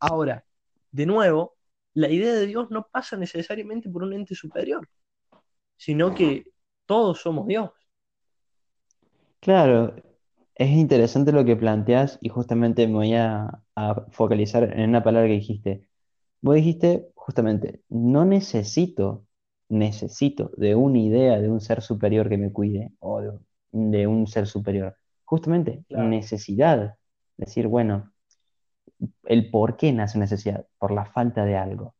Ahora, 0.00 0.44
de 0.92 1.06
nuevo, 1.06 1.56
la 1.94 2.10
idea 2.10 2.34
de 2.34 2.46
Dios 2.46 2.70
no 2.70 2.86
pasa 2.90 3.16
necesariamente 3.16 3.88
por 3.90 4.02
un 4.02 4.12
ente 4.12 4.34
superior, 4.34 4.88
sino 5.76 6.14
que 6.14 6.44
todos 6.86 7.20
somos 7.20 7.46
Dios. 7.46 7.70
claro, 9.40 9.94
es 10.54 10.70
interesante 10.70 11.32
lo 11.32 11.44
que 11.44 11.56
planteas 11.56 12.18
y 12.20 12.28
justamente 12.28 12.86
me 12.86 12.94
voy 12.94 13.14
a, 13.14 13.62
focalizar 14.10 14.64
en 14.76 14.90
una 14.90 15.04
palabra 15.04 15.28
que 15.28 15.34
dijiste. 15.34 15.88
Vos 16.40 16.56
dijiste 16.56 17.08
justamente, 17.14 17.82
no 17.88 18.24
necesito, 18.24 19.26
necesito 19.68 20.50
de 20.56 20.74
una 20.74 20.98
idea 20.98 21.40
de 21.40 21.48
un 21.48 21.60
ser 21.60 21.82
superior 21.82 22.28
que 22.28 22.38
me 22.38 22.52
cuide 22.52 22.92
o 23.00 23.22
de 23.72 24.06
un 24.06 24.26
ser 24.26 24.46
superior. 24.46 24.97
Justamente, 25.28 25.84
Claro, 25.88 26.08
necesidad. 26.08 26.94
Decir, 27.36 27.66
bueno, 27.68 28.10
el 29.24 29.50
por 29.50 29.76
qué 29.76 29.92
nace 29.92 30.18
necesidad, 30.18 30.64
por 30.78 30.90
la 30.90 31.04
falta 31.04 31.44
de 31.44 31.54
algo. 31.54 31.94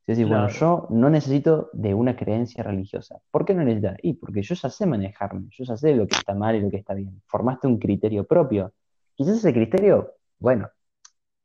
Es 0.00 0.16
decir, 0.16 0.26
bueno, 0.26 0.48
yo 0.48 0.88
no 0.90 1.08
necesito 1.08 1.70
de 1.74 1.94
una 1.94 2.16
creencia 2.16 2.64
religiosa. 2.64 3.20
¿Por 3.30 3.44
qué 3.44 3.54
no 3.54 3.62
necesitas? 3.62 3.98
Y 4.02 4.14
porque 4.14 4.42
yo 4.42 4.56
ya 4.56 4.68
sé 4.68 4.84
manejarme, 4.84 5.46
yo 5.50 5.64
ya 5.64 5.76
sé 5.76 5.94
lo 5.94 6.08
que 6.08 6.16
está 6.16 6.34
mal 6.34 6.56
y 6.56 6.60
lo 6.60 6.70
que 6.70 6.78
está 6.78 6.92
bien. 6.94 7.22
Formaste 7.28 7.68
un 7.68 7.78
criterio 7.78 8.26
propio. 8.26 8.72
Quizás 9.14 9.36
ese 9.36 9.52
criterio, 9.52 10.14
bueno, 10.40 10.68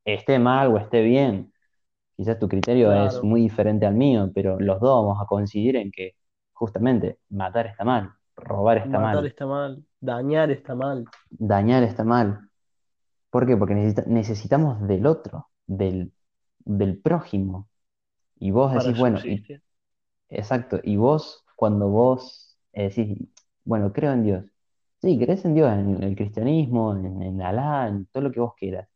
esté 0.03 0.39
mal 0.39 0.73
o 0.73 0.79
esté 0.79 1.03
bien. 1.03 1.53
Quizás 2.15 2.39
tu 2.39 2.49
criterio 2.49 2.91
es 2.91 3.23
muy 3.23 3.41
diferente 3.41 3.85
al 3.85 3.93
mío, 3.93 4.31
pero 4.33 4.59
los 4.59 4.79
dos 4.79 5.05
vamos 5.05 5.21
a 5.21 5.27
coincidir 5.27 5.75
en 5.75 5.91
que 5.91 6.15
justamente 6.51 7.19
matar 7.29 7.67
está 7.67 7.83
mal, 7.83 8.11
robar 8.35 8.77
está 8.77 8.97
Matar 8.97 9.15
mal, 9.15 9.27
está 9.27 9.45
mal, 9.45 9.85
dañar 10.01 10.49
está 10.51 10.73
mal 10.75 11.05
dañar 11.29 11.83
está 11.83 12.03
mal. 12.03 12.49
¿Por 13.31 13.47
qué? 13.47 13.57
Porque 13.57 13.75
necesita- 13.75 14.05
necesitamos 14.07 14.87
del 14.87 15.05
otro, 15.07 15.49
del, 15.67 16.13
del 16.59 16.99
prójimo. 17.01 17.69
Y 18.39 18.51
vos 18.51 18.73
para 18.73 18.85
decís, 18.85 18.97
bueno, 18.97 19.21
y. 19.25 19.49
Exacto, 20.29 20.79
y 20.83 20.97
vos, 20.97 21.45
cuando 21.55 21.89
vos 21.89 22.57
eh, 22.73 22.89
decís, 22.89 23.17
bueno, 23.65 23.93
creo 23.93 24.13
en 24.13 24.23
Dios, 24.23 24.45
sí, 25.01 25.17
crees 25.19 25.45
en 25.45 25.55
Dios, 25.55 25.71
en 25.73 26.03
el 26.03 26.15
cristianismo, 26.15 26.95
en, 26.95 27.21
en 27.23 27.41
Alá, 27.41 27.87
en 27.87 28.07
todo 28.07 28.23
lo 28.23 28.31
que 28.31 28.39
vos 28.41 28.53
quieras, 28.55 28.89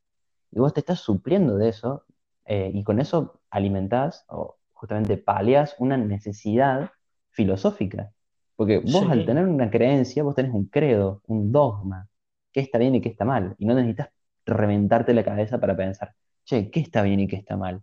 y 0.52 0.60
vos 0.60 0.74
te 0.74 0.82
estás 0.82 1.00
supliendo 1.02 1.58
de 1.58 1.70
eso, 1.70 2.06
eh, 2.46 2.72
y 2.74 2.84
con 2.84 3.00
eso 3.00 3.42
alimentás 3.52 4.26
o 4.30 4.58
justamente 4.74 5.18
palias 5.18 5.76
una 5.80 5.98
necesidad 5.98 6.92
filosófica, 7.32 8.14
porque 8.62 8.78
vos 8.78 9.10
al 9.10 9.26
tener 9.26 9.48
una 9.48 9.72
creencia, 9.72 10.22
vos 10.22 10.36
tenés 10.36 10.54
un 10.54 10.66
credo, 10.66 11.24
un 11.26 11.52
dogma, 11.52 12.08
qué 12.52 12.60
está 12.60 12.78
bien 12.78 12.94
y 12.94 13.02
qué 13.02 13.10
está 13.10 13.26
mal, 13.26 13.56
y 13.58 13.66
no 13.66 13.74
necesitas 13.74 14.10
reventarte 14.46 15.16
la 15.16 15.24
cabeza 15.24 15.60
para 15.60 15.76
pensar, 15.76 16.14
che, 16.46 16.70
¿qué 16.70 16.80
está 16.80 17.02
bien 17.02 17.22
y 17.22 17.28
qué 17.28 17.38
está 17.38 17.58
mal? 17.58 17.82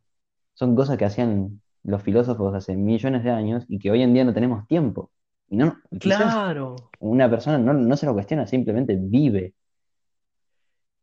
Son 0.55 0.77
cosas 0.77 0.97
que 0.97 1.05
hacían 1.05 1.61
los 1.83 2.01
filósofos 2.01 2.55
hace 2.55 2.77
millones 2.77 3.25
de 3.25 3.31
años 3.33 3.65
y 3.67 3.81
que 3.81 3.91
hoy 3.91 4.03
en 4.03 4.15
día 4.15 4.25
no 4.25 4.33
tenemos 4.33 4.69
tiempo. 4.69 5.11
Y 5.49 5.57
no, 5.57 5.79
claro. 5.99 6.77
una 7.01 7.29
persona 7.29 7.59
no, 7.59 7.73
no 7.73 7.97
se 7.97 8.07
lo 8.07 8.15
cuestiona, 8.15 8.47
simplemente 8.47 8.97
vive 8.97 9.55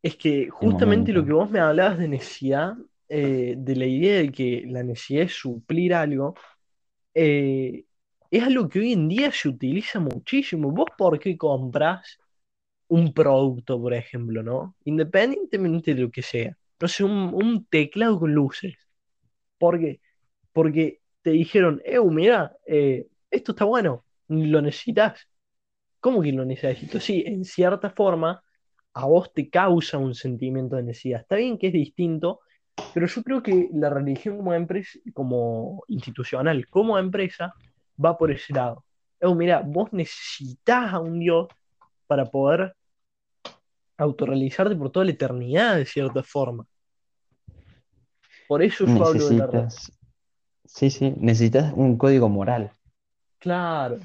Es 0.01 0.15
que 0.15 0.47
justamente 0.49 1.11
lo 1.11 1.26
que 1.26 1.34
vos 1.34 1.51
me 1.51 1.59
hablabas 1.59 1.97
de 1.97 2.07
necesidad, 2.07 2.76
eh, 3.09 3.55
de 3.57 3.76
la 3.76 3.88
idea 3.88 4.19
de 4.19 4.32
que 4.32 4.63
la 4.67 4.84
necesidad 4.84 5.23
es 5.23 5.34
suplir 5.34 5.93
algo, 5.93 6.34
eh, 7.13 7.84
es 8.32 8.43
algo 8.43 8.67
que 8.69 8.80
hoy 8.80 8.93
en 8.93 9.07
día 9.07 9.32
se 9.32 9.49
utiliza 9.49 9.99
muchísimo. 9.99 10.71
¿Vos 10.71 10.88
por 10.97 11.19
qué 11.19 11.38
compras 11.38 12.17
un 12.88 13.13
producto, 13.13 13.82
por 13.82 13.93
ejemplo, 13.93 14.43
¿no? 14.43 14.76
Independientemente 14.86 15.95
de 15.95 16.01
lo 16.01 16.11
que 16.11 16.21
sea. 16.21 16.55
No 16.80 16.88
sé, 16.88 17.03
un, 17.03 17.34
un 17.34 17.65
teclado 17.65 18.19
con 18.19 18.34
luces. 18.34 18.76
¿Por 19.57 19.80
qué? 19.80 20.01
Porque 20.51 21.01
te 21.21 21.32
dijeron, 21.32 21.82
eh, 21.86 21.99
mira, 21.99 22.55
esto 22.65 23.51
está 23.51 23.65
bueno, 23.65 24.05
lo 24.28 24.61
necesitas. 24.61 25.28
¿Cómo 25.99 26.21
que 26.21 26.32
lo 26.32 26.45
necesito? 26.45 26.99
Sí, 26.99 27.23
en 27.26 27.43
cierta 27.43 27.89
forma, 27.89 28.43
a 28.93 29.05
vos 29.05 29.34
te 29.34 29.49
causa 29.49 29.97
un 29.97 30.13
sentimiento 30.13 30.76
de 30.76 30.84
necesidad. 30.84 31.21
Está 31.21 31.38
bien 31.38 31.57
que 31.57 31.67
es 31.67 31.73
distinto, 31.73 32.41
pero 32.93 33.07
yo 33.07 33.23
creo 33.23 33.41
que 33.41 33.69
la 33.73 33.89
religión 33.89 34.38
como 34.38 34.53
empresa, 34.53 34.99
como 35.13 35.84
institucional, 35.88 36.67
como 36.67 36.99
empresa, 36.99 37.53
va 38.03 38.17
por 38.17 38.31
ese 38.31 38.53
lado. 38.53 38.83
Eh, 39.19 39.33
mira, 39.33 39.61
vos 39.65 39.91
necesitas 39.93 40.93
a 40.93 40.99
un 40.99 41.19
Dios 41.19 41.47
para 42.07 42.25
poder 42.25 42.75
autorrealizarte 43.97 44.75
por 44.75 44.91
toda 44.91 45.05
la 45.05 45.11
eternidad, 45.11 45.77
de 45.77 45.85
cierta 45.85 46.21
forma. 46.21 46.65
Por 48.47 48.61
eso 48.61 48.85
yo 48.85 49.05
hablo 49.05 49.27
de 49.29 49.37
la... 49.37 49.47
re- 49.47 49.63
Necesitas, 49.63 49.97
sí, 50.65 50.89
sí, 50.89 51.13
necesitas 51.17 51.73
un 51.73 51.97
código 51.97 52.29
moral. 52.29 52.71
Claro. 53.39 53.99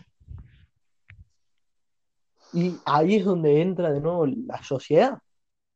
Y 2.53 2.77
ahí 2.85 3.17
es 3.17 3.25
donde 3.25 3.61
entra 3.61 3.93
de 3.93 4.01
nuevo 4.01 4.27
la 4.27 4.63
sociedad. 4.63 5.19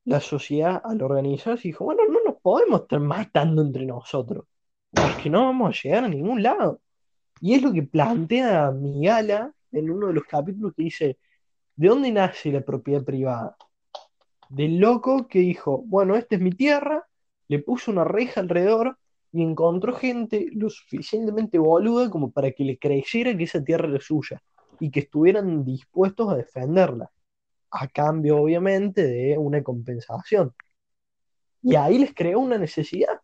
La 0.07 0.21
sociedad 0.21 0.83
al 0.85 1.03
organizarse 1.03 1.69
dijo, 1.69 1.85
bueno, 1.85 2.03
no 2.07 2.19
nos 2.25 2.41
podemos 2.43 2.83
estar 2.83 3.01
matando 3.01 3.63
entre 3.63 3.87
nosotros, 3.87 4.45
porque 4.91 5.31
no 5.31 5.47
vamos 5.47 5.71
a 5.71 5.83
llegar 5.83 6.05
a 6.05 6.09
ningún 6.09 6.43
lado. 6.43 6.81
Y 7.45 7.53
es 7.53 7.61
lo 7.61 7.75
que 7.75 7.83
plantea 7.83 8.71
Migala 8.71 9.53
en 9.71 9.91
uno 9.91 10.07
de 10.07 10.15
los 10.15 10.25
capítulos 10.25 10.73
que 10.75 10.85
dice, 10.85 11.19
¿de 11.77 11.89
dónde 11.89 12.11
nace 12.11 12.51
la 12.51 12.63
propiedad 12.63 13.05
privada? 13.05 13.55
Del 14.49 14.79
loco 14.79 15.29
que 15.29 15.41
dijo, 15.41 15.83
bueno, 15.85 16.17
esta 16.17 16.37
es 16.37 16.41
mi 16.41 16.53
tierra, 16.53 17.07
le 17.49 17.59
puso 17.59 17.91
una 17.91 18.05
reja 18.05 18.41
alrededor 18.41 18.97
y 19.31 19.43
encontró 19.43 19.93
gente 19.93 20.49
lo 20.53 20.71
suficientemente 20.71 21.59
boluda 21.59 22.09
como 22.09 22.31
para 22.31 22.51
que 22.51 22.65
le 22.65 22.79
creyera 22.79 23.37
que 23.37 23.45
esa 23.45 23.63
tierra 23.63 23.91
era 23.91 24.01
suya 24.01 24.43
y 24.81 24.91
que 24.91 25.01
estuvieran 25.01 25.67
dispuestos 25.67 26.33
a 26.33 26.37
defenderla, 26.37 27.11
a 27.71 27.89
cambio 27.89 28.39
obviamente 28.39 29.07
de 29.07 29.37
una 29.37 29.63
compensación. 29.63 30.55
Y 31.61 31.75
ahí 31.75 31.99
les 31.99 32.15
creó 32.15 32.41
una 32.41 32.57
necesidad, 32.57 33.21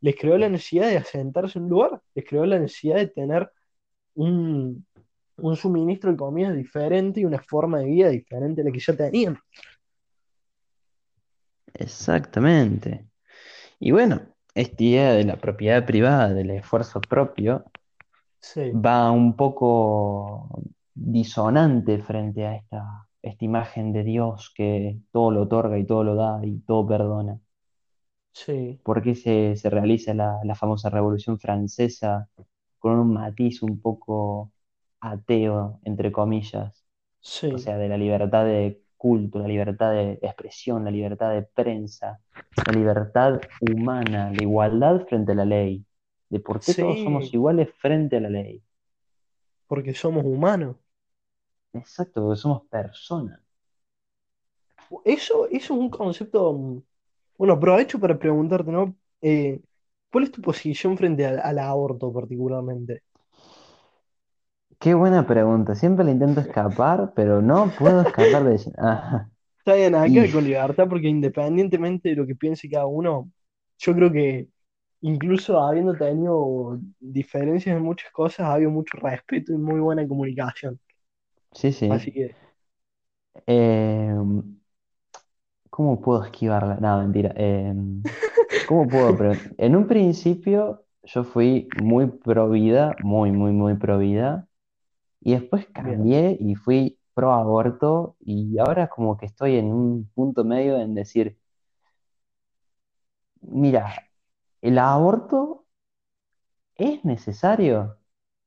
les 0.00 0.16
creó 0.16 0.38
la 0.38 0.48
necesidad 0.48 0.88
de 0.88 0.96
asentarse 0.96 1.58
en 1.58 1.64
un 1.64 1.70
lugar, 1.70 2.02
les 2.14 2.24
creó 2.24 2.46
la 2.46 2.58
necesidad 2.58 2.96
de 2.96 3.08
tener 3.08 3.50
un, 4.14 4.86
un 5.36 5.56
suministro 5.56 6.10
de 6.10 6.16
comida 6.16 6.52
diferente 6.52 7.20
y 7.20 7.24
una 7.24 7.40
forma 7.40 7.80
de 7.80 7.86
vida 7.86 8.08
diferente 8.08 8.60
a 8.60 8.64
la 8.64 8.72
que 8.72 8.80
ya 8.80 8.96
tenían. 8.96 9.38
Exactamente. 11.74 13.06
Y 13.78 13.92
bueno, 13.92 14.22
esta 14.54 14.82
idea 14.82 15.12
de 15.12 15.24
la 15.24 15.36
propiedad 15.36 15.84
privada, 15.86 16.32
del 16.32 16.50
esfuerzo 16.50 17.00
propio, 17.00 17.64
Sí, 18.40 18.70
va 18.70 19.10
un 19.10 19.36
poco 19.36 20.62
disonante 20.94 21.98
frente 21.98 22.46
a 22.46 22.56
esta, 22.56 23.06
esta 23.22 23.44
imagen 23.44 23.92
de 23.92 24.02
Dios 24.02 24.52
que 24.54 24.98
todo 25.12 25.30
lo 25.30 25.42
otorga 25.42 25.78
y 25.78 25.84
todo 25.84 26.04
lo 26.04 26.14
da 26.14 26.40
y 26.42 26.58
todo 26.60 26.86
perdona. 26.86 27.38
Sí, 28.32 28.80
¿Por 28.82 29.02
qué 29.02 29.14
se, 29.14 29.56
se 29.56 29.70
realiza 29.70 30.14
la, 30.14 30.40
la 30.44 30.54
famosa 30.54 30.90
Revolución 30.90 31.38
Francesa 31.38 32.28
con 32.78 32.92
un 32.98 33.12
matiz 33.14 33.62
un 33.62 33.80
poco 33.80 34.52
ateo, 35.00 35.80
entre 35.84 36.12
comillas? 36.12 36.84
O 37.50 37.58
sí, 37.58 37.58
sea, 37.58 37.78
de 37.78 37.88
la 37.88 37.98
libertad 37.98 38.44
de 38.46 38.82
culto, 38.96 39.38
la 39.40 39.48
libertad 39.48 39.92
de 39.92 40.14
expresión, 40.22 40.84
la 40.84 40.90
libertad 40.90 41.32
de 41.32 41.42
prensa, 41.42 42.20
la 42.64 42.72
libertad 42.72 43.40
humana, 43.60 44.32
la 44.32 44.42
igualdad 44.42 45.06
frente 45.08 45.32
a 45.32 45.34
la 45.36 45.44
ley, 45.46 45.86
de 46.30 46.40
por 46.40 46.62
qué 46.64 46.74
todos 46.74 47.00
somos 47.02 47.32
iguales 47.34 47.70
frente 47.80 48.18
a 48.18 48.20
la 48.20 48.30
ley. 48.30 48.62
porque 49.66 49.94
somos 49.94 50.24
humanos. 50.26 50.76
Exacto, 51.72 52.22
porque 52.22 52.40
somos 52.40 52.62
personas. 52.68 53.40
Eso, 55.04 55.46
eso 55.48 55.48
es 55.50 55.70
un 55.70 55.88
concepto, 55.90 56.52
mm, 56.52 56.82
bueno, 57.40 57.54
aprovecho 57.54 57.98
para 58.00 58.18
preguntarte, 58.18 58.70
¿no? 58.72 58.96
Eh, 59.22 59.62
¿cuál 60.12 60.24
es 60.24 60.32
tu 60.32 60.42
posición 60.42 60.96
frente 60.98 61.24
al, 61.26 61.40
al 61.40 61.58
aborto 61.58 62.12
particularmente? 62.12 63.02
Qué 64.80 64.94
buena 64.94 65.26
pregunta. 65.26 65.74
Siempre 65.76 66.04
le 66.04 66.10
intento 66.12 66.40
escapar, 66.40 67.12
pero 67.14 67.40
no 67.42 67.76
puedo 67.76 68.02
escapar 68.02 68.42
de 68.44 68.54
ella. 68.54 68.72
Ajá. 68.78 69.30
Está 69.58 69.74
bien 69.74 69.94
Y 70.04 70.18
acá 70.18 70.30
con 70.30 70.44
libertad, 70.44 70.88
porque 70.88 71.08
independientemente 71.08 72.08
de 72.10 72.16
lo 72.16 72.26
que 72.26 72.34
piense 72.34 72.68
cada 72.68 72.86
uno, 72.86 73.30
yo 73.78 73.94
creo 73.94 74.10
que 74.12 74.48
incluso 75.02 75.60
habiendo 75.60 75.96
tenido 75.96 76.78
diferencias 76.98 77.76
en 77.76 77.82
muchas 77.82 78.10
cosas, 78.12 78.40
ha 78.46 78.54
habido 78.54 78.70
mucho 78.70 78.96
respeto 78.98 79.52
y 79.52 79.58
muy 79.58 79.80
buena 79.80 80.06
comunicación. 80.08 80.80
Sí, 81.52 81.72
sí. 81.72 81.88
Así 81.88 82.12
que, 82.12 82.36
Eh, 83.46 84.09
¿cómo 85.80 85.98
puedo 85.98 86.24
esquivarla? 86.24 86.76
No, 86.78 86.98
mentira. 86.98 87.32
Eh, 87.36 87.72
¿cómo 88.68 88.86
puedo? 88.86 89.16
Pero 89.16 89.32
en 89.56 89.76
un 89.76 89.86
principio 89.86 90.84
yo 91.04 91.24
fui 91.24 91.68
muy 91.82 92.06
pro 92.06 92.50
vida, 92.50 92.94
muy, 93.02 93.32
muy, 93.32 93.52
muy 93.52 93.76
pro 93.76 93.96
vida. 93.96 94.46
Y 95.22 95.32
después 95.32 95.66
cambié 95.72 96.36
y 96.38 96.54
fui 96.54 96.98
pro 97.14 97.32
aborto. 97.32 98.16
Y 98.20 98.58
ahora 98.58 98.88
como 98.88 99.16
que 99.16 99.24
estoy 99.24 99.56
en 99.56 99.72
un 99.72 100.10
punto 100.14 100.44
medio 100.44 100.76
en 100.78 100.94
decir, 100.94 101.38
mira, 103.40 103.94
¿el 104.60 104.78
aborto 104.78 105.64
es 106.76 107.02
necesario? 107.06 107.96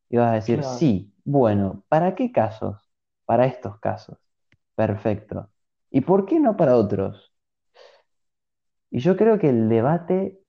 Y 0.10 0.18
vas 0.18 0.34
a 0.34 0.36
decir, 0.36 0.60
claro, 0.60 0.78
sí, 0.78 1.12
bueno, 1.26 1.84
¿para 1.90 2.14
qué 2.14 2.32
casos? 2.32 2.78
Para 3.26 3.48
estos 3.48 3.80
casos. 3.80 4.20
Perfecto. 4.76 5.50
¿Y 5.94 6.02
por 6.02 6.26
qué 6.26 6.42
no 6.42 6.58
para 6.58 6.76
otros? 6.76 7.34
Y 8.92 9.00
yo 9.00 9.18
creo 9.18 9.40
que 9.40 9.50
el 9.50 9.70
debate 9.70 10.40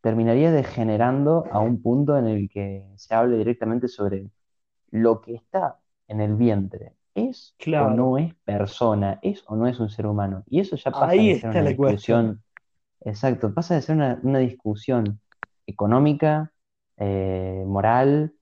terminaría 0.00 0.52
degenerando 0.52 1.46
a 1.52 1.60
un 1.60 1.82
punto 1.82 2.16
en 2.18 2.26
el 2.26 2.48
que 2.50 2.84
se 2.96 3.14
hable 3.14 3.36
directamente 3.38 3.88
sobre 3.88 4.30
lo 4.90 5.20
que 5.20 5.34
está 5.36 5.80
en 6.08 6.20
el 6.20 6.36
vientre. 6.36 6.96
¿Es 7.14 7.56
o 7.76 7.90
claro. 7.90 7.90
no 7.90 8.18
es 8.18 8.34
persona? 8.44 9.18
¿Es 9.22 9.44
o 9.48 9.56
no 9.56 9.66
es 9.68 9.80
un 9.80 9.90
ser 9.90 10.06
humano? 10.06 10.44
Y 10.48 10.60
eso 10.60 10.76
ya 10.76 10.98
pasa 10.98 11.06
Ahí 11.10 11.28
de 11.28 11.36
ser 11.36 11.50
una 11.50 11.62
la 11.62 11.76
cuestión. 11.76 12.18
discusión, 12.18 12.44
exacto, 13.02 13.54
pasa 13.54 13.74
de 13.76 13.82
ser 13.82 13.96
una, 13.96 14.20
una 14.22 14.38
discusión 14.40 15.20
económica, 15.66 16.52
eh, 16.98 17.64
moral, 17.66 18.34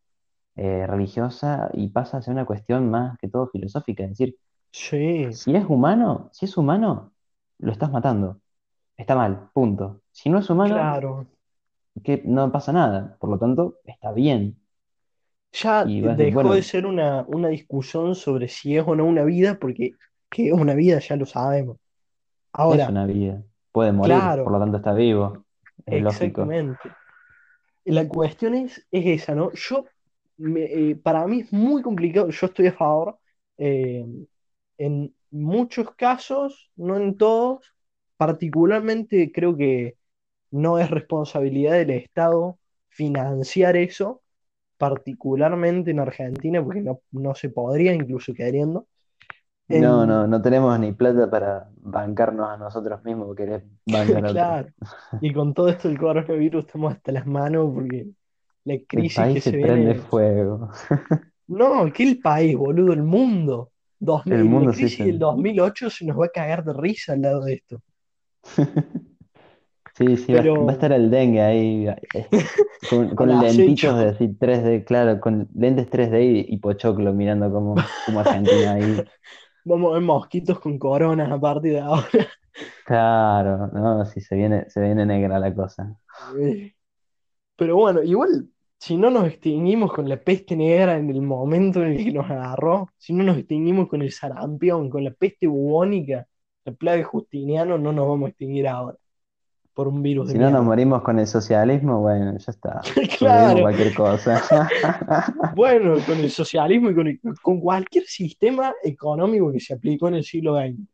eh, 0.57 0.87
religiosa, 0.87 1.71
y 1.75 1.89
pasa 1.91 2.19
a 2.19 2.23
ser 2.23 2.35
una 2.35 2.47
cuestión 2.47 2.91
más 2.91 3.19
que 3.19 3.29
todo 3.29 3.49
filosófica. 3.49 4.05
Es 4.05 4.11
decir, 4.11 4.37
Sí, 4.81 5.03
si 5.29 5.55
es 5.57 5.65
humano, 5.69 6.31
si 6.33 6.47
es 6.47 6.57
humano, 6.57 7.13
lo 7.59 7.73
estás 7.73 7.91
matando. 7.91 8.41
Está 8.97 9.17
mal, 9.17 9.51
punto. 9.55 10.03
Si 10.13 10.31
no 10.31 10.39
es 10.41 10.51
humano, 10.51 11.01
claro. 11.03 11.27
que 12.05 12.23
no 12.25 12.51
pasa 12.53 12.73
nada. 12.73 13.17
Por 13.21 13.31
lo 13.31 13.39
tanto, 13.39 13.79
está 13.85 14.13
bien. 14.13 14.59
Ya 15.53 15.97
dejó 16.03 16.55
de 16.55 16.63
bueno, 16.63 16.63
ser 16.63 16.87
una, 16.87 17.25
una 17.29 17.49
discusión 17.49 18.15
sobre 18.15 18.49
si 18.49 18.77
es 18.77 18.85
o 18.87 18.95
no 18.95 19.05
una 19.05 19.25
vida, 19.25 19.59
porque 19.59 19.93
que 20.31 20.49
es 20.49 20.53
una 20.53 20.75
vida 20.75 20.99
ya 21.01 21.17
lo 21.17 21.27
sabemos. 21.27 21.79
es 22.67 22.89
Ahora, 22.89 22.89
una 22.89 23.07
vida. 23.07 23.43
Puede 23.73 23.93
morir, 23.93 24.39
por 24.43 24.53
lo 24.53 24.59
tanto 24.61 24.77
está 24.79 24.93
vivo. 24.95 25.45
Es 25.87 25.99
lógico. 26.01 26.49
exactamente. 26.49 26.91
La 27.85 28.09
cuestión 28.09 28.55
es, 28.55 28.87
es 28.91 29.07
esa, 29.23 29.35
¿no? 29.35 29.53
Yo, 29.55 29.85
me- 30.39 30.65
eh, 30.93 30.97
para 30.97 31.27
mí 31.27 31.41
es 31.41 31.53
muy 31.53 31.83
complicado, 31.83 32.31
yo 32.31 32.47
estoy 32.47 32.67
a 32.69 32.73
favor, 32.73 33.19
eh, 33.59 34.05
en 34.79 35.15
muchos 35.31 35.95
casos, 35.97 36.71
no 36.77 36.97
en 36.97 37.17
todos, 37.17 37.75
particularmente 38.17 39.33
creo 39.33 39.57
que 39.57 39.97
no 40.51 40.79
es 40.79 40.91
responsabilidad 40.91 41.75
del 41.75 41.91
Estado 41.91 42.59
financiar 42.91 43.77
eso, 43.77 44.23
particularmente 44.79 45.93
en 45.93 46.01
Argentina, 46.01 46.63
porque 46.65 46.83
no, 46.83 47.03
no 47.13 47.35
se 47.35 47.51
podría, 47.51 47.95
incluso 47.95 48.35
queriendo. 48.35 48.89
No, 49.69 50.07
En, 50.07 50.07
no, 50.07 50.27
no 50.29 50.41
tenemos 50.43 50.79
ni 50.79 50.93
plata 50.93 51.29
para 51.29 51.69
bancarnos 51.79 52.49
a 52.49 52.57
nosotros 52.57 53.03
mismos, 53.05 53.35
querés 53.37 53.65
bancar 53.85 54.25
claro, 54.25 54.73
y 55.21 55.33
con 55.33 55.55
todo 55.55 55.69
esto 55.69 55.89
del 55.89 55.99
coronavirus 55.99 56.67
estamos 56.67 56.95
hasta 56.95 57.13
las 57.13 57.27
manos 57.27 57.73
porque 57.75 58.09
la 58.65 58.79
El 58.95 59.07
crisis 59.07 59.29
que 59.29 59.41
país 59.41 59.43
se 59.43 59.53
se 59.53 59.59
prende 59.59 59.95
viene 59.95 59.95
fuego. 59.95 60.71
No, 61.49 61.93
que 61.93 62.03
el 62.05 62.21
país, 62.21 62.57
boludo, 62.57 62.93
el 62.93 63.03
mundo. 63.03 63.73
El 64.01 64.07
2000, 64.07 64.39
la 64.39 64.45
mundo 64.45 64.73
sí 64.73 64.79
crisis 64.81 64.99
se... 64.99 65.05
del 65.05 65.19
2008 65.19 65.91
se 65.91 66.05
nos 66.07 66.19
va 66.19 66.27
a 66.27 66.31
cagar 66.31 66.65
de 66.65 66.73
risa 66.75 67.13
al 67.15 67.23
lado 67.23 67.45
de 67.45 67.55
esto. 67.55 67.83
Sí, 69.97 70.15
sí, 70.19 70.35
va, 70.35 70.43
va 70.43 70.43
a 70.43 70.43
Pero 70.43 70.71
estar 70.73 70.93
el 70.93 71.11
dengue 71.11 71.41
ahí, 71.41 71.87
con, 72.91 73.15
con 73.17 73.29
lentitos 73.41 73.99
de 73.99 74.09
así 74.11 74.29
3D, 74.29 74.85
claro, 74.85 75.19
con 75.21 75.49
lentes 75.55 75.89
3D 75.89 76.23
y, 76.23 76.55
y 76.55 76.59
pochoclo 76.59 77.15
mirando 77.15 77.51
como, 77.51 77.77
como 78.05 78.21
Argentina 78.21 78.75
ahí. 78.75 79.05
vamos 79.65 79.91
a 79.91 79.95
ver 79.95 80.03
mosquitos 80.03 80.61
con 80.61 80.79
coronas 80.79 81.31
a 81.31 81.41
partir 81.41 81.73
de 81.73 81.81
ahora. 81.81 82.29
Claro, 82.85 83.69
no, 83.69 84.05
sí, 84.05 84.21
se 84.21 84.37
viene, 84.37 84.69
se 84.69 84.81
viene 84.81 85.07
negra 85.07 85.39
la 85.39 85.55
cosa. 85.55 85.97
Pero 87.57 87.77
bueno, 87.77 88.03
igual, 88.03 88.49
si 88.87 88.97
no 88.97 89.11
nos 89.11 89.27
extinguimos 89.27 89.93
con 89.93 90.09
la 90.09 90.17
peste 90.19 90.57
negra 90.57 90.97
en 90.97 91.11
el 91.11 91.23
momento 91.23 91.83
en 91.83 91.93
el 91.93 92.05
que 92.05 92.13
nos 92.13 92.31
agarró, 92.31 92.89
si 92.99 93.13
no 93.13 93.25
nos 93.25 93.39
extinguimos 93.39 93.89
con 93.89 94.03
el 94.03 94.13
sarampión, 94.13 94.91
con 94.91 95.05
la 95.05 95.11
peste 95.11 95.47
bubónica, 95.47 96.27
la 96.65 96.73
plaga 96.73 96.99
de 96.99 97.05
Justiniano, 97.05 97.79
no 97.79 97.93
nos 97.93 98.09
vamos 98.09 98.27
a 98.27 98.31
extinguir 98.31 98.69
ahora 98.69 98.97
por 99.75 99.89
un 99.89 100.03
virus 100.03 100.29
de 100.29 100.35
Si 100.35 100.39
no 100.39 100.51
nos 100.51 100.65
morimos 100.65 101.03
con 101.03 101.19
el 101.19 101.27
socialismo, 101.27 102.01
bueno, 102.01 102.37
ya 102.39 102.51
está. 102.51 102.81
Claro, 103.19 103.61
cualquier 103.63 103.95
cosa. 103.95 104.41
Bueno, 105.57 105.95
con 106.07 106.19
el 106.19 106.31
socialismo 106.31 106.91
y 106.91 106.95
con, 106.95 107.09
el- 107.09 107.21
con 107.43 107.61
cualquier 107.61 108.05
sistema 108.05 108.75
económico 108.83 109.53
que 109.53 109.61
se 109.61 109.75
aplicó 109.75 110.09
en 110.09 110.15
el 110.15 110.25
siglo 110.25 110.55
XX. 110.55 110.87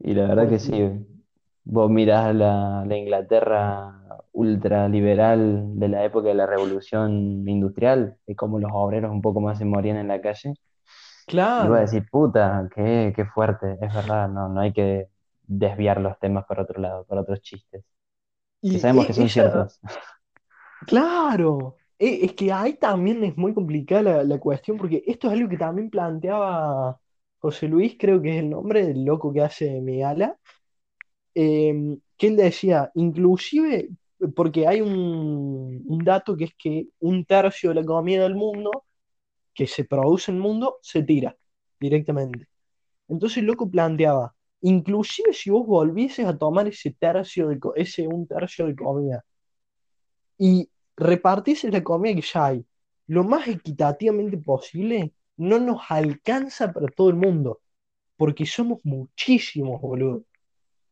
Y 0.00 0.14
la 0.14 0.28
verdad 0.28 0.48
que 0.48 0.58
sí. 0.58 0.72
Vos 1.64 1.90
mirás 1.90 2.34
la, 2.34 2.84
la 2.86 2.96
Inglaterra 2.96 4.03
ultraliberal 4.34 5.78
de 5.80 5.88
la 5.88 6.04
época 6.06 6.28
de 6.30 6.34
la 6.36 6.46
Revolución 6.46 7.48
Industrial, 7.48 8.18
y 8.26 8.36
cómo 8.36 8.60
los 8.60 8.72
obreros 8.74 9.12
un 9.12 9.22
poco 9.22 9.40
más 9.42 9.58
se 9.58 9.66
morían 9.66 9.98
en 9.98 10.08
la 10.08 10.22
calle. 10.22 10.54
Y 11.56 11.66
vos 11.66 11.78
claro, 11.78 11.90
decís, 11.90 12.08
puta, 12.10 12.68
qué, 12.74 13.12
qué 13.14 13.24
fuerte. 13.26 13.78
Es 13.80 13.92
verdad, 13.92 14.28
no, 14.28 14.48
no 14.48 14.60
hay 14.60 14.72
que 14.72 15.08
desviar 15.44 16.00
los 16.00 16.18
temas 16.18 16.44
para 16.46 16.62
otro 16.62 16.80
lado, 16.80 17.04
para 17.06 17.20
otros 17.22 17.40
chistes, 17.42 17.84
que 18.68 18.78
y 18.78 18.80
sabemos 18.80 19.06
que 19.06 19.14
e- 19.14 19.14
son 19.14 19.28
ella, 19.28 19.30
ciertos. 19.30 19.80
claro, 20.86 21.76
e- 21.98 22.24
es 22.24 22.32
que 22.34 22.52
ahí 22.52 22.74
también 22.76 23.24
es 23.24 23.36
muy 23.36 23.54
complicada 23.54 24.02
la, 24.02 24.24
la 24.24 24.38
cuestión, 24.38 24.76
porque 24.78 25.02
esto 25.06 25.28
es 25.28 25.34
algo 25.34 25.48
que 25.48 25.56
también 25.58 25.90
planteaba 25.90 27.00
José 27.38 27.68
Luis, 27.68 27.96
creo 27.98 28.20
que 28.22 28.30
es 28.30 28.36
el 28.42 28.50
nombre 28.50 28.86
del 28.86 29.04
loco 29.04 29.32
que 29.32 29.42
hace 29.42 29.80
Megala, 29.80 30.38
eh, 31.34 31.98
que 32.16 32.26
él 32.28 32.36
decía, 32.36 32.90
inclusive, 32.94 33.90
porque 34.34 34.66
hay 34.66 34.80
un, 34.80 35.82
un 35.86 35.98
dato 36.04 36.36
que 36.36 36.44
es 36.44 36.54
que 36.56 36.88
un 37.00 37.24
tercio 37.24 37.70
de 37.70 37.76
la 37.76 37.84
comida 37.84 38.22
del 38.22 38.34
mundo 38.34 38.70
que 39.54 39.66
se 39.66 39.84
produce 39.84 40.30
en 40.30 40.38
el 40.38 40.42
mundo 40.42 40.78
se 40.82 41.02
tira 41.02 41.36
directamente. 41.80 42.48
Entonces 43.08 43.38
el 43.38 43.46
loco 43.46 43.70
planteaba, 43.70 44.34
inclusive 44.60 45.32
si 45.32 45.50
vos 45.50 45.66
volvieses 45.66 46.26
a 46.26 46.36
tomar 46.36 46.66
ese 46.68 46.90
tercio 46.92 47.48
de, 47.48 47.58
ese 47.76 48.08
un 48.08 48.26
tercio 48.26 48.66
de 48.66 48.74
comida 48.76 49.24
y 50.38 50.68
repartieses 50.96 51.72
la 51.72 51.82
comida 51.82 52.14
que 52.14 52.22
ya 52.22 52.46
hay 52.46 52.66
lo 53.06 53.24
más 53.24 53.48
equitativamente 53.48 54.38
posible, 54.38 55.12
no 55.36 55.58
nos 55.58 55.82
alcanza 55.88 56.72
para 56.72 56.88
todo 56.88 57.10
el 57.10 57.16
mundo, 57.16 57.60
porque 58.16 58.46
somos 58.46 58.80
muchísimos, 58.84 59.80
boludo. 59.80 60.24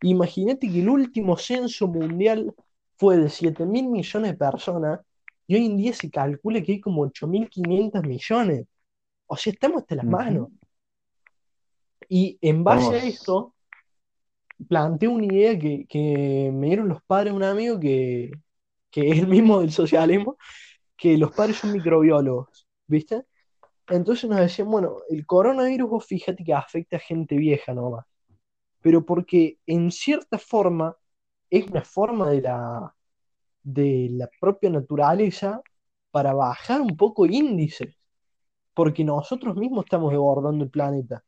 Imagínate 0.03 0.71
que 0.71 0.81
el 0.81 0.89
último 0.89 1.37
censo 1.37 1.87
mundial 1.89 2.55
fue 3.03 3.17
de 3.17 3.29
siete 3.29 3.67
mil 3.67 3.89
millones 3.89 4.31
de 4.31 4.39
personas 4.39 5.01
y 5.49 5.57
hoy 5.57 5.67
en 5.67 5.77
día 5.77 5.93
se 5.93 6.09
calcula 6.09 6.63
que 6.63 6.71
hay 6.71 6.81
como 6.81 7.05
8.500 7.05 8.07
millones. 8.07 8.67
O 9.27 9.37
sea, 9.37 9.53
estamos 9.53 9.83
hasta 9.83 9.97
las 9.97 10.05
manos. 10.05 10.51
Y 12.09 12.39
en 12.41 12.63
base 12.63 12.95
a 12.95 13.05
esto, 13.05 13.57
planteé 14.69 15.09
una 15.09 15.27
idea 15.27 15.59
que, 15.59 15.85
que 15.89 16.53
me 16.55 16.69
dieron 16.69 16.91
los 16.91 17.03
padres 17.03 17.33
de 17.33 17.37
un 17.39 17.43
amigo 17.43 17.81
que, 17.81 18.31
que 18.89 19.11
es 19.11 19.19
el 19.19 19.27
mismo 19.27 19.63
del 19.63 19.73
socialismo, 19.73 20.37
que 20.97 21.19
los 21.19 21.33
padres 21.33 21.57
son 21.57 21.73
microbiólogos, 21.73 22.69
¿viste? 22.87 23.25
Entonces 23.89 24.31
nos 24.31 24.39
decían, 24.39 24.71
bueno, 24.71 24.99
el 25.11 25.27
coronavirus 25.27 25.91
vos 25.91 26.07
fíjate 26.07 26.45
que 26.45 26.55
afecta 26.55 26.99
a 26.99 27.01
gente 27.01 27.35
vieja 27.35 27.75
nomás, 27.75 28.07
pero 28.81 29.05
porque 29.05 29.59
en 29.67 29.91
cierta 29.91 30.39
forma 30.39 30.97
es 31.53 31.67
una 31.71 31.83
forma 31.85 32.31
de 32.31 32.41
la, 32.41 32.95
de 33.63 34.09
la 34.13 34.29
propia 34.41 34.71
naturaleza 34.71 35.63
para 36.11 36.33
bajar 36.33 36.81
un 36.81 36.97
poco 36.97 37.27
índices, 37.27 37.95
porque 38.75 39.05
nosotros 39.05 39.55
mismos 39.57 39.85
estamos 39.85 40.13
desbordando 40.13 40.65
el 40.65 40.71
planeta. 40.71 41.23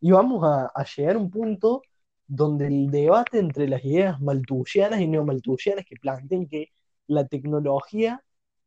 Y 0.00 0.10
vamos 0.10 0.44
a, 0.44 0.66
a 0.66 0.84
llegar 0.84 1.16
a 1.16 1.18
un 1.18 1.30
punto 1.30 1.82
donde 2.26 2.66
el 2.66 2.90
debate 2.90 3.38
entre 3.38 3.66
las 3.66 3.82
ideas 3.84 4.20
malthusianas 4.20 5.00
y 5.00 5.06
neomalthusianas 5.06 5.86
que 5.86 5.96
planteen 5.96 6.46
que 6.46 6.68
la 7.06 7.26
tecnología 7.26 8.22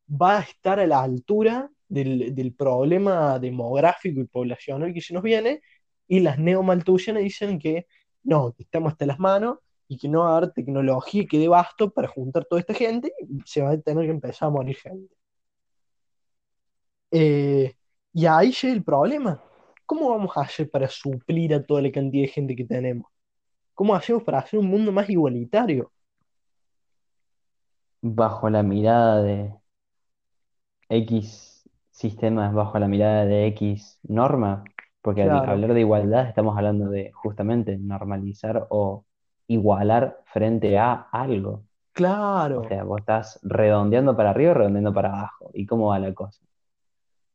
va 0.09 0.39
a 0.39 0.41
estar 0.41 0.79
a 0.79 0.87
la 0.87 1.03
altura 1.03 1.69
del, 1.87 2.33
del 2.33 2.53
problema 2.55 3.37
demográfico 3.37 4.19
y 4.21 4.25
poblacional 4.25 4.93
que 4.95 5.01
se 5.01 5.13
nos 5.13 5.21
viene, 5.21 5.61
y 6.07 6.21
las 6.21 6.39
neomalthusianas 6.39 7.21
dicen 7.21 7.59
que 7.59 7.85
no, 8.23 8.53
que 8.53 8.63
estamos 8.63 8.93
hasta 8.93 9.05
las 9.05 9.19
manos 9.19 9.59
y 9.87 9.97
que 9.97 10.09
no 10.09 10.21
va 10.21 10.33
a 10.33 10.37
haber 10.37 10.51
tecnología 10.51 11.25
que 11.29 11.39
dé 11.39 11.47
basto 11.47 11.89
para 11.89 12.07
juntar 12.07 12.45
toda 12.45 12.59
esta 12.61 12.73
gente 12.73 13.13
y 13.19 13.41
se 13.45 13.61
va 13.61 13.71
a 13.71 13.77
tener 13.77 14.05
que 14.05 14.11
empezar 14.11 14.47
a 14.47 14.51
morir 14.51 14.75
gente. 14.75 15.15
Eh, 17.11 17.73
y 18.13 18.25
ahí 18.25 18.51
llega 18.51 18.73
el 18.73 18.83
problema. 18.83 19.41
¿Cómo 19.85 20.09
vamos 20.09 20.35
a 20.35 20.41
hacer 20.41 20.69
para 20.69 20.89
suplir 20.89 21.53
a 21.53 21.63
toda 21.63 21.81
la 21.81 21.91
cantidad 21.91 22.23
de 22.23 22.27
gente 22.27 22.55
que 22.55 22.65
tenemos? 22.65 23.07
¿Cómo 23.73 23.95
hacemos 23.95 24.23
para 24.23 24.39
hacer 24.39 24.59
un 24.59 24.67
mundo 24.67 24.91
más 24.91 25.09
igualitario? 25.09 25.91
Bajo 28.01 28.49
la 28.49 28.63
mirada 28.63 29.21
de 29.21 29.53
X 30.89 31.69
sistemas, 31.91 32.53
bajo 32.53 32.77
la 32.79 32.87
mirada 32.87 33.25
de 33.25 33.47
X 33.47 33.99
norma, 34.03 34.63
porque 35.01 35.23
al 35.23 35.31
hablar 35.31 35.73
de 35.73 35.79
igualdad 35.79 36.27
estamos 36.27 36.57
hablando 36.57 36.89
de 36.89 37.11
justamente 37.13 37.77
normalizar 37.77 38.67
o 38.69 39.05
igualar 39.47 40.21
frente 40.25 40.77
a 40.77 40.93
algo. 41.11 41.51
O 41.51 41.65
claro. 41.93 42.63
sea, 42.67 42.83
vos 42.83 43.01
estás 43.01 43.39
redondeando 43.43 44.15
para 44.17 44.31
arriba 44.31 44.51
o 44.51 44.55
redondeando 44.55 44.93
para 44.93 45.09
abajo. 45.09 45.51
¿Y 45.53 45.65
cómo 45.65 45.87
va 45.89 45.99
la 45.99 46.13
cosa? 46.13 46.43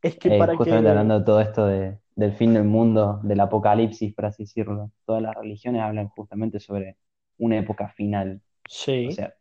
Es 0.00 0.16
que 0.16 0.30
Eh, 0.30 0.46
para 0.46 0.56
justamente 0.56 0.88
que... 0.88 0.90
hablando 0.90 1.18
de 1.18 1.24
todo 1.24 1.40
esto 1.40 1.66
de- 1.66 1.98
del 2.14 2.32
fin 2.34 2.54
del 2.54 2.64
mundo, 2.64 3.20
del 3.24 3.40
apocalipsis, 3.40 4.14
por 4.14 4.26
así 4.26 4.44
decirlo, 4.44 4.90
todas 5.06 5.22
las 5.22 5.34
religiones 5.34 5.82
hablan 5.82 6.08
justamente 6.08 6.60
sobre 6.60 6.96
una 7.38 7.58
época 7.58 7.88
final. 7.88 8.40
O 9.04 9.10
Sí. 9.10 9.12
sea, 9.12 9.34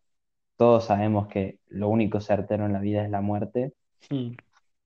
todos 0.57 0.85
sabemos 0.85 1.27
que 1.30 1.60
lo 1.69 1.89
único 1.89 2.22
certero 2.22 2.65
en 2.68 2.73
la 2.73 2.80
vida 2.81 3.03
es 3.06 3.11
la 3.11 3.22
muerte 3.22 3.73
mm, 4.11 4.35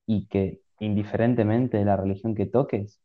y 0.08 0.28
que 0.28 0.62
indiferentemente 0.80 1.78
de 1.78 1.86
la 1.86 1.98
religión 1.98 2.36
que 2.36 2.46
toques, 2.46 3.02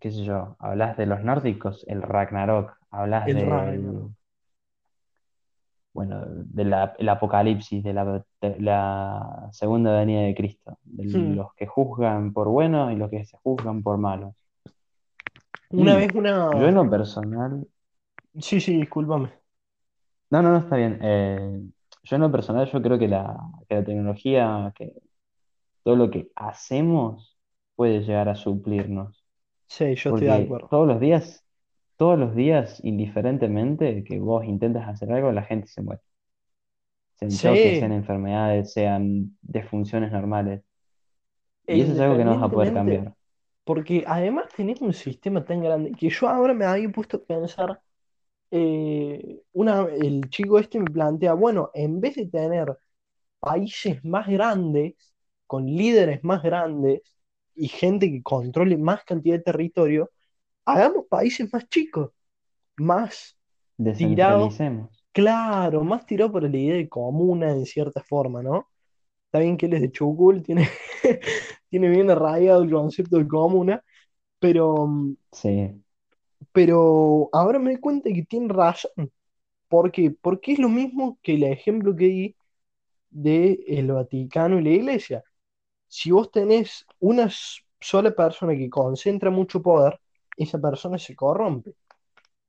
qué 0.00 0.12
sé 0.12 0.24
yo, 0.24 0.56
hablas 0.60 0.96
de 0.98 1.06
los 1.06 1.22
nórdicos, 1.24 1.84
el 1.88 2.02
Ragnarok, 2.02 2.75
hablas 2.90 3.28
El 3.28 3.40
Ragnarok. 3.46 4.12
bueno, 5.92 6.22
del 6.26 7.08
apocalipsis, 7.08 7.82
de 7.82 7.94
la, 7.94 8.24
de 8.40 8.60
la 8.60 9.48
segunda 9.52 9.98
venida 9.98 10.22
de 10.22 10.34
Cristo, 10.34 10.78
de 10.84 11.04
los 11.06 11.54
que 11.54 11.66
juzgan 11.66 12.32
por 12.34 12.48
buenos 12.48 12.92
y 12.92 12.96
los 12.96 13.10
que 13.10 13.24
se 13.24 13.38
juzgan 13.38 13.82
por 13.82 13.96
malos. 13.98 14.34
Una 15.70 15.96
vez 15.96 16.12
yo 16.52 16.66
en 16.68 16.74
una... 16.74 16.74
lo 16.74 16.88
personal, 16.90 17.66
Sí, 18.40 18.60
sí, 18.60 18.76
discúlpame. 18.78 19.32
no, 20.30 20.42
no, 20.42 20.50
no 20.50 20.58
está 20.58 20.76
bien. 20.76 20.98
Eh, 21.02 21.62
yo 22.02 22.16
en 22.16 22.22
lo 22.22 22.30
personal, 22.32 22.70
yo 22.70 22.82
creo 22.82 22.98
que 22.98 23.08
la, 23.08 23.36
que 23.68 23.76
la 23.76 23.84
tecnología, 23.84 24.72
que 24.76 24.92
todo 25.84 25.96
lo 25.96 26.10
que 26.10 26.30
hacemos 26.36 27.38
puede 27.76 28.02
llegar 28.02 28.30
a 28.30 28.36
suplirnos. 28.36 29.24
Sí, 29.68 29.94
yo 29.94 30.10
estoy 30.10 30.26
de 30.28 30.32
Porque 30.32 30.34
acuerdo. 30.34 30.68
todos 30.70 30.88
los 30.88 31.00
días, 31.00 31.45
todos 31.96 32.18
los 32.18 32.34
días, 32.34 32.80
indiferentemente 32.84 34.04
que 34.04 34.18
vos 34.20 34.44
intentes 34.44 34.82
hacer 34.84 35.12
algo, 35.12 35.32
la 35.32 35.42
gente 35.44 35.68
se 35.68 35.82
muere. 35.82 36.02
Sean 37.18 37.36
choques, 37.38 37.76
sean 37.78 37.90
Sí, 37.90 38.00
enfermedades, 38.00 38.72
sean 38.72 39.36
disfunciones 39.42 40.12
normales. 40.12 40.62
Y 41.70 41.80
eso 41.80 41.92
es 41.92 42.00
algo 42.00 42.16
que 42.16 42.24
no 42.24 42.34
vas 42.34 42.42
a 42.42 42.52
poder 42.52 42.72
cambiar. 42.72 43.14
porque 43.64 44.04
además 44.06 44.46
tenés 44.56 44.80
un 44.80 44.92
sistema 44.92 45.44
tan 45.44 45.62
grande 45.62 45.92
que 45.92 46.08
yo 46.10 46.28
ahora 46.28 46.54
me 46.54 46.64
había 46.64 46.88
puesto 46.90 47.16
a 47.18 47.24
pensar, 47.24 47.80
eh, 48.50 49.42
una, 49.52 49.82
el 49.90 50.28
chico 50.30 50.58
este 50.58 50.80
me 50.80 50.86
plantea, 50.90 51.34
bueno, 51.34 51.70
en 51.74 52.00
vez 52.00 52.16
de 52.16 52.28
tener 52.28 52.76
países 53.40 54.04
más 54.04 54.28
grandes, 54.28 54.94
con 55.46 55.66
líderes 55.66 56.24
más 56.24 56.42
grandes 56.42 57.02
y 57.56 57.68
gente 57.68 58.10
que 58.10 58.22
controle 58.22 58.78
más 58.78 59.04
cantidad 59.04 59.36
de 59.38 59.42
territorio, 59.44 60.10
hagamos 60.66 61.06
países 61.08 61.52
más 61.52 61.68
chicos, 61.70 62.12
más 62.78 63.36
tirados, 63.96 64.54
claro, 65.12 65.84
más 65.84 66.06
tirados 66.06 66.32
por 66.32 66.42
la 66.44 66.56
idea 66.56 66.76
de 66.76 66.88
comuna 66.90 67.50
en 67.52 67.66
cierta 67.66 68.02
forma, 68.02 68.42
¿no? 68.42 68.68
Está 69.26 69.40
bien 69.40 69.56
que 69.58 69.66
él 69.66 69.74
es 69.74 69.82
de 69.82 69.92
Chubut, 69.92 70.44
tiene, 70.46 70.68
tiene 71.70 71.88
bien 71.90 72.10
arraigado 72.10 72.62
el 72.62 72.70
concepto 72.72 73.18
de 73.18 73.28
comuna, 73.28 73.82
pero, 74.40 74.88
Sí, 75.32 75.84
pero 76.52 77.28
ahora 77.32 77.58
me 77.58 77.72
doy 77.72 77.80
cuenta 77.80 78.10
que 78.12 78.24
tiene 78.24 78.52
razón. 78.52 79.12
¿Por 79.68 79.92
qué? 79.92 80.12
Porque 80.12 80.52
es 80.54 80.58
lo 80.58 80.68
mismo 80.68 81.18
que 81.22 81.34
el 81.34 81.44
ejemplo 81.44 81.96
que 81.96 82.06
di 82.06 82.36
de 83.10 83.64
el 83.68 83.92
Vaticano 83.92 84.60
y 84.60 84.64
la 84.64 84.70
Iglesia. 84.70 85.24
Si 85.88 86.10
vos 86.12 86.30
tenés 86.32 86.86
una 87.00 87.30
sola 87.80 88.12
persona 88.14 88.56
que 88.56 88.70
concentra 88.70 89.30
mucho 89.30 89.62
poder, 89.62 90.00
esa 90.36 90.58
persona 90.60 90.98
se 90.98 91.14
corrompe. 91.14 91.74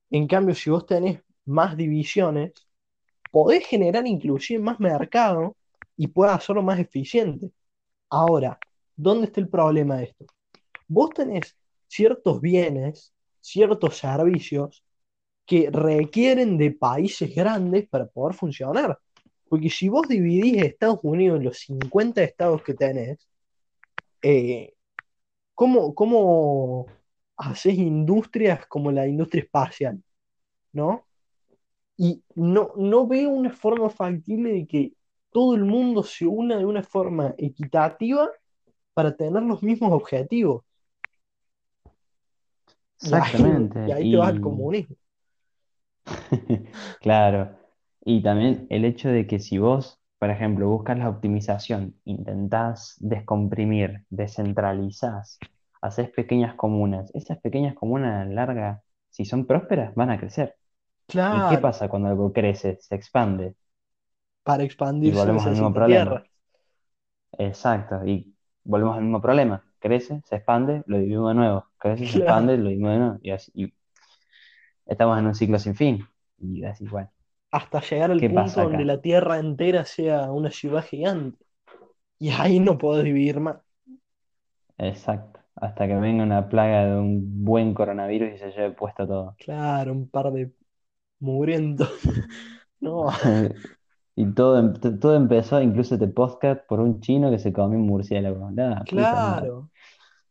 En 0.09 0.27
cambio, 0.27 0.55
si 0.55 0.69
vos 0.69 0.85
tenés 0.85 1.21
más 1.45 1.75
divisiones, 1.77 2.53
podés 3.31 3.65
generar 3.65 4.05
inclusive 4.07 4.59
más 4.59 4.79
mercado 4.79 5.55
y 5.95 6.07
puedes 6.07 6.35
hacerlo 6.35 6.61
más 6.63 6.79
eficiente. 6.79 7.51
Ahora, 8.09 8.59
¿dónde 8.95 9.27
está 9.27 9.41
el 9.41 9.49
problema 9.49 9.97
de 9.97 10.05
esto? 10.05 10.25
Vos 10.87 11.09
tenés 11.11 11.57
ciertos 11.87 12.41
bienes, 12.41 13.13
ciertos 13.41 13.97
servicios 13.97 14.83
que 15.45 15.69
requieren 15.71 16.57
de 16.57 16.71
países 16.71 17.33
grandes 17.33 17.87
para 17.87 18.05
poder 18.07 18.35
funcionar. 18.35 18.99
Porque 19.49 19.69
si 19.69 19.87
vos 19.89 20.07
dividís 20.07 20.61
Estados 20.61 20.99
Unidos 21.03 21.39
en 21.39 21.45
los 21.45 21.59
50 21.59 22.21
estados 22.23 22.61
que 22.63 22.73
tenés, 22.73 23.27
eh, 24.21 24.73
¿cómo, 25.53 25.95
cómo 25.95 26.87
haces 27.37 27.75
industrias 27.75 28.65
como 28.67 28.91
la 28.91 29.07
industria 29.07 29.43
espacial? 29.43 30.01
¿No? 30.73 31.05
Y 31.97 32.23
no, 32.35 32.73
no 32.75 33.07
veo 33.07 33.29
una 33.29 33.51
forma 33.51 33.89
factible 33.89 34.51
de 34.51 34.67
que 34.67 34.93
todo 35.31 35.55
el 35.55 35.65
mundo 35.65 36.03
se 36.03 36.27
una 36.27 36.57
de 36.57 36.65
una 36.65 36.83
forma 36.83 37.33
equitativa 37.37 38.29
para 38.93 39.15
tener 39.15 39.43
los 39.43 39.61
mismos 39.63 39.91
objetivos. 39.91 40.63
Y 43.01 43.13
ahí, 43.13 43.21
y 43.21 43.27
exactamente. 43.27 43.93
ahí 43.93 44.11
te 44.11 44.17
vas 44.17 44.29
al 44.29 44.41
comunismo. 44.41 44.95
claro. 47.01 47.55
Y 48.03 48.23
también 48.23 48.67
el 48.69 48.85
hecho 48.85 49.09
de 49.09 49.27
que 49.27 49.39
si 49.39 49.57
vos, 49.57 49.99
por 50.17 50.29
ejemplo, 50.29 50.69
buscas 50.69 50.97
la 50.97 51.09
optimización, 51.09 51.95
intentás 52.05 52.95
descomprimir, 52.99 54.05
descentralizás, 54.09 55.39
haces 55.87 56.09
pequeñas 56.11 56.55
comunas, 56.55 57.11
esas 57.15 57.39
pequeñas 57.39 57.75
comunas 57.75 58.23
a 58.23 58.25
la 58.25 58.33
larga, 58.35 58.83
si 59.09 59.25
son 59.25 59.45
prósperas, 59.47 59.95
van 59.95 60.11
a 60.11 60.19
crecer. 60.19 60.55
¿Y 61.29 61.45
qué 61.45 61.57
Claro, 61.57 61.59
pasa 61.59 61.89
cuando 61.89 62.09
algo 62.09 62.33
crece? 62.33 62.77
Se 62.81 62.95
expande. 62.95 63.55
para 64.43 64.63
Y 65.01 65.09
expandirse 65.09 65.11
volvemos 65.11 65.43
al 65.45 65.53
mismo 65.53 65.73
problema. 65.73 66.13
tierra. 66.13 66.23
Exacto. 67.37 68.05
Y 68.05 68.35
volvemos 68.63 68.97
al 68.97 69.03
mismo 69.03 69.21
problema. 69.21 69.63
Crece, 69.79 70.21
se 70.25 70.35
expande, 70.37 70.83
lo 70.87 70.97
dividimos 70.97 71.29
de 71.29 71.35
nuevo. 71.35 71.65
Crece, 71.77 72.07
se 72.07 72.17
Claro, 72.17 72.17
expande, 72.19 72.57
lo 72.57 72.63
dividimos 72.69 72.91
de 72.93 72.97
nuevo. 72.99 73.19
Y 73.21 73.31
así. 73.31 73.51
y 73.55 73.73
estamos 74.85 75.17
en 75.19 75.27
un 75.27 75.35
ciclo 75.35 75.59
sin 75.59 75.75
fin. 75.75 76.07
Y 76.39 76.63
así, 76.65 76.85
bueno, 76.87 77.11
hasta 77.51 77.81
llegar 77.81 78.11
al 78.11 78.23
¿qué 78.23 78.29
punto 78.29 78.61
donde 78.61 78.85
la 78.85 79.01
tierra 79.01 79.39
entera 79.39 79.83
sea 79.85 80.31
una 80.31 80.49
ciudad 80.51 80.83
gigante. 80.85 81.45
Y 82.19 82.29
ahí 82.31 82.59
no 82.61 82.77
podés 82.79 83.05
vivir 83.05 83.39
más. 83.41 83.57
Exacto. 84.79 85.36
Hasta 85.61 85.87
que 85.87 85.95
venga 85.95 86.23
una 86.23 86.49
plaga 86.49 86.85
de 86.85 86.99
un 86.99 87.43
buen 87.43 87.73
coronavirus 87.73 88.35
y 88.35 88.37
se 88.37 88.51
lleve 88.51 88.71
puesto 88.71 89.07
todo. 89.07 89.35
Claro, 89.37 89.91
un 89.93 90.09
par 90.09 90.31
de 90.31 90.51
mugrientos. 91.19 91.89
No, 92.79 93.07
Y 94.15 94.33
todo, 94.33 94.59
em- 94.59 94.73
todo 94.99 95.15
empezó, 95.15 95.61
incluso 95.61 95.95
este 95.95 96.07
podcast, 96.07 96.65
por 96.67 96.79
un 96.79 96.99
chino 97.01 97.29
que 97.31 97.39
se 97.39 97.53
comió 97.53 97.77
un 97.77 97.85
murciélago. 97.87 98.49
Madre. 98.51 98.83
claro. 98.85 99.69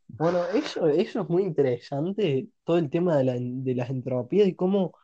Bueno, 0.08 0.40
eso, 0.54 0.88
eso 0.88 1.22
es 1.22 1.28
muy 1.28 1.42
interesante, 1.42 2.48
todo 2.64 2.78
el 2.78 2.90
tema 2.90 3.16
de, 3.16 3.24
la, 3.24 3.34
de 3.38 3.74
las 3.74 3.90
entropías 3.90 4.48
y 4.48 4.54
cómo 4.54 4.94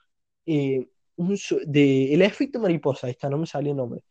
eh, 0.46 0.88
un, 1.16 1.36
de, 1.66 2.14
el 2.14 2.22
efecto 2.22 2.60
mariposa, 2.60 3.08
está, 3.10 3.28
no 3.30 3.38
me 3.38 3.46
salió 3.46 3.72
el 3.72 3.76
nombre. 3.78 4.02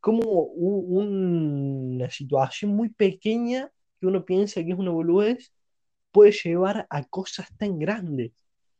Como 0.00 0.20
u- 0.24 1.00
una 1.00 2.10
situación 2.10 2.72
muy 2.76 2.90
pequeña 2.90 3.70
que 4.02 4.08
uno 4.08 4.24
piensa 4.24 4.64
que 4.64 4.72
es 4.72 4.78
una 4.78 4.90
boludez 4.90 5.52
puede 6.10 6.32
llevar 6.32 6.88
a 6.90 7.04
cosas 7.04 7.56
tan 7.56 7.78
grandes. 7.78 8.32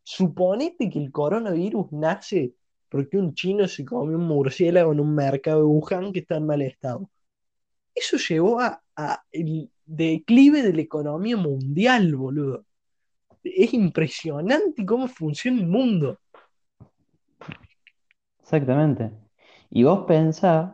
Suponete 0.03 0.91
que 0.91 0.99
el 0.99 1.13
coronavirus 1.13 1.93
nace 1.93 2.55
porque 2.89 3.19
un 3.19 3.33
chino 3.33 3.69
se 3.69 3.85
comió 3.85 4.19
un 4.19 4.27
murciélago 4.27 4.93
en 4.93 4.99
un 4.99 5.15
mercado 5.15 5.61
de 5.61 5.67
Wuhan 5.67 6.13
que 6.13 6.19
está 6.19 6.39
en 6.39 6.47
mal 6.47 6.61
estado. 6.61 7.09
Eso 7.95 8.17
llevó 8.17 8.59
a, 8.61 8.83
el 9.31 9.71
declive 9.85 10.63
de 10.63 10.73
la 10.73 10.83
economía 10.83 11.37
mundial, 11.37 12.17
boludo. 12.17 12.65
Es 13.45 13.73
impresionante 13.75 14.85
cómo 14.85 15.07
funciona 15.07 15.61
el 15.61 15.69
mundo. 15.69 16.19
Exactamente. 18.41 19.13
Y 19.71 19.85
vos 19.85 20.05
pensás 20.05 20.73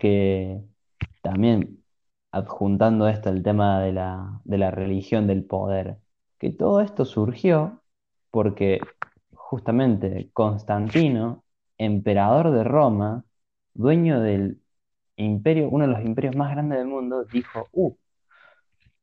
que 0.00 0.62
también 1.20 1.81
adjuntando 2.32 3.08
esto 3.08 3.28
al 3.30 3.42
tema 3.42 3.80
de 3.80 3.92
la, 3.92 4.40
de 4.44 4.58
la 4.58 4.70
religión 4.70 5.26
del 5.26 5.44
poder, 5.44 5.98
que 6.38 6.50
todo 6.50 6.80
esto 6.80 7.04
surgió 7.04 7.82
porque 8.30 8.80
justamente 9.34 10.30
Constantino 10.32 11.44
emperador 11.78 12.52
de 12.52 12.64
Roma, 12.64 13.24
dueño 13.74 14.20
del 14.20 14.62
imperio, 15.16 15.68
uno 15.70 15.86
de 15.86 15.92
los 15.92 16.04
imperios 16.04 16.36
más 16.36 16.50
grandes 16.52 16.78
del 16.78 16.88
mundo, 16.88 17.24
dijo, 17.24 17.68
uh, 17.72 17.96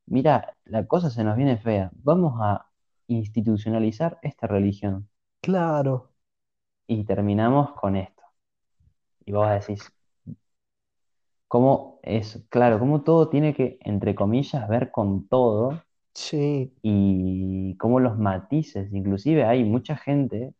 mira, 0.07 0.55
la 0.65 0.85
cosa 0.87 1.09
se 1.09 1.23
nos 1.23 1.37
viene 1.37 1.57
fea, 1.57 1.91
vamos 2.03 2.33
a 2.41 2.69
institucionalizar 3.07 4.19
esta 4.21 4.47
religión. 4.47 5.09
Claro, 5.41 6.11
Y 6.87 7.05
terminamos 7.05 7.71
con 7.73 7.95
esto. 7.95 8.23
Y 9.25 9.31
vos 9.31 9.49
decís, 9.49 9.93
¿cómo 11.49 11.99
es? 12.03 12.45
Claro, 12.51 12.79
cómo 12.79 13.03
todo 13.03 13.29
tiene 13.29 13.55
que, 13.55 13.79
entre 13.83 14.15
comillas, 14.15 14.69
ver 14.69 14.91
con 14.91 15.27
todo 15.29 15.85
sí, 16.13 16.71
y 16.81 17.75
cómo 17.77 17.99
los 17.99 18.17
matices, 18.17 18.91
inclusive 18.93 19.45
hay 19.45 19.63
mucha 19.65 19.97
gente, 19.97 20.53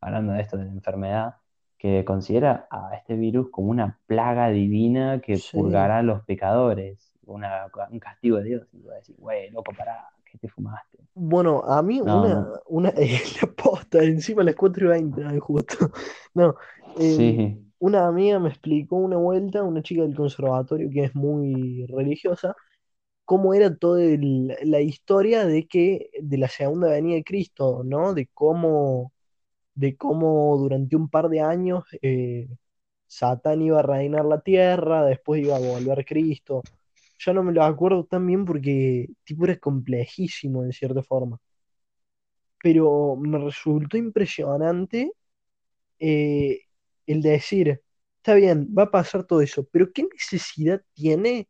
hablando 0.00 0.32
de 0.34 0.42
esto 0.42 0.56
de 0.56 0.64
la 0.66 0.70
enfermedad, 0.72 1.36
que 1.78 2.04
considera 2.04 2.66
a 2.70 2.94
este 2.96 3.16
virus 3.16 3.50
como 3.50 3.70
una 3.70 4.00
plaga 4.06 4.50
divina 4.50 5.20
que 5.20 5.38
sí. 5.38 5.50
purgará 5.52 5.98
a 5.98 6.02
los 6.02 6.22
pecadores, 6.24 7.12
una- 7.26 7.66
un 7.90 7.98
castigo 8.00 8.38
de 8.38 8.44
Dios. 8.44 8.68
Y 8.72 8.80
vos 8.82 8.94
decís, 8.94 9.16
güey, 9.18 9.50
loco, 9.50 9.72
pará, 9.74 10.08
¿qué 10.24 10.38
te 10.38 10.48
fumaste? 10.48 10.98
Bueno, 11.16 11.62
a 11.64 11.82
mí 11.82 12.00
No, 12.02 12.28
una, 12.28 12.28
no. 12.28 12.54
una, 12.66 12.92
la 13.42 13.48
posta, 13.52 14.02
encima 14.02 14.42
a 14.42 14.44
las 14.46 14.56
4 14.56 14.86
y 14.86 14.88
20, 14.90 15.24
ay, 15.24 15.38
justo. 15.38 15.76
No, 16.34 16.56
em, 16.96 17.36
Sí, 17.36 17.63
una 17.84 18.06
amiga 18.06 18.38
me 18.38 18.48
explicó 18.48 18.96
una 18.96 19.16
vuelta, 19.18 19.62
una 19.62 19.82
chica 19.82 20.02
del 20.02 20.16
conservatorio 20.16 20.88
que 20.90 21.04
es 21.04 21.14
muy 21.14 21.86
religiosa, 21.88 22.54
cómo 23.24 23.54
era 23.54 23.76
toda 23.76 24.02
la 24.64 24.80
historia 24.80 25.46
de 25.46 25.66
que, 25.68 26.10
de 26.22 26.38
la 26.38 26.48
segunda 26.48 26.88
venida 26.90 27.16
de 27.16 27.24
Cristo, 27.24 27.82
¿no? 27.84 28.14
De 28.14 28.28
cómo, 28.34 29.12
de 29.74 29.96
cómo 29.96 30.56
durante 30.58 30.96
un 30.96 31.08
par 31.10 31.28
de 31.30 31.40
años 31.40 31.84
eh, 32.02 32.48
Satán 33.06 33.62
iba 33.62 33.80
a 33.80 33.82
reinar 33.82 34.24
la 34.26 34.40
tierra, 34.42 35.04
después 35.06 35.42
iba 35.44 35.56
a 35.56 35.60
volver 35.60 36.04
Cristo. 36.06 36.62
Ya 37.20 37.32
no 37.34 37.42
me 37.44 37.52
lo 37.52 37.64
acuerdo 37.64 38.04
tan 38.06 38.26
bien 38.26 38.44
porque 38.46 39.08
tipo 39.24 39.44
era 39.46 39.58
complejísimo 39.58 40.64
en 40.64 40.72
cierta 40.72 41.02
forma. 41.02 41.40
Pero 42.62 43.16
me 43.16 43.38
resultó 43.38 43.96
impresionante 43.96 45.12
eh, 46.00 46.60
el 47.06 47.22
decir, 47.22 47.82
está 48.18 48.34
bien, 48.34 48.68
va 48.76 48.84
a 48.84 48.90
pasar 48.90 49.24
todo 49.24 49.40
eso, 49.40 49.66
pero 49.70 49.92
¿qué 49.92 50.04
necesidad 50.04 50.82
tiene 50.94 51.48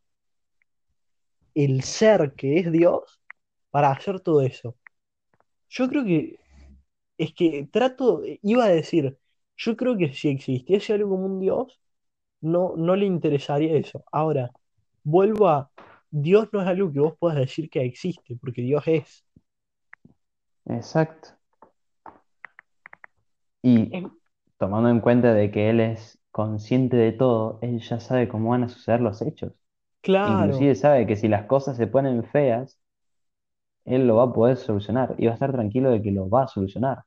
el 1.55 1.82
ser 1.82 2.35
que 2.35 2.59
es 2.59 2.70
Dios 2.72 3.20
para 3.70 3.90
hacer 3.90 4.20
todo 4.20 4.43
eso? 4.43 4.76
Yo 5.68 5.89
creo 5.89 6.05
que 6.05 6.39
es 7.18 7.35
que 7.35 7.68
trato, 7.70 8.22
iba 8.43 8.64
a 8.64 8.68
decir, 8.68 9.18
yo 9.56 9.76
creo 9.76 9.97
que 9.97 10.12
si 10.14 10.28
existiese 10.28 10.94
algo 10.94 11.10
como 11.10 11.26
un 11.26 11.40
Dios, 11.40 11.81
no, 12.40 12.74
no 12.76 12.97
le 12.97 13.06
interesaría 13.06 13.76
eso. 13.76 14.05
Ahora, 14.12 14.51
vuelvo 15.05 15.48
a, 15.48 15.70
Dios 16.10 16.48
no 16.52 16.62
es 16.62 16.68
algo 16.68 16.93
que 16.93 17.01
vos 17.01 17.14
puedas 17.18 17.39
decir 17.39 17.70
que 17.70 17.82
existe, 17.85 18.36
porque 18.36 18.62
Dios 18.62 18.85
es. 18.86 19.24
exacto. 20.66 21.31
Y 23.62 23.97
Es- 23.97 24.05
tomando 24.59 24.89
en 24.90 25.01
cuenta 25.01 25.35
de 25.35 25.51
que 25.51 25.70
él 25.70 25.81
es 25.81 26.20
consciente 26.31 26.97
de 26.97 27.12
todo, 27.12 27.59
él 27.62 27.81
ya 27.81 28.01
sabe 28.01 28.28
cómo 28.28 28.51
van 28.51 28.64
a 28.64 28.68
suceder 28.68 29.01
los 29.01 29.22
hechos. 29.22 29.52
claro, 30.02 30.64
Inclusive 30.64 30.74
sabe 30.76 31.06
que 31.06 31.16
si 31.16 31.28
las 31.28 31.47
cosas 31.47 31.76
se 31.78 31.86
ponen 31.89 32.24
feas, 32.24 32.81
él 33.85 34.06
lo 34.06 34.16
va 34.16 34.24
a 34.24 34.32
poder 34.32 34.56
solucionar 34.56 35.14
y 35.18 35.26
va 35.26 35.32
a 35.32 35.35
estar 35.35 35.52
tranquilo 35.52 35.90
de 35.90 36.02
que 36.02 36.10
lo 36.12 36.28
va 36.28 36.44
a 36.44 36.48
solucionar. 36.48 37.05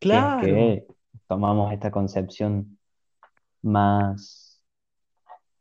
Si 0.00 0.18
es 0.18 0.34
claro. 0.34 0.36
que 0.36 0.86
tomamos 1.28 1.72
esta 1.72 1.90
concepción 1.90 2.78
más, 3.62 4.64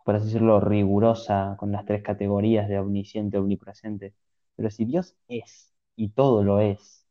por 0.03 0.15
así 0.15 0.25
decirlo, 0.27 0.59
rigurosa 0.59 1.55
con 1.59 1.71
las 1.71 1.85
tres 1.85 2.03
categorías 2.03 2.67
de 2.69 2.79
omnisciente, 2.79 3.37
omnipresente. 3.37 4.13
Pero 4.55 4.69
si 4.71 4.85
Dios 4.85 5.15
es 5.27 5.73
y 5.95 6.09
todo 6.09 6.43
lo 6.43 6.59
es 6.59 7.07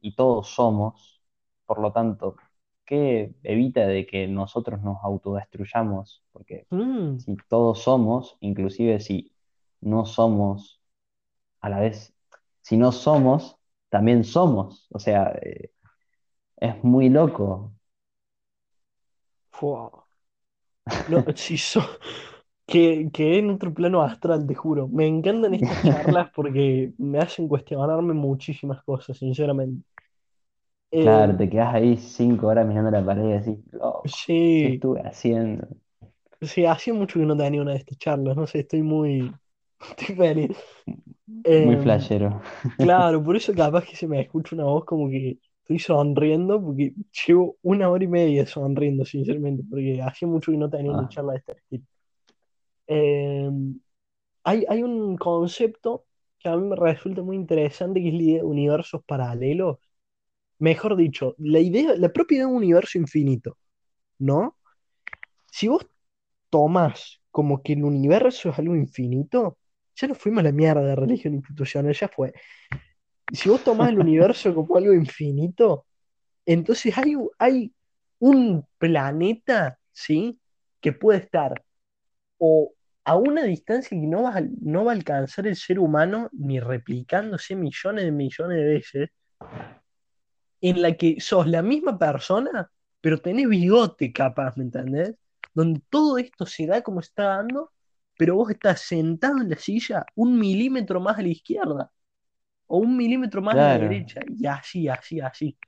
y 0.00 0.14
todos 0.16 0.48
somos, 0.50 1.22
por 1.66 1.80
lo 1.80 1.92
tanto, 1.92 2.36
¿qué 2.88 3.34
evita 3.44 3.86
de 3.88 4.06
que 4.06 4.28
nosotros 4.28 4.82
nos 4.82 4.98
autodestruyamos? 5.04 6.24
Porque 6.32 6.68
Mm, 6.72 7.18
si 7.18 7.36
todos 7.50 7.82
somos, 7.84 8.38
inclusive 8.42 9.00
si 9.00 9.34
no 9.82 10.06
somos 10.06 10.82
a 11.60 11.70
la 11.70 11.80
vez, 11.80 12.14
si 12.62 12.76
no 12.78 12.92
somos, 12.92 13.58
también 13.90 14.24
somos. 14.24 14.88
O 14.92 14.98
sea, 15.00 15.32
eh, 15.42 15.72
es 16.58 16.82
muy 16.84 17.08
loco. 17.10 17.74
fua. 19.50 20.06
No, 21.06 21.24
si 21.36 21.56
so, 21.58 21.80
que, 22.66 23.10
que 23.12 23.38
en 23.38 23.50
otro 23.50 23.72
plano 23.74 24.02
astral, 24.02 24.46
te 24.46 24.54
juro. 24.54 24.88
Me 24.88 25.06
encantan 25.06 25.54
estas 25.54 25.80
charlas 25.82 26.30
porque 26.34 26.92
me 26.98 27.18
hacen 27.18 27.48
cuestionarme 27.48 28.12
muchísimas 28.14 28.82
cosas, 28.84 29.18
sinceramente. 29.18 29.84
Claro, 30.96 31.36
Eh, 31.36 31.36
te 31.36 31.48
quedas 31.48 31.74
ahí 31.74 31.96
cinco 31.96 32.48
horas 32.48 32.66
mirando 32.66 32.90
la 32.90 33.04
pared 33.04 33.24
y 33.24 33.32
decís, 33.32 33.58
loco, 33.72 34.12
¿qué 34.56 34.68
sí, 34.68 34.68
estuve 34.68 35.00
haciendo? 35.02 35.68
sí, 36.40 36.64
hacía 36.66 36.94
mucho 36.94 37.18
que 37.18 37.26
no 37.26 37.36
tenía 37.36 37.62
una 37.62 37.72
de 37.72 37.78
estas 37.78 37.98
charlas, 37.98 38.36
no 38.36 38.46
sé, 38.46 38.60
estoy 38.60 38.82
muy, 38.82 39.38
estoy 39.96 40.16
feliz. 40.16 40.56
Muy 41.56 41.76
Em, 41.76 41.78
flashero. 41.78 42.40
claro, 42.78 43.24
por 43.24 43.36
eso 43.36 43.54
capaz 43.54 43.84
que 43.86 43.96
se 43.96 44.06
me 44.08 44.20
escucha 44.22 44.54
una 44.56 44.64
voz 44.66 44.84
como 44.84 45.08
que 45.10 45.38
estoy 45.62 45.78
sonriendo, 45.80 46.62
porque 46.62 46.94
llevo 47.28 47.58
una 47.62 47.90
hora 47.90 48.04
y 48.04 48.08
media 48.08 48.46
sonriendo, 48.46 49.04
sinceramente, 49.04 49.64
porque 49.70 50.02
hacía 50.02 50.28
mucho 50.28 50.52
que 50.52 50.58
no 50.58 50.70
tenía 50.70 50.92
una 50.92 51.06
Ah, 51.06 51.08
charla 51.08 51.32
de 51.34 51.38
este 51.40 51.52
estilo. 51.54 51.84
Em, 52.86 53.80
hay, 54.44 54.64
hay 54.68 54.82
un 54.84 55.16
concepto 55.18 56.06
que 56.38 56.48
a 56.48 56.56
mí 56.56 56.64
me 56.68 56.76
resulta 56.76 57.22
muy 57.22 57.36
interesante, 57.36 58.00
que 58.02 58.08
es 58.08 58.14
la 58.14 58.22
idea 58.22 58.36
de 58.38 58.44
universos 58.44 59.02
paralelos. 59.06 59.78
Mejor 60.58 60.96
dicho, 60.96 61.34
la 61.38 61.60
idea, 61.60 61.94
la 61.96 62.12
propia 62.12 62.40
de 62.40 62.46
un 62.46 62.56
universo 62.56 62.98
infinito, 62.98 63.58
¿no? 64.18 64.56
Si 65.46 65.68
vos 65.68 65.86
tomás 66.50 67.20
como 67.30 67.62
que 67.62 67.74
el 67.74 67.84
universo 67.84 68.50
es 68.50 68.58
algo 68.58 68.74
infinito, 68.74 69.58
ya 69.94 70.08
no 70.08 70.14
fuimos 70.14 70.40
a 70.40 70.44
la 70.44 70.52
mierda 70.52 70.82
de 70.82 70.96
religión 70.96 71.34
institucional, 71.34 71.94
ya 71.94 72.08
fue. 72.08 72.32
Si 73.32 73.48
vos 73.48 73.62
tomás 73.62 73.90
el 73.90 73.98
universo 73.98 74.54
como 74.54 74.76
algo 74.76 74.94
infinito, 74.94 75.86
entonces 76.46 76.96
hay, 76.96 77.14
hay 77.38 77.72
un 78.18 78.66
planeta, 78.78 79.78
¿sí? 79.92 80.40
Que 80.80 80.92
puede 80.92 81.20
estar 81.20 81.62
o 82.38 82.72
a 83.04 83.16
una 83.16 83.44
distancia 83.44 83.98
que 83.98 84.06
no 84.06 84.22
va, 84.22 84.42
no 84.60 84.84
va 84.84 84.92
a 84.92 84.94
alcanzar 84.94 85.46
el 85.46 85.56
ser 85.56 85.78
humano 85.78 86.28
ni 86.32 86.60
replicándose 86.60 87.56
millones 87.56 88.04
de 88.04 88.12
millones 88.12 88.58
de 88.58 88.64
veces, 88.64 89.10
en 90.60 90.82
la 90.82 90.94
que 90.96 91.20
sos 91.20 91.46
la 91.46 91.62
misma 91.62 91.98
persona, 91.98 92.70
pero 93.00 93.18
tenés 93.20 93.48
bigote 93.48 94.12
capaz, 94.12 94.56
¿me 94.56 94.64
entendés? 94.64 95.14
Donde 95.54 95.80
todo 95.90 96.18
esto 96.18 96.46
se 96.46 96.66
da 96.66 96.82
como 96.82 97.00
está 97.00 97.24
dando, 97.36 97.72
pero 98.16 98.36
vos 98.36 98.50
estás 98.50 98.80
sentado 98.82 99.38
en 99.40 99.50
la 99.50 99.56
silla 99.58 100.04
un 100.14 100.38
milímetro 100.38 101.00
más 101.00 101.18
a 101.18 101.22
la 101.22 101.28
izquierda 101.28 101.92
o 102.66 102.78
un 102.78 102.96
milímetro 102.96 103.42
más 103.42 103.58
a 103.60 103.64
la 103.64 103.78
derecha, 103.78 104.20
y 104.28 104.46
así, 104.46 104.88
así, 104.88 105.20
así. 105.20 105.58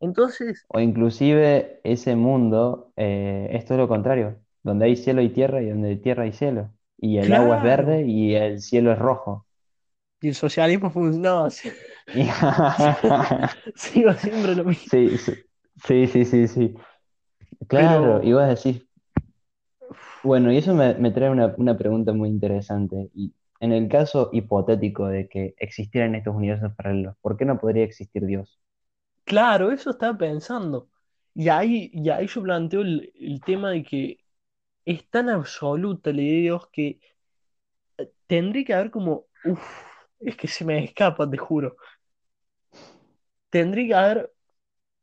Entonces, 0.00 0.66
O 0.68 0.78
inclusive 0.80 1.80
ese 1.84 2.14
mundo 2.16 2.92
eh, 2.96 3.48
es 3.52 3.64
todo 3.66 3.78
lo 3.78 3.88
contrario, 3.88 4.40
donde 4.62 4.84
hay 4.86 4.96
cielo 4.96 5.20
y 5.22 5.30
tierra 5.30 5.62
y 5.62 5.68
donde 5.70 5.88
hay 5.90 5.96
tierra 5.98 6.26
y 6.26 6.32
cielo. 6.32 6.72
Y 6.98 7.18
el 7.18 7.32
agua 7.32 7.56
es 7.58 7.62
verde 7.62 8.06
y 8.06 8.34
el 8.34 8.60
cielo 8.60 8.92
es 8.92 8.98
rojo. 8.98 9.46
Y 10.20 10.28
el 10.28 10.34
socialismo 10.34 10.92
Y- 12.12 12.28
sigo 13.74 14.12
siempre 14.14 14.54
lo 14.54 14.64
mismo. 14.64 14.90
Sí, 14.90 15.16
sí, 15.84 16.06
sí, 16.06 16.24
sí, 16.24 16.48
sí. 16.48 16.74
Claro, 17.68 18.22
y 18.22 18.32
Pero, 18.32 18.34
vos 18.34 18.48
decís, 18.48 18.86
bueno, 20.22 20.52
y 20.52 20.58
eso 20.58 20.74
me, 20.74 20.94
me 20.94 21.10
trae 21.10 21.30
una, 21.30 21.54
una 21.58 21.76
pregunta 21.78 22.12
muy 22.12 22.28
interesante. 22.28 23.10
Y 23.14 23.34
en 23.60 23.72
el 23.72 23.88
caso 23.88 24.30
hipotético 24.32 25.06
de 25.08 25.28
que 25.28 25.54
existieran 25.58 26.14
estos 26.14 26.34
universos 26.34 26.72
paralelos, 26.74 27.16
¿por 27.20 27.36
qué 27.36 27.44
no 27.44 27.58
podría 27.58 27.84
existir 27.84 28.24
Dios? 28.26 28.60
claro, 29.24 29.70
eso 29.72 29.90
estaba 29.90 30.16
pensando. 30.18 30.90
Y 31.34 31.48
ahí, 31.48 31.90
y 31.92 32.08
ahí 32.10 32.26
yo 32.26 32.42
planteo 32.42 32.80
el, 32.82 33.12
el 33.14 33.40
tema 33.40 33.70
de 33.70 33.82
que 33.84 34.18
es 34.84 35.08
tan 35.10 35.28
absoluta 35.30 36.12
la 36.12 36.22
idea 36.22 36.34
de 36.36 36.40
Dios 36.42 36.68
que 36.72 37.00
tendría 38.26 38.64
que 38.64 38.74
haber 38.74 38.90
como, 38.90 39.26
uff, 39.42 39.60
es 40.20 40.36
que 40.36 40.48
se 40.48 40.64
me 40.64 40.84
escapa, 40.84 41.28
te 41.30 41.36
juro. 41.38 41.76
Tendría 43.50 43.86
que 43.88 43.94
haber 43.94 44.32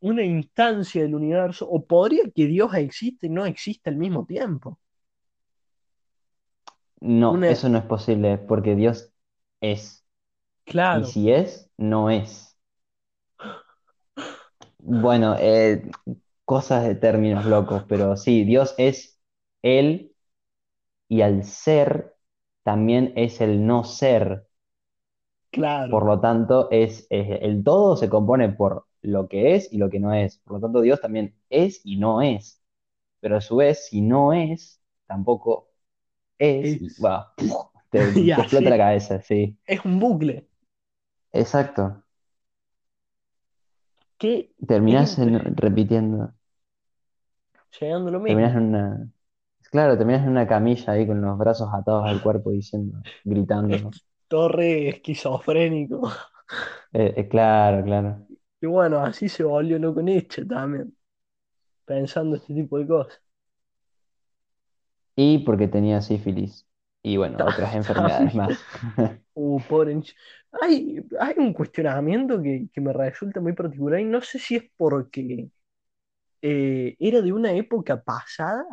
una 0.01 0.23
instancia 0.23 1.01
del 1.03 1.15
universo, 1.15 1.67
o 1.69 1.85
podría 1.85 2.23
que 2.35 2.47
Dios 2.47 2.73
existe 2.75 3.27
y 3.27 3.31
no 3.31 3.45
existe 3.45 3.89
al 3.91 3.97
mismo 3.97 4.25
tiempo. 4.25 4.79
No, 7.01 7.43
Una, 7.43 7.47
eso 7.47 7.69
no 7.69 7.77
es 7.79 7.85
posible, 7.85 8.37
porque 8.37 8.75
Dios 8.75 9.11
es. 9.61 10.05
Y 10.91 11.03
claro, 11.03 11.05
si 11.05 11.31
es, 11.31 11.71
no 11.77 12.09
es. 12.11 12.57
Bueno, 14.79 15.35
eh, 15.39 15.89
cosas 16.45 16.85
de 16.87 16.95
términos 16.95 17.45
locos, 17.45 17.83
pero 17.87 18.17
sí, 18.17 18.43
Dios 18.45 18.75
es 18.77 19.19
Él 19.61 20.15
y 21.09 21.21
al 21.21 21.45
ser 21.45 22.15
también 22.63 23.13
es 23.17 23.41
el 23.41 23.65
no 23.67 23.85
ser. 23.85 24.46
Claro, 25.51 25.93
Por 25.93 26.05
lo 26.05 26.19
tanto, 26.19 26.69
es, 26.71 27.07
es- 27.09 27.39
el 27.41 27.63
todo 27.63 27.95
se 27.97 28.09
compone 28.09 28.49
por 28.49 28.87
lo 29.01 29.27
que 29.27 29.55
es 29.55 29.71
y 29.71 29.77
lo 29.77 29.89
que 29.89 29.99
no 29.99 30.13
es. 30.13 30.39
Por 30.39 30.53
lo 30.55 30.59
tanto, 30.61 30.81
Dios 30.81 31.01
también 31.01 31.35
es 31.49 31.81
y 31.85 31.97
no 31.97 32.21
es. 32.21 32.61
Pero 33.21 33.37
a 33.37 33.41
su 33.41 33.57
vez, 33.57 33.87
si 33.87 34.01
no 34.01 34.33
es, 34.33 34.81
tampoco 35.07 35.69
es 36.59 36.77
es. 36.81 36.89
va, 37.03 37.33
te, 37.91 38.09
explota 38.37 38.69
la 38.69 38.77
cabeza, 38.77 39.21
sí. 39.21 39.57
es 39.65 39.85
un 39.85 39.99
bucle. 39.99 40.47
Exacto. 41.31 42.03
Es 44.19 44.47
Terminás 44.67 45.17
en- 45.17 45.55
repitiendo. 45.57 46.31
Llegando 47.79 48.11
lo 48.11 48.19
Terminás 48.25 48.55
mismo. 48.55 48.55
en 48.55 48.63
una. 48.75 49.09
Claro, 49.71 49.97
terminás 49.97 50.23
en 50.23 50.29
una 50.31 50.47
camilla 50.47 50.93
ahí 50.93 51.07
con 51.07 51.21
los 51.21 51.37
brazos 51.37 51.69
atados 51.73 52.05
al 52.07 52.21
cuerpo 52.21 52.51
diciendo, 52.51 53.05
gritando. 53.23 53.97
Torre 54.27 54.89
esquizofrénico. 54.89 56.11
Eh, 56.93 57.13
eh, 57.17 57.27
claro, 57.27 57.83
claro. 57.83 58.27
Y 58.61 58.65
bueno, 58.67 58.99
así 58.99 59.29
se 59.29 59.43
volvió 59.43 59.77
loco 59.79 60.01
Nietzsche 60.01 60.45
también, 60.45 60.95
pensando 61.85 62.37
este 62.37 62.53
tipo 62.55 62.79
de 62.79 62.87
cosas. 62.87 63.21
Y 65.15 65.39
porque 65.39 65.67
tenía 65.67 66.01
sífilis. 66.01 66.65
Y 67.03 67.17
bueno, 67.17 67.37
otras 67.45 67.75
enfermedades 67.75 68.35
más. 68.35 68.59
Uh, 69.39 69.59
pobre. 69.69 70.01
Hay, 70.61 70.99
hay 71.19 71.35
un 71.37 71.53
cuestionamiento 71.53 72.41
que, 72.41 72.67
que 72.73 72.81
me 72.81 72.91
resulta 72.91 73.39
muy 73.39 73.53
particular 73.53 73.99
y 73.99 74.05
no 74.05 74.19
sé 74.21 74.39
si 74.39 74.55
es 74.55 74.63
porque 74.75 75.49
eh, 76.41 76.95
era 76.99 77.21
de 77.21 77.33
una 77.33 77.53
época 77.53 78.03
pasada, 78.03 78.65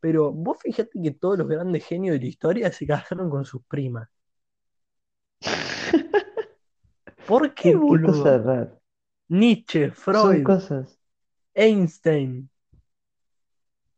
pero 0.00 0.32
vos 0.32 0.58
fíjate 0.62 1.00
que 1.02 1.12
todos 1.12 1.38
los 1.38 1.48
grandes 1.48 1.86
genios 1.86 2.14
de 2.14 2.20
la 2.20 2.26
historia 2.28 2.72
se 2.72 2.86
casaron 2.86 3.30
con 3.30 3.44
sus 3.44 3.64
primas. 3.66 4.08
¿Por 7.24 7.54
qué, 7.54 7.74
Qué, 7.74 7.84
qué 7.84 8.00
cosa 8.00 8.38
boludo? 8.38 8.38
rara. 8.38 8.78
Nietzsche, 9.30 9.90
Son 10.12 10.40
Freud, 10.40 10.42
cosas, 10.42 10.98
Einstein. 11.56 12.48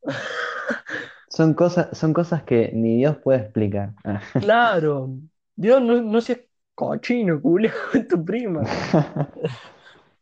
son 1.29 1.55
cosas, 1.55 1.97
son 1.97 2.13
cosas 2.13 2.43
que 2.45 2.71
ni 2.73 2.97
Dios 2.99 3.17
puede 3.19 3.41
explicar. 3.41 3.95
Claro, 4.39 5.19
Dios 5.55 5.81
no, 5.83 6.01
no 6.03 6.21
seas 6.21 6.41
cochino, 6.75 7.41
culo, 7.41 7.71
tu 8.09 8.25
prima. 8.25 8.71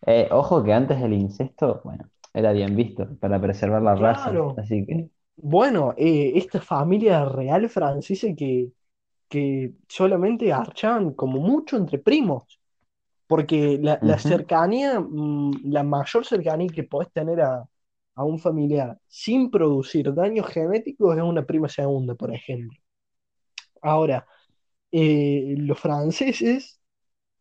Eh, 0.07 0.29
ojo 0.31 0.63
que 0.65 0.73
antes 0.73 1.01
del 1.01 1.13
incesto, 1.15 1.81
bueno, 1.85 2.11
era 2.33 2.53
bien 2.53 2.77
visto 2.77 3.17
para 3.19 3.41
preservar 3.41 3.83
la 3.83 3.95
raza. 3.95 4.45
Así 4.57 4.85
que, 4.87 5.11
Bueno, 5.37 5.95
eh, 5.97 6.33
esta 6.37 6.61
familia 6.61 7.25
real 7.25 7.69
francesa 7.69 8.29
que, 8.37 8.73
que 9.35 9.75
solamente 9.89 10.53
archaban 10.53 11.13
como 11.15 11.41
mucho 11.41 11.77
entre 11.77 11.99
primos, 11.99 12.61
porque 13.29 13.79
la, 13.83 14.01
la 14.03 14.19
cercanía, 14.19 15.01
mm, 15.01 15.53
la 15.73 15.83
mayor 15.85 16.27
cercanía 16.27 16.69
que 16.75 16.85
podés 16.85 17.13
tener 17.13 17.41
a, 17.43 17.65
a 18.17 18.25
un 18.25 18.39
familiar 18.41 18.99
sin 19.09 19.51
producir 19.51 20.15
daños 20.15 20.47
genéticos 20.49 21.17
es 21.17 21.23
una 21.25 21.45
prima 21.47 21.69
segunda, 21.69 22.15
por 22.17 22.35
ejemplo. 22.35 22.79
Ahora, 23.83 24.27
eh, 24.93 25.55
los 25.59 25.79
franceses 25.81 26.81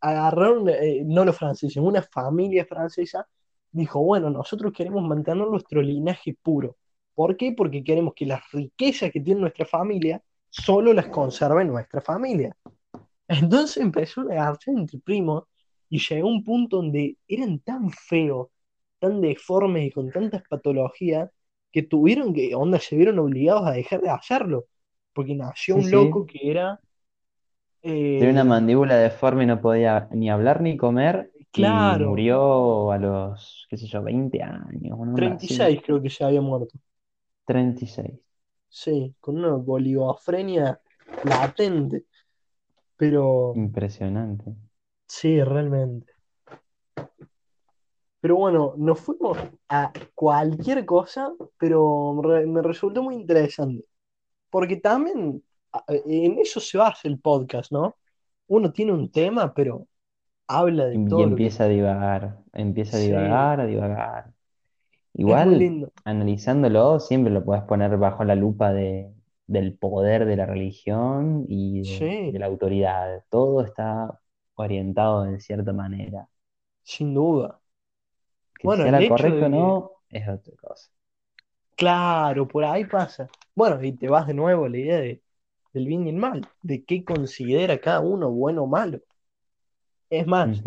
agarraron, 0.02 0.70
eh, 0.70 1.04
no 1.06 1.26
los 1.26 1.38
franceses, 1.38 1.78
una 1.78 2.02
familia 2.04 2.66
francesa 2.66 3.28
dijo, 3.72 4.02
bueno, 4.04 4.30
nosotros 4.32 4.74
queremos 4.74 5.04
mantener 5.08 5.48
nuestro 5.48 5.82
linaje 5.82 6.38
puro. 6.42 6.78
¿Por 7.16 7.38
qué? 7.38 7.54
Porque 7.54 7.84
queremos 7.84 8.14
que 8.16 8.26
las 8.28 8.42
riquezas 8.52 9.12
que 9.12 9.22
tiene 9.22 9.42
nuestra 9.42 9.66
familia 9.66 10.24
solo 10.54 10.94
las 10.94 11.08
conserve 11.08 11.66
nuestra 11.66 12.02
familia. 12.02 12.56
Entonces 13.28 13.78
empezó 13.78 14.22
a 14.22 14.26
agarrarse 14.34 14.72
entre 14.72 15.00
primos 15.00 15.46
y 15.90 16.00
llegó 16.00 16.28
a 16.30 16.32
un 16.32 16.44
punto 16.44 16.78
donde 16.78 17.18
eran 17.28 17.60
tan 17.60 17.92
feos, 17.92 18.50
tan 19.00 19.22
deformes 19.22 19.88
y 19.88 19.92
con 19.92 20.12
tantas 20.12 20.44
patologías 20.50 21.30
que 21.72 21.84
tuvieron 21.84 22.34
que, 22.34 22.56
onda, 22.56 22.80
se 22.80 22.96
vieron 22.98 23.20
obligados 23.20 23.68
a 23.68 23.72
dejar 23.74 24.02
de 24.02 24.10
hacerlo. 24.12 24.66
Porque 25.14 25.36
nació 25.36 25.76
Sí, 25.76 25.82
un 25.82 25.92
loco 25.92 26.26
sí. 26.26 26.28
que 26.28 26.52
era, 26.52 26.82
Tenía 28.18 28.34
una 28.34 28.44
eh, 28.44 28.44
mandíbula 28.44 28.96
deforme 28.98 29.44
y 29.44 29.48
no 29.48 29.62
podía 29.62 30.08
ni 30.12 30.30
hablar 30.30 30.62
ni 30.62 30.78
comer. 30.78 31.32
Y 31.56 31.94
claro, 31.96 32.00
murió 32.00 32.92
a 32.92 32.98
los, 32.98 33.68
qué 33.70 33.78
sé 33.78 33.86
yo, 33.88 34.02
20 34.04 34.42
años, 34.44 34.68
y 35.42 35.48
así. 35.54 35.56
seis 35.56 35.82
creo 35.84 36.02
que 36.02 36.10
se 36.12 36.24
había 36.24 36.42
muerto. 36.42 36.78
36. 37.46 38.20
Sí, 38.80 39.16
con 39.22 39.38
una 39.38 39.54
bolivofrenia 39.56 40.82
latente. 41.24 42.06
Pero 42.98 43.62
Impresionante. 43.62 44.56
sí, 45.08 45.42
realmente. 45.44 46.14
Pero 48.20 48.38
bueno, 48.38 48.74
nos 48.78 49.00
fuimos 49.00 49.38
a 49.70 49.92
cualquier 50.16 50.86
cosa, 50.86 51.34
pero 51.58 52.22
re- 52.24 52.46
me 52.48 52.62
resultó 52.62 53.04
muy 53.04 53.16
interesante. 53.16 53.86
Porque 54.50 54.78
también 54.78 55.44
a- 55.74 55.86
en 56.06 56.40
eso 56.40 56.60
se 56.62 56.78
basa 56.78 57.08
el 57.10 57.20
podcast, 57.20 57.72
¿no? 57.72 57.98
Uno 58.48 58.74
tiene 58.74 58.94
un 58.94 59.12
tema, 59.12 59.54
pero 59.54 59.88
habla 60.48 60.88
de 60.88 61.00
Y 61.16 61.22
todo 61.22 61.36
que... 61.38 61.54
empieza 61.54 61.66
a 61.66 61.68
divagar, 61.68 62.40
empieza 62.54 62.96
a 62.98 63.00
Sí, 63.00 63.02
divagar, 63.02 63.60
a 63.62 63.66
divagar. 63.66 64.33
Igual, 65.16 65.80
analizándolo, 66.06 67.00
siempre 67.00 67.32
lo 67.34 67.44
puedes 67.46 67.64
poner 67.64 67.98
bajo 67.98 68.24
la 68.24 68.36
lupa 68.36 68.74
de, 68.74 69.14
del 69.48 69.78
poder 69.78 70.26
de 70.26 70.36
la 70.36 70.46
religión 70.46 71.46
y 71.48 71.82
de, 72.32 72.40
la 72.40 72.48
autoridad. 72.48 73.24
Todo 73.30 73.62
está 73.64 74.20
orientado 74.56 75.24
de 75.24 75.40
cierta 75.40 75.74
manera. 75.74 76.28
sin 76.84 77.14
duda. 77.14 77.60
Que 78.60 78.68
Bueno, 78.68 78.86
sea 78.86 78.90
el 78.90 78.98
de 78.98 79.06
o 79.44 79.50
que, 79.50 79.50
no, 79.50 79.92
es 80.10 80.28
otra 80.28 80.56
cosa. 80.58 80.90
claro, 81.76 82.48
por 82.48 82.64
ahí 82.66 82.86
pasa. 82.86 83.30
Bueno, 83.56 83.84
y 83.84 83.94
te 83.94 84.08
vas 84.10 84.28
de 84.28 84.34
nuevo 84.34 84.66
a 84.66 84.70
la 84.70 84.78
idea 84.78 84.98
de, 85.00 85.22
del 85.74 85.88
bien 85.88 86.06
y 86.08 86.10
el 86.10 86.16
mal, 86.18 86.48
de 86.62 86.84
qué 86.86 87.04
considera 87.06 87.80
cada 87.80 88.00
uno 88.02 88.32
bueno 88.32 88.64
o 88.64 88.68
malo. 88.68 89.00
Es 90.10 90.28
más, 90.28 90.64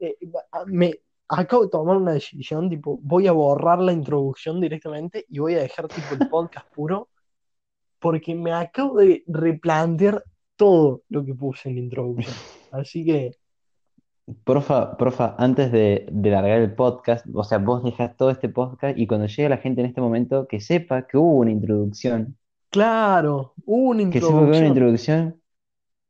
eh, 0.00 0.16
a- 0.52 0.64
me 0.66 1.00
acabo 1.28 1.64
de 1.64 1.70
tomar 1.70 1.96
una 1.96 2.12
decisión, 2.12 2.68
tipo, 2.70 2.98
voy 3.02 3.26
a 3.26 3.32
borrar 3.32 3.78
la 3.80 3.92
introducción 3.92 4.60
directamente 4.60 5.26
y 5.28 5.38
voy 5.38 5.54
a 5.54 5.60
dejar 5.60 5.88
tipo 5.88 6.14
el 6.18 6.28
podcast 6.28 6.66
puro, 6.74 7.08
porque 7.98 8.34
me 8.34 8.52
acabo 8.52 8.98
de 8.98 9.24
replantear 9.26 10.24
todo 10.56 11.02
lo 11.08 11.24
que 11.24 11.34
puse 11.34 11.68
en 11.68 11.76
la 11.76 11.80
introducción. 11.82 12.34
Así 12.70 13.04
que, 13.04 13.36
Porfa, 14.44 14.94
porfa, 14.98 15.34
antes 15.38 15.72
de, 15.72 16.06
de 16.10 16.30
largar 16.30 16.60
el 16.60 16.74
podcast, 16.74 17.24
o 17.32 17.42
sea, 17.44 17.56
vos 17.56 17.82
dejas 17.82 18.14
todo 18.14 18.30
este 18.30 18.50
podcast 18.50 18.98
y 18.98 19.06
cuando 19.06 19.26
llegue 19.26 19.48
la 19.48 19.56
gente 19.56 19.80
en 19.80 19.86
este 19.86 20.02
momento, 20.02 20.46
que 20.46 20.60
sepa 20.60 21.06
que 21.06 21.16
hubo 21.16 21.38
una 21.38 21.50
introducción, 21.50 22.36
claro, 22.68 23.54
hubo 23.64 23.88
una 23.88 24.10
que 24.10 24.20
sepa 24.20 24.32
que 24.32 24.34
hubo 24.34 24.48
una 24.48 24.66
introducción. 24.66 25.40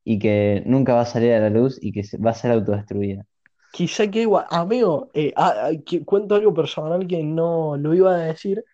y 0.03 0.19
que 0.19 0.65
nunca 0.66 0.95
va 0.95 1.03
a 1.03 1.07
salir 1.07 1.32
a 1.32 1.39
la 1.39 1.51
luz 1.51 1.78
y 1.81 1.93
que 1.93 2.03
va 2.19 2.31
a 2.31 2.35
ser 2.35 2.51
autodestruida. 2.51 3.24
Quizá 3.70 4.03
que 4.11 4.23
igual, 4.23 4.47
amigo, 4.51 5.11
eh, 5.15 5.32
ah, 5.36 5.55
ah, 5.66 5.70
que- 5.86 6.05
cuento 6.05 6.35
algo 6.35 6.55
personal 6.55 7.07
que 7.07 7.23
no 7.23 7.77
lo 7.77 7.95
iba 7.95 8.12
a 8.15 8.19
decir, 8.19 8.65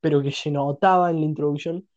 pero 0.00 0.22
que 0.22 0.32
se 0.32 0.50
notaba 0.50 1.10
en 1.10 1.18
la 1.20 1.26
introducción. 1.26 1.88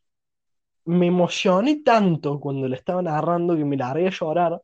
Me 0.86 1.08
emocioné 1.08 1.84
tanto 1.84 2.40
cuando 2.40 2.68
la 2.68 2.76
estaba 2.78 3.02
narrando 3.02 3.56
que 3.58 3.66
me 3.66 3.78
largué 3.78 4.08
a 4.08 4.12
llorar. 4.12 4.62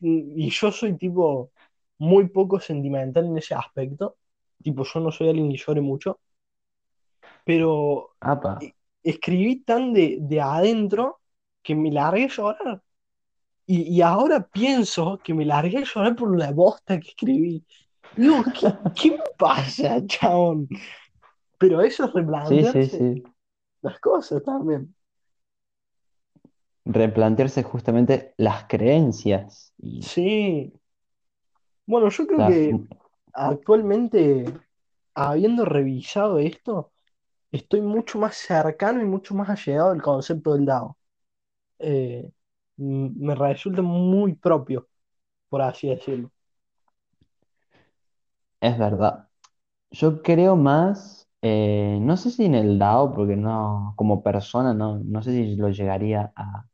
Y 0.00 0.50
yo 0.50 0.72
soy 0.72 0.96
tipo 0.98 1.52
muy 1.98 2.28
poco 2.28 2.60
sentimental 2.60 3.26
en 3.26 3.38
ese 3.38 3.54
aspecto. 3.54 4.16
Tipo, 4.62 4.84
yo 4.84 5.00
no 5.00 5.12
soy 5.12 5.28
alguien 5.30 5.50
que 5.50 5.58
llore 5.58 5.80
mucho, 5.82 6.20
pero 7.44 8.16
Apa. 8.20 8.66
escribí 9.04 9.64
tan 9.64 9.94
de, 9.94 10.18
de 10.20 10.42
adentro 10.42 11.22
que 11.62 11.76
me 11.76 11.92
largué 11.92 12.26
a 12.26 12.28
llorar. 12.28 12.83
Y, 13.66 13.82
y 13.96 14.02
ahora 14.02 14.46
pienso 14.46 15.18
que 15.22 15.32
me 15.34 15.44
largué 15.44 15.78
a 15.78 15.84
llorar 15.84 16.16
por 16.16 16.38
la 16.38 16.52
bosta 16.52 17.00
que 17.00 17.08
escribí. 17.08 17.64
Digo, 18.16 18.44
¿qué, 18.58 18.72
qué 18.94 19.10
me 19.12 19.24
pasa, 19.38 20.04
chabón? 20.06 20.68
Pero 21.58 21.80
eso 21.80 22.04
es 22.04 22.10
Sí, 22.10 22.14
sí, 22.14 22.18
replantearse 22.18 22.98
sí. 22.98 23.22
las 23.82 23.98
cosas 24.00 24.42
también. 24.42 24.94
Replantearse 26.84 27.62
justamente 27.62 28.34
las 28.36 28.64
creencias 28.68 29.72
y 29.78 30.02
Sí. 30.02 30.72
Bueno, 31.86 32.08
yo 32.10 32.26
creo 32.26 32.46
que 32.48 32.78
actualmente, 33.32 34.44
habiendo 35.14 35.64
revisado 35.64 36.38
esto, 36.38 36.92
estoy 37.52 37.80
mucho 37.80 38.18
más 38.18 38.36
cercano 38.36 39.00
y 39.00 39.06
mucho 39.06 39.34
más 39.34 39.48
allegado 39.48 39.90
al 39.90 40.02
concepto 40.02 40.54
del 40.54 40.66
DAO. 40.66 40.96
Eh, 41.78 42.30
me 42.76 43.34
resulta 43.34 43.82
muy 43.82 44.34
propio, 44.34 44.88
por 45.50 45.62
así 45.62 45.88
decirlo. 45.88 46.32
Es 48.60 48.78
verdad. 48.78 49.28
Yo 49.92 50.22
creo 50.22 50.56
más 50.56 51.22
Eh, 51.42 51.98
no 52.02 52.16
sé 52.18 52.30
si 52.32 52.44
en 52.46 52.54
el 52.56 52.78
DAO, 52.78 53.14
porque 53.14 53.36
no, 53.36 53.94
como 53.96 54.22
persona, 54.24 54.74
no, 54.74 54.98
no 55.00 55.22
sé 55.22 55.32
si 55.32 55.56
lo 55.56 55.70
llegaría 55.70 56.32
a 56.36 56.66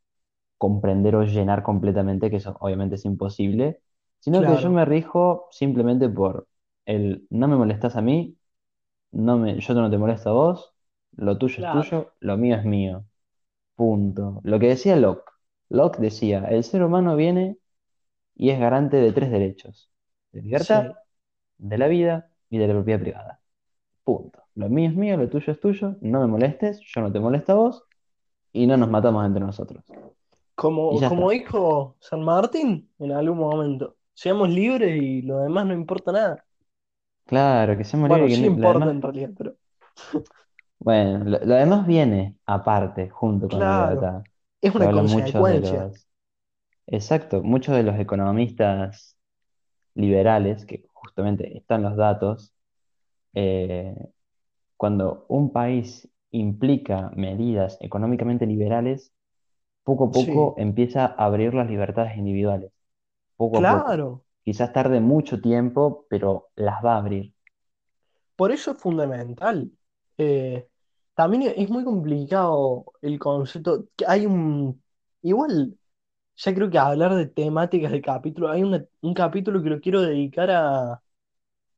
comprender 0.57 1.15
o 1.15 1.23
llenar 1.25 1.63
completamente, 1.63 2.29
que 2.31 2.37
eso 2.37 2.57
obviamente 2.61 2.95
es 2.95 3.05
imposible, 3.05 3.81
sino 4.19 4.45
que 4.45 4.57
yo 4.57 4.71
me 4.71 4.85
rijo 4.85 5.47
simplemente 5.51 6.09
por 6.09 6.47
el 6.85 7.27
no 7.31 7.47
me 7.49 7.57
molestas 7.57 7.95
a 7.97 8.01
mí, 8.03 8.37
no 9.11 9.37
me, 9.39 9.59
yo 9.59 9.73
no 9.75 9.89
te 9.91 9.97
molesto 9.99 10.29
a 10.31 10.33
vos, 10.33 10.73
lo 11.17 11.37
tuyo 11.39 11.63
es 11.63 11.69
tuyo, 11.69 12.13
lo 12.21 12.37
mío 12.37 12.55
es 12.57 12.65
mío. 12.65 13.05
Punto. 13.75 14.41
Lo 14.43 14.59
que 14.59 14.69
decía 14.69 14.95
Locke. 14.97 15.30
Locke 15.71 15.99
decía, 15.99 16.45
el 16.49 16.63
ser 16.65 16.83
humano 16.83 17.15
viene 17.15 17.57
y 18.35 18.49
es 18.49 18.59
garante 18.59 18.97
de 18.97 19.13
tres 19.13 19.31
derechos, 19.31 19.89
de 20.33 20.41
libertad, 20.41 20.87
sí. 20.87 20.93
de 21.59 21.77
la 21.77 21.87
vida 21.87 22.29
y 22.49 22.57
de 22.57 22.67
la 22.67 22.73
propiedad 22.73 22.99
privada. 22.99 23.41
Punto. 24.03 24.43
Lo 24.55 24.67
mío 24.67 24.89
es 24.89 24.95
mío, 24.95 25.15
lo 25.15 25.29
tuyo 25.29 25.53
es 25.53 25.59
tuyo, 25.61 25.95
no 26.01 26.19
me 26.19 26.27
molestes, 26.27 26.81
yo 26.81 27.01
no 27.01 27.11
te 27.11 27.21
molesto 27.21 27.53
a 27.53 27.55
vos 27.55 27.83
y 28.51 28.67
no 28.67 28.75
nos 28.75 28.89
matamos 28.89 29.25
entre 29.25 29.41
nosotros. 29.45 29.85
Como, 30.55 30.91
como 31.07 31.31
está. 31.31 31.43
dijo 31.43 31.95
San 31.99 32.21
Martín 32.21 32.91
en 32.99 33.13
algún 33.13 33.37
momento, 33.37 33.95
seamos 34.13 34.49
libres 34.49 35.01
y 35.01 35.21
lo 35.21 35.39
demás 35.39 35.65
no 35.67 35.73
importa 35.73 36.11
nada. 36.11 36.45
Claro, 37.25 37.77
que 37.77 37.85
seamos 37.85 38.09
Bueno, 38.09 38.25
libres, 38.25 38.39
sí 38.39 38.41
que 38.41 38.47
importa 38.47 38.73
demás, 38.73 38.89
en 38.89 39.01
realidad, 39.01 39.29
pero 39.37 39.55
bueno, 40.79 41.23
lo, 41.25 41.39
lo 41.39 41.55
demás 41.55 41.87
viene 41.87 42.37
aparte, 42.45 43.09
junto 43.09 43.47
con 43.49 43.59
la 43.59 43.69
libertad. 43.69 44.23
Es 44.61 44.73
una 44.75 44.89
habla 44.89 45.03
mucho 45.03 45.43
de 45.43 45.59
consecuencia. 45.59 45.59
los, 45.59 46.07
exacto, 46.87 47.43
muchos 47.43 47.75
de 47.75 47.83
los 47.83 47.99
economistas 47.99 49.17
liberales, 49.95 50.65
que 50.65 50.85
justamente 50.93 51.57
están 51.57 51.83
los 51.83 51.95
datos, 51.97 52.53
eh, 53.35 53.95
cuando 54.77 55.25
un 55.29 55.51
país 55.53 56.09
implica 56.31 57.11
medidas 57.15 57.77
económicamente 57.81 58.45
liberales, 58.45 59.13
poco 59.83 60.05
a 60.07 60.13
poco 60.13 60.55
Sí, 60.55 60.57
empieza 60.59 61.05
a 61.05 61.25
abrir 61.25 61.53
las 61.55 61.69
libertades 61.69 62.17
individuales, 62.17 62.71
poco 63.37 63.59
a 63.59 63.67
poco. 63.67 63.91
claro. 63.91 64.25
Quizás 64.43 64.73
tarde 64.73 64.99
mucho 65.01 65.41
tiempo, 65.41 66.05
pero 66.09 66.49
las 66.55 66.83
va 66.85 66.95
a 66.95 66.99
abrir. 66.99 67.33
Por 68.35 68.51
eso 68.51 68.71
es 68.71 68.77
fundamental. 68.79 69.71
Eh, 70.17 70.67
también 71.21 71.53
es 71.55 71.69
muy 71.69 71.83
complicado 71.83 72.85
el 73.01 73.19
concepto. 73.19 73.87
que 73.95 74.05
Hay 74.07 74.25
un. 74.25 74.81
Igual, 75.21 75.77
ya 76.37 76.55
creo 76.55 76.69
que 76.69 76.79
hablar 76.79 77.15
de 77.15 77.27
temáticas 77.27 77.91
de 77.91 78.01
capítulo. 78.01 78.49
Hay 78.51 78.63
una- 78.63 78.85
un 79.01 79.13
capítulo 79.13 79.63
que 79.63 79.69
lo 79.69 79.81
quiero 79.81 80.01
dedicar 80.01 80.51
a, 80.51 81.03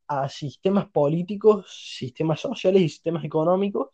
a 0.07 0.29
sistemas 0.29 0.89
políticos, 0.89 1.67
sistemas 1.97 2.39
sociales 2.41 2.81
y 2.83 2.89
sistemas 2.89 3.23
económicos. 3.25 3.89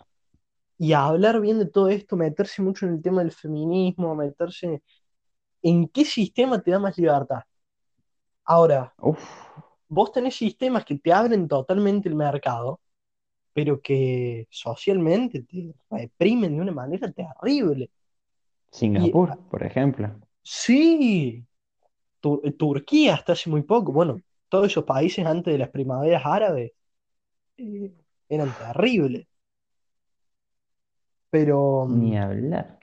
Y 0.77 0.93
a 0.93 1.05
hablar 1.07 1.41
bien 1.41 1.59
de 1.59 1.67
todo 1.67 1.89
esto, 1.89 2.17
meterse 2.17 2.61
mucho 2.63 2.85
en 2.87 2.93
el 2.95 3.01
tema 3.03 3.21
del 3.23 3.31
feminismo, 3.33 4.15
meterse 4.15 4.83
en 5.63 5.87
qué 5.89 6.05
sistema 6.05 6.61
te 6.61 6.71
da 6.71 6.79
más 6.79 6.97
libertad. 6.97 7.43
Ahora, 8.45 8.93
Uf, 9.01 9.19
vos 9.89 10.11
tenés 10.13 10.35
sistemas 10.35 10.85
que 10.85 10.97
te 10.99 11.13
abren 11.13 11.47
totalmente 11.47 12.09
el 12.09 12.15
mercado 12.15 12.79
pero 13.59 13.81
que 13.81 14.47
socialmente 14.51 15.43
te 15.43 15.73
reprimen 15.91 16.55
de 16.55 16.61
una 16.63 16.71
manera 16.73 17.11
terrible. 17.11 17.91
Singapur, 18.71 19.37
por 19.51 19.61
ejemplo. 19.63 20.09
sí, 20.43 21.45
Tu- 22.21 22.41
Turquía 22.57 23.15
hasta 23.15 23.33
hace 23.33 23.49
muy 23.49 23.63
poco, 23.63 23.93
bueno, 23.93 24.21
todos 24.49 24.67
esos 24.67 24.85
países 24.85 25.25
antes 25.25 25.53
de 25.53 25.59
las 25.59 25.69
primaveras 25.71 26.23
árabes 26.25 26.71
eh, 27.57 27.93
eran 28.29 28.55
terribles, 28.55 29.27
pero, 31.29 31.85
Ni 31.87 32.15
mm, 32.15 32.17
hablar. 32.17 32.79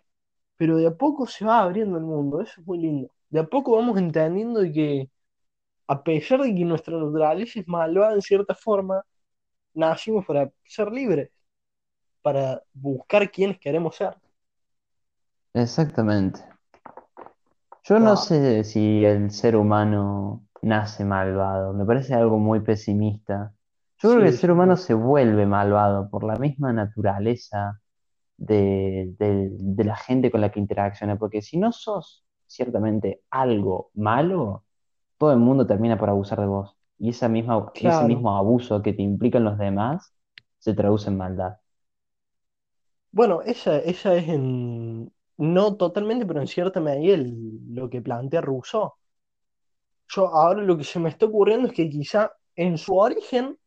pero 0.57 0.77
de 0.77 0.87
a 0.87 0.97
poco 0.97 1.27
se 1.27 1.45
va 1.45 1.61
abriendo 1.63 1.99
el 1.99 2.05
mundo, 2.05 2.41
eso 2.41 2.61
es 2.61 2.67
muy 2.67 2.79
lindo. 2.79 3.11
De 3.29 3.41
a 3.41 3.45
poco 3.47 3.77
vamos 3.77 3.99
entendiendo 3.99 4.63
que 4.73 5.09
a 5.89 6.03
pesar 6.05 6.43
de 6.43 6.55
que 6.55 6.65
nuestra 6.65 6.99
naturaleza 6.99 7.61
es 7.61 7.69
malvada 7.69 8.15
en 8.15 8.23
cierta 8.23 8.55
forma, 8.55 9.03
nacimos 9.77 10.27
para 10.27 10.51
ser 10.65 10.91
libres, 10.93 11.31
para 12.23 12.63
buscar 12.75 13.31
quienes 13.31 13.59
queremos 13.61 13.97
ser. 13.97 14.17
Exactamente. 15.55 16.41
Yo 17.85 17.99
no 18.01 18.17
Wow. 18.17 18.17
sé 18.17 18.65
si 18.65 19.05
el 19.05 19.31
ser 19.31 19.57
humano 19.57 20.45
nace 20.63 21.05
malvado, 21.05 21.73
me 21.73 21.85
parece 21.87 22.15
algo 22.15 22.39
muy 22.39 22.61
pesimista. 22.61 23.55
Yo 23.99 24.11
creo 24.11 24.23
que 24.23 24.29
el 24.29 24.35
ser 24.35 24.51
humano 24.51 24.77
se 24.77 24.95
vuelve 24.95 25.47
malvado 25.47 26.11
por 26.11 26.25
la 26.25 26.37
misma 26.37 26.73
naturaleza 26.73 27.81
de, 28.39 29.15
de- 29.19 29.51
de 29.53 29.85
la 29.85 29.97
gente 29.97 30.31
con 30.31 30.41
la 30.43 30.51
que 30.53 30.61
interacciona, 30.61 31.17
porque 31.19 31.43
si 31.43 31.59
no 31.59 31.73
sos 31.73 32.27
ciertamente 32.47 33.23
algo 33.31 33.91
malo, 33.95 34.65
todo 35.19 35.33
el 35.33 35.39
mundo 35.41 35.67
termina 35.67 35.99
por 35.99 36.11
abusar 36.11 36.41
de 36.41 36.47
vos. 36.47 36.76
Y 36.99 37.11
esa 37.11 37.29
misma, 37.29 37.73
ese 37.81 38.05
mismo 38.05 38.37
abuso 38.37 38.83
que 38.83 38.93
te 38.93 39.03
implican 39.03 39.45
los 39.45 39.59
demás 39.59 40.15
se 40.59 40.75
traduce 40.75 41.09
en 41.11 41.17
maldad. 41.19 41.57
Bueno, 43.11 43.43
esa, 43.43 43.79
esa 43.79 44.15
es 44.17 44.29
en, 44.29 45.13
no 45.39 45.77
totalmente, 45.77 46.27
pero 46.27 46.41
en 46.41 46.47
cierta 46.47 46.81
medida 46.81 47.15
el- 47.15 47.59
lo 47.75 47.89
que 47.91 48.03
plantea 48.03 48.41
Rousseau. 48.43 48.93
Yo 50.09 50.29
ahora 50.29 50.63
lo 50.63 50.77
que 50.79 50.85
se 50.85 50.99
me 51.01 51.09
está 51.09 51.27
ocurriendo 51.27 51.69
es 51.69 51.75
que 51.75 51.89
quizá 51.91 52.33
en 52.55 52.79
su 52.79 52.97
origen, 52.97 53.59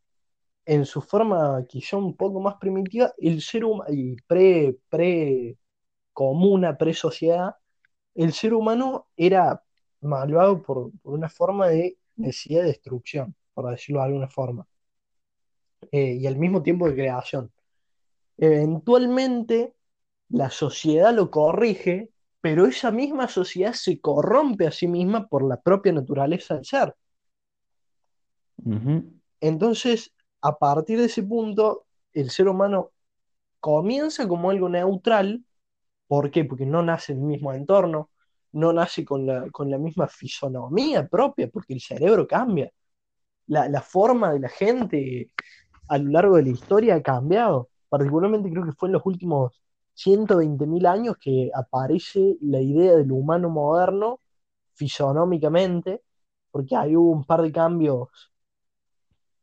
en 0.65 0.85
su 0.85 1.01
forma 1.01 1.65
quizá 1.67 1.97
un 1.97 2.17
poco 2.17 2.41
más 2.41 2.57
primitiva, 2.57 3.13
el 3.19 3.41
ser 3.41 3.65
humano, 3.65 3.85
y 3.93 4.17
pre, 4.27 4.77
pre 4.89 5.57
comuna, 6.13 6.77
pre 6.77 6.95
sociedad, 6.95 7.55
el 8.15 8.33
ser 8.33 8.55
humano 8.55 9.07
era 9.17 9.63
malvado 10.01 10.63
por, 10.63 10.91
por 11.03 11.15
una 11.15 11.29
forma 11.29 11.69
de 11.69 11.98
necesidad 12.19 12.61
de 12.61 12.67
destrucción, 12.67 13.35
por 13.53 13.69
decirlo 13.69 14.01
de 14.01 14.07
alguna 14.07 14.29
forma, 14.29 14.67
eh, 15.91 16.13
y 16.13 16.27
al 16.27 16.37
mismo 16.37 16.61
tiempo 16.61 16.87
de 16.87 16.95
creación. 16.95 17.51
Eventualmente 18.37 19.73
la 20.29 20.49
sociedad 20.49 21.13
lo 21.13 21.31
corrige, 21.31 22.11
pero 22.41 22.65
esa 22.65 22.91
misma 22.91 23.27
sociedad 23.27 23.73
se 23.73 23.99
corrompe 23.99 24.67
a 24.67 24.71
sí 24.71 24.87
misma 24.87 25.27
por 25.27 25.43
la 25.47 25.59
propia 25.59 25.91
naturaleza 25.91 26.55
del 26.55 26.65
ser. 26.65 26.95
Entonces, 29.41 30.13
a 30.41 30.57
partir 30.57 30.99
de 30.99 31.05
ese 31.05 31.23
punto, 31.23 31.85
el 32.13 32.29
ser 32.29 32.47
humano 32.47 32.91
comienza 33.59 34.27
como 34.27 34.49
algo 34.49 34.69
neutral. 34.69 35.43
¿Por 36.07 36.31
qué? 36.31 36.45
Porque 36.45 36.65
no 36.65 36.81
nace 36.81 37.13
en 37.13 37.19
el 37.19 37.25
mismo 37.25 37.53
entorno, 37.53 38.09
no 38.53 38.73
nace 38.73 39.05
con 39.05 39.25
la, 39.25 39.49
con 39.51 39.69
la 39.69 39.77
misma 39.77 40.07
fisonomía 40.07 41.07
propia, 41.07 41.49
porque 41.49 41.73
el 41.73 41.81
cerebro 41.81 42.27
cambia. 42.27 42.71
La, 43.47 43.69
la 43.69 43.81
forma 43.81 44.33
de 44.33 44.39
la 44.39 44.49
gente 44.49 45.31
a 45.89 45.97
lo 45.97 46.11
largo 46.11 46.37
de 46.37 46.43
la 46.43 46.49
historia 46.49 46.95
ha 46.95 47.01
cambiado. 47.03 47.69
Particularmente 47.89 48.49
creo 48.51 48.65
que 48.65 48.73
fue 48.73 48.89
en 48.89 48.93
los 48.93 49.05
últimos 49.05 49.61
120.000 49.93 50.85
años 50.87 51.17
que 51.19 51.51
aparece 51.53 52.37
la 52.41 52.61
idea 52.61 52.95
del 52.95 53.11
humano 53.11 53.49
moderno 53.49 54.21
fisonómicamente, 54.73 56.03
porque 56.51 56.75
hay 56.75 56.95
hubo 56.95 57.11
un 57.11 57.25
par 57.25 57.41
de 57.41 57.51
cambios, 57.51 58.31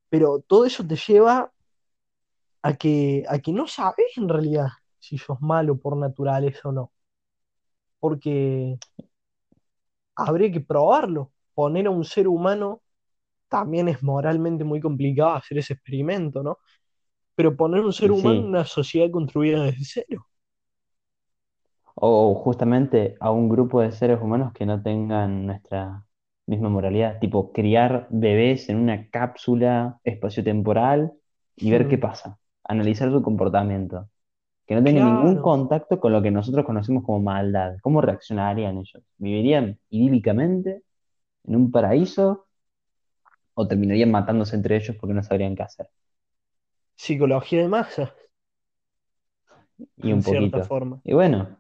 pero 0.09 0.41
todo 0.41 0.65
eso 0.65 0.87
te 0.87 0.97
lleva 0.97 1.53
a 2.63 2.75
que, 2.75 3.25
a 3.29 3.39
que 3.39 3.53
no 3.53 3.67
sabes 3.67 4.17
en 4.17 4.29
realidad 4.29 4.69
si 4.99 5.19
sos 5.19 5.41
malo 5.41 5.77
por 5.79 5.97
naturaleza 5.97 6.69
o 6.69 6.73
no, 6.73 6.93
porque 8.01 8.79
habría 10.17 10.51
que 10.53 10.61
probarlo. 10.61 11.33
Poner 11.55 11.87
a 11.87 11.91
un 11.91 12.05
ser 12.05 12.29
humano 12.29 12.83
también 13.49 13.89
es 13.89 14.03
moralmente 14.03 14.65
muy 14.65 14.81
complicado 14.81 15.35
hacer 15.37 15.59
ese 15.59 15.75
experimento, 15.75 16.43
¿no? 16.43 16.59
Pero 17.37 17.57
poner 17.57 17.83
un 17.83 17.93
ser 17.93 18.13
humano 18.13 18.41
en 18.41 18.47
una 18.49 18.65
sociedad 18.67 19.11
construida 19.13 19.65
desde 19.65 19.85
cero. 19.85 20.27
o 21.95 22.35
justamente 22.35 23.17
a 23.21 23.31
un 23.31 23.49
grupo 23.49 23.81
de 23.81 23.93
seres 23.93 24.21
humanos 24.21 24.53
que 24.53 24.67
no 24.67 24.83
tengan 24.83 25.47
nuestra 25.47 26.05
misma 26.47 26.69
moralidad, 26.69 27.19
tipo 27.21 27.53
criar 27.53 28.07
bebés 28.11 28.69
en 28.69 28.77
una 28.79 29.09
cápsula 29.11 29.99
espaciotemporal 30.05 31.13
y 31.57 31.71
ver 31.71 31.89
qué 31.89 31.99
Hmm, 31.99 31.99
pasa, 31.99 32.39
analizar 32.65 33.11
su 33.11 33.23
comportamiento, 33.23 34.09
que 34.67 34.75
no 34.75 34.83
tengan 34.83 35.05
ningún 35.05 35.33
Claro. 35.35 35.43
contacto 35.43 36.01
con 36.01 36.13
lo 36.13 36.21
que 36.23 36.31
nosotros 36.31 36.65
conocemos 36.67 37.05
como 37.05 37.21
maldad. 37.21 37.77
¿Cómo 37.83 38.01
reaccionarían 38.01 38.79
ellos? 38.79 39.03
¿Vivirían 39.19 39.79
idílicamente 39.91 40.83
en 41.45 41.57
un 41.57 41.71
paraíso 41.71 42.47
o 43.55 43.67
terminarían 43.69 44.11
matándose 44.11 44.57
entre 44.57 44.77
ellos 44.77 44.97
porque 45.01 45.15
no 45.15 45.23
sabrían 45.23 45.55
qué 45.55 45.63
hacer? 45.63 45.89
Psicología 46.97 47.61
de 47.63 47.69
masa, 47.69 48.15
Y 49.99 50.09
en 50.09 50.15
un 50.15 50.23
cierta 50.23 50.59
poquito. 50.59 50.69
forma. 50.69 51.01
Y 51.05 51.13
bueno. 51.15 51.59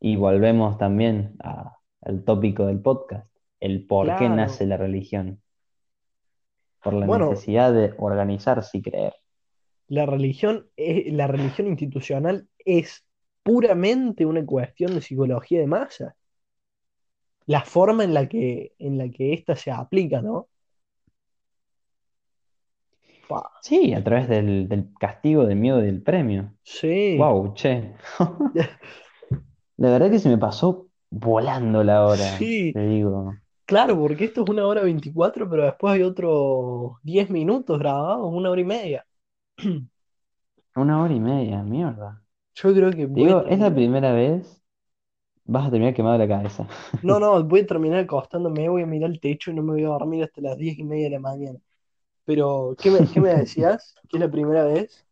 Y 0.00 0.16
volvemos 0.16 0.76
también 0.78 1.36
a- 1.42 1.76
al 2.02 2.24
tópico 2.24 2.66
del 2.66 2.80
podcast, 2.80 3.26
el 3.60 3.86
por 3.86 4.14
qué 4.16 4.28
nace 4.28 4.66
la 4.66 4.76
religión, 4.76 5.40
por 6.82 6.92
la 6.92 7.06
Bueno, 7.06 7.30
necesidad 7.30 7.72
de 7.72 7.94
organizarse 7.98 8.78
y 8.78 8.82
creer. 8.82 9.14
La 9.94 10.06
religión, 10.06 10.68
es- 10.76 11.12
la 11.12 11.26
religión 11.26 11.68
institucional 11.68 12.48
es 12.58 13.04
puramente 13.42 14.26
una 14.26 14.44
cuestión 14.46 14.94
de 14.94 15.00
psicología 15.02 15.60
de 15.60 15.66
masa. 15.66 16.16
La 17.46 17.62
forma 17.64 18.04
en 18.04 18.12
la 18.12 18.28
que, 18.28 18.74
en 18.78 18.98
la 18.98 19.08
que 19.10 19.32
ésta 19.32 19.56
se 19.56 19.70
aplica, 19.70 20.20
¿no? 20.20 20.48
Sí, 23.60 23.94
a 23.94 24.04
través 24.04 24.28
del, 24.28 24.68
del 24.68 24.92
castigo, 24.98 25.44
del 25.46 25.56
miedo 25.58 25.80
y 25.82 25.86
del 25.86 26.02
premio. 26.02 26.54
sí, 26.62 27.32
Wow, 27.32 27.54
che. 27.54 27.94
La 29.76 29.90
verdad 29.90 30.10
que 30.10 30.18
se 30.18 30.28
me 30.28 30.38
pasó 30.38 30.88
volando 31.10 31.84
la 31.84 32.04
hora, 32.06 32.50
sí, 32.50 32.72
te 32.72 32.80
digo. 32.86 33.40
claro, 33.66 33.98
porque 33.98 34.24
esto 34.26 34.44
es 34.44 34.50
una 34.50 34.66
hora 34.66 34.82
24, 34.82 35.48
pero 35.50 35.64
después 35.64 35.94
hay 35.94 36.02
otros 36.02 36.94
10 37.02 37.30
minutos 37.30 37.78
grabados, 37.78 38.28
una 38.32 38.50
hora 38.50 38.60
y 38.62 38.64
media. 38.64 39.06
Una 40.76 41.00
hora 41.02 41.12
y 41.14 41.20
media, 41.20 41.62
mierda. 41.62 42.22
Yo 42.54 42.72
creo 42.74 42.90
que 42.92 43.06
Te 43.12 43.20
voy 43.20 43.30
a 43.30 43.36
digo, 43.36 43.46
es 43.46 43.58
la 43.60 43.74
terminar. 43.74 43.74
primera 43.74 44.12
vez, 44.12 44.62
vas 45.46 45.68
a 45.68 45.70
terminar 45.70 45.94
quemado 45.94 46.18
la 46.18 46.28
cabeza. 46.28 46.68
No, 47.02 47.20
no, 47.20 47.44
voy 47.44 47.60
a 47.60 47.66
terminar 47.66 48.00
acostándome, 48.00 48.68
voy 48.68 48.82
a 48.82 48.86
mirar 48.86 49.10
el 49.10 49.20
techo 49.20 49.50
y 49.50 49.54
no 49.54 49.62
me 49.62 49.72
voy 49.74 49.84
a 49.84 49.88
dormir 49.88 50.24
hasta 50.24 50.40
las 50.40 50.56
10 50.56 50.78
y 50.78 50.84
media 50.84 51.04
de 51.04 51.10
la 51.10 51.20
mañana. 51.20 51.58
Pero, 52.24 52.78
¿qué 52.80 52.90
me, 52.90 53.08
qué 53.10 53.20
me 53.20 53.30
decías? 53.34 53.94
¿Que 54.08 54.18
es 54.18 54.20
la 54.22 54.30
primera 54.30 54.64
vez? 54.64 55.06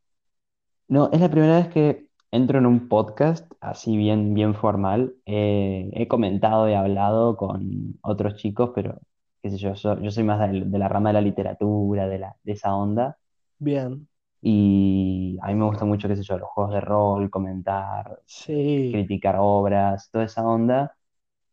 No, 0.89 1.11
es 1.13 1.21
la 1.21 1.31
primera 1.31 1.57
vez 1.57 1.69
que 1.69 2.07
entro 2.31 2.59
en 2.59 2.67
un 2.67 2.89
podcast 2.89 3.51
así 3.61 3.97
bien, 3.97 4.35
bien 4.35 4.55
formal. 4.55 5.15
Eh, 5.27 5.91
he 5.95 6.09
comentado 6.09 6.69
y 6.69 6.75
hablado 6.75 7.37
con 7.37 7.99
otros 8.03 8.35
chicos, 8.37 8.71
pero 8.75 9.01
qué 9.43 9.51
sé 9.51 9.59
yo, 9.59 9.75
so- 9.77 9.99
yo 10.01 10.11
soy 10.11 10.25
más 10.25 10.41
del- 10.41 10.71
de, 10.71 10.79
la 10.79 10.89
rama 10.89 11.11
de 11.11 11.15
la 11.15 11.21
literatura, 11.23 12.07
de 12.09 12.19
la, 12.19 12.37
de 12.45 12.53
esa 12.53 12.75
onda. 12.75 13.19
Bien, 13.59 14.09
Y 14.43 15.39
a 15.43 15.49
mí 15.49 15.57
me 15.57 15.67
gusta 15.67 15.87
mucho, 15.87 16.09
qué 16.09 16.17
sé 16.17 16.25
yo, 16.25 16.39
los 16.39 16.51
juegos 16.51 16.75
de 16.75 16.83
rol, 16.83 17.31
comentar, 17.31 18.21
sí, 18.27 18.91
criticar 18.93 19.37
obras, 19.41 20.11
toda 20.13 20.25
esa 20.27 20.45
onda. 20.47 20.97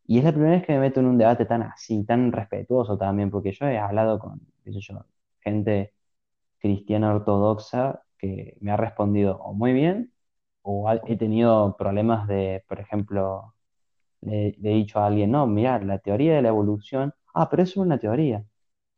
Y 0.07 0.19
es 0.19 0.23
la 0.25 0.31
primera 0.33 0.53
vez 0.57 0.65
que 0.65 0.73
me 0.73 0.79
meto 0.81 0.99
en 1.01 1.07
un 1.07 1.17
debate 1.17 1.45
tan 1.45 1.63
así, 1.63 2.03
tan 2.05 2.31
respetuoso 2.31 2.97
también, 2.97 3.31
porque 3.31 3.51
yo 3.53 3.67
he 3.67 3.77
hablado 3.79 4.19
con, 4.19 4.41
qué 4.63 4.73
sé 4.73 4.81
yo, 4.81 5.05
gente 5.41 5.93
cristiana 6.59 7.13
ortodoxa 7.15 8.03
que 8.17 8.57
me 8.61 8.71
ha 8.71 8.77
respondido 8.77 9.37
o 9.39 9.53
muy 9.53 9.73
bien, 9.73 10.13
o 10.63 10.89
he 10.91 11.17
tenido 11.17 11.75
problemas 11.77 12.27
de, 12.27 12.63
por 12.67 12.79
ejemplo, 12.79 13.55
le, 14.21 14.55
le 14.59 14.71
he 14.71 14.75
dicho 14.75 14.99
a 14.99 15.07
alguien, 15.07 15.31
no, 15.31 15.47
mira, 15.47 15.79
la 15.81 15.99
teoría 15.99 16.35
de 16.35 16.41
la 16.43 16.49
evolución, 16.49 17.13
ah, 17.33 17.49
pero 17.49 17.63
eso 17.63 17.81
es 17.81 17.85
una 17.87 17.99
teoría. 17.99 18.45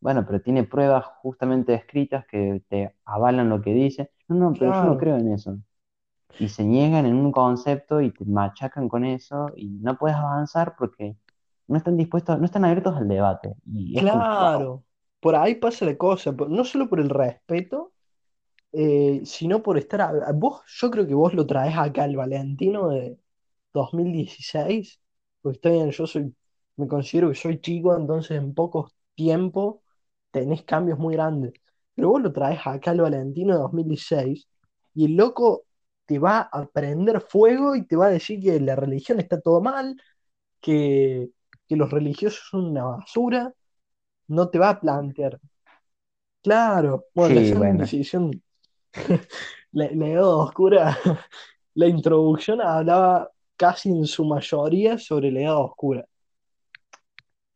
Bueno, 0.02 0.26
pero 0.28 0.42
tiene 0.42 0.66
pruebas 0.66 1.06
justamente 1.22 1.76
escritas 1.76 2.26
que 2.28 2.64
te 2.70 2.96
avalan 3.06 3.50
lo 3.50 3.62
que 3.62 3.74
dice. 3.74 4.12
No, 4.30 4.38
no, 4.38 4.58
pero 4.58 4.74
yo 4.74 4.86
no 4.88 4.98
creo 4.98 5.18
en 5.18 5.34
eso. 5.34 5.60
Y 6.38 6.50
se 6.50 6.64
niegan 6.66 7.06
en 7.06 7.16
un 7.16 7.32
concepto 7.32 8.02
y 8.02 8.12
te 8.14 8.26
machacan 8.26 8.90
con 8.90 9.06
eso 9.06 9.54
y 9.56 9.70
no 9.82 9.98
puedes 9.98 10.18
avanzar 10.18 10.76
porque 10.78 11.18
no 11.68 11.78
están 11.78 11.98
dispuestos, 11.98 12.40
no 12.40 12.46
están 12.46 12.66
abiertos 12.66 12.98
al 12.98 13.08
debate. 13.08 13.56
Y 13.68 13.96
claro. 13.96 14.86
Por 15.20 15.36
ahí 15.36 15.56
pasa 15.56 15.86
la 15.86 15.98
cosa, 15.98 16.32
no 16.50 16.66
solo 16.66 16.90
por 16.90 17.00
el 17.00 17.10
respeto, 17.10 17.94
eh, 18.74 19.22
sino 19.26 19.64
por 19.64 19.78
estar... 19.78 20.02
a- 20.02 20.32
vos, 20.34 20.62
yo 20.68 20.92
creo 20.92 21.08
que 21.08 21.14
vos 21.16 21.34
lo 21.34 21.46
traes 21.48 21.78
acá, 21.78 22.06
el 22.06 22.18
Valentino 22.18 22.90
de 22.90 23.20
2016, 23.74 25.02
porque 25.42 25.58
está 25.58 25.70
bien, 25.72 25.92
yo 25.92 26.08
soy, 26.08 26.36
me 26.78 26.88
considero 26.88 27.30
que 27.30 27.36
soy 27.36 27.62
chico, 27.62 27.96
entonces 27.98 28.38
en 28.40 28.54
poco 28.56 28.92
tiempo 29.16 29.84
tenés 30.32 30.64
cambios 30.64 31.00
muy 31.00 31.16
grandes. 31.16 31.54
Pero 31.96 32.10
vos 32.10 32.22
lo 32.22 32.32
traes 32.34 32.60
acá 32.66 32.92
al 32.92 33.02
Valentino 33.02 33.54
de 33.56 33.62
2016 33.62 34.48
y 34.96 35.06
el 35.06 35.16
loco 35.16 35.66
te 36.06 36.20
va 36.20 36.42
a 36.52 36.66
prender 36.68 37.22
fuego 37.22 37.76
y 37.76 37.86
te 37.86 37.96
va 37.96 38.08
a 38.08 38.10
decir 38.10 38.40
que 38.42 38.60
la 38.60 38.76
religión 38.76 39.20
está 39.20 39.40
todo 39.42 39.62
mal, 39.62 39.96
que, 40.62 41.30
que 41.68 41.76
los 41.76 41.92
religiosos 41.92 42.48
son 42.50 42.66
una 42.68 42.86
basura, 42.86 43.54
no 44.28 44.50
te 44.50 44.60
va 44.60 44.70
a 44.72 44.80
plantear. 44.82 45.40
Claro, 46.44 47.06
bueno, 47.14 47.36
la 47.36 47.42
sí, 47.42 47.54
Santa 47.54 47.60
bueno, 47.60 47.84
Inquisición, 47.84 48.44
la, 49.72 49.90
la 49.92 50.08
Edad 50.08 50.26
Oscura, 50.28 50.98
la 51.76 51.88
introducción 51.88 52.62
hablaba 52.62 53.30
casi 53.58 53.90
en 53.90 54.06
su 54.06 54.26
mayoría 54.26 54.98
sobre 54.98 55.32
la 55.32 55.42
Edad 55.42 55.58
Oscura, 55.66 56.06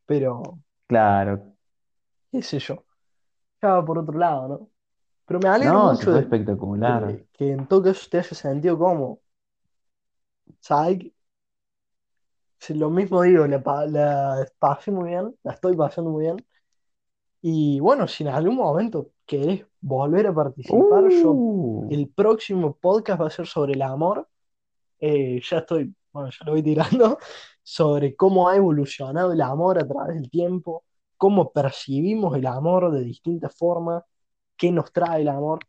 pero 0.06 0.58
claro. 0.86 1.55
Qué 2.38 2.42
sé 2.44 2.58
yo, 2.60 2.84
ya 3.62 3.70
va 3.74 3.84
por 3.86 3.98
otro 3.98 4.18
lado, 4.18 4.48
¿no? 4.48 4.70
Pero 5.26 5.40
me 5.40 5.48
alegro 5.50 5.80
No, 5.80 5.80
mucho 5.80 6.12
fue 6.12 6.20
de, 6.20 6.22
espectacular. 6.22 7.02
de 7.02 7.28
que 7.32 7.52
en 7.52 7.66
todo 7.68 7.84
caso 7.84 8.08
te 8.10 8.18
haya 8.20 8.34
sentido 8.36 8.78
como, 8.78 9.20
¿sabes? 10.60 11.12
Si 12.58 12.74
lo 12.74 12.90
mismo 12.90 13.22
digo, 13.22 13.46
la, 13.46 13.62
pa- 13.62 13.86
la 13.86 14.46
pasé 14.58 14.90
muy 14.90 15.10
bien, 15.10 15.34
la 15.42 15.52
estoy 15.52 15.76
pasando 15.76 16.10
muy 16.10 16.24
bien. 16.24 16.36
Y 17.42 17.80
bueno, 17.80 18.08
si 18.08 18.24
en 18.24 18.30
algún 18.30 18.56
momento 18.56 19.12
querés 19.26 19.64
volver 19.80 20.26
a 20.26 20.34
participar, 20.34 21.08
yo 21.10 21.40
Uh, 21.40 21.88
el 21.88 22.08
próximo 22.10 22.76
podcast 22.76 23.20
va 23.22 23.26
a 23.28 23.30
ser 23.30 23.46
sobre 23.46 23.74
el 23.74 23.82
amor. 23.82 24.28
Eh, 25.00 25.40
ya 25.48 25.58
estoy, 25.58 25.94
bueno, 26.12 26.30
ya 26.30 26.46
lo 26.46 26.52
voy 26.52 26.62
tirando, 26.62 27.18
sobre 27.62 28.16
cómo 28.16 28.48
ha 28.48 28.56
evolucionado 28.56 29.32
el 29.32 29.40
amor 29.42 29.78
a 29.78 29.86
través 29.88 30.16
del 30.16 30.30
tiempo, 30.30 30.84
cómo 31.16 31.52
percibimos 31.52 32.36
el 32.36 32.46
amor 32.46 32.92
de 32.92 33.02
distintas 33.04 33.54
formas, 33.56 34.04
qué 34.56 34.72
nos 34.72 34.92
trae 34.92 35.22
el 35.22 35.28
amor. 35.28 35.60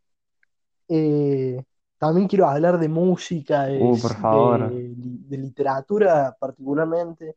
Eh, 0.89 1.63
también 1.97 2.27
quiero 2.27 2.47
hablar 2.47 2.79
de 2.79 2.89
música, 2.89 3.65
de, 3.65 3.79
uh, 3.79 3.97
por 3.99 4.13
favor. 4.19 4.59
de- 4.67 4.93
de 4.95 5.37
literatura 5.37 6.35
particularmente. 6.39 7.35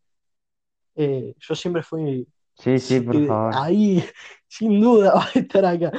Eh, 0.94 1.34
yo 1.38 1.54
siempre 1.54 1.82
fui 1.82 2.26
Sí, 2.58 2.78
sí, 2.78 3.00
sí, 3.00 3.00
por 3.00 3.16
eh, 3.16 3.26
favor. 3.26 3.54
ahí, 3.54 4.04
sin 4.48 4.80
duda, 4.80 5.14
va 5.14 5.24
a 5.34 5.38
estar 5.38 5.64
acá. 5.66 5.92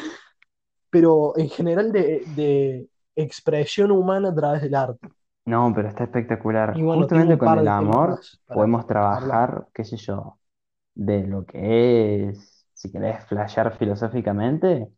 Pero 0.89 1.37
en 1.37 1.49
general 1.49 1.91
de, 1.91 2.23
de 2.27 2.89
expresión 3.15 3.91
humana 3.91 4.29
a 4.29 4.35
través 4.35 4.61
del 4.61 4.75
arte. 4.75 5.09
No, 5.45 5.71
pero 5.75 5.87
está 5.89 6.03
espectacular. 6.05 6.83
Bueno, 6.83 7.05
Justamente 7.05 7.37
con 7.37 7.57
el 7.57 7.67
amor 7.67 8.19
podemos 8.51 8.85
hablar. 8.85 8.87
trabajar, 8.87 9.67
qué 9.73 9.83
sé 9.85 9.97
yo, 9.97 10.39
de 10.95 11.23
lo 11.27 11.45
que 11.45 12.29
es, 12.29 12.65
si 12.73 12.91
querés 12.91 13.25
flashear 13.25 13.77
filosóficamente, 13.77 14.89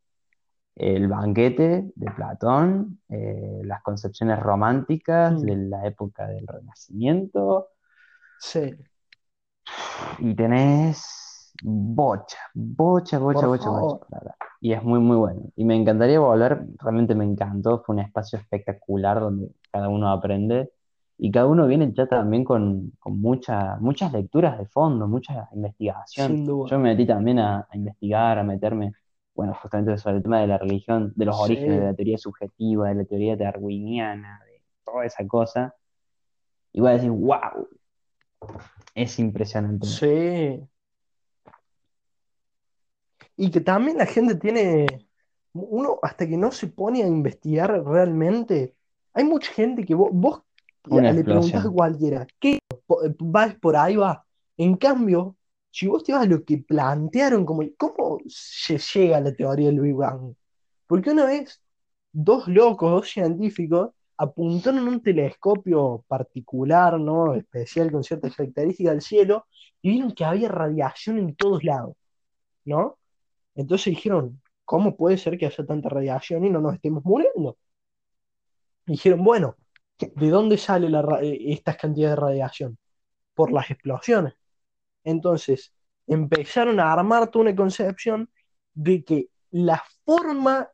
el 0.76 1.08
banquete 1.08 1.92
de 1.96 2.12
Platón, 2.12 3.02
eh, 3.10 3.62
las 3.64 3.84
concepciones 3.84 4.40
románticas 4.40 5.42
Mm, 5.42 5.46
de 5.46 5.56
la 5.58 5.86
época 5.88 6.28
del 6.28 6.48
Renacimiento, 6.48 7.70
sí, 8.38 8.78
y 10.20 10.36
tenés 10.36 11.54
bocha, 11.64 12.38
bocha, 12.54 13.18
bocha, 13.20 13.48
bocha, 13.48 13.70
bocha 13.70 13.98
hablar. 14.12 14.36
Y 14.62 14.74
es 14.74 14.84
muy, 14.84 15.00
muy 15.00 15.18
bueno. 15.18 15.42
Y 15.56 15.66
me 15.66 15.76
encantaría 15.76 16.20
volver, 16.20 16.66
realmente 16.80 17.16
me 17.16 17.26
encantó, 17.26 17.84
fue 17.84 17.96
un 17.96 18.02
espacio 18.02 18.40
espectacular 18.40 19.20
donde 19.20 19.50
cada 19.72 19.90
uno 19.90 20.10
aprende 20.12 20.72
y 21.18 21.32
cada 21.32 21.48
uno 21.48 21.68
viene 21.68 21.92
ya 21.94 22.08
también 22.08 22.44
con, 22.44 22.92
con 23.00 23.20
mucha- 23.20 23.78
muchas 23.80 24.12
lecturas 24.12 24.58
de 24.58 24.66
fondo, 24.66 25.08
mucha 25.08 25.48
investigación. 25.54 26.28
Sin 26.36 26.46
Yo 26.46 26.80
me 26.80 26.90
metí 26.90 27.06
también 27.06 27.40
a, 27.40 27.68
a 27.70 27.78
investigar, 27.78 28.40
a 28.40 28.44
meterme, 28.44 28.94
bueno, 29.36 29.54
justamente 29.62 29.98
sobre 29.98 30.18
el 30.18 30.24
tema 30.24 30.42
de 30.42 30.48
la 30.48 30.58
religión, 30.58 31.14
de 31.16 31.26
los 31.26 31.40
orígenes 31.40 31.80
de 31.80 31.86
la 31.86 31.94
teoría 31.94 32.18
subjetiva, 32.18 32.90
de 32.90 32.96
la 32.96 33.06
teoría 33.06 33.36
darwiniana, 33.36 34.40
de 34.46 34.62
toda 34.84 35.06
esa 35.06 35.26
cosa. 35.28 35.76
Y 36.72 36.82
voy 36.82 36.90
a 36.90 36.94
decir, 36.94 37.12
wow, 37.12 37.68
es 38.96 39.20
impresionante. 39.20 39.86
sí. 39.88 40.60
Y 43.36 43.50
que 43.50 43.62
también 43.62 43.98
la 43.98 44.06
gente 44.06 44.36
tiene, 44.36 44.86
uno 45.54 45.98
hasta 46.04 46.28
que 46.28 46.38
no 46.38 46.52
se 46.52 46.68
pone 46.68 47.04
a 47.04 47.08
investigar 47.08 47.84
realmente, 47.84 48.76
hay 49.14 49.24
mucha 49.24 49.52
gente 49.52 49.86
que 49.86 49.96
vos, 49.96 50.10
vos 50.12 50.42
Una 50.90 51.10
le 51.12 51.24
preguntás 51.24 51.66
a 51.66 51.70
explosión. 51.70 51.72
cualquiera, 51.72 52.28
¿qué 52.40 52.60
po- 52.86 53.02
vas 53.20 53.56
por 53.56 53.76
ahí 53.76 53.96
va? 53.96 54.26
En 54.58 54.76
cambio, 54.78 55.36
si 55.72 55.88
vos 55.88 56.04
te 56.04 56.14
vas 56.14 56.24
a 56.24 56.26
lo 56.26 56.44
que 56.44 56.58
plantearon, 56.60 57.46
como, 57.46 57.64
¿cómo 57.78 58.20
se 58.28 58.78
llega 58.78 59.18
a 59.18 59.22
la 59.22 59.34
teoría 59.34 59.68
del 59.68 59.80
Big 59.82 59.96
Bang? 59.96 60.34
Porque 60.88 61.12
una 61.12 61.26
vez 61.26 61.62
dos 62.12 62.48
locos, 62.48 62.92
dos 62.92 63.10
científicos, 63.10 63.92
apuntaron 64.18 64.88
un 64.88 65.02
telescopio 65.02 66.04
particular, 66.08 67.00
¿no? 67.00 67.34
Especial 67.36 67.92
con 67.92 68.04
ciertas 68.04 68.36
características 68.36 68.94
al 68.94 69.02
cielo, 69.02 69.48
y 69.82 69.92
vieron 69.92 70.12
que 70.14 70.26
había 70.26 70.50
radiación 70.50 71.18
en 71.20 71.36
todos 71.36 71.64
lados, 71.64 71.96
¿no? 72.66 72.98
Entonces 73.56 73.88
dijeron, 73.96 74.42
¿cómo 74.66 74.96
puede 74.98 75.18
ser 75.18 75.38
que 75.38 75.48
haya 75.48 75.66
tanta 75.66 75.90
radiación 75.90 76.46
y 76.46 76.50
no 76.52 76.62
nos 76.62 76.76
estemos 76.76 77.04
muriendo? 77.06 77.58
Dijeron, 78.86 79.24
bueno, 79.24 79.56
¿de 80.00 80.30
dónde 80.30 80.58
sale 80.58 80.90
la 80.90 81.02
eh, 81.22 81.54
estas 81.54 81.78
cantidades 81.78 82.18
de 82.18 82.22
radiación? 82.22 82.78
Por 83.34 83.52
las 83.52 83.72
explosiones. 83.72 84.34
Entonces, 85.04 85.74
empezaron 86.08 86.80
a 86.80 86.94
armar 86.94 87.30
toda 87.32 87.44
una 87.44 87.56
concepción 87.56 88.30
de 88.74 89.04
que 89.04 89.30
la 89.52 89.84
forma 90.06 90.70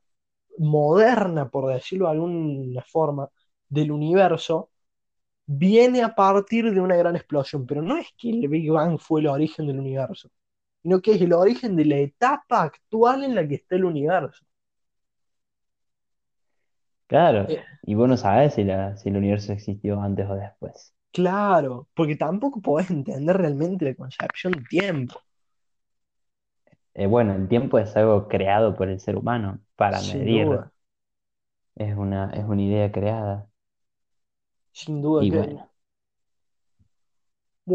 moderna, 0.57 1.49
por 1.49 1.73
decirlo 1.73 2.05
de 2.07 2.11
alguna 2.13 2.83
forma, 2.83 3.29
del 3.69 3.91
universo, 3.91 4.71
viene 5.45 6.03
a 6.03 6.15
partir 6.15 6.71
de 6.73 6.81
una 6.81 6.95
gran 6.97 7.15
explosión. 7.15 7.65
Pero 7.65 7.81
no 7.81 7.97
es 7.97 8.07
que 8.17 8.29
el 8.29 8.47
Big 8.47 8.71
Bang 8.71 8.99
fue 8.99 9.21
el 9.21 9.27
origen 9.27 9.67
del 9.67 9.79
universo, 9.79 10.29
sino 10.83 11.01
que 11.01 11.13
es 11.13 11.21
el 11.21 11.33
origen 11.33 11.75
de 11.75 11.85
la 11.85 11.97
etapa 11.97 12.63
actual 12.63 13.23
en 13.23 13.35
la 13.35 13.47
que 13.47 13.55
está 13.55 13.75
el 13.75 13.85
universo. 13.85 14.45
Claro, 17.09 17.47
Eh, 17.47 17.65
y 17.83 17.95
vos 17.95 18.07
no 18.07 18.15
sabés 18.17 18.53
si, 18.55 18.63
la, 18.63 18.95
si 18.97 19.09
el 19.09 19.17
universo 19.17 19.51
existió 19.53 20.01
antes 20.01 20.27
o 20.29 20.35
después. 20.35 20.95
claro, 21.11 21.87
porque 21.93 22.15
tampoco 22.15 22.61
podés 22.61 22.89
entender 22.91 23.37
realmente 23.37 23.85
la 23.85 23.95
concepción 23.95 24.53
de 24.53 24.63
tiempo, 24.65 25.21
Eh, 26.93 27.07
bueno, 27.07 27.33
el 27.35 27.47
tiempo 27.47 27.79
es 27.79 27.95
algo 27.95 28.27
creado 28.27 28.75
por 28.75 28.89
el 28.89 28.99
ser 28.99 29.15
humano 29.15 29.59
para 29.75 30.01
sin 30.05 30.25
medir, 30.25 30.29
duda, 30.31 30.71
es 31.75 31.95
una, 31.97 32.29
es 32.35 32.45
una 32.45 32.61
idea 32.61 32.91
creada. 32.91 33.49
sin 34.71 34.99
duda 35.01 35.25
Y 35.25 35.31
que, 35.31 35.31
bueno, 35.31 35.71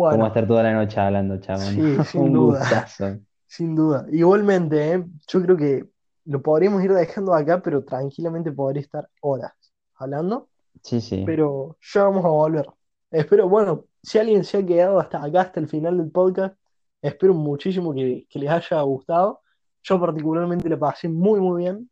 cómo 0.06 0.26
bueno, 0.26 0.26
estar 0.26 0.46
toda 0.46 0.62
la 0.62 0.72
noche 0.72 1.00
hablando, 1.00 1.38
chabón. 1.40 1.84
sí, 1.84 2.02
sin 2.04 2.32
Un 2.32 2.32
duda. 2.32 2.66
gustazo. 2.66 3.20
Sin 3.46 3.74
duda. 3.76 4.06
Igualmente, 4.12 4.94
¿eh? 4.94 5.04
Yo 5.28 5.42
creo 5.42 5.56
que 5.58 5.88
lo 6.26 6.42
podríamos 6.42 6.82
ir 6.84 6.92
dejando 6.92 7.34
acá, 7.34 7.60
pero 7.62 7.84
tranquilamente 7.84 8.52
podría 8.52 8.82
estar 8.82 9.08
horas 9.20 9.52
hablando, 9.96 10.48
Sí, 10.82 11.00
sí. 11.00 11.24
pero 11.24 11.76
ya 11.94 12.04
vamos 12.04 12.24
a 12.24 12.28
volver. 12.28 12.66
Espero, 13.10 13.48
bueno, 13.48 13.86
si 14.02 14.18
alguien 14.18 14.44
se 14.44 14.58
ha 14.58 14.66
quedado 14.66 14.98
hasta 15.00 15.22
acá, 15.24 15.42
hasta 15.42 15.60
el 15.60 15.68
final 15.68 15.98
del 15.98 16.10
podcast, 16.10 16.56
espero 17.02 17.34
muchísimo 17.34 17.94
que, 17.94 18.26
que 18.28 18.38
les 18.38 18.50
haya 18.50 18.80
gustado. 18.82 19.42
Yo 19.82 20.00
particularmente 20.00 20.68
le 20.68 20.76
pasé 20.76 21.08
muy, 21.08 21.40
muy 21.40 21.62
bien. 21.62 21.90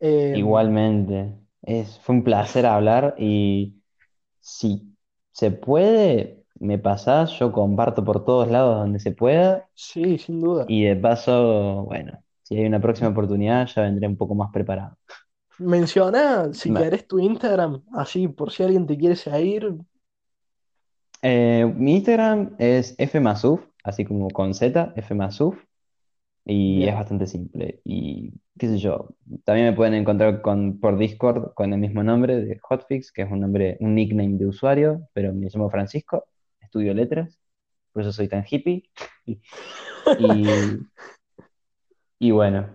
Eh, 0.00 0.34
Igualmente. 0.36 1.34
Es, 1.62 1.98
fue 2.00 2.14
un 2.16 2.24
placer 2.24 2.66
hablar 2.66 3.14
y 3.18 3.82
si 4.40 4.96
se 5.32 5.50
puede, 5.50 6.44
me 6.58 6.78
pasás, 6.78 7.32
yo 7.38 7.52
comparto 7.52 8.04
por 8.04 8.24
todos 8.24 8.48
lados 8.50 8.76
donde 8.78 9.00
se 9.00 9.12
pueda 9.12 9.68
sí, 9.74 10.18
sin 10.18 10.40
duda. 10.40 10.64
y 10.68 10.84
de 10.84 10.96
paso, 10.96 11.84
bueno, 11.84 12.22
si 12.50 12.58
hay 12.58 12.66
una 12.66 12.80
próxima 12.82 13.10
oportunidad 13.10 13.66
ya 13.68 13.82
vendré 13.84 14.08
un 14.08 14.18
poco 14.18 14.36
más 14.36 14.52
preparado. 14.52 14.98
Menciona, 15.72 16.52
si 16.52 16.72
Ma- 16.72 16.80
querés, 16.80 17.06
tu 17.06 17.20
Instagram, 17.20 17.84
así 17.92 18.26
por 18.28 18.50
si 18.50 18.64
alguien 18.64 18.86
te 18.88 18.98
quiere 18.98 19.14
seguir. 19.16 19.72
eh, 21.22 21.72
mi 21.76 21.96
Instagram 21.96 22.54
es 22.58 22.96
fmasuf, 23.10 23.60
así 23.84 24.04
como 24.04 24.28
con 24.30 24.54
Z, 24.54 24.94
fmasuf, 25.02 25.56
y 26.44 26.86
es 26.86 26.94
bastante 26.94 27.26
simple. 27.26 27.80
Y 27.84 28.32
qué 28.58 28.68
sé 28.68 28.78
yo, 28.78 29.10
también 29.44 29.68
me 29.68 29.74
pueden 29.74 29.94
encontrar 29.94 30.42
con, 30.42 30.80
por 30.80 30.98
Discord 30.98 31.54
con 31.54 31.72
el 31.72 31.80
mismo 31.80 32.02
nombre 32.04 32.36
de 32.42 32.58
Hotfix, 32.60 33.12
que 33.12 33.22
es 33.24 33.32
un 33.32 33.40
nombre, 33.40 33.78
un 33.80 33.94
nickname 33.94 34.38
de 34.38 34.46
usuario, 34.46 35.08
pero 35.14 35.34
me 35.34 35.48
llamo 35.50 35.70
Francisco, 35.70 36.26
estudio 36.60 36.94
letras, 36.94 37.38
por 37.92 38.02
eso 38.02 38.12
soy 38.12 38.28
tan 38.28 38.44
hippie. 38.50 38.84
Y, 40.18 40.86
y 42.20 42.30
bueno, 42.30 42.68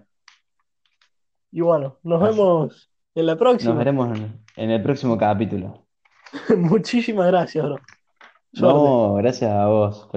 Y 1.52 1.62
bueno, 1.62 1.98
nos 2.04 2.22
así- 2.22 2.38
vemos 2.38 2.92
en 3.16 3.26
la 3.28 3.34
nos 3.34 3.40
próxima. 3.40 3.74
veremos 3.76 4.20
en, 4.58 4.70
el 4.72 4.82
próximo 4.84 5.18
capítulo. 5.18 5.86
Muchísimas 6.58 7.28
gracias, 7.28 7.64
bro. 7.64 7.78
Suerte. 8.52 8.80
No, 8.80 9.14
gracias 9.16 9.52
a 9.52 9.68
vos 9.68 10.08